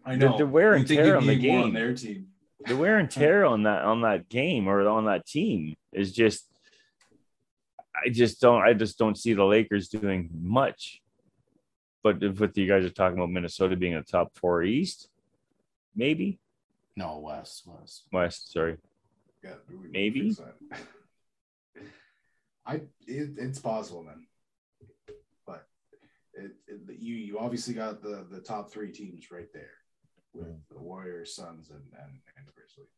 I 0.05 0.17
The- 0.17 0.29
know 0.29 0.39
the 0.39 0.47
wear 0.47 0.75
and 0.75 0.83
You 0.83 0.89
think 0.89 1.01
tear 1.01 1.17
on 1.17 1.27
the 1.27 1.37
game. 1.37 1.63
on 1.63 1.73
their 1.73 1.95
team. 1.95 2.29
the 2.67 2.77
wear 2.77 2.99
and 2.99 3.11
tear 3.21 3.45
on 3.45 3.63
that 3.65 3.85
on 3.85 4.03
that 4.03 4.29
game 4.29 4.69
or 4.69 4.87
on 4.89 5.07
that 5.07 5.27
team 5.27 5.77
is 5.93 6.13
just. 6.13 6.47
I 8.03 8.09
just 8.09 8.41
don't. 8.41 8.63
I 8.63 8.73
just 8.73 8.99
don't 8.99 9.19
see 9.19 9.35
the 9.35 9.45
Lakers 9.45 9.89
doing 9.89 10.31
much. 10.41 11.03
But 12.03 12.23
if 12.23 12.41
what 12.41 12.57
you 12.57 12.67
guys 12.67 12.85
are 12.85 12.91
talking 12.91 13.19
about 13.19 13.31
Minnesota 13.31 13.77
being 13.77 13.95
a 13.95 14.03
top 14.03 14.35
four 14.39 14.63
East, 14.63 15.09
maybe 15.95 16.39
no, 16.97 17.19
West, 17.19 17.65
West. 17.67 18.05
West. 18.13 18.53
Sorry. 18.53 18.77
Yeah, 19.45 19.55
we- 19.69 19.77
we 19.77 19.89
Maybe. 19.89 20.37
I 22.67 22.75
it, 23.07 23.31
it's 23.37 23.59
possible, 23.59 24.03
man. 24.03 24.27
But 26.41 26.51
it, 26.51 26.57
it 26.69 26.99
you 27.01 27.17
you 27.17 27.39
obviously 27.39 27.75
got 27.75 28.03
the 28.03 28.27
the 28.31 28.41
top 28.41 28.71
three 28.71 28.93
teams 28.93 29.31
right 29.31 29.53
there 29.53 29.73
with 30.33 30.57
the 30.71 30.79
Warriors, 30.79 31.35
Suns, 31.35 31.71
and 31.71 31.83
and, 31.99 32.13
and 32.37 32.47
Grizzlies, 32.55 32.89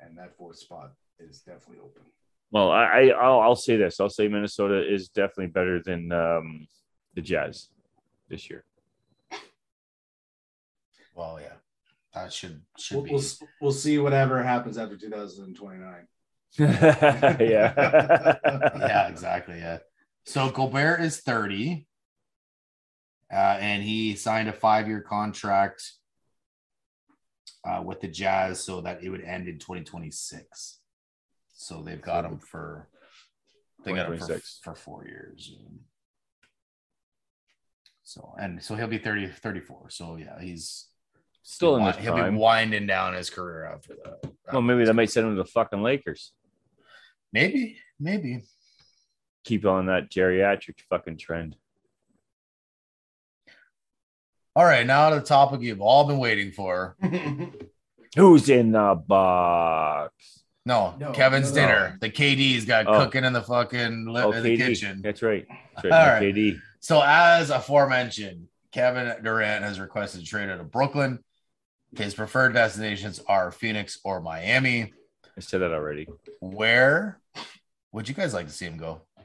and 0.00 0.16
that 0.18 0.36
fourth 0.36 0.58
spot 0.58 0.92
is 1.18 1.40
definitely 1.40 1.78
open. 1.82 2.02
Well, 2.50 2.70
I, 2.70 2.84
I 2.84 3.06
I'll, 3.08 3.40
I'll 3.40 3.56
say 3.56 3.76
this. 3.76 4.00
I'll 4.00 4.08
say 4.08 4.28
Minnesota 4.28 4.82
is 4.86 5.08
definitely 5.08 5.48
better 5.48 5.82
than 5.82 6.12
um, 6.12 6.68
the 7.14 7.22
Jazz 7.22 7.68
this 8.28 8.48
year. 8.48 8.64
Well, 11.14 11.40
yeah, 11.40 11.54
that 12.14 12.32
should 12.32 12.62
should 12.78 12.96
We'll, 12.96 13.04
be. 13.04 13.12
we'll 13.12 13.22
we'll 13.60 13.72
see 13.72 13.98
whatever 13.98 14.42
happens 14.42 14.78
after 14.78 14.96
2029. 14.96 16.06
yeah. 16.58 17.36
yeah, 18.78 19.08
exactly. 19.08 19.58
Yeah. 19.58 19.78
So 20.24 20.50
Gobert 20.50 21.00
is 21.00 21.20
30. 21.20 21.85
Uh, 23.32 23.58
and 23.60 23.82
he 23.82 24.14
signed 24.14 24.48
a 24.48 24.52
five-year 24.52 25.00
contract 25.00 25.92
uh, 27.64 27.82
with 27.82 28.00
the 28.00 28.08
Jazz 28.08 28.62
so 28.62 28.80
that 28.82 29.02
it 29.02 29.10
would 29.10 29.22
end 29.24 29.48
in 29.48 29.58
2026. 29.58 30.78
So 31.54 31.82
they've 31.82 32.00
got 32.00 32.24
him 32.24 32.38
for 32.38 32.88
they 33.84 33.92
got 33.92 34.12
him 34.12 34.18
for, 34.18 34.40
for 34.62 34.74
four 34.74 35.06
years. 35.06 35.56
So 38.04 38.34
and 38.38 38.62
so 38.62 38.76
he'll 38.76 38.86
be 38.86 38.98
30, 38.98 39.28
34. 39.28 39.90
So 39.90 40.16
yeah, 40.16 40.40
he's 40.40 40.86
Still 41.48 41.76
in 41.76 41.84
his 41.84 41.96
he'll 41.96 42.14
prime. 42.14 42.34
be 42.34 42.40
winding 42.40 42.88
down 42.88 43.14
his 43.14 43.30
career 43.30 43.66
after 43.66 43.94
that. 44.04 44.32
Well, 44.52 44.62
maybe 44.62 44.84
that 44.84 44.94
might 44.94 45.10
send 45.10 45.28
him 45.28 45.36
to 45.36 45.42
the 45.44 45.48
fucking 45.48 45.80
Lakers. 45.80 46.32
maybe, 47.32 47.78
maybe. 48.00 48.42
Keep 49.44 49.64
on 49.64 49.86
that 49.86 50.10
geriatric 50.10 50.80
fucking 50.90 51.18
trend. 51.18 51.54
All 54.56 54.64
right, 54.64 54.86
now 54.86 55.10
to 55.10 55.16
the 55.16 55.22
topic 55.22 55.60
you've 55.60 55.82
all 55.82 56.04
been 56.06 56.16
waiting 56.18 56.50
for. 56.50 56.96
Who's 58.16 58.48
in 58.48 58.72
the 58.72 58.94
box? 59.06 60.42
No, 60.64 60.94
No, 60.98 61.12
Kevin's 61.12 61.54
no, 61.54 61.60
no. 61.60 61.68
dinner. 61.68 61.98
The 62.00 62.08
KD's 62.10 62.64
got 62.64 62.86
Oh. 62.86 62.98
cooking 63.04 63.24
in 63.24 63.34
the 63.34 63.42
fucking 63.42 64.06
li- 64.06 64.22
Oh, 64.22 64.32
in 64.32 64.42
the 64.42 64.56
KD. 64.56 64.66
kitchen. 64.66 65.02
That's 65.02 65.20
right. 65.22 65.46
That's 65.74 65.84
right. 65.84 65.92
All 65.92 66.06
no 66.06 66.12
right. 66.14 66.22
KD. 66.34 66.58
So, 66.80 67.02
as 67.04 67.50
aforementioned, 67.50 68.48
Kevin 68.72 69.22
Durant 69.22 69.62
has 69.62 69.78
requested 69.78 70.22
a 70.22 70.24
trade 70.24 70.48
out 70.48 70.58
of 70.60 70.70
Brooklyn. 70.70 71.18
His 71.94 72.14
preferred 72.14 72.54
destinations 72.54 73.20
are 73.28 73.50
Phoenix 73.52 73.98
or 74.04 74.20
Miami. 74.22 74.94
I 75.36 75.40
said 75.40 75.60
that 75.60 75.72
already. 75.72 76.08
Where 76.40 77.20
would 77.92 78.08
you 78.08 78.14
guys 78.14 78.32
like 78.32 78.46
to 78.46 78.52
see 78.52 78.64
him 78.64 78.78
go? 78.78 79.02
I 79.18 79.22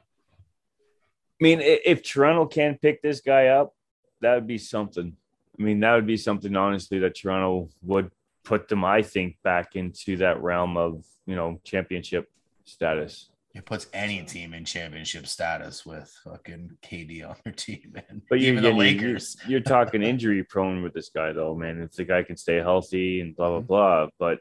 mean, 1.39 1.61
if 1.61 2.03
Toronto 2.03 2.45
can't 2.47 2.81
pick 2.81 3.01
this 3.01 3.21
guy 3.21 3.47
up, 3.47 3.73
that 4.19 4.35
would 4.35 4.45
be 4.47 4.57
something. 4.59 5.15
I 5.61 5.63
mean, 5.63 5.79
that 5.81 5.93
would 5.93 6.07
be 6.07 6.17
something, 6.17 6.55
honestly, 6.55 6.97
that 6.99 7.13
Toronto 7.15 7.69
would 7.83 8.09
put 8.43 8.67
them, 8.67 8.83
I 8.83 9.03
think, 9.03 9.37
back 9.43 9.75
into 9.75 10.17
that 10.17 10.41
realm 10.41 10.75
of, 10.75 11.05
you 11.27 11.35
know, 11.35 11.61
championship 11.63 12.31
status. 12.65 13.29
It 13.53 13.63
puts 13.65 13.85
any 13.93 14.23
team 14.23 14.55
in 14.55 14.65
championship 14.65 15.27
status 15.27 15.85
with 15.85 16.11
fucking 16.23 16.77
KD 16.81 17.29
on 17.29 17.35
their 17.43 17.53
team, 17.53 17.91
man. 17.93 18.23
But 18.27 18.39
you, 18.39 18.53
even 18.53 18.63
the 18.63 18.69
again, 18.69 18.79
you- 18.79 18.83
Lakers. 18.85 19.37
You're, 19.43 19.49
you're 19.51 19.59
talking 19.59 20.01
injury 20.01 20.43
prone 20.43 20.81
with 20.81 20.93
this 20.95 21.09
guy, 21.09 21.31
though, 21.31 21.53
man. 21.53 21.79
If 21.79 21.91
the 21.91 22.05
guy 22.05 22.23
can 22.23 22.37
stay 22.37 22.55
healthy 22.55 23.21
and 23.21 23.35
blah 23.35 23.49
blah 23.49 23.59
Mhm. 23.61 23.67
blah, 23.67 24.07
but 24.17 24.39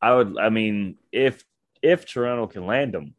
I 0.00 0.14
would, 0.14 0.38
I 0.38 0.48
mean, 0.50 0.96
if 1.10 1.42
if 1.82 2.06
Toronto 2.06 2.46
can 2.46 2.66
land 2.66 2.94
him, 2.94 3.14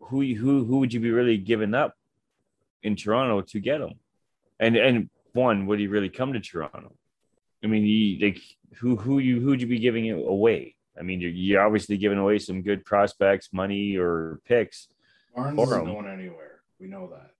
who 0.00 0.22
who 0.34 0.64
who 0.66 0.78
would 0.80 0.92
you 0.92 1.00
be 1.00 1.10
really 1.10 1.38
giving 1.38 1.72
up 1.74 1.94
in 2.82 2.96
Toronto 2.96 3.40
to 3.40 3.60
get 3.60 3.80
him? 3.80 3.94
And 4.60 4.76
and 4.76 5.10
one, 5.32 5.66
would 5.66 5.78
he 5.78 5.86
really 5.86 6.08
come 6.08 6.32
to 6.32 6.40
Toronto? 6.40 6.94
I 7.62 7.66
mean, 7.66 7.84
you, 7.84 8.26
like 8.26 8.40
who 8.78 8.96
who 8.96 9.18
you 9.18 9.40
who 9.40 9.48
would 9.48 9.60
you 9.60 9.66
be 9.66 9.78
giving 9.78 10.06
it 10.06 10.18
away? 10.18 10.74
I 10.98 11.02
mean, 11.02 11.20
you're, 11.20 11.30
you're 11.30 11.62
obviously 11.64 11.96
giving 11.96 12.18
away 12.18 12.38
some 12.38 12.62
good 12.62 12.84
prospects, 12.84 13.50
money 13.52 13.96
or 13.96 14.40
picks. 14.44 14.88
Barnes 15.34 15.60
isn't 15.60 15.84
going 15.84 16.06
anywhere. 16.08 16.62
We 16.80 16.88
know 16.88 17.08
that. 17.14 17.30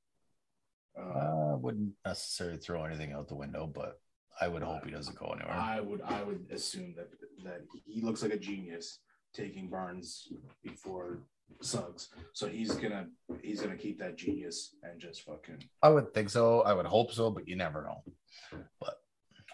Uh, 1.00 1.18
Uh, 1.18 1.56
wouldn't 1.56 1.92
necessarily 2.04 2.58
throw 2.58 2.84
anything 2.84 3.12
out 3.12 3.26
the 3.28 3.34
window, 3.34 3.66
but 3.66 4.00
I 4.40 4.46
would 4.46 4.62
hope 4.62 4.84
he 4.84 4.92
doesn't 4.92 5.18
go 5.18 5.26
anywhere. 5.26 5.52
I 5.52 5.80
would 5.80 6.02
I 6.02 6.22
would 6.22 6.46
assume 6.52 6.94
that 6.96 7.08
that 7.44 7.62
he 7.84 8.00
looks 8.00 8.22
like 8.22 8.32
a 8.32 8.38
genius 8.38 9.00
taking 9.32 9.68
Barnes 9.68 10.28
before 10.62 11.18
Suggs. 11.60 12.08
So 12.32 12.48
he's 12.48 12.74
gonna 12.74 13.06
he's 13.42 13.60
gonna 13.60 13.76
keep 13.76 13.98
that 13.98 14.16
genius 14.16 14.74
and 14.82 15.00
just 15.00 15.22
fucking. 15.22 15.62
I 15.82 15.88
would 15.88 16.14
think 16.14 16.30
so. 16.30 16.62
I 16.62 16.72
would 16.72 16.86
hope 16.86 17.12
so, 17.12 17.30
but 17.30 17.48
you 17.48 17.56
never 17.56 17.82
know. 17.82 18.60
But 18.80 18.94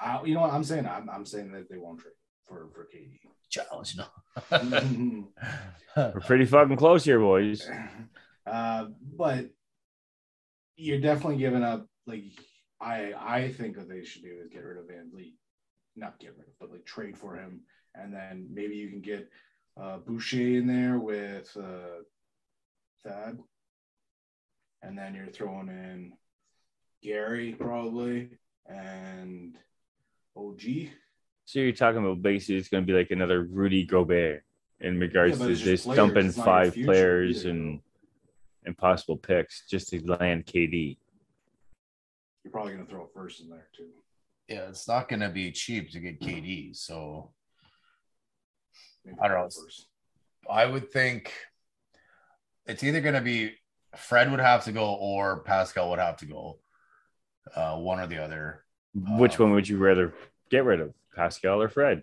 I, 0.00 0.22
you 0.24 0.34
know 0.34 0.42
what 0.42 0.52
I'm 0.52 0.64
saying? 0.64 0.86
I'm, 0.86 1.08
I'm 1.08 1.24
saying 1.24 1.52
that 1.52 1.70
they 1.70 1.78
won't 1.78 2.00
trade 2.00 2.12
for 2.46 2.68
for 2.74 2.88
KD. 2.94 3.20
Challenge, 3.50 3.96
no. 3.96 5.28
We're 5.96 6.20
pretty 6.20 6.44
fucking 6.44 6.76
close 6.76 7.04
here, 7.04 7.20
boys. 7.20 7.68
uh, 8.46 8.86
but 9.16 9.46
you're 10.76 11.00
definitely 11.00 11.38
giving 11.38 11.62
up. 11.62 11.86
Like 12.06 12.24
I 12.80 13.12
I 13.18 13.52
think 13.52 13.76
what 13.76 13.88
they 13.88 14.04
should 14.04 14.22
do 14.22 14.40
is 14.42 14.50
get 14.50 14.64
rid 14.64 14.78
of 14.78 14.84
VanVleet 14.84 15.34
not 15.96 16.18
get 16.18 16.36
rid 16.36 16.48
of, 16.48 16.58
but 16.58 16.70
like 16.70 16.84
trade 16.84 17.16
for 17.16 17.36
him, 17.36 17.60
and 17.94 18.12
then 18.12 18.48
maybe 18.52 18.74
you 18.74 18.88
can 18.88 19.00
get 19.00 19.28
uh, 19.80 19.98
Boucher 19.98 20.58
in 20.58 20.66
there 20.66 20.98
with 20.98 21.56
uh, 21.56 22.02
Thad, 23.02 23.38
and 24.82 24.96
then 24.96 25.14
you're 25.14 25.26
throwing 25.26 25.68
in 25.68 26.12
Gary 27.02 27.52
probably 27.58 28.30
and 28.66 29.56
OG. 30.36 30.62
So 31.44 31.58
you're 31.58 31.72
talking 31.72 32.02
about 32.04 32.22
basically 32.22 32.56
it's 32.56 32.68
going 32.68 32.84
to 32.84 32.86
be 32.86 32.96
like 32.96 33.10
another 33.10 33.42
Rudy 33.42 33.84
Gobert 33.84 34.44
in 34.80 34.98
regards 34.98 35.38
but 35.38 35.46
to 35.46 35.52
it's 35.52 35.60
just 35.60 35.70
just 35.70 35.84
players, 35.84 35.96
dumping 35.96 36.26
it's 36.26 36.36
not 36.36 36.46
your 36.46 36.54
five 36.54 36.74
players 36.74 37.40
either, 37.40 37.50
and 37.50 37.80
and 38.64 38.78
possible 38.78 39.16
picks 39.16 39.66
just 39.68 39.88
to 39.90 40.02
land 40.06 40.46
KD. 40.46 40.96
You're 42.42 42.50
probably 42.50 42.72
gonna 42.72 42.86
throw 42.86 43.04
a 43.04 43.08
first 43.08 43.40
in 43.40 43.50
there 43.50 43.68
too. 43.76 43.88
Yeah, 44.48 44.68
it's 44.68 44.86
not 44.86 45.08
going 45.08 45.20
to 45.20 45.30
be 45.30 45.50
cheap 45.52 45.90
to 45.92 46.00
get 46.00 46.20
KD. 46.20 46.76
So 46.76 47.30
Maybe 47.30 47.43
I 49.22 49.28
don't 49.28 49.38
know. 49.38 49.48
I 50.50 50.66
would 50.66 50.90
think 50.90 51.32
it's 52.66 52.82
either 52.82 53.00
going 53.00 53.14
to 53.14 53.20
be 53.20 53.52
Fred 53.96 54.30
would 54.30 54.40
have 54.40 54.64
to 54.64 54.72
go 54.72 54.94
or 54.94 55.40
Pascal 55.40 55.90
would 55.90 55.98
have 55.98 56.16
to 56.18 56.26
go, 56.26 56.58
uh, 57.54 57.76
one 57.76 58.00
or 58.00 58.06
the 58.06 58.22
other. 58.22 58.64
Which 58.94 59.38
Uh, 59.40 59.44
one 59.44 59.52
would 59.52 59.68
you 59.68 59.78
rather 59.78 60.12
get 60.50 60.64
rid 60.64 60.80
of, 60.80 60.94
Pascal 61.14 61.62
or 61.62 61.68
Fred? 61.68 62.02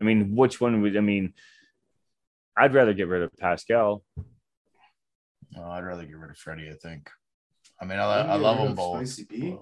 I 0.00 0.04
mean, 0.04 0.36
which 0.36 0.60
one 0.60 0.82
would 0.82 0.96
I 0.96 1.00
mean? 1.00 1.34
I'd 2.56 2.74
rather 2.74 2.92
get 2.92 3.08
rid 3.08 3.22
of 3.22 3.36
Pascal. 3.36 4.04
I'd 5.56 5.84
rather 5.84 6.04
get 6.04 6.16
rid 6.16 6.30
of 6.30 6.36
Freddie. 6.36 6.70
I 6.70 6.74
think. 6.74 7.10
I 7.80 7.84
mean, 7.84 7.98
I, 7.98 8.20
I 8.20 8.34
love 8.36 8.58
them 8.58 8.74
both. 8.74 8.96
Spicy 9.08 9.24
P? 9.24 9.56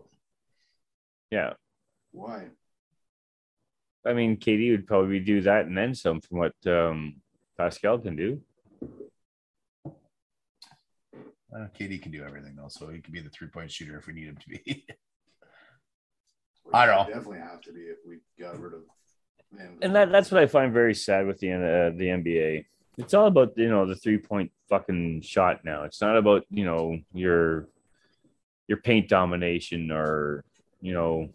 Yeah, 1.31 1.55
Why? 2.13 2.47
I 4.07 4.13
mean, 4.13 4.37
KD 4.37 4.71
would 4.71 4.87
probably 4.87 5.21
do 5.21 5.41
that 5.43 5.67
and 5.67 5.77
then 5.77 5.95
some 5.95 6.21
from 6.21 6.39
what 6.39 6.55
um, 6.67 7.17
Pascal 7.59 7.99
can 7.99 8.17
do. 8.17 8.41
Uh, 11.55 11.69
KD 11.79 12.03
can 12.03 12.13
do 12.13 12.23
everything 12.23 12.55
though, 12.57 12.69
so 12.69 12.89
he 12.89 13.01
could 13.01 13.13
be 13.13 13.21
the 13.21 13.31
three 13.31 13.49
point 13.49 13.71
shooter 13.71 13.99
if 13.99 14.07
we 14.07 14.13
need 14.13 14.29
him 14.29 14.37
to 14.37 14.49
be. 14.49 14.87
I 16.75 16.87
don't 16.87 16.97
know. 16.97 17.15
Definitely 17.15 17.39
have 17.39 17.61
to 17.63 17.73
be 17.73 17.81
if 17.81 17.99
we 18.07 18.19
got 18.39 18.61
rid 18.61 18.75
of 18.75 18.81
him. 19.59 19.79
And 19.81 19.95
that, 19.95 20.11
that's 20.11 20.31
what 20.31 20.43
I 20.43 20.47
find 20.47 20.73
very 20.73 20.95
sad 20.95 21.27
with 21.27 21.39
the 21.39 21.53
uh, 21.53 21.97
the 21.97 22.07
NBA. 22.07 22.67
It's 22.99 23.15
all 23.15 23.27
about 23.27 23.57
you 23.57 23.71
know 23.71 23.87
the 23.87 23.97
three 23.97 24.19
point 24.19 24.51
fucking 24.69 25.23
shot 25.23 25.65
now. 25.65 25.85
It's 25.85 26.01
not 26.01 26.17
about 26.17 26.45
you 26.51 26.65
know 26.65 26.99
your 27.15 27.69
your 28.69 28.79
paint 28.79 29.09
domination 29.09 29.91
or 29.91 30.45
you 30.81 30.93
know, 30.93 31.31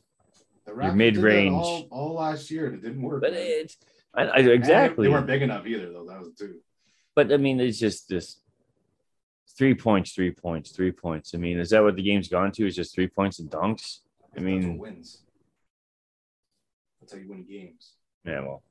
The 0.66 0.72
Raptors 0.72 0.96
mid-range. 0.96 1.54
all, 1.54 1.88
all 1.90 2.14
last 2.14 2.52
year 2.52 2.68
and 2.68 2.76
it 2.76 2.82
didn't 2.84 3.02
work. 3.02 3.22
but 3.22 3.34
it's 3.34 3.78
I, 4.14 4.24
I, 4.24 4.38
exactly. 4.40 5.08
They 5.08 5.14
weren't 5.14 5.28
big 5.28 5.42
enough 5.42 5.66
either, 5.66 5.92
though. 5.92 6.06
That 6.06 6.20
was 6.20 6.34
too. 6.38 6.56
But 7.16 7.32
I 7.32 7.38
mean, 7.38 7.60
it's 7.60 7.80
just 7.80 8.10
this 8.10 8.42
three 9.58 9.74
points, 9.74 10.12
three 10.12 10.32
points, 10.32 10.72
three 10.72 10.92
points. 10.92 11.34
I 11.34 11.38
mean, 11.38 11.60
is 11.60 11.70
that 11.72 11.84
what 11.84 11.96
the 11.96 12.04
game's 12.04 12.28
gone 12.28 12.52
to? 12.54 12.68
Is 12.68 12.76
just 12.76 12.94
three 12.94 13.08
points 13.08 13.40
and 13.40 13.50
dunks? 13.50 14.00
I 14.24 14.28
That's 14.36 14.44
mean- 14.44 14.78
what 14.78 14.90
wins. 14.90 15.24
That's 17.00 17.14
how 17.14 17.20
you 17.20 17.30
win 17.30 17.44
games. 17.44 17.94
Yeah, 18.26 18.42
well, 18.42 18.64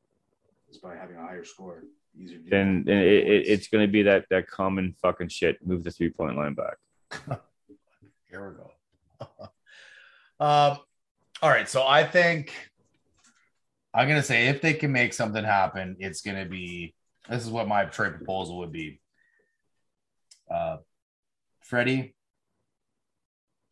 it's 0.68 0.78
by 0.78 0.94
having 0.94 1.16
a 1.16 1.20
higher 1.22 1.44
score. 1.44 1.82
Easier. 2.18 2.40
then 2.48 2.84
it, 2.88 2.92
it, 2.96 3.46
it's 3.46 3.68
going 3.68 3.86
to 3.86 3.90
be 3.90 4.02
that 4.02 4.26
that 4.30 4.48
common 4.48 4.94
fucking 5.00 5.28
shit. 5.28 5.64
Move 5.64 5.84
the 5.84 5.90
three 5.92 6.10
point 6.10 6.36
line 6.36 6.54
back. 6.54 6.76
Here 8.30 8.50
we 8.50 9.26
go. 9.26 9.50
um, 10.44 10.78
all 11.42 11.50
right. 11.50 11.68
So 11.68 11.86
I 11.86 12.04
think 12.04 12.52
I'm 13.94 14.08
gonna 14.08 14.22
say 14.22 14.48
if 14.48 14.60
they 14.60 14.74
can 14.74 14.92
make 14.92 15.12
something 15.12 15.44
happen, 15.44 15.96
it's 15.98 16.20
gonna 16.22 16.46
be 16.46 16.94
this 17.28 17.42
is 17.44 17.50
what 17.50 17.68
my 17.68 17.84
trade 17.84 18.14
proposal 18.16 18.58
would 18.58 18.72
be. 18.72 19.00
Uh 20.50 20.78
Freddie. 21.62 22.14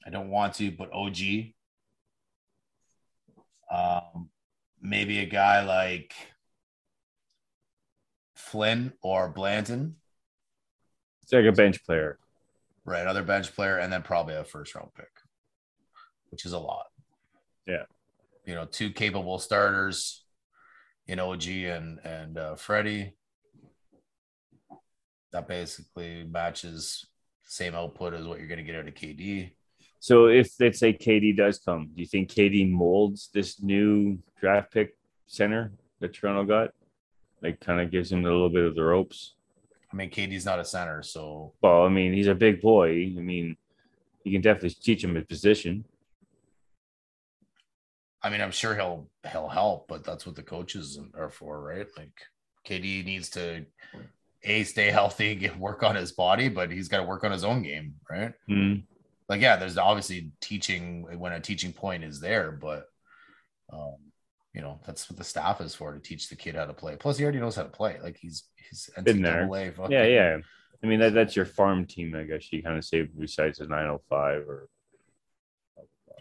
I 0.07 0.11
don't 0.11 0.31
want 0.31 0.55
to, 0.55 0.71
but 0.71 0.91
OG. 0.93 1.53
Um, 3.71 4.31
maybe 4.81 5.19
a 5.19 5.27
guy 5.27 5.63
like 5.63 6.15
Flynn 8.35 8.95
or 9.03 9.31
Banton, 9.33 9.95
It's 11.23 11.33
like 11.33 11.45
a 11.45 11.53
bench 11.53 11.85
player. 11.85 12.19
right? 12.87 13.03
another 13.03 13.23
bench 13.23 13.55
player, 13.55 13.77
and 13.77 13.93
then 13.93 14.03
probably 14.03 14.35
a 14.35 14.45
first 14.45 14.75
round 14.75 14.89
pick, 14.95 15.11
which 16.31 16.47
is 16.47 16.53
a 16.53 16.59
lot. 16.59 16.87
Yeah. 17.69 17.85
You 18.47 18.55
know, 18.55 18.65
two 18.65 18.91
capable 18.91 19.39
starters 19.39 20.25
in 21.07 21.21
OG 21.21 21.47
and 21.49 21.99
and 22.05 22.39
uh, 22.39 22.57
Freddie. 22.57 23.15
That 25.33 25.47
basically 25.47 26.25
matches 26.25 27.07
same 27.45 27.75
output 27.75 28.15
as 28.15 28.27
what 28.27 28.39
you're 28.39 28.49
going 28.49 28.59
to 28.59 28.65
get 28.65 28.77
out 28.77 28.89
of 28.89 28.95
KD. 28.95 29.53
So 30.01 30.27
if 30.27 30.53
let's 30.59 30.79
say 30.79 30.93
KD 30.93 31.37
does 31.37 31.59
come, 31.59 31.91
do 31.95 32.01
you 32.01 32.07
think 32.07 32.31
KD 32.31 32.71
molds 32.71 33.29
this 33.35 33.61
new 33.63 34.19
draft 34.41 34.73
pick 34.73 34.97
center 35.27 35.73
that 36.01 36.15
Toronto 36.15 36.45
got? 36.45 36.71
Like 37.43 37.61
kind 37.61 37.81
of 37.81 37.91
gives 37.91 38.11
him 38.11 38.21
a 38.21 38.23
little 38.23 38.49
bit 38.49 38.65
of 38.65 38.75
the 38.75 38.83
ropes. 38.83 39.35
I 39.93 39.97
mean, 39.97 40.11
KD's 40.11 40.45
not 40.45 40.59
a 40.59 40.65
center, 40.65 41.03
so 41.03 41.53
Well, 41.63 41.85
I 41.85 41.89
mean, 41.89 42.13
he's 42.13 42.27
a 42.27 42.35
big 42.35 42.61
boy. 42.61 43.15
I 43.17 43.21
mean, 43.21 43.57
you 44.25 44.33
can 44.33 44.41
definitely 44.41 44.71
teach 44.71 45.05
him 45.05 45.15
his 45.15 45.25
position. 45.25 45.85
I 48.23 48.31
mean, 48.31 48.41
I'm 48.41 48.51
sure 48.51 48.75
he'll 48.75 49.09
he'll 49.31 49.49
help, 49.49 49.87
but 49.89 50.05
that's 50.05 50.27
what 50.27 50.37
the 50.37 50.43
coaches 50.43 50.99
are 51.15 51.31
for, 51.31 51.61
right? 51.63 51.87
Like 51.97 52.13
KD 52.67 53.05
needs 53.05 53.31
to 53.31 53.65
a 54.45 54.65
stay 54.65 54.91
healthy, 54.91 55.35
get 55.35 55.59
work 55.59 55.83
on 55.83 55.97
his 55.97 56.13
body, 56.13 56.49
but 56.49 56.71
he's 56.71 56.89
got 56.89 56.99
to 56.99 57.05
work 57.07 57.25
on 57.25 57.33
his 57.33 57.45
own 57.45 57.63
game, 57.63 57.95
right? 58.11 58.33
Hmm. 58.47 58.75
Like, 59.29 59.41
yeah, 59.43 59.57
there's 59.57 59.77
obviously 59.79 60.31
teaching 60.41 61.03
when 61.19 61.33
a 61.33 61.41
teaching 61.41 61.73
point 61.73 62.03
is 62.03 62.21
there, 62.21 62.51
but 62.53 62.87
um, 63.73 63.97
you 64.55 64.63
know 64.63 64.81
that's 64.87 65.09
what 65.11 65.19
the 65.19 65.25
staff 65.25 65.61
is 65.61 65.75
for 65.75 65.93
to 65.93 66.01
teach 66.01 66.29
the 66.29 66.37
kid 66.37 66.55
how 66.55 66.65
to 66.65 66.73
play. 66.73 66.97
Plus, 66.97 67.19
he 67.19 67.25
already 67.25 67.39
knows 67.41 67.57
how 67.57 67.63
to 67.63 67.69
play. 67.69 67.99
Like 68.03 68.17
he's 68.17 68.45
he's. 68.57 68.89
NCAA 68.97 69.75
fucking- 69.77 69.93
Yeah, 69.93 70.05
yeah. 70.05 70.39
I 70.83 70.87
mean, 70.87 71.01
that, 71.01 71.13
that's 71.13 71.35
your 71.35 71.45
farm 71.45 71.87
team, 71.87 72.15
I 72.15 72.23
guess 72.23 72.53
you 72.53 72.63
kind 72.63 72.79
of 72.79 72.85
say, 72.85 73.03
besides 73.03 73.59
the 73.59 73.67
905 73.67 74.49
or. 74.49 74.69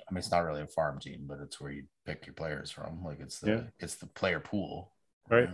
I 0.09 0.13
mean, 0.13 0.19
it's 0.19 0.31
not 0.31 0.39
really 0.39 0.61
a 0.61 0.67
farm 0.67 0.99
team, 0.99 1.25
but 1.27 1.39
it's 1.41 1.59
where 1.59 1.71
you 1.71 1.83
pick 2.05 2.25
your 2.25 2.33
players 2.33 2.71
from. 2.71 3.03
Like 3.03 3.19
it's 3.19 3.39
the 3.39 3.51
Yeah. 3.51 3.61
it's 3.79 3.95
the 3.95 4.07
player 4.07 4.39
pool, 4.39 4.93
Right. 5.29 5.49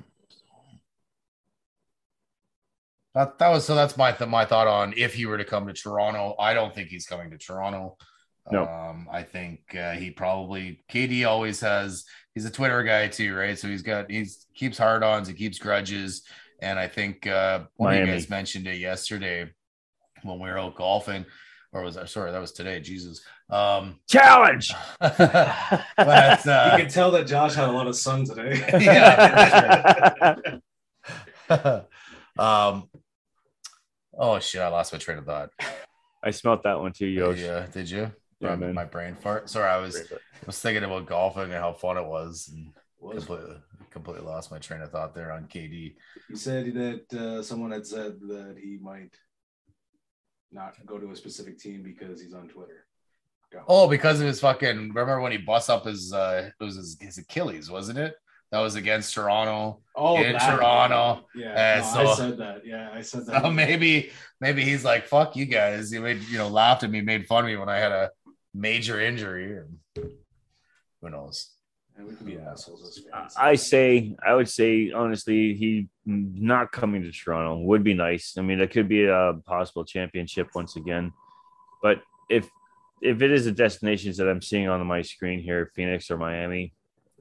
That, 3.15 3.37
that 3.39 3.49
was 3.49 3.65
so. 3.65 3.75
That's 3.75 3.95
my 3.95 4.11
th- 4.11 4.29
my 4.29 4.43
thought 4.45 4.67
on 4.67 4.93
if 4.97 5.13
he 5.13 5.25
were 5.27 5.37
to 5.37 5.45
come 5.45 5.67
to 5.67 5.73
Toronto. 5.73 6.35
I 6.39 6.53
don't 6.55 6.73
think 6.73 6.89
he's 6.89 7.05
coming 7.05 7.29
to 7.31 7.37
Toronto. 7.37 7.97
No. 8.51 8.65
Um, 8.65 9.07
I 9.11 9.21
think 9.23 9.75
uh, 9.75 9.91
he 9.93 10.09
probably 10.11 10.83
KD 10.91 11.25
always 11.27 11.61
has. 11.61 12.05
He's 12.33 12.45
a 12.45 12.51
Twitter 12.51 12.81
guy 12.83 13.07
too, 13.09 13.35
right? 13.35 13.57
So 13.57 13.67
he's 13.67 13.83
got 13.83 14.09
he's 14.09 14.47
keeps 14.55 14.79
hard 14.79 15.03
ons, 15.03 15.27
he 15.27 15.35
keeps 15.35 15.59
grudges, 15.59 16.23
and 16.59 16.79
I 16.79 16.87
think 16.87 17.27
uh, 17.27 17.65
one 17.75 17.93
of 17.93 17.99
you 17.99 18.11
guys 18.13 18.29
mentioned 18.29 18.65
it 18.65 18.79
yesterday 18.79 19.49
when 20.23 20.39
we 20.39 20.49
were 20.49 20.57
out 20.57 20.75
golfing, 20.75 21.25
or 21.71 21.83
was 21.83 21.93
that 21.95 22.09
sorry 22.09 22.31
that 22.31 22.41
was 22.41 22.51
today? 22.51 22.79
Jesus. 22.79 23.23
Um, 23.53 23.99
Challenge! 24.09 24.73
but 24.99 25.19
you 25.19 26.51
uh, 26.51 26.77
can 26.77 26.89
tell 26.89 27.11
that 27.11 27.27
Josh 27.27 27.53
had 27.53 27.69
a 27.69 27.71
lot 27.71 27.85
of 27.85 27.95
sun 27.95 28.25
today. 28.25 28.65
Yeah. 28.81 30.35
um, 32.39 32.89
oh 34.17 34.39
shit, 34.39 34.61
I 34.61 34.69
lost 34.69 34.91
my 34.91 34.97
train 34.97 35.19
of 35.19 35.25
thought. 35.25 35.51
I 36.23 36.31
smelt 36.31 36.63
that 36.63 36.79
one 36.79 36.93
too, 36.93 37.05
Yosh. 37.05 37.39
Yeah, 37.39 37.67
did 37.71 37.89
you? 37.91 38.11
Yeah, 38.39 38.49
my, 38.49 38.55
man. 38.55 38.73
my 38.73 38.85
brain 38.85 39.15
fart. 39.15 39.49
Sorry, 39.49 39.69
I 39.69 39.77
was 39.77 39.97
I 39.97 40.45
was 40.47 40.59
thinking 40.59 40.83
about 40.83 41.05
golfing 41.05 41.43
and 41.43 41.53
how 41.53 41.73
fun 41.73 41.97
it 41.97 42.05
was, 42.05 42.49
and 42.51 42.71
Was- 42.99 43.25
completely 43.25 43.57
completely 43.91 44.25
lost 44.25 44.49
my 44.49 44.57
train 44.57 44.81
of 44.81 44.89
thought 44.89 45.13
there 45.13 45.31
on 45.31 45.43
KD. 45.45 45.93
He 46.27 46.35
said 46.35 46.73
that 46.73 47.13
uh, 47.13 47.43
someone 47.43 47.69
had 47.69 47.85
said 47.85 48.19
that 48.21 48.55
he 48.59 48.79
might 48.81 49.13
not 50.51 50.73
go 50.87 50.97
to 50.97 51.11
a 51.11 51.15
specific 51.15 51.59
team 51.59 51.83
because 51.83 52.19
he's 52.19 52.33
on 52.33 52.47
Twitter. 52.47 52.87
Go. 53.53 53.63
Oh, 53.67 53.87
because 53.87 54.19
of 54.19 54.25
his 54.27 54.39
fucking. 54.39 54.67
Remember 54.93 55.21
when 55.21 55.31
he 55.31 55.37
bust 55.37 55.69
up 55.69 55.85
his 55.85 56.11
uh, 56.11 56.49
it 56.59 56.63
was 56.63 56.75
his, 56.75 56.97
his 56.99 57.17
Achilles, 57.19 57.69
wasn't 57.69 57.99
it? 57.99 58.15
That 58.51 58.59
was 58.59 58.75
against 58.75 59.13
Toronto. 59.13 59.81
Oh, 59.95 60.17
in 60.21 60.33
that- 60.33 60.57
Toronto. 60.57 61.25
Yeah, 61.35 61.81
Uh, 61.83 62.03
no, 62.03 62.11
I 62.11 62.15
said 62.15 62.37
that. 62.37 62.65
Yeah, 62.65 62.89
I 62.93 63.01
said 63.01 63.25
that. 63.27 63.43
So 63.43 63.51
maybe 63.63 64.11
maybe 64.41 64.63
he's 64.63 64.83
like, 64.83 65.07
"Fuck 65.07 65.35
you 65.35 65.45
guys." 65.45 65.91
You 65.91 66.01
made 66.01 66.21
you 66.23 66.37
know 66.37 66.47
laughed 66.47 66.83
at 66.83 66.89
me, 66.89 67.01
made 67.01 67.25
fun 67.27 67.43
of 67.43 67.47
me 67.47 67.55
when 67.57 67.69
I 67.69 67.77
had 67.77 67.91
a 67.91 68.11
major 68.53 68.99
injury. 68.99 69.57
And 69.57 70.09
who 71.01 71.09
knows? 71.09 71.49
And 71.95 72.07
we 72.07 72.15
can 72.15 72.25
be 72.25 72.39
assholes 72.39 72.87
as 72.87 73.03
fans. 73.11 73.35
I 73.37 73.53
say, 73.53 74.15
I 74.25 74.33
would 74.33 74.49
say, 74.49 74.91
honestly, 74.91 75.53
he 75.53 75.89
not 76.05 76.71
coming 76.71 77.03
to 77.03 77.11
Toronto 77.11 77.57
would 77.65 77.83
be 77.83 77.93
nice. 77.93 78.35
I 78.37 78.41
mean, 78.41 78.57
that 78.59 78.71
could 78.71 78.89
be 78.89 79.05
a 79.05 79.33
possible 79.45 79.85
championship 79.85 80.47
once 80.55 80.75
again. 80.75 81.13
But 81.83 82.01
if 82.29 82.49
if 83.03 83.21
it 83.21 83.31
is 83.31 83.43
the 83.43 83.51
destinations 83.51 84.15
that 84.17 84.29
I'm 84.29 84.41
seeing 84.41 84.69
on 84.69 84.85
my 84.87 85.01
screen 85.01 85.39
here, 85.39 85.69
Phoenix 85.75 86.09
or 86.09 86.17
Miami, 86.17 86.73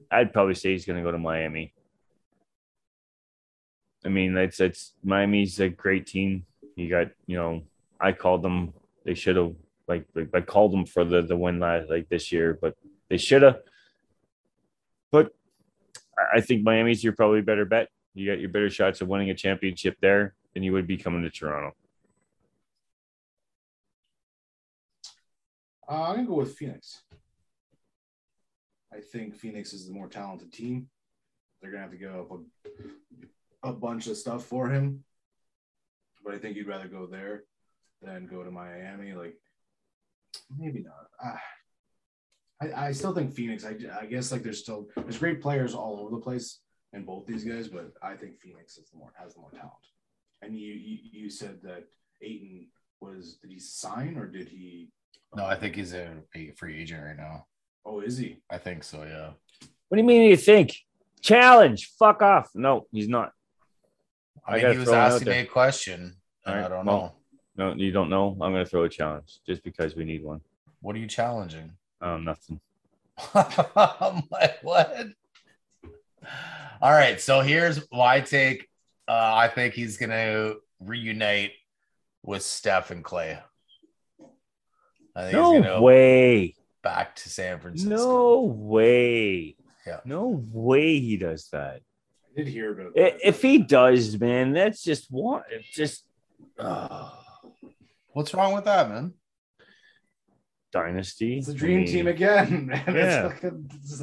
I'd 0.09 0.31
probably 0.31 0.55
say 0.55 0.71
he's 0.71 0.85
going 0.85 0.97
to 0.97 1.03
go 1.03 1.11
to 1.11 1.17
Miami. 1.17 1.73
I 4.05 4.09
mean, 4.09 4.35
it's 4.37 4.61
it's 4.61 4.93
Miami's 5.03 5.59
a 5.59 5.67
great 5.67 6.07
team. 6.07 6.45
You 6.77 6.89
got, 6.89 7.07
you 7.27 7.35
know, 7.35 7.63
I 7.99 8.13
called 8.13 8.43
them. 8.43 8.73
They 9.05 9.13
should 9.13 9.35
have 9.35 9.55
like, 9.87 10.05
like 10.15 10.29
I 10.33 10.39
called 10.39 10.71
them 10.71 10.85
for 10.85 11.03
the 11.03 11.21
the 11.21 11.35
win 11.35 11.59
last 11.59 11.89
like 11.89 12.07
this 12.07 12.31
year, 12.31 12.57
but 12.59 12.75
they 13.09 13.17
should 13.17 13.41
have. 13.41 13.59
But 15.11 15.33
I 16.33 16.39
think 16.39 16.63
Miami's 16.63 17.03
your 17.03 17.13
probably 17.13 17.41
better 17.41 17.65
bet. 17.65 17.89
You 18.13 18.31
got 18.31 18.39
your 18.39 18.49
better 18.49 18.69
shots 18.69 19.01
of 19.01 19.09
winning 19.09 19.31
a 19.31 19.35
championship 19.35 19.97
there 19.99 20.33
than 20.53 20.63
you 20.63 20.71
would 20.71 20.87
be 20.87 20.97
coming 20.97 21.23
to 21.23 21.29
Toronto. 21.29 21.75
Uh, 25.93 26.07
I'm 26.07 26.15
gonna 26.15 26.27
go 26.27 26.33
with 26.33 26.55
Phoenix. 26.55 27.03
I 28.91 28.99
think 28.99 29.35
Phoenix 29.35 29.73
is 29.73 29.85
the 29.85 29.93
more 29.93 30.07
talented 30.07 30.51
team. 30.51 30.87
They're 31.61 31.69
gonna 31.69 31.83
have 31.83 31.91
to 31.91 31.97
give 31.97 32.15
up 32.15 32.31
a, 32.31 33.69
a 33.69 33.73
bunch 33.73 34.07
of 34.07 34.17
stuff 34.17 34.43
for 34.43 34.69
him, 34.69 35.03
but 36.25 36.33
I 36.33 36.39
think 36.39 36.57
you'd 36.57 36.67
rather 36.67 36.87
go 36.87 37.05
there 37.05 37.43
than 38.01 38.25
go 38.25 38.41
to 38.41 38.49
Miami. 38.49 39.13
Like, 39.13 39.35
maybe 40.57 40.83
not. 40.83 41.09
Uh, 41.23 41.37
I, 42.59 42.87
I 42.87 42.91
still 42.91 43.13
think 43.13 43.31
Phoenix. 43.31 43.63
I, 43.63 43.75
I 44.01 44.07
guess 44.07 44.31
like 44.31 44.41
there's 44.41 44.61
still 44.63 44.87
there's 44.95 45.19
great 45.19 45.43
players 45.43 45.75
all 45.75 45.99
over 45.99 46.09
the 46.09 46.21
place 46.21 46.61
in 46.93 47.05
both 47.05 47.27
these 47.27 47.43
guys, 47.43 47.67
but 47.67 47.93
I 48.01 48.15
think 48.15 48.39
Phoenix 48.39 48.79
is 48.79 48.89
the 48.89 48.97
more 48.97 49.13
has 49.15 49.35
the 49.35 49.41
more 49.41 49.51
talent. 49.51 49.73
And 50.41 50.57
you 50.57 50.73
you, 50.73 50.97
you 51.11 51.29
said 51.29 51.59
that 51.61 51.83
Ayton 52.23 52.69
was 52.99 53.37
did 53.43 53.51
he 53.51 53.59
sign 53.59 54.17
or 54.17 54.25
did 54.25 54.49
he? 54.49 54.89
No, 55.35 55.45
I 55.45 55.55
think 55.55 55.75
he's 55.75 55.93
a 55.93 56.09
free 56.55 56.79
agent 56.81 57.03
right 57.03 57.17
now. 57.17 57.45
Oh, 57.85 57.99
is 57.99 58.17
he? 58.17 58.37
I 58.49 58.57
think 58.57 58.83
so. 58.83 59.03
Yeah. 59.03 59.31
What 59.89 59.95
do 59.95 60.01
you 60.01 60.03
mean 60.07 60.29
you 60.29 60.37
think? 60.37 60.75
Challenge. 61.21 61.91
Fuck 61.99 62.21
off. 62.21 62.49
No, 62.53 62.87
he's 62.91 63.07
not. 63.07 63.31
I 64.47 64.57
I 64.57 64.63
mean, 64.63 64.71
he 64.73 64.77
was 64.79 64.89
throw 64.89 64.97
it 64.97 64.99
out 64.99 65.11
asking 65.13 65.29
me 65.29 65.39
a 65.39 65.45
question. 65.45 66.15
and 66.45 66.59
All 66.59 66.65
I 66.65 66.67
don't 66.67 66.85
well- 66.85 67.15
No, 67.55 67.73
you 67.75 67.91
don't 67.91 68.09
know. 68.09 68.31
I'm 68.41 68.51
going 68.51 68.63
to 68.63 68.69
throw 68.69 68.83
a 68.83 68.89
challenge 68.89 69.39
just 69.45 69.63
because 69.63 69.95
we 69.95 70.03
need 70.05 70.23
one. 70.23 70.41
What 70.81 70.95
are 70.95 70.99
you 70.99 71.07
challenging? 71.07 71.71
Um, 72.01 72.25
nothing. 72.25 72.59
I'm 73.35 74.23
like, 74.31 74.59
what? 74.63 75.07
All 76.81 76.91
right. 76.91 77.21
So 77.21 77.41
here's 77.41 77.79
my 77.91 78.19
take. 78.19 78.67
Uh, 79.07 79.33
I 79.35 79.47
think 79.47 79.73
he's 79.73 79.97
going 79.97 80.09
to 80.09 80.57
reunite 80.79 81.51
with 82.23 82.41
Steph 82.41 82.91
and 82.91 83.03
Clay. 83.03 83.39
I 85.15 85.21
think 85.21 85.27
he's 85.27 85.33
No 85.35 85.51
going 85.51 85.63
to 85.63 85.81
way. 85.81 86.55
back 86.81 87.15
to 87.17 87.29
San 87.29 87.59
Francisco. 87.59 87.89
No 87.95 88.41
way. 88.41 89.55
Yeah. 89.85 89.99
No 90.05 90.27
way 90.51 90.99
he 90.99 91.17
does 91.17 91.49
that. 91.51 91.81
I 92.31 92.37
did 92.37 92.47
hear 92.47 92.71
about 92.71 92.93
I- 92.97 93.01
that. 93.01 93.27
If 93.27 93.41
he 93.41 93.59
does, 93.59 94.19
man, 94.19 94.53
that's 94.53 94.81
just 94.83 95.07
what 95.11 95.43
It's 95.51 95.67
just 95.69 96.05
uh, 96.57 97.09
What's 98.13 98.33
wrong 98.33 98.53
with 98.53 98.65
that, 98.65 98.89
man? 98.89 99.13
dynasty. 100.71 101.37
it's 101.37 101.47
a 101.47 101.53
dream 101.53 101.79
mean, 101.81 101.87
team 101.87 102.07
again, 102.07 102.65
man. 102.67 102.83
Yeah. 102.87 103.25
It's, 103.27 103.33
fucking- 103.33 103.71
it's, 103.75 104.01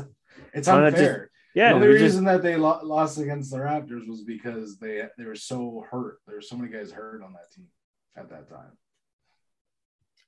it's 0.55 0.69
Why 0.69 0.91
just- 0.91 0.97
unfair. 0.97 1.31
Yeah, 1.53 1.71
the 1.71 1.75
only 1.75 1.89
we 1.89 1.95
just- 1.95 2.03
reason 2.05 2.25
that 2.27 2.43
they 2.43 2.55
lo- 2.57 2.79
lost 2.85 3.19
against 3.19 3.51
the 3.51 3.57
Raptors 3.57 4.07
was 4.07 4.23
because 4.23 4.79
they 4.79 5.03
they 5.19 5.25
were 5.25 5.35
so 5.35 5.85
hurt. 5.91 6.21
There 6.27 6.37
were 6.37 6.43
so 6.43 6.57
many 6.57 6.71
guys 6.73 6.93
hurt 6.93 7.25
on 7.25 7.33
that 7.33 7.51
team 7.53 7.67
at 8.17 8.31
that 8.31 8.49
time. 8.49 8.71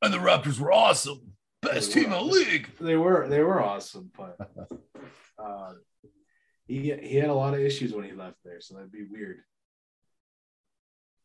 And 0.02 0.12
the 0.12 0.18
Raptors 0.18 0.58
were 0.58 0.72
awesome. 0.72 1.20
Best 1.62 1.92
team 1.92 2.04
in 2.06 2.10
the 2.10 2.20
league. 2.20 2.68
They 2.80 2.96
were 2.96 3.28
they 3.28 3.40
were 3.40 3.62
awesome, 3.62 4.10
but 4.18 4.36
uh, 5.38 5.72
he 6.66 6.92
he 6.92 7.16
had 7.16 7.30
a 7.30 7.34
lot 7.34 7.54
of 7.54 7.60
issues 7.60 7.92
when 7.92 8.04
he 8.04 8.12
left 8.12 8.36
there, 8.44 8.60
so 8.60 8.74
that'd 8.74 8.90
be 8.90 9.04
weird. 9.08 9.38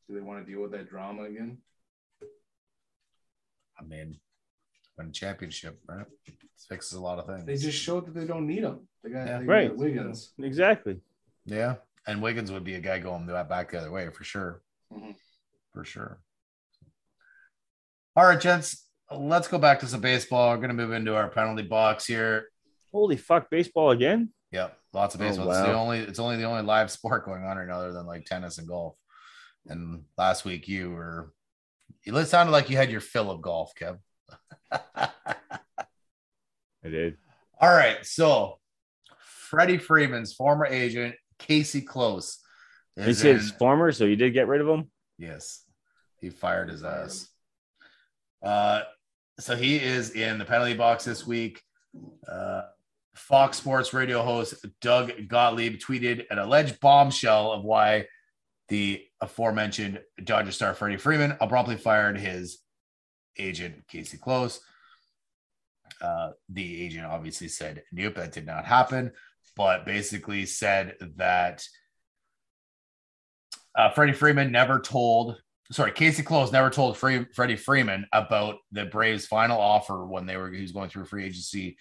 Do 0.08 0.14
they 0.16 0.22
want 0.22 0.46
to 0.46 0.50
deal 0.52 0.62
with 0.62 0.72
that 0.72 0.90
drama 0.90 1.24
again? 1.24 1.58
I 3.80 3.84
mean, 3.84 4.20
win 4.98 5.08
a 5.08 5.12
championship, 5.12 5.80
right? 5.88 6.06
fixes 6.70 6.94
a 6.94 7.02
lot 7.02 7.20
of 7.20 7.26
things. 7.28 7.46
They 7.46 7.56
just 7.58 7.78
showed 7.82 8.06
that 8.08 8.14
they 8.16 8.26
don't 8.26 8.48
need 8.48 8.64
him. 8.64 8.88
They 9.04 9.10
got, 9.12 9.28
Yeah. 9.28 9.40
they 9.40 9.46
Right. 9.46 9.68
got 9.70 9.78
Wiggins. 9.78 10.34
exactly. 10.40 11.00
Yeah, 11.46 11.76
and 12.08 12.22
Wiggins 12.22 12.52
would 12.52 12.64
be 12.64 12.76
a 12.76 12.80
guy 12.80 13.00
going 13.00 13.26
back 13.28 13.72
the 13.72 13.80
other 13.80 13.92
way 13.92 14.10
for 14.10 14.24
sure, 14.24 14.62
Mhm. 14.92 15.16
for 15.74 15.84
sure. 15.86 16.20
All 18.18 18.26
right, 18.26 18.42
gents, 18.42 18.88
let's 19.16 19.48
go 19.48 19.60
back 19.60 19.80
to 19.82 19.86
some 19.86 20.02
baseball. 20.02 20.50
We're 20.50 20.58
gonna 20.58 20.74
move 20.74 20.92
into 20.92 21.16
our 21.16 21.30
penalty 21.30 21.62
box 21.62 22.08
here. 22.08 22.48
Holy 22.92 23.16
fuck, 23.16 23.52
baseball 23.52 23.92
again? 23.92 24.34
Yep, 24.52 24.76
lots 24.92 25.14
of 25.14 25.22
Oh, 25.22 25.24
baseball. 25.24 25.52
It's 25.52 25.60
the 25.60 25.72
only 25.74 26.00
it's 26.00 26.18
only 26.18 26.38
the 26.38 26.46
only 26.46 26.64
live 26.64 26.90
sport 26.98 27.26
going 27.26 27.44
on 27.44 27.58
right 27.58 27.68
now, 27.68 27.76
other 27.76 27.94
than 27.94 28.08
like 28.08 28.26
tennis 28.26 28.58
and 28.58 28.68
golf. 28.68 28.96
And 29.68 30.06
last 30.18 30.46
week 30.46 30.68
you 30.68 30.90
were, 30.90 31.32
you 32.06 32.26
sounded 32.26 32.52
like 32.52 32.72
you 32.72 32.76
had 32.78 32.90
your 32.90 33.02
fill 33.02 33.30
of 33.30 33.40
golf, 33.44 33.74
Kev. 33.80 34.00
I 34.72 35.10
did. 36.90 37.18
All 37.62 37.72
right, 37.72 38.04
so 38.04 38.58
Freddie 39.20 39.78
Freeman's 39.78 40.34
former 40.34 40.66
agent 40.66 41.14
Casey 41.38 41.82
Close. 41.82 42.40
He 42.96 43.14
said 43.14 43.36
in- 43.36 43.38
his 43.42 43.52
former, 43.52 43.92
so 43.92 44.06
you 44.06 44.16
did 44.16 44.34
get 44.34 44.48
rid 44.48 44.62
of 44.62 44.68
him. 44.68 44.90
Yes, 45.20 45.66
he 46.20 46.32
fired 46.32 46.70
his 46.72 46.82
Fired 46.82 47.04
ass. 47.06 47.28
Uh, 48.44 48.82
so 49.40 49.56
he 49.56 49.78
is 49.78 50.12
in 50.12 50.38
the 50.38 50.46
penalty 50.46 50.74
box 50.74 51.06
this 51.06 51.26
week. 51.26 51.62
Uh, 52.30 52.64
Fox 53.16 53.58
Sports 53.58 53.94
radio 53.94 54.22
host 54.22 54.66
Doug 54.80 55.12
Gottlieb 55.28 55.80
tweeted 55.80 56.26
an 56.30 56.38
alleged 56.38 56.80
bombshell 56.80 57.52
of 57.52 57.64
why 57.64 58.06
the 58.70 59.04
aforementioned 59.22 60.00
Dodger 60.24 60.52
star 60.52 60.74
Freddie 60.74 60.98
Freeman 60.98 61.36
abruptly 61.42 61.78
fired 61.78 62.18
his 62.18 62.60
agent 63.40 63.88
Casey 63.88 64.18
Close. 64.18 64.60
Uh, 66.02 66.32
the 66.50 66.86
agent 66.86 67.06
obviously 67.06 67.48
said, 67.48 67.84
"Nope, 67.92 68.16
that 68.16 68.34
did 68.34 68.46
not 68.46 68.66
happen," 68.66 69.14
but 69.56 69.86
basically 69.86 70.46
said 70.46 70.96
that 71.16 71.68
uh, 73.76 73.90
Freddie 73.92 74.14
Freeman 74.14 74.52
never 74.52 74.80
told, 74.80 75.42
sorry, 75.72 75.92
Casey 75.92 76.24
Close 76.24 76.52
never 76.52 76.70
told 76.70 76.98
Free, 76.98 77.26
Freddie 77.34 77.56
Freeman 77.56 78.06
about 78.14 78.58
the 78.72 78.86
Braves' 78.86 79.26
final 79.26 79.60
offer 79.60 80.06
when 80.06 80.26
they 80.26 80.38
were 80.38 80.52
he 80.52 80.62
was 80.62 80.72
going 80.72 80.90
through 80.90 81.06
free 81.06 81.26
agency 81.26 81.78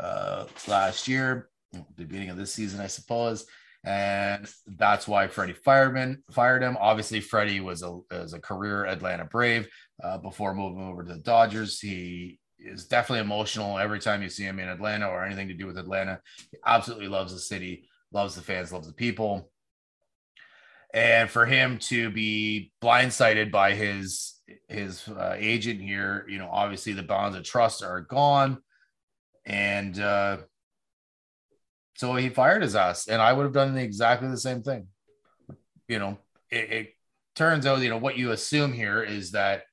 uh, 0.00 0.46
last 0.66 1.08
year, 1.08 1.48
the 1.72 2.04
beginning 2.04 2.30
of 2.30 2.36
this 2.36 2.52
season, 2.52 2.80
I 2.80 2.86
suppose. 2.86 3.46
And 3.84 4.48
that's 4.66 5.06
why 5.06 5.28
Freddie 5.28 5.52
Fireman 5.52 6.24
fired 6.32 6.62
him. 6.62 6.76
Obviously, 6.80 7.20
Freddie 7.20 7.60
was 7.60 7.82
a, 7.82 7.98
was 8.10 8.32
a 8.32 8.40
career 8.40 8.84
Atlanta 8.84 9.24
Brave 9.24 9.68
uh, 10.02 10.18
before 10.18 10.54
moving 10.54 10.82
over 10.82 11.04
to 11.04 11.12
the 11.12 11.20
Dodgers. 11.20 11.78
He 11.78 12.40
is 12.58 12.86
definitely 12.86 13.20
emotional 13.20 13.78
every 13.78 14.00
time 14.00 14.22
you 14.22 14.28
see 14.28 14.42
him 14.42 14.58
in 14.58 14.68
Atlanta 14.68 15.06
or 15.06 15.24
anything 15.24 15.48
to 15.48 15.54
do 15.54 15.66
with 15.66 15.78
Atlanta. 15.78 16.20
He 16.50 16.58
absolutely 16.66 17.06
loves 17.06 17.32
the 17.32 17.38
city, 17.38 17.88
loves 18.12 18.34
the 18.34 18.42
fans, 18.42 18.72
loves 18.72 18.88
the 18.88 18.94
people 18.94 19.52
and 20.96 21.28
for 21.28 21.44
him 21.44 21.76
to 21.78 22.08
be 22.10 22.72
blindsided 22.82 23.52
by 23.52 23.74
his 23.74 24.40
his 24.68 25.06
uh, 25.08 25.34
agent 25.36 25.80
here 25.80 26.24
you 26.28 26.38
know 26.38 26.48
obviously 26.50 26.94
the 26.94 27.02
bonds 27.02 27.36
of 27.36 27.44
trust 27.44 27.84
are 27.84 28.00
gone 28.00 28.58
and 29.44 30.00
uh 30.00 30.38
so 31.96 32.14
he 32.14 32.30
fired 32.30 32.62
his 32.62 32.74
ass 32.74 33.08
and 33.08 33.20
i 33.20 33.32
would 33.32 33.44
have 33.44 33.52
done 33.52 33.76
exactly 33.76 34.28
the 34.28 34.38
same 34.38 34.62
thing 34.62 34.86
you 35.86 35.98
know 35.98 36.18
it, 36.50 36.72
it 36.72 36.88
turns 37.34 37.66
out 37.66 37.80
you 37.80 37.90
know 37.90 37.98
what 37.98 38.16
you 38.16 38.30
assume 38.30 38.72
here 38.72 39.02
is 39.02 39.32
that 39.32 39.64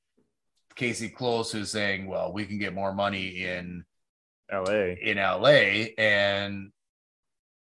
casey 0.74 1.08
close 1.08 1.50
who's 1.50 1.70
saying 1.70 2.06
well 2.06 2.32
we 2.32 2.44
can 2.44 2.58
get 2.58 2.74
more 2.74 2.92
money 2.92 3.42
in 3.42 3.82
L.A. 4.50 4.98
in 5.02 5.16
LA 5.16 5.86
and 5.96 6.70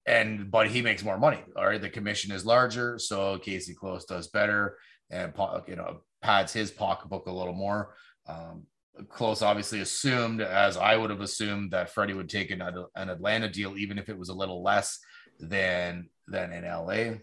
and 0.07 0.51
but 0.51 0.69
he 0.69 0.83
makes 0.83 1.03
more 1.03 1.19
money. 1.19 1.43
All 1.57 1.67
right, 1.67 1.81
the 1.81 1.89
commission 1.89 2.33
is 2.33 2.45
larger, 2.45 2.99
so 2.99 3.39
Casey 3.39 3.75
Close 3.75 4.05
does 4.05 4.29
better 4.29 4.79
and 5.11 5.33
you 5.67 5.77
know 5.77 6.01
pads 6.23 6.53
his 6.53 6.71
pocketbook 6.71 7.27
a 7.27 7.33
little 7.33 7.55
more. 7.55 7.95
Um, 8.27 8.65
Close 9.09 9.43
obviously 9.43 9.81
assumed, 9.81 10.41
as 10.41 10.77
I 10.77 10.97
would 10.97 11.11
have 11.11 11.21
assumed, 11.21 11.73
that 11.73 11.91
Freddie 11.91 12.15
would 12.15 12.29
take 12.29 12.51
an, 12.53 12.63
an 12.95 13.11
Atlanta 13.11 13.49
deal, 13.49 13.77
even 13.77 13.99
if 13.99 14.09
it 14.09 14.17
was 14.17 14.29
a 14.29 14.35
little 14.35 14.63
less 14.63 15.01
than 15.41 16.09
than 16.29 16.53
in 16.53 16.65
LA. 16.65 17.19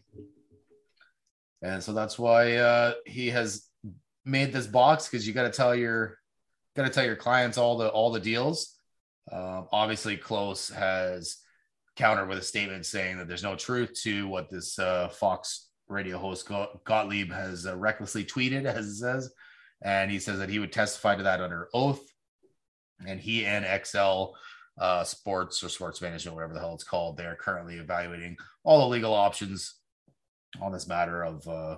And 1.62 1.82
so 1.82 1.94
that's 1.94 2.20
why 2.20 2.56
uh, 2.58 2.94
he 3.06 3.30
has 3.30 3.68
made 4.26 4.52
this 4.52 4.68
box 4.68 5.08
because 5.08 5.26
you 5.26 5.34
got 5.34 5.44
to 5.44 5.52
tell 5.52 5.76
your 5.76 6.18
got 6.76 6.84
to 6.84 6.90
tell 6.90 7.06
your 7.06 7.16
clients 7.16 7.58
all 7.58 7.78
the 7.78 7.88
all 7.88 8.12
the 8.12 8.20
deals. 8.20 8.78
Um, 9.32 9.68
obviously, 9.72 10.18
Close 10.18 10.70
has 10.70 11.38
countered 11.96 12.30
with 12.30 12.38
a 12.38 12.44
statement 12.44 12.86
saying 12.86 13.18
that 13.18 13.28
there's 13.28 13.44
no 13.44 13.56
truth 13.56 13.94
to 14.04 14.28
what 14.28 14.50
this 14.50 14.80
uh, 14.80 15.10
Fox 15.10 15.70
radio 15.88 16.18
host 16.18 16.50
Gottlieb 16.86 17.32
has 17.32 17.66
uh, 17.66 17.78
recklessly 17.78 18.24
tweeted, 18.24 18.66
as 18.66 18.88
it 18.88 18.96
says, 18.96 19.34
and 19.82 20.10
he 20.10 20.20
says 20.20 20.40
that 20.40 20.50
he 20.50 20.60
would 20.60 20.72
testify 20.72 21.16
to 21.16 21.24
that 21.24 21.42
under 21.42 21.70
oath. 21.74 22.02
And 23.06 23.20
he 23.20 23.46
and 23.46 23.66
Excel 23.66 24.36
uh, 24.80 25.04
sports 25.04 25.64
or 25.64 25.70
sports 25.70 26.02
management, 26.02 26.36
whatever 26.36 26.54
the 26.54 26.60
hell 26.60 26.76
it's 26.76 26.84
called. 26.84 27.18
They're 27.18 27.36
currently 27.36 27.76
evaluating 27.76 28.38
all 28.64 28.80
the 28.80 28.88
legal 28.88 29.14
options 29.14 29.76
on 30.62 30.72
this 30.72 30.88
matter 30.88 31.24
of, 31.24 31.48
uh, 31.48 31.78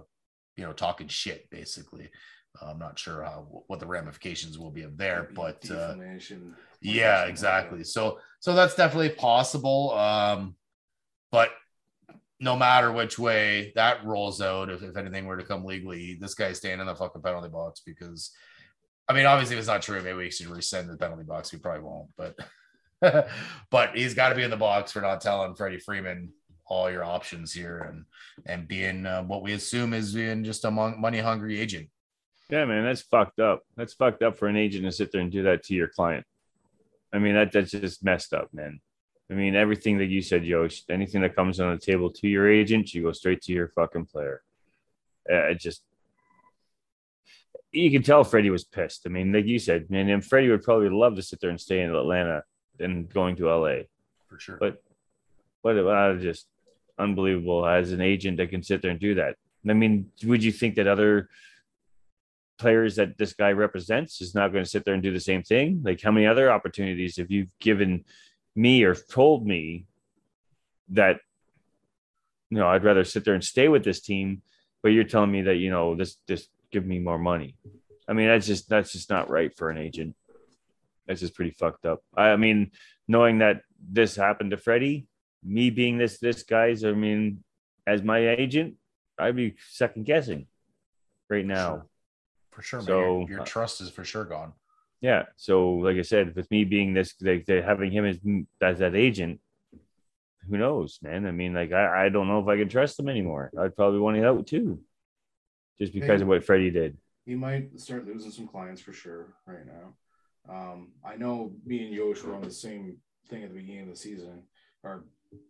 you 0.56 0.64
know, 0.64 0.74
talking 0.74 1.08
shit, 1.08 1.50
basically. 1.50 2.10
I'm 2.62 2.78
not 2.80 3.00
sure 3.00 3.24
how 3.24 3.48
what 3.68 3.80
the 3.80 3.88
ramifications 3.88 4.60
will 4.60 4.72
be 4.72 4.84
of 4.84 4.98
there, 4.98 5.30
but 5.34 5.70
uh, 5.72 5.96
yeah, 6.82 7.26
exactly. 7.26 7.84
So, 7.84 8.20
so 8.40 8.54
that's 8.54 8.76
definitely 8.76 9.10
possible. 9.10 9.92
Um, 9.92 10.56
but 11.32 11.50
no 12.40 12.56
matter 12.56 12.92
which 12.92 13.18
way 13.18 13.72
that 13.76 14.06
rolls 14.06 14.42
out, 14.42 14.70
if, 14.70 14.84
if 14.84 14.98
anything 14.98 15.26
were 15.26 15.38
to 15.38 15.44
come 15.46 15.66
legally, 15.66 16.18
this 16.20 16.36
guy's 16.36 16.58
staying 16.58 16.80
in 16.80 16.88
the 16.88 16.96
fucking 16.96 17.22
penalty 17.22 17.50
box 17.50 17.82
because, 17.86 18.32
I 19.08 19.14
mean, 19.14 19.26
obviously, 19.26 19.56
if 19.56 19.60
it's 19.60 19.68
not 19.68 19.82
true, 19.82 20.02
maybe 20.02 20.18
we 20.18 20.30
should 20.30 20.48
resend 20.48 20.90
the 20.90 20.98
penalty 20.98 21.24
box. 21.24 21.52
We 21.52 21.60
probably 21.60 21.84
won't, 21.84 22.10
but 22.18 22.36
but 23.72 23.96
he's 23.96 24.14
got 24.14 24.30
to 24.30 24.36
be 24.36 24.44
in 24.44 24.52
the 24.52 24.58
box 24.58 24.92
for 24.92 25.02
not 25.02 25.22
telling 25.22 25.56
Freddie 25.56 25.80
Freeman 25.80 26.30
all 26.66 26.90
your 26.90 27.04
options 27.04 27.52
here 27.52 27.80
and 27.80 28.06
and 28.46 28.68
being 28.68 29.06
uh, 29.06 29.22
what 29.24 29.44
we 29.44 29.54
assume 29.54 29.94
is 29.94 30.14
being 30.14 30.44
just 30.44 30.66
a 30.66 30.72
money 30.72 31.20
hungry 31.20 31.60
agent. 31.60 31.90
Yeah, 32.54 32.66
man, 32.66 32.84
that's 32.84 33.02
fucked 33.02 33.40
up. 33.40 33.64
That's 33.76 33.96
fucked 33.96 34.22
up 34.22 34.38
for 34.38 34.48
an 34.48 34.56
agent 34.56 34.86
to 34.86 34.92
sit 34.92 35.12
there 35.12 35.22
and 35.22 35.32
do 35.32 35.42
that 35.42 35.64
to 35.64 35.74
your 35.74 35.88
client. 35.88 36.24
I 37.12 37.18
mean, 37.18 37.34
that 37.34 37.52
that's 37.52 37.72
just 37.72 38.04
messed 38.04 38.32
up, 38.32 38.54
man. 38.54 38.80
I 39.32 39.34
mean, 39.34 39.56
everything 39.56 39.98
that 39.98 40.06
you 40.06 40.22
said, 40.22 40.46
Yosh, 40.46 40.84
anything 40.88 41.22
that 41.22 41.36
comes 41.36 41.60
on 41.60 41.72
the 41.72 41.82
table 41.82 42.12
to 42.12 42.28
your 42.28 42.48
agent, 42.48 42.94
you 42.94 43.02
go 43.02 43.12
straight 43.12 43.42
to 43.42 43.54
your 43.54 43.70
fucking 43.70 44.06
player. 44.06 44.44
Uh, 45.28 45.48
it 45.48 45.60
just, 45.60 45.82
you 47.72 47.90
can 47.90 48.04
tell 48.04 48.24
Freddie 48.24 48.52
was 48.52 48.66
pissed. 48.66 49.08
I 49.08 49.10
mean, 49.10 49.34
like 49.34 49.48
you 49.48 49.58
said, 49.58 49.90
man, 49.90 50.08
and 50.10 50.24
Freddie 50.24 50.52
would 50.52 50.62
probably 50.62 50.90
love 50.90 51.16
to 51.16 51.24
sit 51.24 51.42
there 51.42 51.50
and 51.50 51.60
stay 51.60 51.82
in 51.82 51.90
Atlanta 51.90 52.44
than 52.78 53.08
going 53.08 53.36
to 53.38 53.50
LA 53.50 53.86
for 54.30 54.38
sure. 54.38 54.58
But 54.60 54.80
what 55.64 55.76
uh, 55.76 56.18
just 56.18 56.46
unbelievable 57.00 57.66
as 57.66 57.94
an 57.94 58.02
agent 58.02 58.38
that 58.38 58.52
can 58.52 58.62
sit 58.62 58.84
there 58.84 58.92
and 58.92 59.00
do 59.00 59.16
that. 59.16 59.38
I 59.68 59.74
mean, 59.74 60.12
would 60.24 60.44
you 60.44 60.52
think 60.52 60.76
that 60.76 60.86
other 60.86 61.30
players 62.58 62.96
that 62.96 63.18
this 63.18 63.34
guy 63.34 63.52
represents 63.52 64.22
is 64.22 64.36
not 64.36 64.52
going 64.52 64.64
to 64.64 64.70
sit 64.70 64.86
there 64.86 64.94
and 64.94 65.04
do 65.04 65.14
the 65.14 65.20
same 65.20 65.44
thing? 65.44 65.82
Like, 65.84 66.02
how 66.02 66.12
many 66.12 66.26
other 66.26 66.52
opportunities 66.52 67.18
have 67.18 67.32
you 67.32 67.48
given 67.60 68.06
me 68.56 68.84
or 68.84 68.96
told 68.96 69.46
me 69.46 69.86
that 70.90 71.18
you 72.50 72.58
know 72.58 72.68
I'd 72.68 72.84
rather 72.84 73.04
sit 73.04 73.26
there 73.26 73.34
and 73.34 73.44
stay 73.44 73.68
with 73.68 73.84
this 73.84 74.02
team, 74.02 74.42
but 74.82 74.90
you're 74.90 75.04
telling 75.04 75.32
me 75.32 75.44
that 75.44 75.56
you 75.56 75.72
know 75.72 75.96
this 75.96 76.18
just 76.28 76.50
give 76.72 76.86
me 76.86 77.00
more 77.00 77.18
money. 77.18 77.56
I 78.08 78.14
mean, 78.14 78.28
that's 78.28 78.48
just 78.48 78.70
that's 78.70 78.92
just 78.92 79.10
not 79.10 79.30
right 79.30 79.56
for 79.56 79.70
an 79.70 79.78
agent. 79.78 80.16
That's 81.08 81.22
just 81.22 81.36
pretty 81.36 81.52
fucked 81.52 81.86
up. 81.86 82.02
I, 82.16 82.36
mean, 82.38 82.72
knowing 83.08 83.40
that 83.40 83.62
this 83.80 84.16
happened 84.16 84.52
to 84.52 84.58
Freddie, 84.58 85.08
me 85.44 85.70
being 85.70 85.98
this 85.98 86.20
this 86.20 86.44
guy's, 86.44 86.84
I 86.84 86.92
mean, 86.92 87.44
as 87.86 88.02
my 88.02 88.20
agent, 88.30 88.76
I'd 89.18 89.36
be 89.36 89.56
second 89.70 90.06
guessing 90.06 90.48
right 91.30 91.46
now. 91.46 91.70
Sure. 91.70 91.86
For 92.54 92.62
sure 92.62 92.82
so 92.82 93.20
your, 93.20 93.30
your 93.30 93.42
uh, 93.42 93.46
trust 93.46 93.82
is 93.82 93.90
for 93.90 94.04
sure 94.04 94.26
gone. 94.26 94.54
Yeah. 95.02 95.24
So, 95.36 95.74
like 95.76 95.98
I 95.98 96.02
said, 96.02 96.36
with 96.36 96.50
me 96.50 96.64
being 96.64 96.94
this, 96.94 97.16
like 97.22 97.46
they're 97.46 97.64
having 97.64 97.92
him 97.92 98.06
as 98.06 98.20
as 98.62 98.80
that 98.80 98.96
agent, 98.96 99.40
who 100.50 100.58
knows, 100.58 101.00
man? 101.02 101.26
I 101.26 101.32
mean, 101.32 101.54
like 101.54 101.72
I, 101.72 102.06
I 102.06 102.10
don't 102.10 102.28
know 102.28 102.40
if 102.40 102.48
I 102.48 102.58
can 102.58 102.70
trust 102.70 103.00
him 103.00 103.10
anymore. 103.10 103.52
I'd 103.60 103.76
probably 103.76 104.00
want 104.00 104.18
it 104.18 104.26
out 104.26 104.48
too, 104.48 104.80
just 105.80 105.94
because 105.94 106.08
Maybe. 106.08 106.22
of 106.22 106.28
what 106.28 106.46
Freddie 106.46 106.72
did. 106.72 106.98
He 107.26 107.36
might 107.36 107.80
start 107.80 108.06
losing 108.06 108.32
some 108.32 108.48
clients 108.48 108.82
for 108.82 108.94
sure 108.94 109.34
right 109.46 109.66
now. 109.66 109.94
Um, 110.50 110.92
I 111.06 111.16
know 111.16 111.54
me 111.66 111.86
and 111.86 111.94
Yosh 111.94 112.22
were 112.24 112.36
on 112.36 112.42
the 112.42 112.52
same 112.52 112.98
thing 113.30 113.44
at 113.44 113.50
the 113.50 113.60
beginning 113.60 113.84
of 113.84 113.90
the 113.90 113.96
season, 113.96 114.44
or 114.84 115.06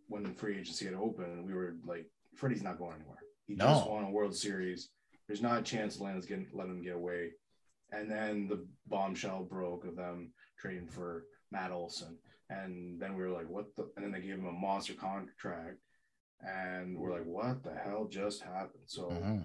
when 0.08 0.32
free 0.34 0.58
agency 0.58 0.84
had 0.84 0.94
opened, 0.94 1.32
and 1.32 1.46
we 1.46 1.52
were 1.52 1.74
like, 1.84 2.06
Freddie's 2.34 2.62
not 2.62 2.78
going 2.78 2.94
anywhere. 2.94 3.18
He 3.46 3.54
no. 3.54 3.66
just 3.66 3.90
won 3.90 4.04
a 4.04 4.10
World 4.10 4.34
Series. 4.34 4.88
There's 5.26 5.42
not 5.42 5.58
a 5.58 5.62
chance 5.62 5.96
Atlanta's 5.96 6.26
getting 6.26 6.46
let 6.52 6.68
him 6.68 6.82
get 6.82 6.94
away. 6.94 7.32
And 7.92 8.10
then 8.10 8.48
the 8.48 8.66
bombshell 8.86 9.44
broke 9.44 9.84
of 9.86 9.96
them 9.96 10.32
trading 10.58 10.88
for 10.88 11.24
Matt 11.50 11.70
Olson. 11.70 12.18
And 12.50 13.00
then 13.00 13.14
we 13.14 13.22
were 13.22 13.30
like, 13.30 13.48
what 13.48 13.74
the? 13.76 13.88
And 13.96 14.04
then 14.04 14.12
they 14.12 14.20
gave 14.20 14.38
him 14.38 14.46
a 14.46 14.52
monster 14.52 14.94
contract. 14.94 15.78
And 16.40 16.98
we're 16.98 17.12
like, 17.12 17.24
what 17.24 17.62
the 17.62 17.74
hell 17.74 18.06
just 18.10 18.42
happened? 18.42 18.84
So 18.86 19.04
mm-hmm. 19.04 19.38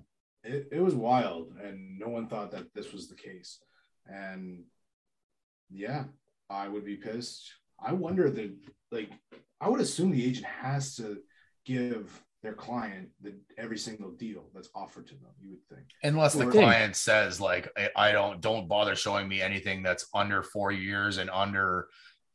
it, 0.44 0.68
it 0.72 0.82
was 0.82 0.96
wild. 0.96 1.54
And 1.64 1.98
no 1.98 2.10
one 2.10 2.28
thought 2.28 2.52
that 2.52 2.74
this 2.74 2.92
was 2.92 3.08
the 3.08 3.16
case. 3.16 3.60
And 4.06 4.64
yeah, 5.70 6.06
I 6.50 6.68
would 6.68 6.84
be 6.84 6.98
pissed. 6.98 7.54
I 7.82 7.94
wonder 7.94 8.30
that, 8.30 8.54
like, 8.92 9.10
I 9.62 9.70
would 9.70 9.80
assume 9.80 10.12
the 10.12 10.26
agent 10.26 10.48
has 10.48 10.96
to 10.96 11.20
give 11.66 12.22
their 12.42 12.54
client 12.54 13.10
the 13.22 13.34
every 13.58 13.78
single 13.78 14.12
deal 14.12 14.46
that's 14.54 14.70
offered 14.74 15.06
to 15.08 15.14
them 15.16 15.32
you 15.42 15.50
would 15.50 15.66
think 15.68 15.88
unless 16.04 16.34
the 16.34 16.48
client 16.48 16.96
says 16.96 17.42
like 17.42 17.70
I, 17.96 18.12
don't 18.12 18.40
don't 18.40 18.68
bother 18.68 18.96
showing 18.96 19.28
me 19.28 19.42
anything 19.42 19.84
that's 19.84 20.08
under 20.14 20.42
four 20.42 20.72
years 20.72 21.18
and 21.18 21.30
under 21.30 21.88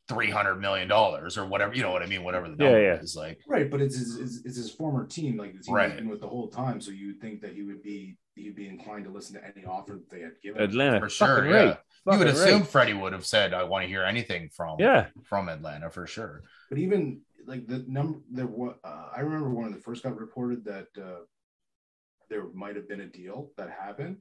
300 0.07 0.55
million 0.55 0.87
dollars 0.87 1.37
or 1.37 1.47
whatever 1.47 1.73
you 1.73 1.81
know 1.81 1.91
what 1.91 2.03
i 2.03 2.05
mean 2.05 2.23
whatever 2.23 2.47
the 2.47 2.55
number 2.55 2.79
yeah, 2.79 2.93
yeah. 2.93 2.99
is 2.99 3.15
like 3.15 3.39
right 3.47 3.71
but 3.71 3.81
it's 3.81 3.97
his, 3.97 4.17
it's, 4.17 4.45
it's 4.45 4.57
his 4.57 4.69
former 4.69 5.05
team 5.07 5.37
like 5.37 5.53
the 5.53 5.59
team 5.59 5.73
right. 5.73 5.95
been 5.95 6.07
with 6.07 6.21
the 6.21 6.27
whole 6.27 6.47
time 6.47 6.79
so 6.79 6.91
you 6.91 7.07
would 7.07 7.21
think 7.21 7.41
that 7.41 7.53
he 7.53 7.63
would 7.63 7.81
be 7.81 8.15
he'd 8.35 8.55
be 8.55 8.67
inclined 8.67 9.05
to 9.05 9.09
listen 9.09 9.35
to 9.35 9.43
any 9.43 9.65
offer 9.65 9.93
that 9.93 10.09
they 10.11 10.21
had 10.21 10.33
given 10.43 10.61
atlanta 10.61 10.99
for 10.99 11.09
sure 11.09 11.49
yeah 11.49 11.55
right. 11.55 11.77
you 12.11 12.19
would 12.19 12.27
assume 12.27 12.59
right. 12.59 12.67
freddie 12.67 12.93
would 12.93 13.13
have 13.13 13.25
said 13.25 13.55
i 13.55 13.63
want 13.63 13.81
to 13.81 13.87
hear 13.87 14.03
anything 14.03 14.47
from 14.49 14.75
yeah 14.77 15.07
from 15.23 15.49
atlanta 15.49 15.89
for 15.89 16.05
sure 16.05 16.43
but 16.69 16.77
even 16.77 17.21
like 17.45 17.67
the 17.67 17.83
number 17.87 18.19
there 18.29 18.47
was 18.47 18.75
uh, 18.83 19.09
I 19.15 19.21
remember 19.21 19.49
when 19.49 19.71
the 19.71 19.79
first 19.79 20.03
got 20.03 20.17
reported 20.17 20.65
that 20.65 20.87
uh, 20.97 21.23
there 22.29 22.45
might 22.53 22.75
have 22.75 22.89
been 22.89 23.01
a 23.01 23.07
deal 23.07 23.51
that 23.57 23.69
happened 23.69 24.17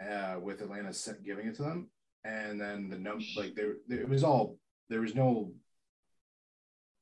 uh, 0.00 0.36
with 0.40 0.60
Atlanta 0.60 0.92
giving 1.24 1.46
it 1.46 1.56
to 1.56 1.62
them, 1.62 1.88
and 2.24 2.60
then 2.60 2.88
the 2.88 2.98
number 2.98 3.24
like 3.36 3.54
there 3.54 3.74
it 3.88 4.08
was 4.08 4.24
all 4.24 4.58
there 4.88 5.00
was 5.00 5.14
no 5.14 5.52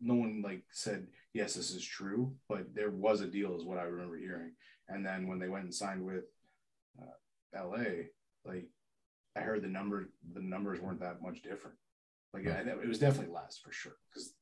no 0.01 0.15
one 0.15 0.43
like 0.43 0.63
said 0.71 1.07
yes 1.35 1.55
this 1.55 1.71
is 1.71 1.85
true, 1.85 2.35
but 2.49 2.75
there 2.75 2.91
was 2.91 3.21
a 3.21 3.27
deal 3.27 3.57
is 3.57 3.65
what 3.65 3.79
I 3.79 3.85
remember 3.85 4.17
hearing, 4.17 4.53
and 4.89 5.05
then 5.05 5.27
when 5.27 5.39
they 5.39 5.49
went 5.49 5.65
and 5.65 5.75
signed 5.75 6.05
with 6.05 6.25
uh, 7.01 7.59
L.A. 7.59 8.09
like 8.45 8.69
I 9.37 9.41
heard 9.41 9.63
the 9.63 9.69
number 9.69 10.11
the 10.35 10.43
numbers 10.43 10.81
weren't 10.81 11.01
that 11.01 11.23
much 11.23 11.43
different. 11.43 11.77
Like 12.35 12.45
it 12.45 12.87
was 12.87 12.99
definitely 12.99 13.35
less 13.35 13.59
for 13.59 13.73
sure 13.73 13.97
because 14.13 14.35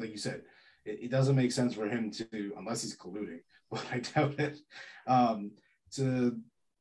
like 0.00 0.10
you 0.10 0.18
said, 0.18 0.42
it, 0.84 0.98
it, 1.02 1.10
doesn't 1.10 1.36
make 1.36 1.52
sense 1.52 1.74
for 1.74 1.88
him 1.88 2.10
to, 2.10 2.52
unless 2.56 2.82
he's 2.82 2.96
colluding, 2.96 3.40
but 3.70 3.84
I 3.92 3.98
doubt 3.98 4.38
it, 4.38 4.58
um, 5.06 5.52
to 5.92 6.36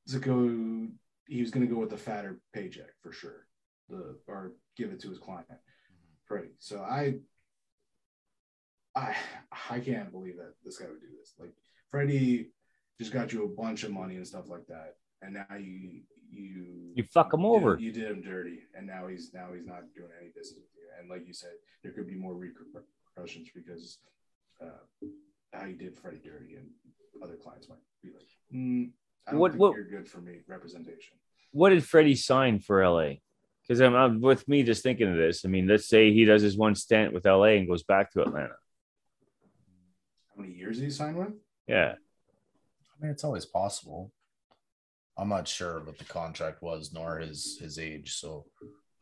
to 0.08 0.20
go. 0.20 0.88
He 1.28 1.41
was 1.41 1.52
going 1.52 1.68
to 1.68 1.72
go 1.72 1.80
with 1.80 1.91
the 1.91 1.98
fatter 1.98 2.40
paycheck 2.54 2.90
for 3.02 3.12
sure, 3.12 3.46
the 3.88 4.18
or 4.28 4.54
give 4.76 4.91
it 4.91 5.00
to 5.02 5.10
his 5.10 5.20
client, 5.20 5.46
Freddie. 6.26 6.56
So 6.58 6.80
I, 6.80 7.18
I, 8.96 9.16
I 9.70 9.80
can't 9.80 10.12
believe 10.12 10.38
that 10.38 10.54
this 10.66 10.80
guy 10.80 10.88
would 10.88 11.02
do 11.02 11.08
this. 11.20 11.34
Like 11.38 11.54
Freddie 11.91 12.50
just 13.00 13.14
got 13.14 13.32
you 13.32 13.44
a 13.44 13.48
bunch 13.48 13.84
of 13.84 13.91
money 13.91 14.16
and 14.16 14.26
stuff 14.26 14.50
like 14.50 14.66
that, 14.68 14.96
and 15.22 15.36
now 15.36 15.56
you 15.56 16.02
you 16.32 16.94
you 16.96 17.04
fuck 17.04 17.34
him 17.34 17.46
over. 17.46 17.78
You 17.80 17.91
did 17.91 18.10
him 18.10 18.22
dirty, 18.22 18.62
and 18.76 18.88
now 18.88 19.08
he's 19.08 19.32
now 19.34 19.50
he's 19.54 19.68
not 19.68 19.84
doing 19.96 20.10
any 20.20 20.30
business 20.30 20.58
with 20.58 20.70
you. 20.76 20.88
And 21.00 21.10
like 21.10 21.28
you 21.28 21.34
said, 21.34 21.52
there 21.84 21.91
could 21.91 22.08
be 22.08 22.16
more 22.16 22.34
repercussions 22.34 22.88
because 23.15 23.99
uh, 24.61 25.07
how 25.53 25.65
you 25.65 25.76
did 25.76 25.98
Freddie 25.98 26.22
Dirty 26.23 26.56
and 26.56 26.68
other 27.23 27.36
clients 27.36 27.69
might 27.69 27.77
be 28.03 28.10
like, 28.10 28.27
mm, 28.53 28.90
I 29.27 29.31
don't 29.31 29.40
what, 29.40 29.52
think 29.52 29.61
what, 29.61 29.76
you're 29.76 29.86
good 29.86 30.07
for 30.07 30.19
me 30.19 30.40
representation. 30.48 31.18
What 31.52 31.69
did 31.69 31.84
Freddie 31.84 32.15
sign 32.15 32.60
for 32.60 32.86
LA? 32.86 33.15
Because 33.68 33.81
I'm, 33.81 33.95
I'm, 33.95 34.22
with 34.22 34.48
me 34.48 34.64
just 34.64 34.84
thinking 34.84 35.10
of 35.10 35.15
this. 35.15 35.45
I 35.45 35.48
mean, 35.48 35.68
let's 35.68 35.88
say 35.88 36.11
he 36.11 36.26
does 36.26 36.41
his 36.41 36.57
one 36.57 36.76
stint 36.76 37.14
with 37.14 37.26
LA 37.26 37.56
and 37.57 37.68
goes 37.68 37.84
back 37.84 38.11
to 38.14 38.22
Atlanta. 38.22 38.56
How 40.36 40.41
many 40.41 40.53
years 40.53 40.77
did 40.77 40.86
he 40.86 40.91
sign 40.91 41.15
with? 41.15 41.34
Yeah. 41.68 41.94
I 41.94 43.03
mean, 43.03 43.11
it's 43.11 43.23
always 43.23 43.45
possible. 43.45 44.11
I'm 45.18 45.30
not 45.30 45.48
sure 45.48 45.81
what 45.81 45.98
the 45.98 46.06
contract 46.06 46.61
was, 46.61 46.94
nor 46.94 47.19
his 47.19 47.60
his 47.60 47.77
age. 47.77 48.15
So, 48.15 48.45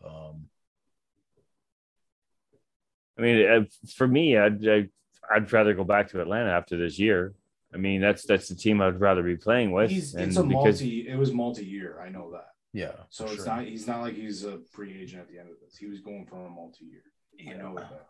um, 0.04 0.48
I 3.18 3.22
mean, 3.22 3.50
uh, 3.50 3.66
for 3.96 4.08
me, 4.08 4.38
I'd, 4.38 4.66
I'd 5.34 5.52
rather 5.52 5.74
go 5.74 5.84
back 5.84 6.10
to 6.10 6.22
Atlanta 6.22 6.50
after 6.50 6.78
this 6.78 7.00
year. 7.00 7.34
I 7.74 7.78
mean, 7.78 8.02
that's 8.02 8.26
that's 8.26 8.48
the 8.48 8.56
team 8.56 8.82
I'd 8.82 9.00
rather 9.00 9.24
be 9.24 9.36
playing 9.36 9.72
with. 9.72 9.90
He's, 9.90 10.16
it's 10.16 10.38
a 10.38 10.44
because, 10.44 10.82
multi. 10.82 11.08
It 11.08 11.18
was 11.18 11.34
multi-year. 11.34 12.00
I 12.02 12.10
know 12.10 12.32
that. 12.32 12.50
Yeah. 12.74 12.92
So 13.10 13.26
it's 13.26 13.36
sure. 13.36 13.46
not. 13.46 13.66
He's 13.66 13.88
not 13.88 14.02
like 14.02 14.16
he's 14.16 14.46
a 14.46 14.60
free 14.72 15.02
agent 15.02 15.24
at 15.24 15.30
the 15.30 15.40
end 15.40 15.50
of 15.50 15.56
this. 15.60 15.76
He 15.76 15.88
was 15.88 16.00
going 16.00 16.26
for 16.26 16.46
a 16.46 16.50
multi-year. 16.50 17.02
Yeah. 17.38 17.54
I 17.54 17.58
know 17.58 17.76
that. 17.76 18.08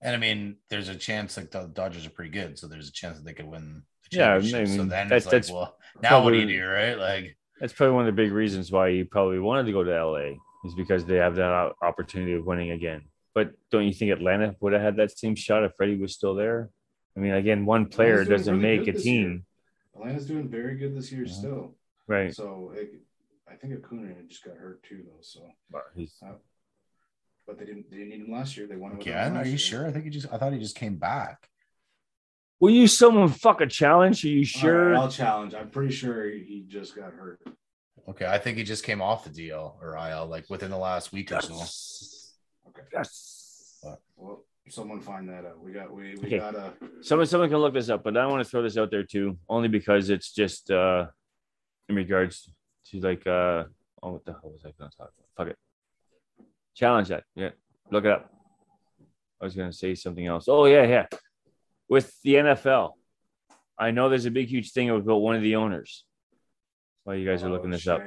And 0.00 0.14
I 0.16 0.18
mean, 0.18 0.56
there's 0.68 0.88
a 0.88 0.96
chance 0.96 1.36
like 1.36 1.50
the 1.50 1.64
Dodgers 1.64 2.06
are 2.06 2.10
pretty 2.10 2.30
good, 2.30 2.58
so 2.58 2.66
there's 2.66 2.88
a 2.88 2.92
chance 2.92 3.18
that 3.18 3.24
they 3.24 3.34
could 3.34 3.46
win. 3.46 3.82
The 4.10 4.18
yeah, 4.18 4.34
I 4.34 4.40
mean, 4.40 4.66
so 4.66 4.84
then 4.84 5.08
that's, 5.08 5.26
it's 5.26 5.48
like, 5.48 5.54
well, 5.54 5.76
now 6.02 6.08
probably, 6.10 6.24
what 6.24 6.46
do 6.46 6.52
you 6.52 6.60
do, 6.60 6.66
right? 6.66 6.98
Like 6.98 7.36
that's 7.60 7.72
probably 7.72 7.94
one 7.94 8.08
of 8.08 8.14
the 8.14 8.22
big 8.22 8.32
reasons 8.32 8.72
why 8.72 8.90
he 8.90 9.04
probably 9.04 9.38
wanted 9.38 9.66
to 9.66 9.72
go 9.72 9.84
to 9.84 10.04
LA 10.04 10.34
is 10.64 10.74
because 10.76 11.04
they 11.04 11.16
have 11.16 11.36
that 11.36 11.72
opportunity 11.82 12.32
of 12.34 12.44
winning 12.44 12.72
again. 12.72 13.02
But 13.34 13.52
don't 13.70 13.86
you 13.86 13.92
think 13.94 14.10
Atlanta 14.12 14.54
would 14.60 14.72
have 14.74 14.82
had 14.82 14.96
that 14.96 15.16
same 15.18 15.34
shot 15.34 15.64
if 15.64 15.72
Freddie 15.76 15.96
was 15.96 16.12
still 16.14 16.34
there? 16.34 16.68
I 17.16 17.20
mean, 17.20 17.32
again, 17.32 17.64
one 17.64 17.86
player 17.86 18.20
Atlanta's 18.20 18.40
doesn't 18.46 18.60
really 18.60 18.78
make 18.78 18.88
a 18.88 18.92
this 18.92 19.04
year. 19.04 19.24
team, 19.24 19.46
Atlanta's 19.94 20.26
doing 20.26 20.48
very 20.48 20.76
good 20.76 20.94
this 20.96 21.10
year 21.12 21.24
Yeah. 21.24 21.32
still. 21.32 21.74
right? 22.06 22.34
So 22.34 22.72
it, 22.76 22.92
I 23.50 23.54
think 23.54 23.74
Acuna 23.74 24.14
just 24.28 24.44
got 24.44 24.56
hurt 24.56 24.82
too, 24.82 25.02
though. 25.06 25.18
So, 25.20 25.40
But 25.70 25.84
he's 25.94 26.14
uh, 26.26 26.32
but 27.46 27.58
they 27.58 27.64
didn't 27.64 27.90
they 27.90 27.98
didn't 27.98 28.10
need 28.10 28.20
him 28.20 28.32
last 28.32 28.56
year. 28.56 28.66
They 28.66 28.76
won 28.76 28.96
with 28.96 29.06
him 29.06 29.12
Again, 29.14 29.34
last 29.34 29.42
are 29.42 29.44
you 29.46 29.50
year. 29.52 29.58
sure? 29.58 29.86
I 29.86 29.92
think 29.92 30.04
he 30.04 30.10
just. 30.10 30.26
I 30.32 30.36
thought 30.38 30.52
he 30.52 30.58
just 30.58 30.76
came 30.76 30.96
back. 30.96 31.48
Will 32.60 32.70
you 32.70 32.86
someone 32.86 33.28
fuck 33.28 33.60
a 33.60 33.66
challenge? 33.66 34.24
Are 34.24 34.28
you 34.28 34.44
sure? 34.44 34.90
right, 34.90 34.98
I'll 35.00 35.08
challenge. 35.10 35.52
I'm 35.54 35.68
pretty 35.70 35.92
sure 35.92 36.28
he 36.30 36.64
just 36.68 36.94
got 36.94 37.12
hurt. 37.12 37.40
Okay, 38.08 38.26
I 38.26 38.38
think 38.38 38.56
he 38.58 38.64
just 38.64 38.84
came 38.84 39.02
off 39.02 39.24
the 39.24 39.30
DL 39.30 39.74
or 39.82 39.96
IL 39.96 40.26
like 40.26 40.48
within 40.48 40.70
the 40.70 40.78
last 40.78 41.12
week 41.12 41.32
or 41.32 41.40
so. 41.40 41.62
Yes. 42.92 43.78
Okay. 43.84 43.90
Yes. 43.92 43.98
Well, 44.16 44.44
someone 44.68 45.00
find 45.00 45.28
that 45.28 45.44
out. 45.44 45.60
We 45.62 45.72
got 45.72 45.92
we 45.92 46.14
we 46.14 46.26
Okay. 46.26 46.38
gotta. 46.38 46.72
Someone 47.00 47.26
someone 47.26 47.48
can 47.48 47.58
look 47.58 47.74
this 47.74 47.88
up, 47.88 48.02
but 48.04 48.16
I 48.16 48.26
want 48.26 48.42
to 48.44 48.48
throw 48.48 48.62
this 48.62 48.76
out 48.76 48.90
there 48.90 49.04
too, 49.04 49.38
only 49.48 49.68
because 49.68 50.10
it's 50.10 50.32
just 50.32 50.70
uh 50.70 51.06
in 51.88 51.96
regards 51.96 52.50
to 52.86 53.00
like 53.00 53.26
uh 53.26 53.64
oh 54.02 54.12
what 54.12 54.24
the 54.24 54.32
hell 54.32 54.50
was 54.52 54.62
I 54.64 54.70
gonna 54.78 54.90
talk 54.96 55.10
about? 55.16 55.28
Fuck 55.36 55.48
it. 55.48 55.58
Challenge 56.74 57.08
that. 57.08 57.24
Yeah. 57.34 57.50
Look 57.90 58.04
it 58.04 58.10
up. 58.10 58.32
I 59.40 59.44
was 59.44 59.54
gonna 59.56 59.72
say 59.72 59.94
something 59.94 60.26
else. 60.26 60.46
Oh 60.48 60.66
yeah, 60.66 60.84
yeah. 60.84 61.06
With 61.88 62.14
the 62.22 62.34
NFL. 62.34 62.92
I 63.78 63.90
know 63.90 64.08
there's 64.08 64.26
a 64.26 64.30
big 64.30 64.48
huge 64.48 64.70
thing 64.72 64.90
about 64.90 65.16
one 65.16 65.34
of 65.34 65.42
the 65.42 65.56
owners. 65.56 66.04
While 67.04 67.16
you 67.16 67.26
guys 67.28 67.42
are 67.42 67.50
looking 67.50 67.72
uh, 67.72 67.76
this 67.76 67.88
up. 67.88 68.00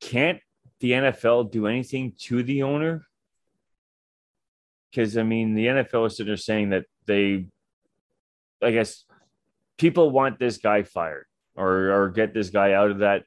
Can't 0.00 0.40
the 0.80 0.92
NFL 0.92 1.50
do 1.50 1.66
anything 1.66 2.12
to 2.20 2.42
the 2.42 2.62
owner? 2.62 3.06
Because 4.90 5.16
I 5.16 5.22
mean, 5.22 5.54
the 5.54 5.66
NFL 5.66 6.06
is 6.06 6.16
sitting 6.16 6.28
there 6.30 6.36
saying 6.36 6.70
that 6.70 6.84
they, 7.06 7.46
I 8.62 8.70
guess, 8.70 9.04
people 9.78 10.10
want 10.10 10.38
this 10.38 10.58
guy 10.58 10.82
fired 10.82 11.26
or 11.56 11.90
or 11.92 12.10
get 12.10 12.32
this 12.34 12.50
guy 12.50 12.72
out 12.72 12.90
of 12.90 12.98
that 12.98 13.24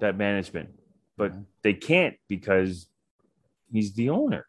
that 0.00 0.16
management, 0.16 0.70
but 1.16 1.32
Mhm. 1.32 1.46
they 1.62 1.74
can't 1.74 2.16
because 2.28 2.88
he's 3.72 3.94
the 3.94 4.10
owner. 4.10 4.46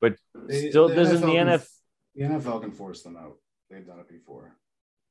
But 0.00 0.18
They- 0.34 0.68
still, 0.68 0.88
the 0.88 0.94
doesn't 0.94 1.22
the 1.22 1.36
NFL? 1.38 1.68
The 2.14 2.22
NFL 2.22 2.60
can 2.60 2.70
force 2.70 3.02
them 3.02 3.16
out. 3.16 3.38
They've 3.70 3.86
done 3.86 3.98
it 4.00 4.08
before. 4.08 4.56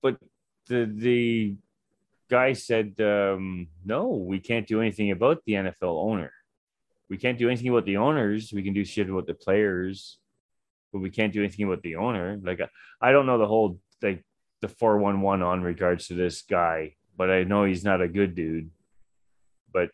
But 0.02 0.20
the 0.68 0.86
the 0.86 1.57
guy 2.34 2.54
said, 2.54 2.90
um, 3.00 3.68
"No, 3.94 4.02
we 4.32 4.40
can't 4.40 4.68
do 4.74 4.82
anything 4.82 5.12
about 5.12 5.38
the 5.46 5.56
NFL 5.64 5.98
owner. 6.10 6.32
We 7.12 7.18
can't 7.24 7.38
do 7.38 7.48
anything 7.50 7.70
about 7.70 7.86
the 7.86 7.98
owners. 8.08 8.52
We 8.58 8.64
can 8.66 8.74
do 8.74 8.86
shit 8.86 9.10
about 9.10 9.28
the 9.28 9.40
players, 9.46 10.18
but 10.92 11.04
we 11.06 11.12
can't 11.18 11.34
do 11.34 11.44
anything 11.44 11.66
about 11.66 11.84
the 11.84 11.96
owner." 12.06 12.28
Like, 12.50 12.62
I 13.08 13.12
don't 13.12 13.28
know 13.30 13.38
the 13.38 13.52
whole 13.54 13.80
like 14.02 14.22
the 14.62 14.68
four 14.80 14.98
one 14.98 15.22
one 15.22 15.42
on 15.52 15.62
regards 15.62 16.08
to 16.08 16.16
this 16.16 16.42
guy, 16.42 16.96
but 17.20 17.30
I 17.30 17.44
know 17.44 17.66
he's 17.66 17.86
not 17.90 18.02
a 18.02 18.16
good 18.20 18.34
dude. 18.42 18.72
But 19.76 19.90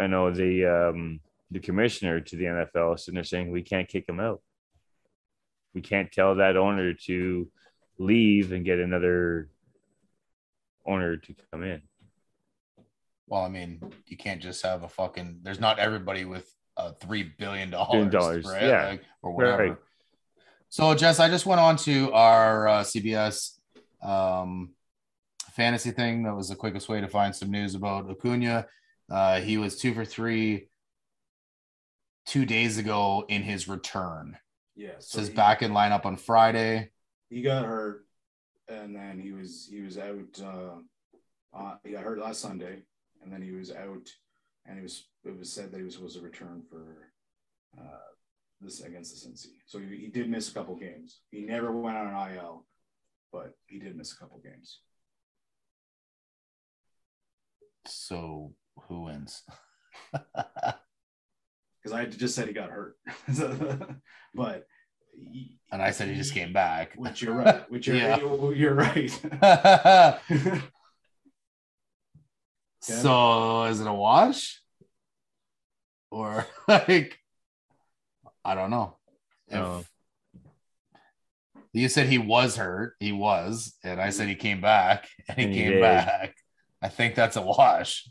I 0.00 0.06
know 0.06 0.30
the 0.30 0.52
um, 0.76 1.20
the 1.50 1.60
commissioner 1.60 2.20
to 2.20 2.36
the 2.36 2.44
NFL 2.44 2.94
is 2.94 3.04
sitting 3.04 3.16
there 3.16 3.24
saying 3.24 3.50
we 3.50 3.62
can't 3.62 3.92
kick 3.94 4.08
him 4.08 4.20
out. 4.20 4.40
We 5.74 5.82
can't 5.82 6.10
tell 6.10 6.36
that 6.36 6.56
owner 6.56 6.94
to 7.08 7.48
leave 7.98 8.52
and 8.52 8.64
get 8.64 8.78
another 8.78 9.50
owner 10.86 11.16
to 11.16 11.34
come 11.50 11.62
in. 11.64 11.82
Well, 13.26 13.42
I 13.42 13.48
mean, 13.48 13.80
you 14.06 14.16
can't 14.16 14.42
just 14.42 14.62
have 14.62 14.82
a 14.82 14.88
fucking. 14.88 15.40
There's 15.42 15.60
not 15.60 15.78
everybody 15.78 16.24
with 16.24 16.52
uh, 16.76 16.92
three 16.92 17.22
billion 17.22 17.70
dollars, 17.70 18.44
right? 18.46 18.62
yeah. 18.62 18.86
Like, 18.88 19.02
or 19.22 19.32
whatever. 19.32 19.68
Right. 19.68 19.76
So, 20.68 20.94
Jess, 20.94 21.20
I 21.20 21.28
just 21.28 21.46
went 21.46 21.60
on 21.60 21.76
to 21.78 22.12
our 22.12 22.68
uh, 22.68 22.82
CBS 22.82 23.52
um, 24.02 24.74
fantasy 25.52 25.90
thing. 25.92 26.24
That 26.24 26.34
was 26.34 26.48
the 26.48 26.56
quickest 26.56 26.88
way 26.88 27.00
to 27.00 27.08
find 27.08 27.34
some 27.34 27.50
news 27.50 27.74
about 27.74 28.10
Acuna. 28.10 28.66
Uh, 29.10 29.40
he 29.40 29.56
was 29.56 29.78
two 29.78 29.94
for 29.94 30.04
three 30.04 30.68
two 32.26 32.44
days 32.46 32.78
ago 32.78 33.24
in 33.28 33.42
his 33.42 33.68
return. 33.68 34.36
Yeah. 34.76 34.88
It 34.88 35.02
So 35.02 35.18
says 35.18 35.30
back 35.30 35.62
in 35.62 35.72
lineup 35.72 36.04
on 36.06 36.16
Friday. 36.16 36.90
he 37.30 37.42
got 37.42 37.64
hurt, 37.64 38.03
and 38.68 38.94
then 38.94 39.18
he 39.18 39.32
was 39.32 39.68
he 39.70 39.82
was 39.82 39.98
out. 39.98 40.40
Uh, 40.42 41.56
uh, 41.56 41.74
he 41.84 41.92
got 41.92 42.04
hurt 42.04 42.18
last 42.18 42.40
Sunday, 42.40 42.82
and 43.22 43.32
then 43.32 43.42
he 43.42 43.52
was 43.52 43.70
out, 43.70 44.08
and 44.66 44.76
he 44.76 44.82
was 44.82 45.04
it 45.24 45.38
was 45.38 45.52
said 45.52 45.70
that 45.70 45.78
he 45.78 45.84
was 45.84 45.94
supposed 45.94 46.16
to 46.16 46.22
return 46.22 46.62
for 46.68 47.12
uh, 47.78 48.10
this 48.60 48.80
against 48.80 49.12
the 49.12 49.28
Cincy. 49.28 49.54
So 49.66 49.78
he, 49.78 49.96
he 49.96 50.08
did 50.08 50.28
miss 50.28 50.50
a 50.50 50.54
couple 50.54 50.76
games. 50.76 51.20
He 51.30 51.42
never 51.42 51.72
went 51.72 51.96
on 51.96 52.08
an 52.08 52.36
IL, 52.36 52.66
but 53.32 53.52
he 53.66 53.78
did 53.78 53.96
miss 53.96 54.12
a 54.12 54.16
couple 54.16 54.40
games. 54.40 54.80
So, 57.86 58.54
who 58.88 59.02
wins? 59.02 59.42
Because 61.82 61.98
I 61.98 62.06
just 62.06 62.34
said 62.34 62.48
he 62.48 62.54
got 62.54 62.70
hurt, 62.70 62.96
but 64.34 64.66
and 65.72 65.82
I 65.82 65.90
said 65.90 66.08
he 66.08 66.14
just 66.14 66.34
came 66.34 66.52
back. 66.52 66.94
Which 66.96 67.22
you're 67.22 67.34
right. 67.44 67.70
Which 67.70 67.86
you're 67.86 67.96
Yeah. 67.96 68.18
you're 68.52 68.74
right. 68.74 69.10
so 72.80 73.64
is 73.64 73.80
it 73.80 73.86
a 73.86 73.92
wash 73.92 74.60
or 76.10 76.46
like 76.68 77.18
i 78.44 78.54
don't 78.54 78.70
know 78.70 78.94
If- 79.48 79.90
you 81.72 81.88
said 81.88 82.06
he 82.08 82.18
was 82.18 82.56
hurt 82.56 82.94
he 83.00 83.10
was 83.10 83.74
and 83.82 84.00
i 84.00 84.10
said 84.10 84.28
he 84.28 84.34
came 84.34 84.60
back 84.60 85.08
and 85.28 85.38
he 85.38 85.44
And 85.44 85.54
he 85.54 85.60
came 85.62 85.72
did. 85.72 85.80
back 85.80 86.34
i 86.82 86.88
think 86.88 87.14
that's 87.14 87.36
a 87.36 87.42
wash 87.42 88.06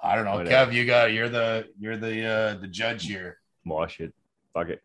i 0.00 0.14
don't 0.16 0.24
know 0.24 0.36
Whatever. 0.36 0.72
kev 0.72 0.74
you 0.74 0.86
got 0.86 1.12
you're 1.12 1.28
the 1.28 1.66
you're 1.78 1.98
the 1.98 2.24
uh 2.26 2.54
the 2.54 2.68
judge 2.68 3.04
here 3.06 3.36
Wash 3.64 4.00
it. 4.00 4.14
Fuck 4.54 4.68
it. 4.68 4.82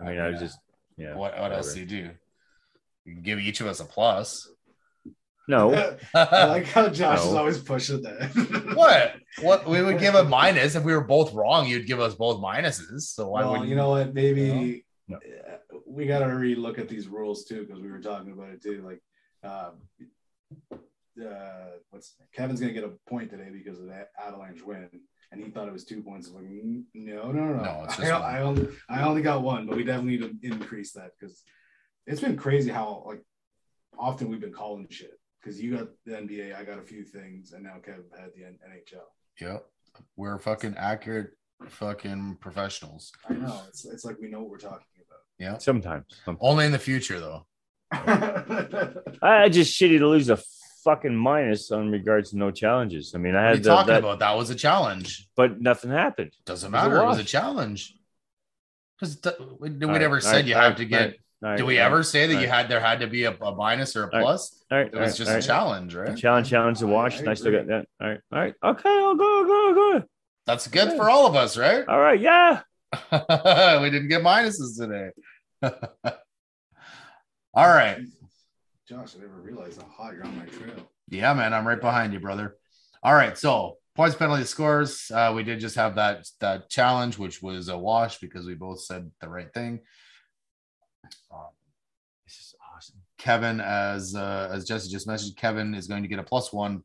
I 0.00 0.04
mean, 0.04 0.18
I 0.18 0.28
was 0.28 0.40
just 0.40 0.58
yeah. 0.96 1.14
what 1.14 1.38
what 1.38 1.52
else 1.52 1.74
do 1.74 1.80
you 1.80 1.86
do 1.86 2.10
you 3.04 3.14
can 3.14 3.22
give 3.22 3.38
each 3.38 3.60
of 3.60 3.66
us 3.66 3.80
a 3.80 3.84
plus 3.84 4.48
No. 5.48 5.96
I 6.14 6.46
like 6.46 6.66
how 6.66 6.88
Josh 6.88 7.24
is 7.24 7.34
always 7.34 7.58
pushing 7.58 8.02
that. 8.02 8.72
What? 8.76 9.14
What 9.40 9.68
we 9.68 9.82
would 9.82 9.98
give 9.98 10.14
a 10.14 10.24
minus 10.38 10.74
if 10.74 10.84
we 10.84 10.94
were 10.94 11.04
both 11.04 11.32
wrong. 11.34 11.66
You'd 11.66 11.86
give 11.86 12.00
us 12.00 12.14
both 12.14 12.40
minuses. 12.40 13.02
So 13.02 13.28
why 13.28 13.42
well, 13.42 13.60
would 13.60 13.68
you 13.68 13.76
know 13.76 13.90
what? 13.90 14.14
Maybe 14.14 14.84
No. 15.08 15.18
we 15.86 16.06
got 16.06 16.20
to 16.20 16.26
relook 16.26 16.78
at 16.78 16.88
these 16.88 17.08
rules 17.08 17.44
too 17.44 17.64
because 17.64 17.82
we 17.82 17.90
were 17.90 18.00
talking 18.00 18.32
about 18.32 18.50
it 18.50 18.62
too. 18.62 18.82
Like, 18.82 19.02
um, 19.44 19.72
uh, 21.20 21.76
what's 21.90 22.14
Kevin's 22.32 22.60
gonna 22.60 22.72
get 22.72 22.84
a 22.84 22.92
point 23.06 23.30
today 23.30 23.50
because 23.52 23.78
of 23.78 23.86
that 23.88 24.10
Avalanche 24.18 24.62
win, 24.62 24.88
and 25.32 25.42
he 25.42 25.50
thought 25.50 25.66
it 25.66 25.72
was 25.72 25.84
two 25.84 26.02
points. 26.02 26.28
I'm 26.28 26.34
like, 26.34 26.44
mm, 26.44 26.84
no, 26.94 27.32
no, 27.32 27.44
no, 27.44 27.54
no. 27.54 27.62
No, 27.62 27.84
it's 27.84 27.98
I, 28.00 28.12
one. 28.12 28.22
I 28.22 28.40
only, 28.40 28.68
I 28.88 29.02
only 29.02 29.22
got 29.22 29.42
one, 29.42 29.66
but 29.66 29.76
we 29.76 29.84
definitely 29.84 30.18
need 30.18 30.42
to 30.42 30.52
increase 30.52 30.92
that 30.92 31.12
because 31.18 31.42
it's 32.06 32.20
been 32.20 32.36
crazy 32.36 32.70
how 32.70 33.02
like 33.06 33.22
often 33.98 34.28
we've 34.28 34.40
been 34.40 34.52
calling 34.52 34.86
shit. 34.90 35.18
Because 35.42 35.60
you 35.60 35.76
got 35.76 35.88
the 36.06 36.12
NBA, 36.12 36.54
I 36.54 36.62
got 36.62 36.78
a 36.78 36.82
few 36.82 37.02
things, 37.02 37.52
and 37.52 37.64
now 37.64 37.74
Kev 37.84 38.04
had 38.16 38.30
the 38.36 38.42
NHL. 38.42 39.02
Yep. 39.40 39.66
We're 40.16 40.38
fucking 40.38 40.76
accurate 40.78 41.30
fucking 41.68 42.38
professionals. 42.40 43.12
I 43.28 43.34
know 43.34 43.62
it's 43.68 43.84
it's 43.84 44.04
like 44.04 44.18
we 44.20 44.28
know 44.28 44.40
what 44.40 44.50
we're 44.50 44.58
talking 44.58 44.86
about. 45.06 45.20
Yeah. 45.38 45.58
Sometimes. 45.58 46.04
Sometimes. 46.24 46.38
Only 46.40 46.66
in 46.66 46.72
the 46.72 46.78
future 46.78 47.18
though. 47.18 47.46
I 47.92 48.94
I 49.22 49.48
just 49.48 49.78
shitty 49.78 49.98
to 49.98 50.08
lose 50.08 50.30
a 50.30 50.38
fucking 50.84 51.14
minus 51.14 51.70
on 51.70 51.90
regards 51.90 52.30
to 52.30 52.38
no 52.38 52.50
challenges. 52.50 53.14
I 53.14 53.18
mean, 53.18 53.34
I 53.34 53.42
had 53.42 53.56
you 53.56 53.62
the, 53.62 53.68
talking 53.70 53.94
that, 53.94 54.00
about? 54.00 54.18
That 54.18 54.36
was 54.36 54.50
a 54.50 54.54
challenge. 54.54 55.28
but 55.36 55.60
nothing 55.60 55.90
happened. 55.90 56.32
Doesn't 56.44 56.68
a 56.68 56.70
matter. 56.70 56.96
It 56.98 57.06
was 57.06 57.18
a 57.18 57.24
challenge. 57.24 57.94
Because 58.98 59.18
we, 59.58 59.70
we 59.70 59.86
All 59.86 59.92
right, 59.92 60.00
never 60.00 60.20
said 60.20 60.32
right, 60.32 60.44
you 60.44 60.54
all 60.54 60.62
have 60.62 60.76
to 60.76 60.84
get. 60.84 61.16
right, 61.40 61.50
right, 61.52 61.66
we 61.66 61.78
ever 61.78 62.02
say 62.02 62.26
that 62.26 62.40
you 62.40 62.46
had 62.46 62.68
there 62.68 62.80
had 62.80 63.00
to 63.00 63.06
be 63.06 63.24
a, 63.24 63.32
a 63.32 63.54
minus 63.54 63.96
or 63.96 64.04
a 64.04 64.08
plus? 64.08 64.64
All 64.70 64.78
right, 64.78 64.86
It 64.86 64.96
was 64.96 65.16
just 65.16 65.30
a 65.30 65.42
challenge, 65.42 65.94
right? 65.94 66.16
Challenge, 66.16 66.48
challenge, 66.48 66.78
the 66.78 66.86
I- 66.86 66.90
wash. 66.90 67.16
I 67.16 67.18
and 67.20 67.28
I 67.30 67.34
still 67.34 67.52
got 67.52 67.66
that. 67.66 67.86
All 68.00 68.08
right, 68.08 68.20
all 68.32 68.38
right. 68.38 68.54
Okay, 68.62 68.88
I'll 68.88 69.16
go, 69.16 69.38
I'll 69.38 69.44
go, 69.44 69.68
I'll 69.68 69.74
go. 70.00 70.06
That's 70.46 70.66
good 70.68 70.92
for 70.96 71.08
all 71.08 71.26
of 71.26 71.36
us, 71.36 71.56
right? 71.56 71.86
All 71.86 71.98
right, 71.98 72.20
yeah. 72.20 72.62
we 73.12 73.90
didn't 73.90 74.08
get 74.08 74.22
minuses 74.22 74.76
today. 74.78 75.10
all 77.54 77.68
right. 77.68 77.98
Josh, 78.92 79.14
I 79.16 79.20
never 79.22 79.40
realized 79.40 79.80
how 79.80 79.88
hot 79.88 80.12
you're 80.12 80.24
on 80.24 80.36
my 80.36 80.44
trail. 80.44 80.86
Yeah, 81.08 81.32
man, 81.32 81.54
I'm 81.54 81.66
right 81.66 81.80
behind 81.80 82.12
you, 82.12 82.20
brother. 82.20 82.56
All 83.02 83.14
right, 83.14 83.38
so 83.38 83.78
points, 83.96 84.16
penalty, 84.16 84.44
scores. 84.44 85.10
Uh, 85.10 85.32
we 85.34 85.42
did 85.44 85.60
just 85.60 85.76
have 85.76 85.94
that 85.94 86.26
that 86.40 86.68
challenge, 86.68 87.18
which 87.18 87.40
was 87.40 87.68
a 87.68 87.78
wash 87.78 88.18
because 88.18 88.44
we 88.46 88.54
both 88.54 88.82
said 88.82 89.10
the 89.22 89.28
right 89.30 89.52
thing. 89.54 89.80
Um, 91.32 91.46
This 92.26 92.34
is 92.38 92.54
awesome. 92.76 92.96
Kevin, 93.16 93.60
as 93.60 94.14
uh, 94.14 94.50
as 94.52 94.66
Jesse 94.66 94.90
just 94.90 95.06
mentioned, 95.06 95.36
Kevin 95.36 95.74
is 95.74 95.86
going 95.86 96.02
to 96.02 96.08
get 96.08 96.18
a 96.18 96.22
plus 96.22 96.52
one 96.52 96.82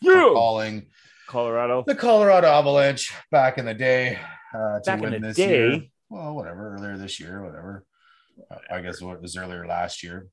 You 0.00 0.30
calling 0.32 0.86
Colorado. 1.26 1.82
the 1.84 1.96
Colorado 1.96 2.46
Avalanche 2.46 3.12
back 3.32 3.58
in 3.58 3.64
the 3.64 3.74
day 3.74 4.20
uh, 4.54 4.78
to 4.78 4.82
Back 4.86 4.98
in 4.98 5.10
win 5.10 5.12
the 5.20 5.28
this 5.28 5.36
day? 5.36 5.48
year. 5.48 5.82
Well, 6.08 6.34
whatever, 6.36 6.74
earlier 6.76 6.96
this 6.96 7.18
year, 7.18 7.42
whatever. 7.44 7.84
Uh, 8.48 8.56
I 8.72 8.80
guess 8.82 9.02
what 9.02 9.20
was 9.20 9.36
earlier 9.36 9.66
last 9.66 10.04
year. 10.04 10.28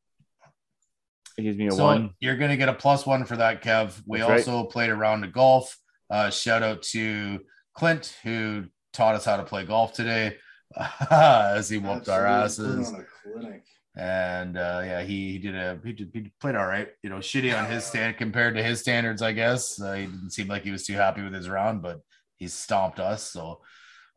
It 1.38 1.44
gives 1.44 1.58
me 1.58 1.68
a 1.68 1.72
So 1.72 1.84
one. 1.86 2.12
you're 2.20 2.36
gonna 2.38 2.58
get 2.58 2.70
a 2.70 2.74
plus 2.74 3.06
one 3.06 3.26
for 3.26 3.38
that, 3.38 3.62
Kev. 3.64 4.02
We 4.06 4.20
That's 4.20 4.30
right. 4.30 4.38
also 4.48 4.64
played 4.66 4.90
a 4.90 4.96
round 4.96 5.24
of 5.24 5.32
golf. 5.34 5.78
Uh, 6.10 6.30
shout 6.30 6.64
out 6.64 6.82
to 6.82 7.40
Clint 7.76 8.16
who 8.24 8.66
taught 8.94 9.16
us 9.16 9.26
how 9.26 9.38
to 9.38 9.44
play 9.44 9.64
golf 9.66 9.94
today 9.94 10.38
as 11.12 11.70
he 11.70 11.78
whooped 11.78 12.10
our 12.10 12.26
asses. 12.26 12.90
put 12.90 12.96
on 12.96 13.02
a 13.02 13.32
clinic. 13.42 13.64
And 13.96 14.58
uh, 14.58 14.82
yeah, 14.86 15.02
he, 15.02 15.32
he 15.34 15.38
did 15.40 15.56
a 15.56 15.80
he, 15.84 15.92
did, 15.94 16.12
he 16.14 16.32
played 16.40 16.56
all 16.56 16.66
right. 16.68 16.88
You 17.04 17.10
know, 17.10 17.18
shitty 17.18 17.58
on 17.58 17.70
his 17.70 17.84
stand 17.84 18.18
compared 18.18 18.56
to 18.56 18.64
his 18.64 18.80
standards, 18.80 19.22
I 19.22 19.32
guess. 19.34 19.82
Uh, 19.82 19.94
he 19.94 20.06
didn't 20.06 20.32
seem 20.32 20.48
like 20.48 20.64
he 20.64 20.72
was 20.72 20.86
too 20.86 20.94
happy 20.94 21.22
with 21.24 21.34
his 21.34 21.50
round, 21.50 21.82
but 21.82 22.02
he 22.38 22.48
stomped 22.48 23.00
us. 23.00 23.24
So, 23.32 23.62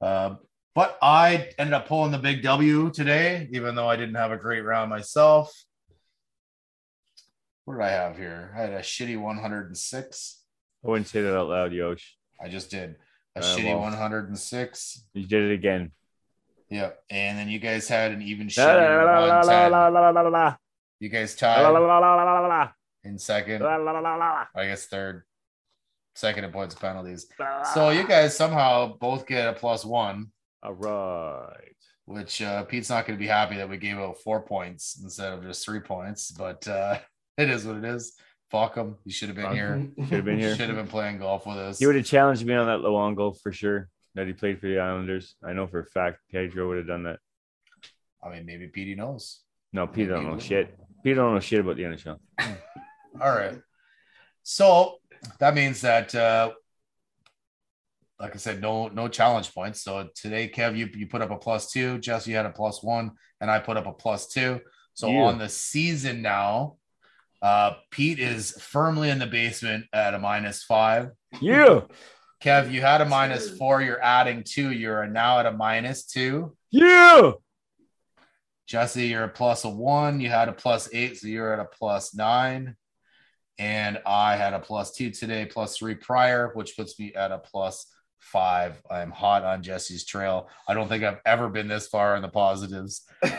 uh, 0.03 0.35
but 0.75 0.99
I 1.03 1.49
ended 1.59 1.73
up 1.75 1.89
pulling 1.89 2.13
the 2.13 2.19
big 2.19 2.43
W 2.43 2.91
today, 2.91 3.49
even 3.53 3.75
though 3.75 3.89
I 3.89 3.97
didn't 3.97 4.17
have 4.17 4.33
a 4.33 4.37
great 4.37 4.61
round 4.63 4.91
myself. 4.91 5.51
What 7.65 7.75
did 7.75 7.83
I 7.85 7.91
have 7.91 8.17
here? 8.17 8.53
I 8.57 8.61
had 8.63 8.73
a 8.73 8.81
shitty 8.81 9.21
106. 9.21 10.43
I 10.85 10.89
wouldn't 10.89 11.09
say 11.09 11.23
that 11.23 11.37
out 11.37 11.49
loud, 11.49 11.73
Yosh. 11.73 12.17
I 12.43 12.49
just 12.49 12.71
did 12.71 12.97
a 13.37 13.41
Uh, 13.41 13.43
shitty 13.43 13.65
well. 13.67 13.81
106. 13.81 15.05
You 15.15 15.27
did 15.27 15.51
it 15.51 15.55
again. 15.55 15.93
Yep. 16.71 16.99
And 17.11 17.39
then 17.39 17.49
you 17.49 17.59
guys 17.59 17.89
had 17.89 18.13
an 18.13 18.23
even 18.23 18.47
shittier 18.47 19.05
la, 19.05 19.13
la, 19.13 19.41
la, 19.41 19.43
110. 19.43 19.73
la, 19.73 19.89
la, 19.89 20.01
la, 20.11 20.21
la, 20.23 20.29
la. 20.29 20.57
You 21.01 21.09
guys 21.09 21.35
tied 21.35 21.63
in 23.05 23.19
second. 23.19 23.63
I 23.63 24.47
guess 24.67 24.87
third, 24.87 25.25
second 26.15 26.45
in 26.45 26.53
points 26.53 26.75
penalties. 26.75 27.27
So 27.75 27.91
you 27.91 28.07
guys 28.07 28.37
somehow 28.37 28.97
both 28.99 29.27
get 29.27 29.49
a 29.49 29.53
plus 29.55 29.85
one, 29.85 30.29
All 30.63 30.75
right. 30.75 31.75
which 32.05 32.43
uh, 32.43 32.65
Pete's 32.65 32.91
not 32.91 33.07
going 33.07 33.19
to 33.19 33.23
be 33.23 33.27
happy 33.29 33.57
that 33.57 33.69
we 33.69 33.79
gave 33.79 33.97
out 33.99 34.19
four 34.23 34.43
points 34.43 35.01
instead 35.03 35.33
of 35.33 35.43
just 35.43 35.65
three 35.65 35.81
points, 35.81 36.31
but 36.31 36.67
uh, 36.69 36.99
it 37.41 37.51
is 37.51 37.65
what 37.65 37.77
it 37.77 37.85
is. 37.85 38.17
Fuck 38.51 38.75
him. 38.77 38.97
You 39.05 39.13
should 39.13 39.29
have 39.29 39.37
been 39.37 39.47
Fuck 39.47 39.55
here. 39.55 39.89
Should 39.99 40.09
have 40.11 40.25
been 40.25 40.39
here. 40.39 40.57
Should 40.57 40.69
have 40.69 40.77
been 40.77 40.89
playing 40.89 41.19
golf 41.19 41.47
with 41.47 41.57
us. 41.57 41.79
He 41.79 41.87
would 41.87 41.95
have 41.95 42.05
challenged 42.05 42.45
me 42.45 42.55
on 42.55 42.67
that 42.67 42.81
Luongo 42.81 43.41
for 43.41 43.53
sure. 43.53 43.89
That 44.17 44.27
he 44.27 44.33
played 44.33 44.61
for 44.61 44.67
the 44.67 44.81
Islanders. 44.81 45.37
I 45.45 45.53
know 45.53 45.69
for 45.69 45.79
a 45.79 45.87
fact 45.87 46.19
Pedro 46.33 46.67
would 46.69 46.79
have 46.79 46.87
done 46.89 47.05
that. 47.05 47.21
I 48.23 48.29
mean, 48.31 48.45
maybe 48.45 48.67
Petey 48.67 48.97
knows. 48.97 49.41
No, 49.73 49.87
Pete 49.87 50.09
don't 50.09 50.27
know 50.27 50.39
shit. 50.39 50.77
Pete 51.05 51.15
don't 51.15 51.33
know 51.33 51.41
shit 51.41 51.61
about 51.61 51.77
the 51.77 51.85
NHL. 51.85 52.19
All 53.21 53.31
right. 53.31 53.57
So 54.43 54.97
that 55.39 55.55
means 55.55 55.83
that, 55.83 56.13
uh, 56.13 56.51
like 58.19 58.35
I 58.35 58.39
said, 58.39 58.61
no 58.61 58.89
no 58.89 59.07
challenge 59.07 59.55
points. 59.55 59.83
So 59.83 60.09
today, 60.17 60.51
Kev, 60.53 60.77
you, 60.77 60.89
you 60.93 61.07
put 61.07 61.23
up 61.23 61.31
a 61.31 61.37
plus 61.37 61.71
two. 61.71 61.99
Jesse 61.99 62.33
you 62.33 62.37
had 62.37 62.47
a 62.47 62.51
plus 62.51 62.83
one, 62.83 63.13
and 63.41 63.49
I 63.49 63.61
put 63.61 63.77
up 63.77 63.87
a 63.87 63.93
plus 63.93 64.27
two. 64.27 64.61
So 64.95 65.09
Yeah. 65.09 65.23
on 65.23 65.39
the 65.39 65.49
season 65.49 66.21
now, 66.21 66.77
uh, 67.43 67.73
Pete 67.91 68.19
is 68.19 68.53
firmly 68.53 69.11
in 69.11 69.19
the 69.19 69.27
basement 69.27 69.87
at 69.93 70.15
a 70.15 70.19
minus 70.19 70.63
five. 70.63 71.11
You, 71.41 71.89
Kev, 72.43 72.73
you 72.73 72.81
had 72.81 73.01
a 73.01 73.07
four. 73.51 73.83
You're 73.83 74.03
adding 74.03 74.45
two. 74.45 74.71
You're 74.73 75.07
now 75.07 75.39
at 75.39 75.47
a 75.47 75.53
minus 75.53 76.05
two. 76.05 76.57
you. 76.71 77.41
Jesse, 78.67 79.09
you're 79.09 79.25
a 79.25 79.29
plus 79.29 79.65
a 79.65 79.69
one. 79.69 80.21
You 80.21 80.29
had 80.29 80.49
a 80.49 80.53
plus 80.53 80.89
eight, 80.93 81.19
so 81.19 81.27
you're 81.27 81.53
at 81.53 81.59
a 81.59 81.65
plus 81.65 82.15
nine. 82.15 82.77
And 83.59 84.01
I 84.07 84.37
had 84.37 84.55
a 84.55 84.61
plus 84.61 84.93
two 84.93 85.11
today, 85.11 85.45
plus 85.45 85.77
three 85.77 85.97
prior, 85.97 86.53
which 86.55 86.77
puts 86.77 86.97
me 86.97 87.13
at 87.15 87.33
a 87.33 87.39
plus 87.39 87.87
five. 88.21 88.81
I'm 88.91 89.11
hot 89.11 89.43
on 89.45 89.63
Jesse's 89.63 90.05
trail. 90.05 90.49
I 90.69 90.75
don't 90.75 90.89
think 90.89 91.03
I've 91.03 91.21
ever 91.27 91.49
been 91.49 91.67
this 91.69 91.89
far 91.89 92.15
in 92.17 92.23
the 92.23 92.29
positives. 92.29 93.03
I'm 93.23 93.33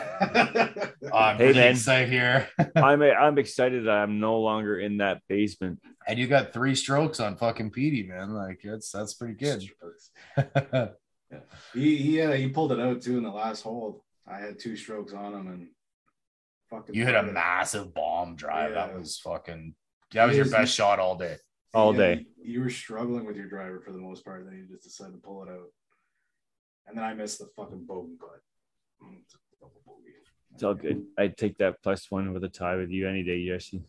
Hey, 1.36 1.44
pretty 1.46 1.58
man. 1.58 1.70
excited 1.72 2.08
here. 2.10 2.48
I'm 2.76 3.00
I'm 3.02 3.38
excited 3.38 3.84
that 3.86 3.90
I'm 3.92 4.20
no 4.20 4.40
longer 4.40 4.78
in 4.78 4.98
that 4.98 5.22
basement. 5.28 5.80
and 6.06 6.18
you 6.18 6.26
got 6.26 6.52
three 6.52 6.74
strokes 6.74 7.20
on 7.20 7.36
fucking 7.36 7.70
Petey, 7.70 8.02
man. 8.04 8.30
Like 8.34 8.60
that's 8.64 8.90
that's 8.90 9.14
pretty 9.14 9.34
good. 9.34 9.64
he 11.74 11.96
he, 11.96 12.20
uh, 12.20 12.32
he 12.32 12.48
pulled 12.48 12.72
it 12.72 12.80
out 12.80 13.00
too 13.02 13.16
in 13.18 13.24
the 13.24 13.30
last 13.30 13.62
hole. 13.62 14.04
I 14.26 14.38
had 14.38 14.58
two 14.58 14.76
strokes 14.76 15.12
on 15.12 15.32
him 15.34 15.46
and 15.48 15.68
fucking. 16.70 16.94
you 16.94 17.04
hit 17.04 17.14
a 17.14 17.20
it. 17.26 17.32
massive 17.32 17.94
bomb 17.94 18.36
drive. 18.36 18.74
That 18.74 18.96
was 18.96 19.18
fucking. 19.18 19.74
That 20.12 20.26
was 20.26 20.36
your 20.36 20.48
best 20.50 20.74
shot 20.74 20.98
all 20.98 21.16
day. 21.16 21.36
All 21.74 21.92
Yeah, 21.94 21.98
day. 22.14 22.26
You, 22.42 22.52
you 22.54 22.60
were 22.60 22.70
struggling 22.70 23.24
with 23.24 23.36
your 23.36 23.48
driver 23.48 23.80
for 23.84 23.92
the 23.92 23.98
most 23.98 24.24
part. 24.24 24.44
Then 24.44 24.56
you 24.56 24.66
just 24.74 24.84
decided 24.84 25.12
to 25.12 25.18
pull 25.18 25.42
it 25.44 25.48
out, 25.50 25.70
and 26.86 26.96
then 26.96 27.04
I 27.04 27.14
missed 27.14 27.38
the 27.38 27.48
fucking 27.56 27.84
bogey 27.86 28.14
putt. 28.18 28.40
It's 29.20 29.34
a 29.34 29.38
double 29.60 29.80
bogey. 29.86 30.12
It's 30.54 30.62
all 30.62 30.74
good. 30.74 31.04
I'd 31.18 31.36
take 31.36 31.58
that 31.58 31.82
plus 31.82 32.10
one 32.10 32.32
with 32.32 32.44
a 32.44 32.48
tie 32.48 32.76
with 32.76 32.90
you 32.90 33.08
any 33.08 33.22
day, 33.22 33.44
Jesse. 33.46 33.82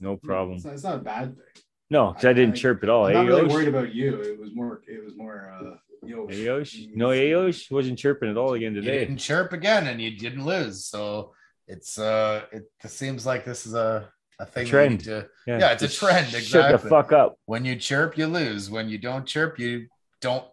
No 0.00 0.16
problem. 0.16 0.56
It's 0.56 0.64
not, 0.64 0.74
it's 0.74 0.82
not 0.84 0.96
a 0.96 1.02
bad 1.02 1.36
thing. 1.36 1.44
No, 1.90 2.08
because 2.08 2.24
I 2.24 2.32
didn't 2.32 2.54
I- 2.54 2.58
chirp 2.58 2.82
at 2.82 2.88
all. 2.88 3.06
I'm 3.06 3.12
Hey, 3.12 3.18
not 3.22 3.26
really 3.28 3.42
Yosh? 3.42 3.52
worried 3.52 3.68
about 3.68 3.94
you. 3.94 4.20
It 4.20 4.40
was 4.40 4.54
more. 4.54 4.82
It 4.88 5.04
was 5.04 5.14
more. 5.16 5.52
Uh, 5.52 6.06
yo, 6.06 6.26
Hey, 6.26 6.44
Yosh? 6.44 6.76
No, 6.94 7.10
hey, 7.10 7.30
Yosh 7.30 7.70
wasn't 7.70 7.98
chirping 7.98 8.30
at 8.30 8.36
all 8.36 8.54
again 8.54 8.74
today. 8.74 8.94
You 9.00 9.06
didn't 9.06 9.18
chirp 9.18 9.52
again, 9.52 9.86
and 9.86 10.00
you 10.00 10.16
didn't 10.18 10.44
lose. 10.44 10.84
So 10.86 11.32
it's 11.68 11.98
uh, 11.98 12.42
it 12.50 12.64
seems 12.86 13.24
like 13.24 13.44
this 13.44 13.66
is 13.66 13.74
a 13.74 14.10
a 14.38 14.46
thing. 14.46 14.64
that 14.64 14.66
you 14.66 14.70
trend. 14.70 15.00
to- 15.04 15.28
Yeah, 15.46 15.72
it's 15.72 15.82
a 15.82 15.86
just 15.88 15.98
trend, 15.98 16.28
Shut 16.28 16.80
the 16.82 16.88
fuck 16.88 17.12
up. 17.12 17.36
when 17.46 17.64
you 17.64 17.76
chirp, 17.76 18.16
you 18.18 18.26
lose. 18.26 18.70
When 18.70 18.88
you 18.88 18.98
don't 18.98 19.26
chirp, 19.26 19.58
you 19.58 19.88
don't 20.20 20.44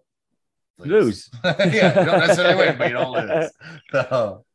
Lose. 0.77 1.29
yeah, 1.43 1.99
you 1.99 2.05
don't 2.05 2.19
necessarily 2.19 2.55
win, 2.55 2.77
but 2.77 2.87
you 2.87 2.93
don't 2.93 3.11
lose. 3.11 3.51
So, 3.91 4.45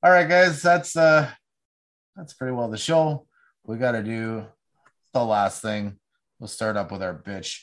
all 0.00 0.10
right, 0.12 0.28
guys, 0.28 0.62
that's 0.62 0.96
uh, 0.96 1.28
that's 2.14 2.34
pretty 2.34 2.52
well 2.54 2.68
the 2.70 2.78
show. 2.78 3.26
We 3.64 3.78
got 3.78 3.92
to 3.92 4.02
do 4.04 4.46
the 5.12 5.24
last 5.24 5.60
thing. 5.60 5.98
We'll 6.38 6.46
start 6.46 6.76
up 6.76 6.92
with 6.92 7.02
our 7.02 7.14
bitch, 7.14 7.62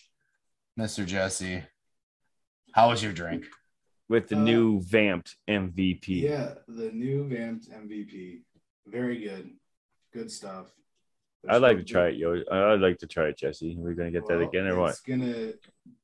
Mr. 0.77 1.05
Jesse. 1.05 1.63
How 2.73 2.89
was 2.89 3.01
your 3.01 3.13
drink? 3.13 3.45
With 4.09 4.27
the 4.27 4.35
Uh, 4.35 4.39
new 4.39 4.81
vamped 4.81 5.37
MVP. 5.49 6.07
Yeah, 6.23 6.55
the 6.67 6.91
new 6.91 7.25
vamped 7.29 7.69
MVP. 7.71 8.41
Very 8.85 9.19
good. 9.23 9.51
Good 10.15 10.31
stuff. 10.31 10.67
I'd 11.49 11.57
like 11.61 11.75
to 11.77 11.83
try 11.83 12.07
it, 12.07 12.15
yo. 12.15 12.41
I'd 12.49 12.79
like 12.79 12.99
to 12.99 13.05
try 13.05 13.25
it, 13.25 13.37
Jesse. 13.37 13.75
We're 13.77 13.93
gonna 13.93 14.11
get 14.11 14.25
that 14.27 14.39
again 14.39 14.65
or 14.65 14.79
what? 14.79 14.91
It's 14.91 15.01
gonna 15.01 15.51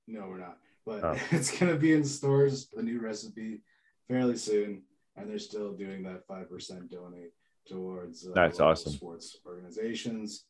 no, 0.05 0.27
we're 0.27 0.37
not. 0.37 0.57
But 0.85 1.01
Oh. 1.03 1.17
it's 1.31 1.57
gonna 1.57 1.77
be 1.77 1.93
in 1.93 2.03
stores, 2.03 2.67
the 2.67 2.83
new 2.83 2.99
recipe, 2.99 3.61
fairly 4.09 4.35
soon. 4.35 4.83
And 5.15 5.29
they're 5.29 5.39
still 5.39 5.71
doing 5.71 6.03
that 6.03 6.27
five 6.27 6.49
percent 6.49 6.91
donate 6.91 7.31
towards 7.65 8.27
uh, 8.27 8.31
That's 8.35 8.59
awesome. 8.59 8.91
sports 8.91 9.37
organizations. 9.45 10.43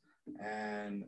And 0.44 1.06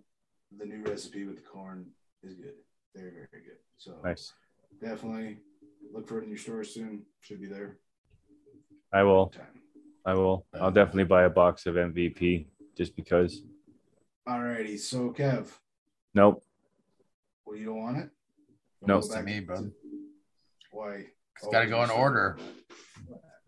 the 0.55 0.65
new 0.65 0.83
recipe 0.83 1.25
with 1.25 1.37
the 1.37 1.41
corn 1.41 1.87
is 2.21 2.35
good. 2.35 2.53
Very, 2.95 3.09
very 3.31 3.43
good. 3.43 3.57
So 3.77 3.95
Nice. 4.03 4.31
definitely 4.79 5.39
look 5.91 6.07
for 6.07 6.19
it 6.19 6.25
in 6.25 6.29
your 6.29 6.37
store 6.37 6.63
soon. 6.63 7.01
Should 7.21 7.41
be 7.41 7.47
there. 7.47 7.77
I 8.93 9.01
will. 9.01 9.29
Time. 9.29 9.62
I 10.05 10.13
will. 10.13 10.45
I'll 10.59 10.71
definitely 10.71 11.05
buy 11.05 11.23
a 11.23 11.29
box 11.29 11.65
of 11.65 11.75
MVP 11.75 12.47
just 12.77 12.95
because. 12.95 13.41
Alrighty, 14.27 14.79
so 14.79 15.11
Kev, 15.11 15.47
Nope. 16.13 16.43
well, 17.45 17.57
you 17.57 17.65
don't 17.65 17.77
want 17.83 17.97
it? 17.97 18.09
No. 18.81 18.95
wanna 18.95 19.05
It's 19.05 19.15
to 19.15 19.23
me, 19.23 19.39
bro. 19.41 19.69
Why? 20.71 21.05
It's 21.37 21.47
got 21.51 21.61
to 21.61 21.67
oh, 21.67 21.69
go 21.69 21.83
in 21.83 21.89
Oh, 21.91 21.95
order. 21.95 22.37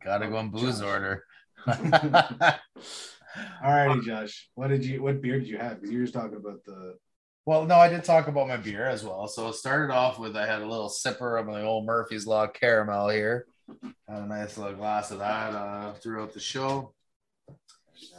Got 0.03 0.17
to 0.19 0.27
go 0.27 0.39
in 0.39 0.49
booze 0.49 0.79
Josh. 0.79 0.87
order. 0.87 1.23
Alrighty, 3.63 4.03
Josh. 4.05 4.49
What 4.55 4.67
did 4.67 4.85
you? 4.85 5.01
What 5.01 5.21
beer 5.21 5.39
did 5.39 5.47
you 5.47 5.57
have? 5.57 5.75
Because 5.81 5.91
you 5.91 5.99
were 5.99 6.05
just 6.05 6.13
talking 6.13 6.37
about 6.37 6.63
the. 6.65 6.95
Well, 7.45 7.65
no, 7.65 7.75
I 7.75 7.89
did 7.89 8.03
talk 8.03 8.27
about 8.27 8.47
my 8.47 8.57
beer 8.57 8.85
as 8.87 9.03
well. 9.03 9.27
So 9.27 9.49
it 9.49 9.53
started 9.55 9.93
off 9.93 10.17
with 10.17 10.35
I 10.35 10.47
had 10.47 10.61
a 10.61 10.67
little 10.67 10.89
sipper 10.89 11.39
of 11.39 11.45
my 11.45 11.61
old 11.61 11.85
Murphy's 11.85 12.25
Law 12.25 12.47
caramel 12.47 13.09
here. 13.09 13.45
Had 14.07 14.23
a 14.23 14.27
nice 14.27 14.57
little 14.57 14.75
glass 14.75 15.11
of 15.11 15.19
that 15.19 15.53
uh, 15.53 15.93
throughout 15.93 16.33
the 16.33 16.39
show. 16.39 16.93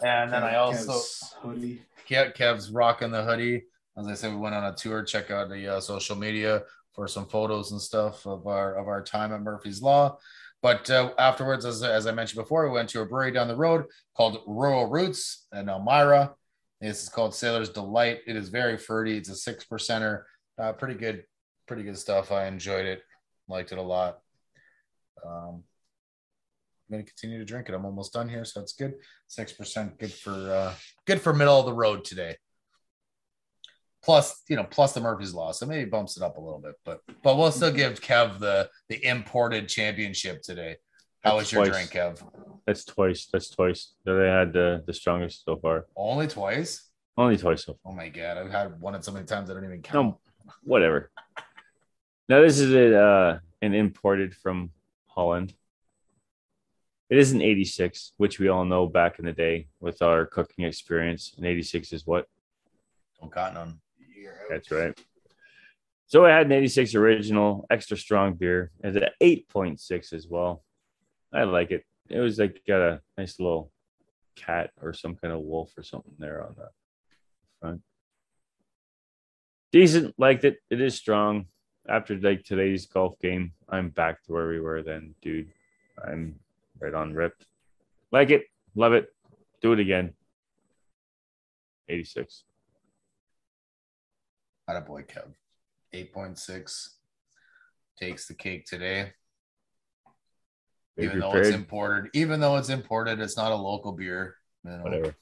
And 0.03 0.33
then 0.33 0.43
I 0.43 0.57
also 0.57 0.93
Kev's 0.93 1.35
hoodie. 1.41 1.83
Kev, 2.09 2.37
Kev's 2.37 2.71
rocking 2.71 3.11
the 3.11 3.23
hoodie. 3.23 3.65
As 3.97 4.07
I 4.07 4.15
said, 4.15 4.33
we 4.33 4.39
went 4.39 4.55
on 4.55 4.65
a 4.65 4.75
tour. 4.75 5.03
Check 5.03 5.31
out 5.31 5.49
the 5.49 5.77
uh, 5.77 5.81
social 5.81 6.17
media 6.17 6.63
for 6.93 7.07
some 7.07 7.27
photos 7.27 7.73
and 7.73 7.81
stuff 7.81 8.27
of 8.27 8.47
our 8.47 8.75
of 8.75 8.89
our 8.89 9.03
time 9.03 9.33
at 9.33 9.43
Murphy's 9.43 9.83
Law. 9.83 10.19
But 10.63 10.91
uh, 10.91 11.13
afterwards, 11.19 11.65
as, 11.65 11.83
as 11.83 12.07
I 12.07 12.13
mentioned 12.13 12.43
before, 12.43 12.67
we 12.67 12.75
went 12.75 12.89
to 12.91 13.03
a 13.03 13.07
brewery 13.07 13.31
down 13.31 13.49
the 13.49 13.57
road 13.57 13.85
called 14.17 14.43
Rural 14.47 14.87
Roots 14.87 15.47
in 15.53 15.69
Elmira. 15.69 16.35
This 16.81 17.03
is 17.03 17.09
called 17.09 17.35
Sailor's 17.35 17.69
Delight. 17.69 18.21
It 18.27 18.37
is 18.37 18.49
very 18.49 18.77
fruity. 18.77 19.17
It's 19.17 19.29
a 19.29 19.37
six 19.37 19.65
percenter. 19.65 20.23
Uh, 20.59 20.73
pretty 20.73 20.95
good, 20.95 21.25
pretty 21.67 21.83
good 21.83 21.99
stuff. 21.99 22.33
I 22.33 22.47
enjoyed 22.47 22.87
it. 22.87 23.03
Liked 23.49 23.73
it 23.73 23.79
a 23.79 23.83
lot. 23.83 24.19
Um, 25.25 25.63
I'm 26.89 26.93
gonna 26.99 27.03
continue 27.05 27.39
to 27.39 27.45
drink 27.45 27.69
it. 27.69 27.75
I'm 27.75 27.85
almost 27.85 28.13
done 28.13 28.29
here, 28.29 28.45
so 28.45 28.61
it's 28.61 28.73
good. 28.73 28.95
Six 29.27 29.53
percent, 29.53 29.99
good 29.99 30.13
for 30.13 30.33
uh, 30.33 30.75
good 31.07 31.21
for 31.21 31.33
middle 31.33 31.59
of 31.59 31.67
the 31.67 31.73
road 31.73 32.05
today. 32.05 32.37
plus 34.05 34.43
you 34.49 34.55
know 34.57 34.65
plus 34.65 34.93
the 34.93 35.01
Murphy's 35.01 35.35
law, 35.35 35.51
so 35.53 35.67
maybe 35.67 35.89
bumps 35.91 36.17
it 36.17 36.23
up 36.23 36.37
a 36.37 36.41
little 36.41 36.61
bit. 36.61 36.75
But 36.85 37.01
but 37.23 37.37
we'll 37.37 37.51
still 37.51 37.73
give 37.73 38.01
Kev 38.01 38.39
the 38.39 38.71
the 38.89 39.05
imported 39.05 39.69
championship 39.69 40.43
today. 40.43 40.77
How 41.25 41.37
was 41.37 41.51
your 41.51 41.67
twice. 41.67 41.89
drink, 41.89 41.91
Kev? 41.91 42.23
That's 42.67 42.85
twice. 42.85 43.29
That's 43.33 43.51
twice 43.51 43.95
that 44.05 44.17
I 44.17 44.39
had 44.39 44.53
the 44.53 44.85
the 44.87 44.93
strongest 44.95 45.45
so 45.45 45.57
far. 45.57 45.87
Only 45.97 46.29
twice? 46.29 46.89
Only 47.19 47.37
twice 47.37 47.65
so 47.65 47.77
far. 47.83 47.93
Oh 47.93 47.97
my 47.97 48.09
god, 48.09 48.39
I've 48.39 48.53
had 48.53 48.81
one 48.81 48.95
at 48.95 49.05
so 49.05 49.11
many 49.11 49.27
times 49.27 49.51
I 49.51 49.55
don't 49.55 49.65
even 49.65 49.83
count. 49.83 50.07
No, 50.07 50.21
whatever. 50.63 51.11
Now 52.29 52.43
this 52.43 52.59
is 52.61 52.73
a, 52.73 53.01
uh, 53.01 53.39
an 53.63 53.75
imported 53.75 54.35
from 54.35 54.71
Holland. 55.17 55.55
It 57.09 57.19
is 57.19 57.33
an 57.33 57.41
86, 57.41 58.13
which 58.17 58.39
we 58.39 58.49
all 58.49 58.65
know 58.65 58.87
back 58.87 59.19
in 59.19 59.25
the 59.25 59.33
day 59.33 59.69
with 59.81 60.03
our 60.03 60.27
cooking 60.27 60.65
experience. 60.65 61.35
An 61.39 61.45
86 61.45 61.93
is 61.93 62.07
what? 62.07 62.27
Don't 63.21 63.33
got 63.33 63.55
none. 63.55 63.81
That's 64.51 64.71
right. 64.71 64.99
So 66.09 66.25
I 66.25 66.31
had 66.31 66.47
an 66.47 66.53
86 66.53 66.95
original 66.95 67.67
extra 67.71 67.97
strong 67.97 68.35
beer 68.35 68.71
and 68.83 68.97
an 68.97 69.09
8.6 69.21 70.13
as 70.13 70.27
well. 70.29 70.63
I 71.33 71.45
like 71.45 71.71
it. 71.71 71.85
It 72.09 72.21
was 72.21 72.39
like 72.39 72.63
got 72.67 72.81
a 72.81 73.01
nice 73.19 73.41
little 73.41 73.73
cat 74.37 74.71
or 74.81 74.93
some 74.93 75.17
kind 75.17 75.33
of 75.33 75.41
wolf 75.41 75.73
or 75.77 75.83
something 75.83 76.15
there 76.19 76.43
on 76.45 76.55
the 76.57 76.69
front. 77.61 77.83
Decent, 79.73 80.15
liked 80.19 80.45
it. 80.45 80.59
It 80.71 80.81
is 80.81 80.95
strong. 80.95 81.47
After 81.89 82.17
like 82.19 82.45
today's 82.45 82.87
golf 82.87 83.19
game, 83.21 83.53
I'm 83.69 83.91
back 83.91 84.23
to 84.25 84.33
where 84.33 84.49
we 84.49 84.61
were 84.61 84.83
then, 84.83 85.15
dude. 85.23 85.49
I'm 86.05 86.39
right 86.81 86.95
on 86.95 87.15
ripped. 87.15 87.47
Like 88.13 88.31
it, 88.31 88.45
love 88.75 88.93
it. 88.93 89.13
Do 89.61 89.73
it 89.73 89.81
again. 89.81 90.15
86. 91.89 92.45
Had 94.69 94.77
a 94.77 94.81
boy, 94.81 95.03
Kev. 95.03 95.33
8.6 95.95 96.89
takes 97.99 98.27
the 98.27 98.35
cake 98.35 98.67
today. 98.67 99.13
Be 100.97 101.05
even 101.05 101.21
though 101.21 101.35
it's 101.35 101.51
imported, 101.51 102.11
even 102.15 102.41
though 102.41 102.57
it's 102.57 102.71
imported, 102.71 103.21
it's 103.21 103.37
not 103.37 103.53
a 103.53 103.57
local 103.57 103.93
beer. 103.93 104.37
You 104.65 104.71
know. 104.71 104.83
whatever. 104.83 105.15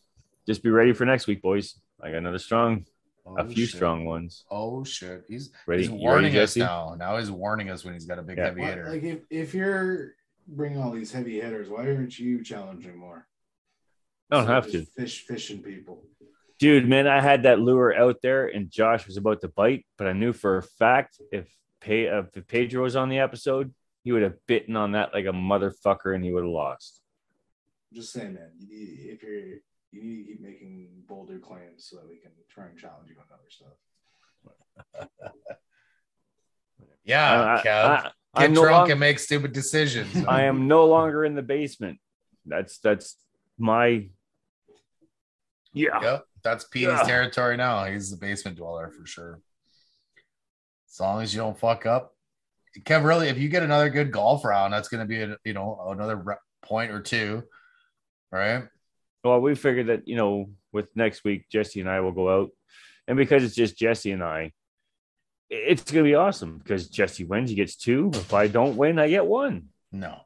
Just 0.46 0.62
be 0.62 0.70
ready 0.70 0.92
for 0.92 1.04
next 1.04 1.26
week, 1.26 1.42
boys. 1.42 1.80
I 2.00 2.10
got 2.10 2.18
another 2.18 2.38
strong, 2.38 2.86
Oh, 3.26 3.36
a 3.38 3.44
few 3.46 3.64
shit. 3.66 3.76
strong 3.76 4.04
ones. 4.04 4.44
Oh 4.50 4.84
shit, 4.84 5.24
he's 5.28 5.50
Ready? 5.66 5.82
he's 5.82 5.88
You 5.90 5.94
ready, 5.96 6.04
warning 6.06 6.36
us 6.36 6.56
now. 6.56 6.94
Now 6.98 7.16
he's 7.16 7.30
warning 7.30 7.70
us 7.70 7.84
when 7.84 7.94
he's 7.94 8.04
got 8.06 8.18
a 8.18 8.22
big 8.22 8.36
Yeah. 8.38 8.44
heavy 8.44 8.62
hitter. 8.62 8.88
like 8.90 9.02
if, 9.02 9.20
if 9.30 9.54
you're 9.54 10.12
bringing 10.46 10.78
all 10.78 10.90
these 10.90 11.10
heavy 11.12 11.40
hitters, 11.40 11.68
why 11.70 11.86
aren't 11.86 12.18
you 12.18 12.44
challenging 12.44 12.96
more? 12.98 13.26
I 14.30 14.36
don't 14.36 14.46
So 14.46 14.52
have 14.52 14.70
to, 14.72 14.84
fish 14.84 15.24
fishing 15.26 15.62
people. 15.62 16.04
dude. 16.58 16.86
Man, 16.88 17.06
I 17.06 17.20
had 17.22 17.44
that 17.44 17.60
lure 17.60 17.94
out 17.94 18.16
there, 18.22 18.46
and 18.48 18.70
Josh 18.70 19.06
was 19.06 19.16
about 19.16 19.40
to 19.40 19.48
bite, 19.48 19.86
but 19.96 20.06
I 20.06 20.12
knew 20.12 20.32
for 20.32 20.58
a 20.58 20.62
fact 20.62 21.18
if 21.32 21.48
Pe- 21.80 22.08
uh, 22.08 22.22
if 22.34 22.46
Pedro 22.46 22.82
was 22.82 22.96
on 22.96 23.08
the 23.10 23.18
episode, 23.18 23.74
he 24.04 24.12
would 24.12 24.22
have 24.22 24.36
bitten 24.46 24.74
on 24.76 24.92
that 24.92 25.12
like 25.14 25.26
a 25.26 25.32
motherfucker, 25.32 26.14
and 26.14 26.24
he 26.24 26.32
would 26.32 26.42
have 26.44 26.50
lost. 26.52 27.00
I'm 27.90 27.96
just 28.00 28.12
saying, 28.12 28.34
man. 28.34 28.50
If 28.70 29.22
you're 29.22 29.58
you 29.94 30.02
need 30.02 30.24
to 30.24 30.28
keep 30.32 30.40
making 30.42 30.88
bolder 31.08 31.38
claims 31.38 31.86
so 31.88 31.96
that 31.96 32.08
we 32.08 32.16
can 32.16 32.32
try 32.50 32.66
and 32.66 32.76
challenge 32.78 33.08
you 33.08 33.16
on 33.18 33.24
other 33.32 33.48
stuff. 33.48 35.08
yeah, 37.04 37.58
I, 37.62 37.66
Kev. 37.66 37.84
I, 37.88 38.02
Get 38.02 38.12
I'm 38.46 38.52
no 38.52 38.62
drunk 38.62 38.72
long- 38.72 38.90
and 38.90 39.00
make 39.00 39.18
stupid 39.20 39.52
decisions. 39.52 40.24
I 40.28 40.42
am 40.44 40.66
no 40.66 40.86
longer 40.86 41.24
in 41.24 41.34
the 41.36 41.42
basement. 41.42 41.98
That's 42.46 42.78
that's 42.78 43.16
my 43.58 44.08
yeah. 45.72 46.00
Yep, 46.02 46.24
that's 46.42 46.64
Petey's 46.64 46.88
Yeah. 46.98 47.02
territory 47.04 47.56
now. 47.56 47.84
He's 47.84 48.10
the 48.10 48.16
basement 48.16 48.56
dweller 48.56 48.90
for 48.90 49.06
sure. 49.06 49.40
As 50.90 51.00
long 51.00 51.22
as 51.22 51.32
you 51.34 51.40
don't 51.40 51.58
fuck 51.58 51.86
up, 51.86 52.14
Kev. 52.80 53.04
Really, 53.04 53.28
if 53.28 53.38
you 53.38 53.48
get 53.48 53.62
another 53.62 53.88
good 53.88 54.10
golf 54.10 54.44
round, 54.44 54.72
that's 54.72 54.88
going 54.88 55.00
to 55.00 55.06
be 55.06 55.20
a, 55.22 55.36
you 55.44 55.52
know 55.52 55.86
another 55.90 56.16
re- 56.16 56.34
point 56.62 56.90
or 56.90 57.00
two, 57.00 57.44
right? 58.32 58.64
Well, 59.24 59.40
we 59.40 59.54
figured 59.54 59.86
that 59.86 60.06
you 60.06 60.16
know, 60.16 60.50
with 60.72 60.94
next 60.94 61.24
week, 61.24 61.48
Jesse 61.50 61.80
and 61.80 61.88
I 61.88 62.00
will 62.00 62.12
go 62.12 62.28
out, 62.42 62.50
and 63.08 63.16
because 63.16 63.42
it's 63.42 63.54
just 63.54 63.78
Jesse 63.78 64.12
and 64.12 64.22
I, 64.22 64.52
it's 65.50 65.90
gonna 65.90 66.04
be 66.04 66.14
awesome. 66.14 66.58
Because 66.58 66.88
Jesse 66.88 67.24
wins, 67.24 67.48
he 67.50 67.56
gets 67.56 67.76
two. 67.76 68.10
If 68.14 68.34
I 68.34 68.48
don't 68.48 68.76
win, 68.76 68.98
I 68.98 69.08
get 69.08 69.24
one. 69.26 69.68
No, 69.92 70.18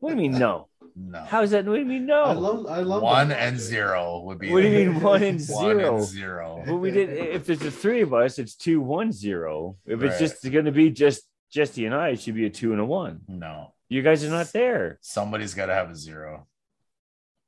What 0.00 0.10
do 0.10 0.16
you 0.16 0.30
mean 0.30 0.38
no? 0.40 0.68
no. 0.96 1.22
How's 1.24 1.50
that? 1.52 1.66
What 1.66 1.74
do 1.74 1.80
you 1.80 1.86
mean 1.86 2.06
no? 2.06 2.22
I 2.24 2.32
love 2.32 2.66
I 2.66 2.80
love 2.80 3.02
one 3.02 3.28
that 3.28 3.38
and 3.40 3.58
zero 3.60 4.20
would 4.24 4.38
be. 4.38 4.50
what 4.50 4.62
do 4.62 4.68
you 4.68 4.90
mean 4.90 5.00
one 5.00 5.22
and 5.22 5.40
One 5.48 5.78
zero? 5.78 5.96
and 5.96 6.04
zero. 6.04 6.64
Well, 6.66 6.78
we 6.78 6.90
did. 6.90 7.10
If 7.10 7.46
there's 7.46 7.58
the 7.60 7.70
three 7.70 8.00
of 8.00 8.12
us, 8.12 8.38
it's 8.38 8.54
two, 8.56 8.80
one, 8.80 9.12
zero. 9.12 9.76
If 9.86 10.02
it's 10.02 10.18
just 10.18 10.42
going 10.50 10.64
to 10.64 10.72
be 10.72 10.90
just 10.90 11.22
Jesse 11.50 11.84
and 11.86 11.94
I, 11.94 12.08
it 12.10 12.20
should 12.20 12.34
be 12.34 12.46
a 12.46 12.50
two 12.50 12.72
and 12.72 12.80
a 12.80 12.84
one. 12.84 13.20
No, 13.28 13.74
You 13.88 14.02
guys 14.02 14.24
are 14.24 14.30
not 14.30 14.46
there. 14.52 14.98
somebody's 15.02 15.54
got 15.54 15.66
to 15.66 15.74
have 15.74 15.90
a 15.90 15.94
zero 15.96 16.46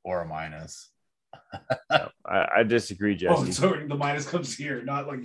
or 0.04 0.20
a 0.22 0.26
minus. 0.26 0.90
I, 1.90 2.08
I 2.56 2.62
disagree, 2.62 3.14
oh, 3.14 3.16
Jesse. 3.44 3.48
Oh, 3.48 3.50
so 3.50 3.86
the 3.88 3.96
minus 3.96 4.26
comes 4.28 4.56
here, 4.56 4.82
not 4.84 5.06
like 5.08 5.20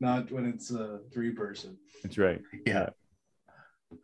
not 0.00 0.30
when 0.32 0.46
it's 0.46 0.70
a 0.70 1.00
three 1.12 1.32
person. 1.32 1.76
That's 2.02 2.16
right. 2.16 2.40
Yeah. 2.66 2.90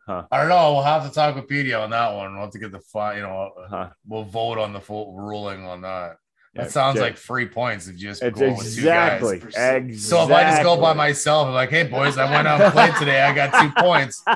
Huh. 0.05 0.25
I 0.31 0.39
don't 0.39 0.49
know. 0.49 0.73
We'll 0.73 0.83
have 0.83 1.07
to 1.07 1.13
talk 1.13 1.35
with 1.35 1.47
Petey 1.47 1.73
on 1.73 1.89
that 1.91 2.13
one. 2.13 2.33
We'll 2.33 2.43
have 2.43 2.51
to 2.51 2.59
get 2.59 2.71
the 2.71 2.79
fi- 2.81 3.15
you 3.15 3.21
know, 3.21 3.51
Huh. 3.69 3.89
we'll 4.05 4.23
vote 4.23 4.57
on 4.57 4.73
the 4.73 4.81
full 4.81 5.13
ruling 5.15 5.65
on 5.65 5.81
that. 5.81 6.17
That 6.55 6.63
Yeah, 6.63 6.69
sounds 6.69 6.95
Ja- 6.97 7.01
like 7.03 7.17
free 7.17 7.45
points 7.47 7.87
if 7.87 7.93
you 8.01 8.07
just 8.09 8.23
It's 8.23 8.39
go 8.39 8.49
with 8.49 8.57
two 8.75 8.81
guys. 8.83 9.21
exactly. 9.21 9.37
Exactly. 9.37 9.93
So 9.97 10.23
if 10.23 10.31
I 10.31 10.43
just 10.43 10.63
go 10.63 10.79
by 10.79 10.93
myself, 10.93 11.47
I'm 11.47 11.53
like, 11.53 11.69
hey 11.69 11.83
boys, 11.83 12.17
I 12.17 12.29
went 12.33 12.47
out 12.47 12.59
and 12.61 12.71
played 12.73 12.95
today. 12.95 13.21
I 13.21 13.33
got 13.33 13.61
two 13.61 13.69
points. 13.81 14.23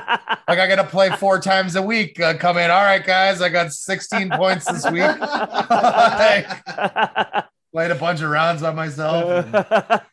Like 0.48 0.58
I 0.58 0.66
got 0.66 0.82
to 0.82 0.84
play 0.84 1.08
four 1.10 1.40
times 1.40 1.76
a 1.76 1.82
week. 1.82 2.18
Uh, 2.20 2.34
come 2.34 2.58
in. 2.58 2.70
All 2.70 2.82
right, 2.84 3.02
guys, 3.02 3.40
I 3.40 3.48
got 3.48 3.72
16 3.72 4.28
points 4.30 4.66
this 4.70 4.84
week. 4.90 5.00
Like, 5.00 6.46
played 7.72 7.90
a 7.90 7.94
bunch 7.94 8.20
of 8.20 8.28
rounds 8.28 8.60
by 8.60 8.72
myself. 8.72 9.46
Fuck, 9.50 10.04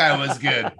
I 0.00 0.16
was 0.18 0.38
good. 0.38 0.72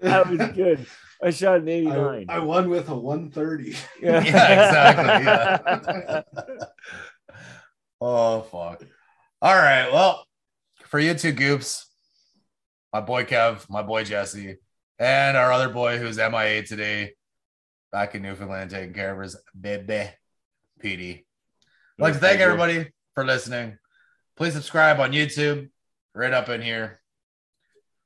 That 0.00 0.30
was 0.30 0.38
good. 0.54 0.86
I 1.22 1.30
shot 1.30 1.56
an 1.60 1.68
I, 1.68 1.72
89. 1.72 2.26
I 2.30 2.38
won 2.38 2.70
with 2.70 2.88
a 2.88 2.96
130. 2.96 3.76
Yeah, 4.00 4.18
exactly. 4.20 5.24
Yeah. 5.26 6.22
oh 8.00 8.40
fuck. 8.42 8.82
All 9.42 9.54
right. 9.54 9.92
Well, 9.92 10.26
for 10.86 10.98
you 10.98 11.12
two 11.12 11.32
goops, 11.32 11.90
my 12.90 13.02
boy 13.02 13.24
Kev, 13.24 13.68
my 13.68 13.82
boy 13.82 14.02
Jesse, 14.02 14.56
and 14.98 15.36
our 15.36 15.52
other 15.52 15.68
boy 15.68 15.98
who's 15.98 16.16
MIA 16.16 16.62
today, 16.62 17.12
back 17.92 18.14
in 18.14 18.22
Newfoundland 18.22 18.70
taking 18.70 18.94
care 18.94 19.12
of 19.12 19.22
his 19.22 19.36
baby, 19.58 20.08
Petey. 20.80 21.26
I'd 21.98 22.02
like 22.02 22.14
to 22.14 22.18
thank 22.18 22.40
everybody 22.40 22.88
for 23.14 23.26
listening. 23.26 23.76
Please 24.38 24.54
subscribe 24.54 25.00
on 25.00 25.12
YouTube, 25.12 25.68
right 26.14 26.32
up 26.32 26.48
in 26.48 26.62
here. 26.62 27.00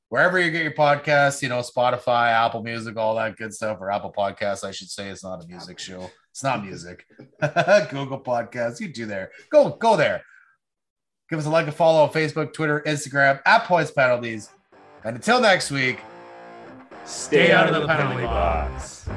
Wherever 0.09 0.37
you 0.37 0.51
get 0.51 0.63
your 0.63 0.73
podcasts, 0.73 1.41
you 1.41 1.47
know, 1.47 1.59
Spotify, 1.59 2.31
Apple 2.31 2.61
Music, 2.61 2.97
all 2.97 3.15
that 3.15 3.37
good 3.37 3.53
stuff, 3.53 3.77
or 3.79 3.89
Apple 3.89 4.11
Podcasts, 4.11 4.65
I 4.65 4.71
should 4.71 4.89
say. 4.89 5.07
It's 5.07 5.23
not 5.23 5.41
a 5.41 5.47
music 5.47 5.79
show. 5.79 6.11
It's 6.31 6.43
not 6.43 6.65
music. 6.65 7.05
Google 7.89 8.19
Podcasts, 8.19 8.81
you 8.81 8.89
do 8.89 9.05
there. 9.05 9.31
Go, 9.49 9.69
go 9.69 9.95
there. 9.95 10.23
Give 11.31 11.39
us 11.39 11.47
a 11.47 11.49
like, 11.49 11.65
a 11.65 11.71
follow 11.71 12.03
on 12.03 12.09
Facebook, 12.09 12.53
Twitter, 12.53 12.83
Instagram, 12.85 13.41
at 13.47 13.63
Points 13.63 13.89
Penalties. 13.89 14.49
And 15.03 15.15
until 15.15 15.41
next 15.41 15.71
week, 15.71 16.01
Stay 17.05 17.51
out 17.51 17.67
of 17.67 17.81
the 17.81 17.87
penalty 17.87 18.23
box. 18.23 19.07